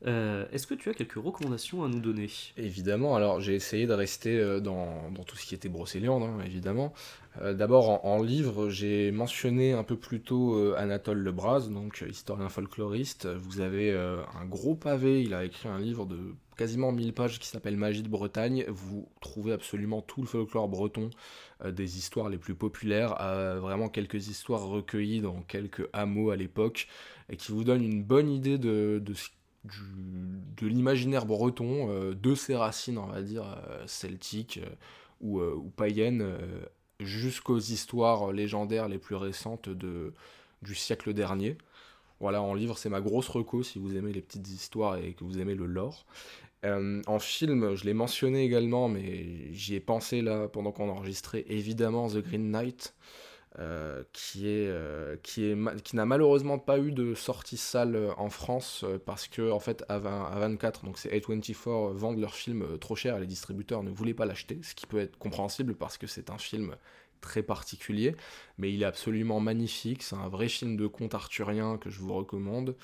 Euh, 0.05 0.45
est-ce 0.51 0.67
que 0.67 0.75
tu 0.75 0.89
as 0.89 0.93
quelques 0.93 1.15
recommandations 1.15 1.83
à 1.83 1.87
nous 1.87 1.99
donner? 1.99 2.29
Évidemment, 2.55 3.15
alors 3.15 3.41
j'ai 3.41 3.55
essayé 3.55 3.87
de 3.87 3.93
rester 3.93 4.37
euh, 4.37 4.59
dans, 4.59 5.11
tout 5.25 5.35
ce 5.35 5.45
qui 5.45 5.55
était 5.55 5.69
Brocéliande, 5.69 6.23
hein, 6.23 6.37
évidemment. 6.45 6.93
Euh, 7.41 7.53
d'abord 7.53 8.05
en, 8.05 8.21
livre, 8.21 8.69
j'ai 8.69 9.11
mentionné 9.11 9.73
un 9.73 9.83
peu 9.83 9.95
plus 9.95 10.21
tôt 10.21 10.75
Anatole 10.75 11.19
Lebras, 11.19 11.69
donc 11.69 12.03
historien 12.07 12.49
folkloriste. 12.49 13.27
Vous 13.27 13.61
avez 13.61 13.91
un 13.91 14.45
gros 14.45 14.75
pavé, 14.75 15.23
il 15.23 15.33
a 15.33 15.45
écrit 15.45 15.67
un 15.67 15.79
livre 15.79 16.05
de 16.05 16.35
quasiment 16.57 16.91
1000 16.91 17.13
pages 17.13 17.39
qui 17.39 17.47
s'appelle 17.47 17.77
Magie 17.77 18.03
de 18.03 18.09
Bretagne. 18.09 18.65
Vous 18.67 19.07
trouvez 19.21 19.53
absolument 19.53 20.01
tout 20.01 20.21
le 20.21 20.27
folklore 20.27 20.67
breton, 20.67 21.09
des 21.65 21.97
histoires 21.97 22.29
les 22.29 22.37
plus 22.37 22.55
populaires, 22.55 23.15
vraiment 23.61 23.89
quelques 23.89 24.27
histoires 24.27 24.65
recueillies 24.65 25.21
dans 25.21 25.41
quelques 25.41 25.87
hameaux 25.93 26.31
à 26.31 26.35
l'époque, 26.35 26.87
et 27.29 27.37
qui 27.37 27.51
vous 27.51 27.63
donnent 27.63 27.83
une 27.83 28.03
bonne 28.03 28.29
idée 28.29 28.57
de, 28.57 29.01
l'imaginaire 30.61 31.25
breton, 31.25 31.89
euh, 31.89 32.13
de 32.13 32.35
ses 32.35 32.55
racines, 32.55 32.97
on 32.97 33.07
va 33.07 33.21
dire, 33.21 33.43
euh, 33.43 33.83
celtiques 33.85 34.59
euh, 35.23 35.53
ou, 35.55 35.69
païennes, 35.75 36.37
jusqu'aux 36.99 37.59
histoires 37.59 38.31
légendaires 38.31 38.87
les 38.87 38.97
plus 38.97 39.15
récentes 39.15 39.69
du 39.69 40.75
siècle 40.75 41.13
dernier. 41.13 41.57
Voilà, 42.19 42.41
en 42.41 42.55
livre, 42.55 42.77
c'est 42.77 42.89
ma 42.89 43.01
grosse 43.01 43.27
reco 43.27 43.61
si 43.61 43.77
vous 43.77 43.95
aimez 43.95 44.11
les 44.11 44.21
petites 44.21 44.49
histoires 44.49 44.97
et 44.97 45.13
que 45.13 45.23
vous 45.23 45.39
aimez 45.39 45.53
le 45.53 45.67
lore. 45.67 46.05
En 46.63 47.19
film, 47.19 47.75
je 47.75 47.85
l'ai 47.85 47.93
mentionné 47.93 48.43
également, 48.43 48.89
mais 48.89 49.51
j'y 49.53 49.75
ai 49.75 49.79
pensé 49.79 50.21
là 50.21 50.47
pendant 50.47 50.71
qu'on 50.71 50.89
enregistrait, 50.89 51.45
évidemment 51.47 52.09
The 52.09 52.17
Green 52.17 52.51
Knight. 52.51 52.93
Euh, 53.59 54.03
qui 54.13 54.47
est 54.47 54.67
euh, 54.67 55.15
qui 55.23 55.45
est 55.45 55.81
qui 55.81 55.95
n'a 55.95 56.05
malheureusement 56.05 56.59
pas 56.59 56.77
eu 56.77 56.91
de 56.91 57.15
sortie 57.15 57.57
salle 57.57 57.95
euh, 57.95 58.11
en 58.17 58.29
France 58.29 58.85
parce 59.07 59.27
que 59.27 59.49
en 59.49 59.59
fait 59.59 59.83
à, 59.89 59.97
24 59.97 60.85
donc 60.85 60.99
c'est 60.99 61.09
A24 61.09 61.91
vendent 61.93 62.19
leur 62.19 62.35
film 62.35 62.77
trop 62.77 62.95
cher 62.95 63.17
et 63.17 63.19
les 63.19 63.25
distributeurs 63.25 63.81
ne 63.81 63.89
voulaient 63.89 64.13
pas 64.13 64.27
l'acheter 64.27 64.59
ce 64.61 64.75
qui 64.75 64.85
peut 64.85 64.99
être 64.99 65.17
compréhensible 65.17 65.73
parce 65.73 65.97
que 65.97 66.05
c'est 66.05 66.29
un 66.29 66.37
film 66.37 66.75
très 67.19 67.41
particulier 67.41 68.15
mais 68.59 68.71
il 68.71 68.83
est 68.83 68.85
absolument 68.85 69.39
magnifique 69.39 70.03
c'est 70.03 70.17
un 70.17 70.29
vrai 70.29 70.49
film 70.49 70.77
de 70.77 70.85
conte 70.85 71.15
arthurien 71.15 71.79
que 71.79 71.89
je 71.89 71.99
vous 71.99 72.13
recommande 72.13 72.75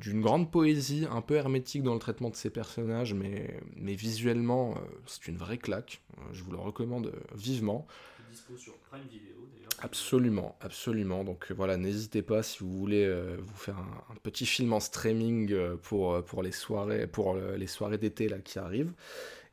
d'une 0.00 0.20
grande 0.20 0.50
poésie, 0.50 1.06
un 1.10 1.22
peu 1.22 1.34
hermétique 1.36 1.82
dans 1.82 1.94
le 1.94 2.00
traitement 2.00 2.30
de 2.30 2.36
ses 2.36 2.50
personnages, 2.50 3.14
mais, 3.14 3.58
mais 3.76 3.94
visuellement, 3.94 4.74
c'est 5.06 5.28
une 5.28 5.36
vraie 5.36 5.58
claque. 5.58 6.02
je 6.32 6.42
vous 6.42 6.52
le 6.52 6.58
recommande 6.58 7.12
vivement. 7.34 7.86
Dispo 8.30 8.56
sur 8.56 8.76
Prime 8.78 9.06
Video. 9.10 9.48
Absolument, 9.80 10.56
absolument. 10.60 11.24
Donc 11.24 11.50
euh, 11.50 11.54
voilà, 11.54 11.76
n'hésitez 11.76 12.22
pas 12.22 12.42
si 12.42 12.58
vous 12.60 12.70
voulez 12.70 13.04
euh, 13.04 13.36
vous 13.40 13.56
faire 13.56 13.78
un, 13.78 14.14
petit 14.22 14.46
film 14.46 14.72
en 14.72 14.80
streaming 14.80 15.52
euh, 15.52 15.76
pour, 15.76 16.22
pour 16.24 16.42
les 16.42 16.52
soirées, 16.52 17.06
pour 17.06 17.36
les 17.36 17.66
soirées 17.66 17.98
d'été 17.98 18.28
là 18.28 18.38
qui 18.38 18.58
arrivent. 18.58 18.92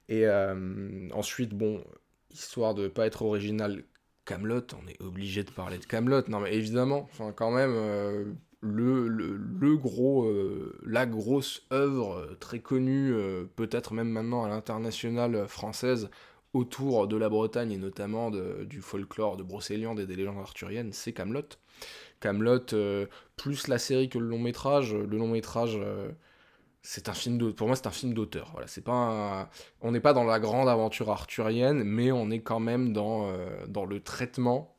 Et 0.10 0.28
ensuite, 1.14 1.54
bon, 1.54 1.84
histoire 2.32 2.76
de 2.76 2.88
pas 2.88 3.08
être 3.08 3.24
original, 3.24 3.84
Camelot, 4.26 4.62
on 4.74 4.88
est 4.88 5.02
obligé 5.02 5.44
de 5.44 5.52
parler 5.52 5.78
de 5.78 5.86
Camelot. 5.86 6.28
Non 6.28 6.40
mais 6.40 6.56
évidemment, 6.56 7.08
enfin 7.12 7.32
quand 7.32 7.52
même. 7.52 8.38
Le, 8.62 9.08
le, 9.08 9.38
le, 9.38 9.78
gros, 9.78 10.28
la 10.84 11.06
grosse 11.06 11.68
œuvre 11.72 12.36
très 12.40 12.60
connue, 12.60 13.14
peut-être 13.56 13.94
même 13.94 14.10
maintenant 14.10 14.44
à 14.44 14.50
l'international 14.50 15.48
française, 15.48 16.10
autour 16.54 17.08
de 17.08 17.18
la 17.18 17.30
Bretagne 17.30 17.74
et 17.74 17.78
notamment 17.78 18.32
du 18.32 18.82
folklore 18.82 19.38
de 19.38 19.44
Brocéliande 19.44 20.00
et 20.00 20.06
des 20.08 20.16
légendes 20.16 20.40
arthuriennes, 20.40 20.94
c'est 20.94 21.14
Camelot. 21.14 21.44
Camelot, 22.22 22.74
euh, 22.74 23.08
plus 23.36 23.68
la 23.68 23.78
série 23.78 24.10
que 24.10 24.18
le 24.18 24.28
long 24.28 24.40
métrage. 24.40 24.94
Le 24.96 25.18
long 25.18 25.28
métrage, 25.28 25.78
euh, 25.78 26.12
c'est 26.82 27.10
un 27.10 27.14
film 27.14 27.38
de, 27.38 27.52
pour 27.52 27.68
moi, 27.68 27.76
c'est 27.76 27.88
un 27.88 27.92
film 27.92 28.14
d'auteur. 28.14 28.50
Voilà, 28.54 28.68
c'est 28.68 28.84
pas, 28.84 29.50
on 29.82 29.92
n'est 29.92 30.00
pas 30.00 30.14
dans 30.14 30.24
la 30.24 30.40
grande 30.40 30.70
aventure 30.70 31.10
arthurienne, 31.10 31.84
mais 31.84 32.12
on 32.12 32.32
est 32.32 32.42
quand 32.42 32.60
même 32.60 32.94
dans 32.94 33.30
euh, 33.30 33.66
dans 33.68 33.86
le 33.86 34.02
traitement 34.02 34.75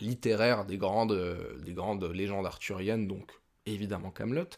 littéraire 0.00 0.64
des 0.64 0.78
grandes 0.78 1.18
des 1.64 1.72
grandes 1.72 2.04
légendes 2.04 2.46
arthuriennes, 2.46 3.06
donc 3.06 3.30
évidemment 3.66 4.10
Camelot. 4.10 4.48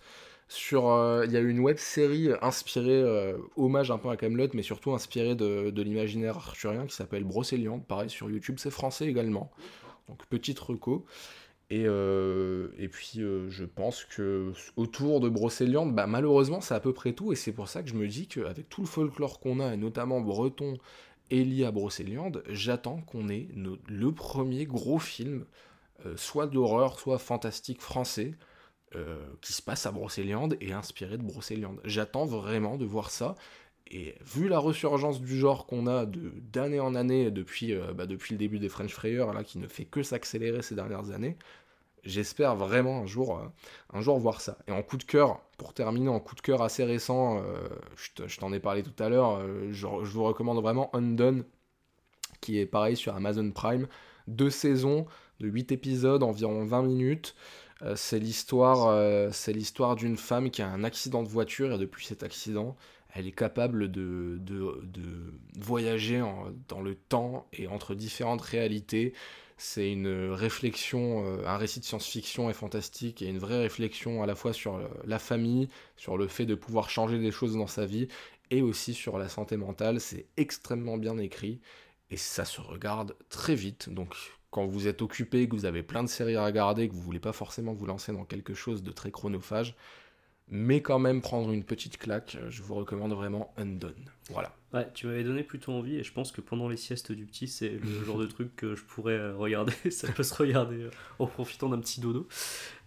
Sur 0.49 0.91
euh, 0.91 1.25
il 1.25 1.33
y 1.33 1.37
a 1.39 1.41
une 1.41 1.61
web 1.61 1.79
série 1.79 2.29
inspirée 2.43 2.91
euh, 2.91 3.39
hommage 3.57 3.91
un 3.91 3.97
peu 3.97 4.11
à 4.11 4.19
Camelot 4.19 4.49
mais 4.53 4.63
surtout 4.63 4.93
inspirée 4.93 5.35
de, 5.35 5.73
l'imaginaire 5.83 6.37
arthurien 6.37 6.87
qui 6.87 6.95
s'appelle 6.95 7.25
Brocéliande 7.25 7.87
pareil 7.87 8.11
sur 8.11 8.31
YouTube 8.31 8.57
c'est 8.59 8.71
français 8.71 9.07
également. 9.07 9.51
Donc 10.09 10.27
petite 10.27 10.59
reco. 10.59 11.07
Et, 11.71 11.85
euh, 11.87 12.69
et 12.77 12.89
puis 12.89 13.21
je 13.49 13.65
pense 13.65 14.05
que 14.05 14.53
autour 14.77 15.21
de 15.21 15.31
Brocéliande 15.31 15.95
bah, 15.95 16.07
malheureusement 16.07 16.61
c'est 16.61 16.75
à 16.75 16.81
peu 16.81 16.93
près 16.93 17.15
tout. 17.15 17.33
Et 17.33 17.37
c'est 17.37 17.53
pour 17.53 17.69
ça 17.69 17.83
que 17.83 17.89
je 17.89 17.95
me 17.95 18.07
dis 18.07 18.27
qu'avec 18.27 18.69
tout 18.69 18.83
le 18.83 18.87
folklore 18.87 19.41
qu'on 19.41 19.59
a 19.59 19.73
et 19.73 19.79
notamment 19.79 20.21
breton 20.21 20.75
et 21.31 21.65
à 21.65 21.71
Brocéliande 21.71 22.43
j'attends 22.49 23.01
qu'on 23.03 23.29
ait 23.29 23.49
le 23.55 24.13
premier 24.13 24.65
gros 24.67 24.99
film 24.99 25.47
soit 26.17 26.47
d'horreur 26.47 26.99
soit 26.99 27.19
fantastique 27.19 27.81
français 27.81 28.35
euh, 28.95 29.17
qui 29.41 29.55
se 29.55 29.63
passe 29.63 29.87
à 29.87 29.91
Brocéliande 29.91 30.59
et 30.61 30.73
inspiré 30.75 31.17
de 31.17 31.23
Brocéliande. 31.23 31.81
J'attends 31.85 32.27
vraiment 32.27 32.77
de 32.77 32.85
voir 32.85 33.11
ça. 33.11 33.37
Et 33.87 34.15
vu 34.23 34.49
la 34.49 34.59
resurgence 34.59 35.23
du 35.23 35.39
genre 35.39 35.67
qu'on 35.67 35.87
a 35.87 36.05
d'année 36.07 36.79
en 36.79 36.95
année 36.95 37.31
depuis, 37.31 37.73
euh, 37.73 37.95
bah, 37.95 38.05
depuis 38.07 38.35
le 38.35 38.39
début 38.39 38.59
des 38.59 38.69
French 38.69 38.93
Frayers, 38.93 39.33
là, 39.33 39.45
qui 39.45 39.59
ne 39.59 39.67
fait 39.67 39.87
que 39.87 40.03
s'accélérer 40.03 40.61
ces 40.61 40.75
dernières 40.75 41.11
années, 41.11 41.39
j'espère 42.05 42.57
vraiment 42.57 43.01
un 43.01 43.07
jour, 43.07 43.39
euh, 43.39 43.47
un 43.93 44.01
jour 44.01 44.19
voir 44.19 44.41
ça. 44.41 44.59
Et 44.69 44.73
en 44.73 44.83
coup 44.83 44.97
de 44.97 45.05
cœur, 45.05 45.41
pour 45.59 45.75
terminer, 45.75 46.09
en 46.09 46.21
coup 46.21 46.35
de 46.35 46.41
cœur 46.41 46.63
assez 46.63 46.85
récent, 46.85 47.43
je 47.97 48.39
t'en 48.39 48.53
ai 48.53 48.59
parlé 48.59 48.83
tout 48.83 49.01
à 49.03 49.09
l'heure, 49.09 49.41
je, 49.71 49.73
je, 49.73 50.11
vous 50.13 50.25
recommande 50.25 50.61
vraiment 50.61 50.91
Undone, 50.95 51.45
qui 52.41 52.59
est 52.59 52.67
pareil 52.67 52.97
sur 52.97 53.15
Amazon 53.15 53.51
Prime. 53.53 53.87
Deux 54.27 54.51
saisons 54.51 55.07
de 55.41 55.49
8 55.49 55.73
épisodes, 55.73 56.23
environ 56.23 56.65
20 56.65 56.83
minutes. 56.83 57.35
Euh, 57.83 57.97
c'est 57.97 58.19
l'histoire, 58.19 58.87
euh, 58.89 59.31
c'est 59.33 59.53
l'histoire 59.53 59.97
d'une 59.97 60.17
femme 60.17 60.51
qui 60.51 60.63
a 60.63 60.69
un 60.69 60.85
accident 60.85 61.23
de 61.23 61.29
voiture 61.29 61.73
et 61.73 61.79
depuis 61.79 62.07
cet 62.07 62.23
accident, 62.23 62.77
elle 63.15 63.27
est 63.27 63.33
capable 63.33 63.91
de, 63.91 64.41
voyager 65.59 66.23
dans 66.69 66.81
le 66.81 66.95
temps 66.95 67.47
et 67.53 67.67
entre 67.67 67.95
différentes 67.95 68.41
réalités. 68.41 69.13
C'est 69.65 69.93
une 69.93 70.33
réflexion, 70.33 71.25
euh, 71.25 71.47
un 71.47 71.57
récit 71.57 71.79
de 71.79 71.85
science-fiction 71.85 72.51
et 72.51 72.53
fantastique 72.53 73.23
et 73.23 73.29
une 73.29 73.39
vraie 73.39 73.61
réflexion 73.61 74.21
à 74.21 74.27
la 74.27 74.35
fois 74.35 74.53
sur 74.53 74.81
la 75.05 75.21
famille, 75.21 75.69
sur 75.97 76.19
le 76.19 76.27
fait 76.27 76.47
de 76.47 76.57
pouvoir 76.57 76.91
changer 76.91 77.21
des 77.21 77.31
choses 77.31 77.55
dans 77.55 77.69
sa 77.69 77.87
vie 77.87 78.09
et 78.51 78.61
aussi 78.61 78.93
sur 78.93 79.19
la 79.19 79.29
santé 79.29 79.57
mentale. 79.57 80.01
C'est 80.01 80.27
extrêmement 80.37 80.99
bien 80.99 81.17
écrit 81.17 81.61
et 82.11 82.17
ça 82.17 82.45
se 82.45 82.61
regarde 82.61 83.17
très 83.29 83.55
vite. 83.55 83.89
Donc 83.89 84.17
quand 84.51 84.67
vous 84.67 84.89
êtes 84.89 85.01
occupé, 85.01 85.49
que 85.49 85.55
vous 85.55 85.65
avez 85.65 85.85
plein 85.85 86.03
de 86.03 86.09
séries 86.09 86.35
à 86.35 86.45
regarder, 86.45 86.89
que 86.89 86.95
vous 86.95 87.01
voulez 87.01 87.21
pas 87.21 87.33
forcément 87.33 87.73
vous 87.73 87.87
lancer 87.87 88.13
dans 88.13 88.25
quelque 88.25 88.55
chose 88.55 88.83
de 88.83 88.91
très 88.91 89.13
chronophage, 89.13 89.77
mais 90.53 90.83
quand 90.83 90.99
même 90.99 91.23
prendre 91.23 91.51
une 91.51 91.65
petite 91.65 91.97
claque, 91.97 92.37
euh, 92.39 92.51
je 92.51 92.63
vous 92.63 92.75
recommande 92.75 93.15
vraiment 93.15 93.55
Undone. 93.57 94.11
Voilà. 94.29 94.55
Ouais, 94.75 94.87
tu 94.93 95.07
m'avais 95.07 95.25
donné 95.25 95.43
plutôt 95.43 95.73
envie 95.73 95.97
et 95.97 96.05
je 96.05 96.13
pense 96.13 96.31
que 96.31 96.43
pendant 96.43 96.69
les 96.69 96.77
siestes 96.77 97.11
du 97.11 97.25
petit, 97.25 97.49
c'est 97.49 97.71
le 97.71 98.05
genre 98.05 98.19
de 98.19 98.27
truc 98.29 98.55
que 98.55 98.75
je 98.75 98.85
pourrais 98.85 99.15
euh, 99.15 99.35
regarder. 99.35 99.73
Ça 99.91 100.13
peut 100.13 100.23
se 100.23 100.35
regarder 100.35 100.83
euh, 100.83 100.91
en 101.19 101.27
profitant 101.27 101.71
d'un 101.71 101.81
petit 101.81 102.03
dodo. 102.03 102.29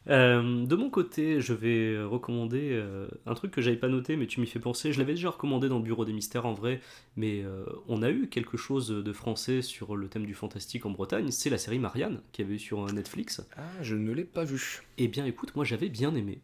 Euh, 0.07 0.65
de 0.65 0.75
mon 0.75 0.89
côté, 0.89 1.41
je 1.41 1.53
vais 1.53 2.01
recommander 2.03 2.69
euh, 2.73 3.07
un 3.25 3.33
truc 3.33 3.51
que 3.51 3.61
j'avais 3.61 3.77
pas 3.77 3.87
noté, 3.87 4.15
mais 4.15 4.27
tu 4.27 4.39
m'y 4.39 4.47
fais 4.47 4.59
penser. 4.59 4.93
Je 4.93 4.99
l'avais 4.99 5.13
déjà 5.13 5.29
recommandé 5.29 5.67
dans 5.67 5.77
le 5.77 5.83
Bureau 5.83 6.05
des 6.05 6.13
Mystères 6.13 6.45
en 6.45 6.53
vrai, 6.53 6.79
mais 7.15 7.43
euh, 7.43 7.65
on 7.87 8.01
a 8.03 8.09
eu 8.11 8.27
quelque 8.27 8.57
chose 8.57 8.89
de 8.89 9.13
français 9.13 9.61
sur 9.61 9.95
le 9.95 10.07
thème 10.07 10.25
du 10.25 10.33
fantastique 10.33 10.85
en 10.85 10.91
Bretagne. 10.91 11.31
C'est 11.31 11.49
la 11.49 11.57
série 11.57 11.79
Marianne 11.79 12.21
qui 12.31 12.41
avait 12.41 12.55
eu 12.55 12.59
sur 12.59 12.85
Netflix. 12.93 13.45
Ah, 13.57 13.63
je 13.81 13.95
ne 13.95 14.11
l'ai 14.11 14.25
pas 14.25 14.43
vu. 14.43 14.83
Eh 14.97 15.07
bien, 15.07 15.25
écoute, 15.25 15.55
moi 15.55 15.65
j'avais 15.65 15.89
bien 15.89 16.13
aimé. 16.15 16.39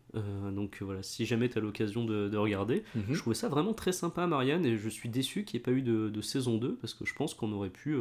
donc 0.53 0.77
voilà, 0.81 1.03
si 1.03 1.25
jamais 1.25 1.49
tu 1.49 1.57
as 1.57 1.61
l'occasion 1.61 2.03
de, 2.05 2.35
regarder, 2.37 2.83
Mhm. 2.95 3.13
je 3.13 3.19
trouvais 3.19 3.35
ça 3.35 3.47
vraiment 3.49 3.73
très 3.73 3.91
sympa, 3.91 4.25
Marianne, 4.25 4.65
et 4.65 4.77
je 4.77 4.89
suis 4.89 5.09
déçu 5.09 5.43
qu'il 5.43 5.57
n'y 5.59 5.61
ait 5.61 5.63
pas 5.63 5.71
eu 5.71 5.81
de, 5.81 6.09
de 6.09 6.21
saison 6.21 6.57
2 6.57 6.75
parce 6.81 6.93
que 6.93 7.05
je 7.05 7.13
pense 7.13 7.33
qu'on 7.33 7.51
aurait 7.51 7.69
pu. 7.69 7.95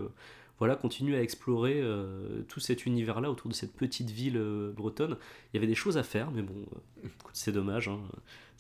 Voilà, 0.61 0.77
continuer 0.77 1.17
à 1.17 1.23
explorer 1.23 1.81
euh, 1.81 2.43
tout 2.47 2.61
cet 2.61 2.85
univers-là 2.85 3.31
autour 3.31 3.49
de 3.49 3.55
cette 3.55 3.73
petite 3.73 4.11
ville 4.11 4.37
euh, 4.37 4.71
bretonne. 4.73 5.17
Il 5.53 5.57
y 5.57 5.59
avait 5.59 5.67
des 5.67 5.75
choses 5.75 5.97
à 5.97 6.03
faire, 6.03 6.31
mais 6.31 6.43
bon, 6.43 6.67
euh, 7.03 7.09
c'est 7.33 7.51
dommage, 7.51 7.89
hein, 7.89 7.99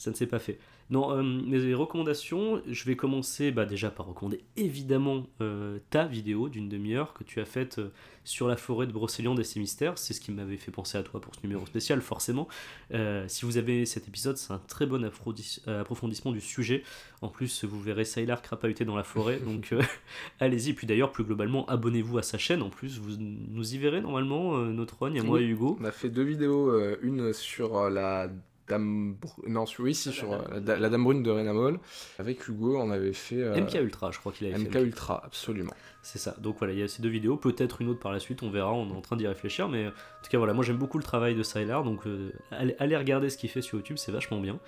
ça 0.00 0.10
ne 0.10 0.16
s'est 0.16 0.26
pas 0.26 0.38
fait. 0.38 0.58
Non, 0.88 1.12
euh, 1.12 1.22
mes 1.22 1.74
recommandations, 1.74 2.62
je 2.66 2.84
vais 2.86 2.96
commencer 2.96 3.52
bah, 3.52 3.66
déjà 3.66 3.90
par 3.90 4.06
recommander 4.06 4.40
évidemment 4.56 5.26
euh, 5.42 5.78
ta 5.90 6.06
vidéo 6.06 6.48
d'une 6.48 6.70
demi-heure 6.70 7.12
que 7.12 7.22
tu 7.22 7.38
as 7.38 7.44
faite 7.44 7.78
euh, 7.78 7.90
sur 8.24 8.48
la 8.48 8.56
forêt 8.56 8.86
de 8.86 8.92
Brocéliande 8.92 9.38
et 9.38 9.44
ses 9.44 9.60
mystères. 9.60 9.98
C'est 9.98 10.14
ce 10.14 10.20
qui 10.22 10.32
m'avait 10.32 10.56
fait 10.56 10.70
penser 10.70 10.96
à 10.96 11.02
toi 11.02 11.20
pour 11.20 11.34
ce 11.34 11.40
numéro 11.42 11.66
spécial, 11.66 12.00
forcément. 12.00 12.48
Euh, 12.94 13.26
si 13.28 13.44
vous 13.44 13.58
avez 13.58 13.84
cet 13.84 14.08
épisode, 14.08 14.38
c'est 14.38 14.54
un 14.54 14.58
très 14.58 14.86
bon 14.86 15.04
approfondis- 15.04 15.68
approfondissement 15.68 16.32
du 16.32 16.40
sujet. 16.40 16.82
En 17.20 17.28
plus, 17.28 17.64
vous 17.64 17.80
verrez 17.80 18.06
Sailor 18.06 18.40
crapahuter 18.40 18.86
dans 18.86 18.96
la 18.96 19.04
forêt, 19.04 19.38
donc 19.44 19.72
euh, 19.72 19.82
allez-y. 20.40 20.72
Puis 20.72 20.86
d'ailleurs, 20.86 21.12
plus 21.12 21.24
globalement, 21.24 21.66
abonnez-vous 21.66 22.16
à 22.16 22.22
sa 22.22 22.38
chaîne. 22.38 22.62
En 22.62 22.70
plus, 22.70 22.98
vous 22.98 23.16
nous 23.18 23.74
y 23.74 23.76
verrez 23.76 24.00
normalement, 24.00 24.56
euh, 24.56 24.72
notre 24.72 24.98
Rogne, 24.98 25.16
et 25.16 25.20
moi 25.20 25.42
et 25.42 25.44
Hugo. 25.44 25.76
On 25.78 25.84
a 25.84 25.92
fait 25.92 26.08
deux 26.08 26.24
vidéos, 26.24 26.70
euh, 26.70 26.96
une 27.02 27.34
sur 27.34 27.76
euh, 27.76 27.90
la 27.90 28.30
Dame... 28.70 29.16
Non, 29.46 29.66
sur... 29.66 29.84
oui, 29.84 29.94
si, 29.94 30.12
sur 30.12 30.32
euh, 30.32 30.38
la, 30.50 30.60
Da- 30.60 30.78
la 30.78 30.88
Dame 30.88 31.04
Brune 31.04 31.22
de 31.22 31.30
Renamol. 31.30 31.78
Avec 32.18 32.48
Hugo, 32.48 32.78
on 32.78 32.90
avait 32.90 33.12
fait... 33.12 33.42
euh, 33.42 33.60
MK 33.60 33.74
Ultra, 33.74 34.10
je 34.10 34.18
crois 34.18 34.32
qu'il 34.32 34.46
avait 34.46 34.58
MK 34.62 34.72
fait. 34.72 34.82
Ultra, 34.82 35.22
absolument. 35.24 35.72
C'est 36.02 36.18
ça. 36.18 36.34
Donc 36.40 36.56
voilà, 36.58 36.72
il 36.72 36.78
y 36.78 36.82
a 36.82 36.88
ces 36.88 37.02
deux 37.02 37.08
vidéos, 37.10 37.36
peut-être 37.36 37.82
une 37.82 37.88
autre 37.88 38.00
par 38.00 38.12
la 38.12 38.20
suite, 38.20 38.42
on 38.42 38.50
verra, 38.50 38.72
on 38.72 38.88
est 38.88 38.96
en 38.96 39.02
train 39.02 39.16
d'y 39.16 39.26
réfléchir, 39.26 39.68
mais 39.68 39.88
en 39.88 39.90
tout 39.90 40.30
cas 40.30 40.38
voilà, 40.38 40.54
moi 40.54 40.64
j'aime 40.64 40.78
beaucoup 40.78 40.96
le 40.96 41.04
travail 41.04 41.34
de 41.34 41.42
Sylar, 41.42 41.84
donc 41.84 42.06
euh, 42.06 42.32
allez, 42.50 42.74
allez 42.78 42.96
regarder 42.96 43.28
ce 43.28 43.36
qu'il 43.36 43.50
fait 43.50 43.60
sur 43.60 43.76
YouTube, 43.76 43.98
c'est 43.98 44.12
vachement 44.12 44.40
bien. 44.40 44.58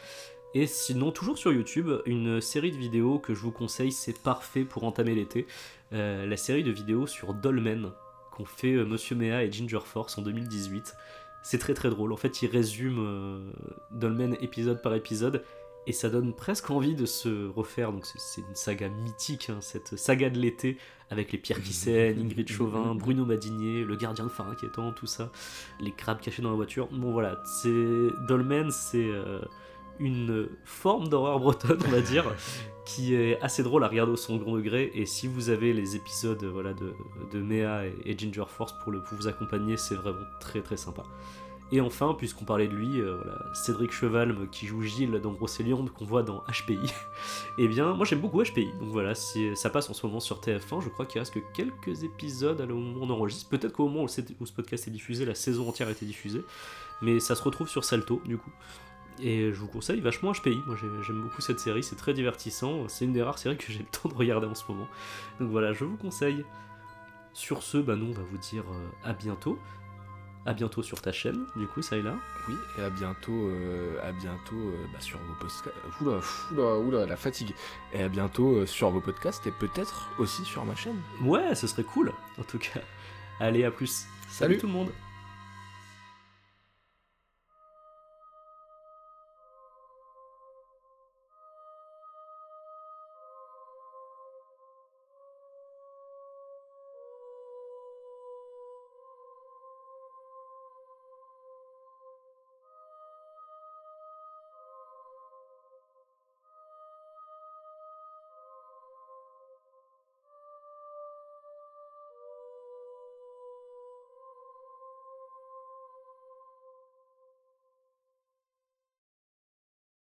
Et 0.55 0.67
sinon, 0.67 1.11
toujours 1.13 1.39
sur 1.39 1.51
YouTube, 1.51 1.89
une 2.05 2.43
série 2.43 2.73
de 2.73 2.77
vidéos 2.77 3.19
que 3.19 3.33
je 3.35 3.41
vous 3.41 3.53
conseille, 3.53 3.93
c'est 3.93 4.19
parfait 4.23 4.65
pour 4.65 4.85
entamer 4.85 5.15
l'été. 5.15 5.47
Euh, 5.95 6.27
la 6.27 6.37
série 6.37 6.63
de 6.63 6.71
vidéos 6.71 7.07
sur 7.07 7.33
Dolmen 7.33 7.91
qu'ont 8.31 8.45
fait 8.45 8.73
Monsieur 8.85 9.17
Mea 9.17 9.45
et 9.45 9.51
Ginger 9.51 9.81
Force 9.85 10.19
en 10.19 10.23
2018. 10.23 10.95
C'est 11.43 11.59
très 11.59 11.75
très 11.75 11.91
drôle. 11.91 12.13
En 12.13 12.17
fait, 12.17 12.43
ils 12.43 12.49
résument 12.51 13.03
euh, 13.05 13.53
Dolmen 13.91 14.37
épisode 14.41 14.81
par 14.83 14.95
épisode 14.95 15.43
et 15.89 15.93
ça 15.93 16.09
donne 16.09 16.33
presque 16.33 16.71
envie 16.71 16.95
de 16.95 17.07
se 17.07 17.49
refaire. 17.49 17.93
Donc 17.93 18.07
c'est- 18.07 18.41
une 18.41 18.55
saga 18.55 18.89
mythique, 18.89 19.51
hein, 19.51 19.59
cette 19.61 19.97
saga 19.99 20.31
de 20.31 20.39
l'été 20.39 20.79
avec 21.11 21.33
les 21.33 21.39
pierres 21.39 21.61
qui 21.63 21.73
saignent, 21.73 22.21
Ingrid 22.25 22.49
Chauvin, 22.51 22.95
Bruno 22.95 23.25
Madinier, 23.27 23.85
le 23.85 23.97
gardien 23.97 24.25
de 24.25 24.31
phare 24.31 24.49
inquiétant, 24.49 24.93
tout 24.93 25.07
ça, 25.09 25.31
les 25.81 25.91
crabes 25.93 26.21
cachés 26.21 26.41
dans 26.43 26.51
la 26.51 26.57
voiture. 26.57 26.89
Bon 26.93 27.11
voilà, 27.11 27.43
c'est 27.45 28.09
Dolmen, 28.29 28.71
c'est 28.71 29.05
euh, 29.05 29.41
une 30.03 30.49
forme 30.65 31.09
d'horreur 31.09 31.39
bretonne, 31.39 31.79
on 31.87 31.91
va 31.91 32.01
dire, 32.01 32.25
qui 32.85 33.15
est 33.15 33.41
assez 33.41 33.63
drôle 33.63 33.85
à 33.85 33.89
regarder 33.89 34.13
au 34.13 34.17
second 34.17 34.57
degré. 34.57 34.91
Et 34.95 35.07
si 35.07 35.27
vous 35.27 35.49
avez 35.49 35.73
les 35.73 35.97
épisodes 35.97 36.45
voilà, 36.45 36.75
de, 36.75 36.93
de 37.33 37.41
Mea 37.41 37.87
et, 37.87 37.95
et 38.05 38.19
Ginger 38.19 38.45
Force 38.49 38.75
pour, 38.83 38.93
le, 38.93 39.03
pour 39.03 39.17
vous 39.17 39.29
accompagner, 39.29 39.77
c'est 39.77 39.95
vraiment 39.95 40.27
très 40.41 40.61
très 40.61 40.77
sympa. 40.77 41.05
Et 41.75 41.81
enfin, 41.81 42.15
puisqu'on 42.19 42.45
parlait 42.45 42.69
de 42.69 42.75
lui, 42.75 43.01
euh, 43.01 43.17
voilà, 43.17 43.39
Cédric 43.55 43.93
Chevalme 43.93 44.47
qui 44.51 44.67
joue 44.67 44.83
Gilles 44.83 45.19
dans 45.23 45.33
Brocéliande 45.33 45.91
qu'on 45.91 46.05
voit 46.05 46.23
dans 46.23 46.45
HPI. 46.47 46.79
Eh 47.59 47.69
bien, 47.69 47.95
moi 47.95 48.05
j'aime 48.07 48.21
beaucoup 48.21 48.43
HPI. 48.43 48.73
Donc 48.81 48.91
voilà, 48.91 49.15
si 49.15 49.55
ça 49.57 49.71
passe 49.71 49.89
en 49.89 49.95
ce 49.95 50.07
moment 50.07 50.21
sur 50.21 50.41
TF1, 50.41 50.83
je 50.83 50.89
crois 50.89 51.07
qu'il 51.07 51.19
reste 51.19 51.35
que 51.35 51.41
quelques 51.55 52.03
épisodes 52.03 52.61
à 52.61 52.67
le 52.67 52.75
moment 52.75 53.01
où 53.01 53.05
on 53.05 53.11
enregistre. 53.11 53.49
Peut-être 53.49 53.73
qu'au 53.73 53.89
moment 53.89 54.05
où 54.05 54.09
ce 54.09 54.53
podcast 54.53 54.89
est 54.89 54.91
diffusé, 54.91 55.25
la 55.25 55.35
saison 55.35 55.69
entière 55.69 55.89
a 55.89 55.93
été 55.93 56.05
diffusée. 56.05 56.43
Mais 57.01 57.21
ça 57.21 57.35
se 57.35 57.43
retrouve 57.43 57.69
sur 57.69 57.85
Salto, 57.85 58.21
du 58.25 58.39
coup. 58.39 58.53
Et 59.21 59.53
je 59.53 59.59
vous 59.61 59.67
conseille 59.69 60.01
vachement 60.01 60.33
HPI. 60.33 60.63
Moi 60.67 60.77
j'ai- 60.81 61.03
j'aime 61.07 61.21
beaucoup 61.23 61.41
cette 61.41 61.61
série, 61.61 61.83
c'est 61.83 61.97
très 61.97 62.15
divertissant. 62.15 62.89
C'est 62.89 63.05
une 63.05 63.13
des 63.13 63.23
rares 63.23 63.39
séries 63.39 63.57
que 63.57 63.71
j'ai 63.73 63.81
le 63.81 63.85
temps 63.91 64.09
de 64.09 64.15
regarder 64.15 64.47
en 64.47 64.55
ce 64.55 64.65
moment. 64.71 64.89
Donc 65.41 65.51
voilà, 65.51 65.73
je 65.73 65.85
vous 65.85 65.97
conseille. 65.97 66.45
Sur 67.35 67.63
ce, 67.63 67.79
bah 67.79 67.97
nous 67.97 68.07
on 68.07 68.13
va 68.13 68.23
vous 68.23 68.39
dire 68.39 68.65
euh, 68.71 68.89
à 69.09 69.13
bientôt. 69.13 69.59
À 70.45 70.55
bientôt 70.55 70.83
sur 70.83 71.01
ta 71.01 71.13
chaîne, 71.13 71.47
du 71.55 71.69
coup, 71.69 71.83
ça 71.83 71.97
est 71.97 72.03
là. 72.03 72.17
Oui, 72.49 72.55
et 72.77 72.83
à 72.83 72.91
bientôt, 72.91 73.31
euh, 73.47 73.97
à 74.03 74.11
bientôt 74.11 74.57
euh, 74.57 74.85
bah, 74.93 74.99
sur 74.99 75.17
vos 75.21 75.35
podcasts. 75.35 75.73
Oula, 76.01 76.19
oula, 76.51 76.79
oula, 76.79 77.07
la 77.07 77.17
fatigue. 77.17 77.55
Et 77.93 78.03
à 78.03 78.09
bientôt 78.09 78.57
euh, 78.57 78.67
sur 78.67 78.91
vos 78.91 79.01
podcasts 79.01 79.47
et 79.47 79.53
peut-être 79.53 80.09
aussi 80.19 80.45
sur 80.45 80.65
ma 80.65 80.75
chaîne. 80.75 81.01
Ouais, 81.23 81.55
ce 81.55 81.69
serait 81.69 81.85
cool, 81.85 82.13
en 82.41 82.43
tout 82.43 82.59
cas. 82.59 82.81
Allez, 83.39 83.63
à 83.65 83.71
plus. 83.71 84.07
Salut. 84.29 84.59
tout 84.59 84.67
le 84.67 84.73
monde. 84.73 84.91